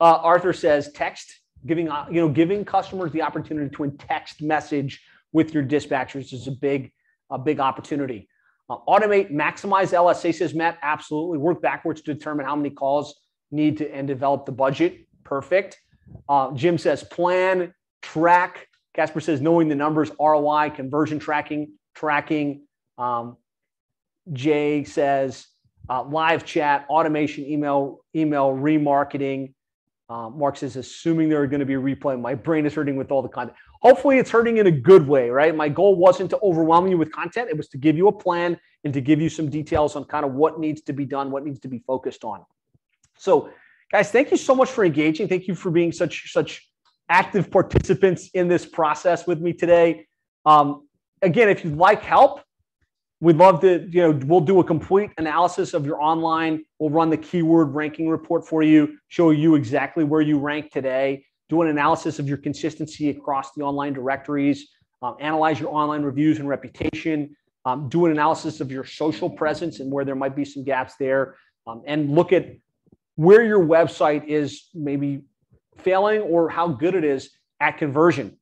Arthur 0.00 0.52
says 0.52 0.92
text, 0.92 1.40
giving 1.66 1.88
uh, 1.88 2.06
you 2.10 2.20
know 2.20 2.28
giving 2.28 2.64
customers 2.64 3.10
the 3.12 3.22
opportunity 3.22 3.74
to 3.74 3.90
text 3.98 4.42
message 4.42 5.02
with 5.32 5.52
your 5.52 5.64
dispatchers 5.64 6.32
is 6.32 6.46
a 6.46 6.52
big 6.52 6.92
a 7.30 7.38
big 7.38 7.60
opportunity. 7.60 8.28
Uh, 8.70 8.76
automate, 8.88 9.30
maximize 9.30 9.92
LSA 9.92 10.34
says 10.34 10.54
Matt. 10.54 10.78
Absolutely, 10.82 11.38
work 11.38 11.60
backwards 11.60 12.00
to 12.02 12.14
determine 12.14 12.46
how 12.46 12.56
many 12.56 12.70
calls 12.70 13.20
need 13.50 13.76
to 13.78 13.94
and 13.94 14.06
develop 14.06 14.46
the 14.46 14.52
budget. 14.52 15.06
Perfect. 15.24 15.80
Uh, 16.28 16.52
Jim 16.52 16.78
says 16.78 17.02
plan, 17.02 17.74
track. 18.04 18.68
Casper 18.94 19.20
says 19.20 19.40
knowing 19.40 19.68
the 19.68 19.74
numbers, 19.74 20.10
ROI, 20.20 20.70
conversion 20.70 21.18
tracking, 21.18 21.72
tracking. 21.94 22.66
Um, 22.98 23.36
Jay 24.32 24.84
says 24.84 25.46
uh, 25.88 26.04
live 26.04 26.44
chat, 26.44 26.86
automation, 26.88 27.44
email, 27.44 28.04
email 28.14 28.50
remarketing. 28.50 29.54
Um, 30.08 30.38
Mark 30.38 30.58
says, 30.58 30.76
assuming 30.76 31.30
there 31.30 31.40
are 31.40 31.46
going 31.46 31.60
to 31.60 31.66
be 31.66 31.74
a 31.74 31.80
replay, 31.80 32.20
my 32.20 32.34
brain 32.34 32.66
is 32.66 32.74
hurting 32.74 32.96
with 32.96 33.10
all 33.10 33.22
the 33.22 33.28
content. 33.28 33.56
Hopefully, 33.80 34.18
it's 34.18 34.30
hurting 34.30 34.58
in 34.58 34.66
a 34.66 34.70
good 34.70 35.06
way, 35.08 35.30
right? 35.30 35.54
My 35.56 35.68
goal 35.68 35.96
wasn't 35.96 36.30
to 36.30 36.38
overwhelm 36.42 36.86
you 36.88 36.98
with 36.98 37.10
content, 37.10 37.48
it 37.48 37.56
was 37.56 37.68
to 37.68 37.78
give 37.78 37.96
you 37.96 38.08
a 38.08 38.12
plan 38.12 38.58
and 38.84 38.92
to 38.92 39.00
give 39.00 39.20
you 39.20 39.30
some 39.30 39.48
details 39.48 39.96
on 39.96 40.04
kind 40.04 40.26
of 40.26 40.34
what 40.34 40.60
needs 40.60 40.82
to 40.82 40.92
be 40.92 41.06
done, 41.06 41.30
what 41.30 41.44
needs 41.44 41.58
to 41.60 41.68
be 41.68 41.78
focused 41.86 42.22
on. 42.22 42.44
So, 43.16 43.50
guys, 43.90 44.10
thank 44.10 44.30
you 44.30 44.36
so 44.36 44.54
much 44.54 44.70
for 44.70 44.84
engaging. 44.84 45.26
Thank 45.26 45.48
you 45.48 45.54
for 45.54 45.70
being 45.70 45.90
such 45.90 46.30
such 46.32 46.68
active 47.08 47.50
participants 47.50 48.30
in 48.34 48.48
this 48.48 48.64
process 48.66 49.26
with 49.26 49.40
me 49.40 49.52
today. 49.52 50.06
Um, 50.44 50.88
again, 51.22 51.48
if 51.48 51.64
you'd 51.64 51.76
like 51.76 52.02
help, 52.02 52.40
We'd 53.24 53.36
love 53.36 53.60
to, 53.62 53.88
you 53.90 54.02
know, 54.02 54.20
we'll 54.26 54.40
do 54.40 54.60
a 54.60 54.64
complete 54.64 55.10
analysis 55.16 55.72
of 55.72 55.86
your 55.86 55.98
online. 55.98 56.62
We'll 56.78 56.90
run 56.90 57.08
the 57.08 57.16
keyword 57.16 57.74
ranking 57.74 58.10
report 58.10 58.46
for 58.46 58.62
you, 58.62 58.98
show 59.08 59.30
you 59.30 59.54
exactly 59.54 60.04
where 60.04 60.20
you 60.20 60.38
rank 60.38 60.70
today, 60.70 61.24
do 61.48 61.62
an 61.62 61.68
analysis 61.68 62.18
of 62.18 62.28
your 62.28 62.36
consistency 62.36 63.08
across 63.08 63.54
the 63.54 63.62
online 63.62 63.94
directories, 63.94 64.68
um, 65.00 65.16
analyze 65.20 65.58
your 65.58 65.72
online 65.72 66.02
reviews 66.02 66.38
and 66.38 66.50
reputation, 66.50 67.34
um, 67.64 67.88
do 67.88 68.04
an 68.04 68.12
analysis 68.12 68.60
of 68.60 68.70
your 68.70 68.84
social 68.84 69.30
presence 69.30 69.80
and 69.80 69.90
where 69.90 70.04
there 70.04 70.16
might 70.16 70.36
be 70.36 70.44
some 70.44 70.62
gaps 70.62 70.96
there, 71.00 71.36
um, 71.66 71.82
and 71.86 72.14
look 72.14 72.30
at 72.30 72.48
where 73.16 73.42
your 73.42 73.64
website 73.64 74.26
is 74.26 74.68
maybe 74.74 75.22
failing 75.78 76.20
or 76.20 76.48
how 76.48 76.68
good 76.68 76.94
it 76.94 77.04
is 77.04 77.30
at 77.60 77.78
conversion. 77.78 78.36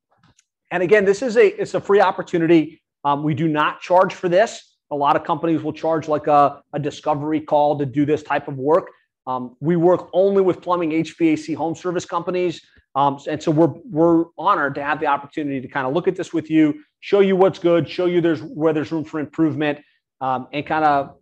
And 0.71 0.83
again, 0.83 1.05
this 1.05 1.23
is 1.23 1.37
a 1.37 1.61
it's 1.61 1.75
a 1.75 1.81
free 1.81 2.01
opportunity. 2.01 2.83
Um, 3.05 3.23
we 3.23 3.35
do 3.35 3.49
not 3.49 3.81
charge 3.81 4.15
for 4.15 4.29
this. 4.29 4.77
A 4.91 4.97
lot 4.97 5.17
of 5.17 5.25
companies 5.25 5.63
will 5.63 5.73
charge 5.73 6.09
like 6.09 6.27
a, 6.27 6.63
a 6.73 6.79
discovery 6.79 7.41
call 7.41 7.79
to 7.79 7.87
do 7.87 8.05
this 8.05 8.23
type 8.23 8.49
of 8.49 8.57
work. 8.57 8.89
Um, 9.27 9.57
we 9.61 9.77
work 9.77 10.09
only 10.13 10.43
with 10.43 10.61
plumbing 10.61 10.91
HVAC 10.91 11.55
home 11.55 11.75
service 11.75 12.05
companies. 12.05 12.61
Um, 12.95 13.19
and 13.29 13.43
so 13.43 13.51
we're, 13.51 13.73
we're 13.91 14.25
honored 14.37 14.75
to 14.75 14.85
have 14.85 15.01
the 15.01 15.07
opportunity 15.07 15.61
to 15.61 15.69
kind 15.69 15.87
of 15.87 15.95
look 15.95 16.09
at 16.09 16.17
this 16.17 16.33
with 16.33 16.51
you, 16.51 16.83
show 17.01 17.21
you 17.21 17.37
what's 17.37 17.59
good, 17.59 17.89
show 17.89 18.07
you 18.07 18.21
there's 18.21 18.43
where 18.43 18.73
there's 18.73 18.93
room 18.93 19.05
for 19.05 19.19
improvement, 19.19 19.79
um, 20.21 20.49
and 20.53 20.67
kind 20.67 20.85
of 20.85 21.17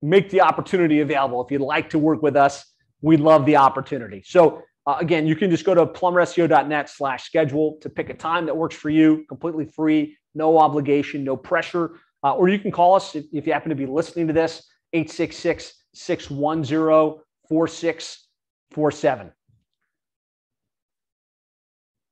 make 0.00 0.30
the 0.30 0.40
opportunity 0.40 1.00
available. 1.00 1.44
If 1.44 1.52
you'd 1.52 1.60
like 1.60 1.90
to 1.90 1.98
work 1.98 2.22
with 2.22 2.36
us, 2.36 2.64
we 3.02 3.16
love 3.16 3.46
the 3.46 3.56
opportunity. 3.56 4.22
So 4.26 4.62
uh, 4.86 4.96
again, 4.98 5.26
you 5.26 5.36
can 5.36 5.50
just 5.50 5.64
go 5.64 5.74
to 5.74 5.86
plumberseo.net 5.86 6.90
slash 6.90 7.24
schedule 7.24 7.78
to 7.80 7.88
pick 7.88 8.10
a 8.10 8.14
time 8.14 8.46
that 8.46 8.56
works 8.56 8.74
for 8.74 8.90
you, 8.90 9.24
completely 9.28 9.64
free, 9.64 10.16
no 10.34 10.58
obligation, 10.58 11.22
no 11.22 11.36
pressure. 11.36 12.00
Uh, 12.24 12.34
or 12.34 12.48
you 12.48 12.58
can 12.58 12.70
call 12.70 12.94
us 12.94 13.14
if, 13.14 13.24
if, 13.32 13.46
you 13.46 13.52
happen 13.52 13.68
to 13.68 13.76
be 13.76 13.86
listening 13.86 14.26
to 14.26 14.32
this, 14.32 14.68
866 14.92 15.72
610 15.94 17.22
4647. 17.48 19.32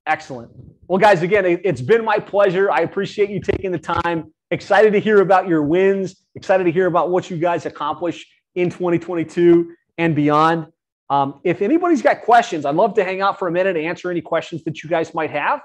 Excellent. 0.07 0.51
Well, 0.89 0.99
guys, 0.99 1.23
again, 1.23 1.47
it, 1.47 1.61
it's 1.65 1.81
been 1.81 2.05
my 2.05 2.19
pleasure. 2.19 2.71
I 2.71 2.81
appreciate 2.81 3.31
you 3.31 3.41
taking 3.41 3.71
the 3.71 3.79
time. 3.79 4.33
Excited 4.51 4.93
to 4.93 5.01
hear 5.01 5.21
about 5.21 5.47
your 5.47 5.63
wins, 5.63 6.25
excited 6.35 6.65
to 6.65 6.73
hear 6.73 6.87
about 6.87 7.11
what 7.11 7.31
you 7.31 7.37
guys 7.37 7.67
accomplish 7.67 8.27
in 8.57 8.71
2022 8.71 9.73
and 9.99 10.17
beyond. 10.17 10.67
Um, 11.11 11.41
if 11.43 11.61
anybody's 11.61 12.03
got 12.03 12.23
questions, 12.23 12.65
I'd 12.65 12.77
love 12.77 12.95
to 12.95 13.05
hang 13.05 13.21
out 13.21 13.39
for 13.39 13.49
a 13.49 13.51
minute 13.53 13.77
and 13.77 13.85
answer 13.85 14.11
any 14.11 14.21
questions 14.21 14.63
that 14.65 14.83
you 14.83 14.89
guys 14.89 15.13
might 15.13 15.31
have. 15.31 15.61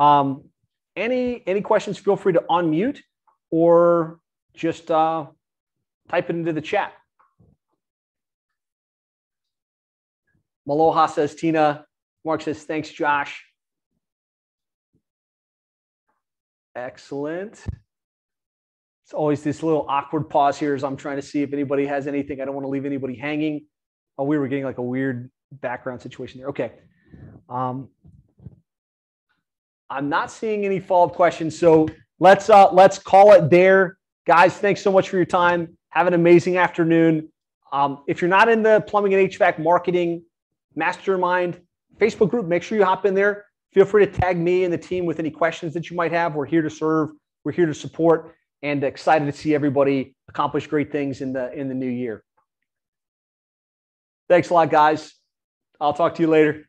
Um, 0.00 0.44
any 0.96 1.42
any 1.46 1.60
questions? 1.60 1.98
Feel 1.98 2.16
free 2.16 2.32
to 2.32 2.44
unmute 2.50 2.98
or 3.50 4.18
just 4.54 4.90
uh, 4.90 5.26
type 6.08 6.28
it 6.28 6.36
into 6.36 6.52
the 6.52 6.60
chat. 6.60 6.92
Maloha 10.66 11.06
says 11.06 11.34
Tina. 11.36 11.86
Mark 12.24 12.42
says 12.42 12.64
thanks, 12.64 12.90
Josh. 12.90 13.44
Excellent. 16.74 17.64
It's 19.04 19.12
always 19.12 19.42
this 19.42 19.62
little 19.62 19.86
awkward 19.88 20.28
pause 20.30 20.58
here 20.58 20.74
as 20.74 20.82
I'm 20.82 20.96
trying 20.96 21.16
to 21.16 21.22
see 21.22 21.42
if 21.42 21.52
anybody 21.52 21.86
has 21.86 22.06
anything. 22.06 22.40
I 22.40 22.44
don't 22.44 22.54
want 22.54 22.64
to 22.64 22.70
leave 22.70 22.86
anybody 22.86 23.14
hanging. 23.14 23.66
Oh, 24.18 24.24
we 24.24 24.38
were 24.38 24.48
getting 24.48 24.64
like 24.64 24.78
a 24.78 24.82
weird 24.82 25.30
background 25.60 26.00
situation 26.00 26.40
there. 26.40 26.48
Okay. 26.48 26.72
Um, 27.48 27.88
I'm 29.90 30.08
not 30.08 30.30
seeing 30.30 30.64
any 30.64 30.80
follow-up 30.80 31.14
questions. 31.14 31.58
So 31.58 31.88
let's 32.18 32.48
uh, 32.48 32.72
let's 32.72 32.98
call 32.98 33.32
it 33.32 33.50
there, 33.50 33.98
guys. 34.26 34.56
Thanks 34.56 34.80
so 34.82 34.90
much 34.90 35.08
for 35.08 35.16
your 35.16 35.26
time. 35.26 35.76
Have 35.90 36.06
an 36.06 36.14
amazing 36.14 36.56
afternoon. 36.56 37.28
Um, 37.72 38.04
if 38.06 38.20
you're 38.20 38.30
not 38.30 38.48
in 38.48 38.62
the 38.62 38.82
plumbing 38.86 39.14
and 39.14 39.30
HVAC 39.30 39.58
marketing 39.58 40.22
mastermind 40.74 41.60
Facebook 41.98 42.30
group, 42.30 42.46
make 42.46 42.62
sure 42.62 42.78
you 42.78 42.84
hop 42.84 43.04
in 43.04 43.14
there. 43.14 43.44
Feel 43.72 43.84
free 43.84 44.04
to 44.06 44.12
tag 44.12 44.38
me 44.38 44.64
and 44.64 44.72
the 44.72 44.78
team 44.78 45.04
with 45.06 45.18
any 45.18 45.30
questions 45.30 45.72
that 45.74 45.90
you 45.90 45.96
might 45.96 46.12
have. 46.12 46.34
We're 46.34 46.46
here 46.46 46.62
to 46.62 46.70
serve. 46.70 47.10
We're 47.44 47.52
here 47.52 47.66
to 47.66 47.74
support, 47.74 48.34
and 48.62 48.84
excited 48.84 49.24
to 49.26 49.32
see 49.32 49.54
everybody 49.54 50.14
accomplish 50.28 50.66
great 50.66 50.92
things 50.92 51.20
in 51.20 51.32
the 51.32 51.52
in 51.52 51.68
the 51.68 51.74
new 51.74 51.88
year. 51.88 52.24
Thanks 54.28 54.50
a 54.50 54.54
lot, 54.54 54.70
guys. 54.70 55.14
I'll 55.80 55.94
talk 55.94 56.14
to 56.16 56.22
you 56.22 56.28
later. 56.28 56.68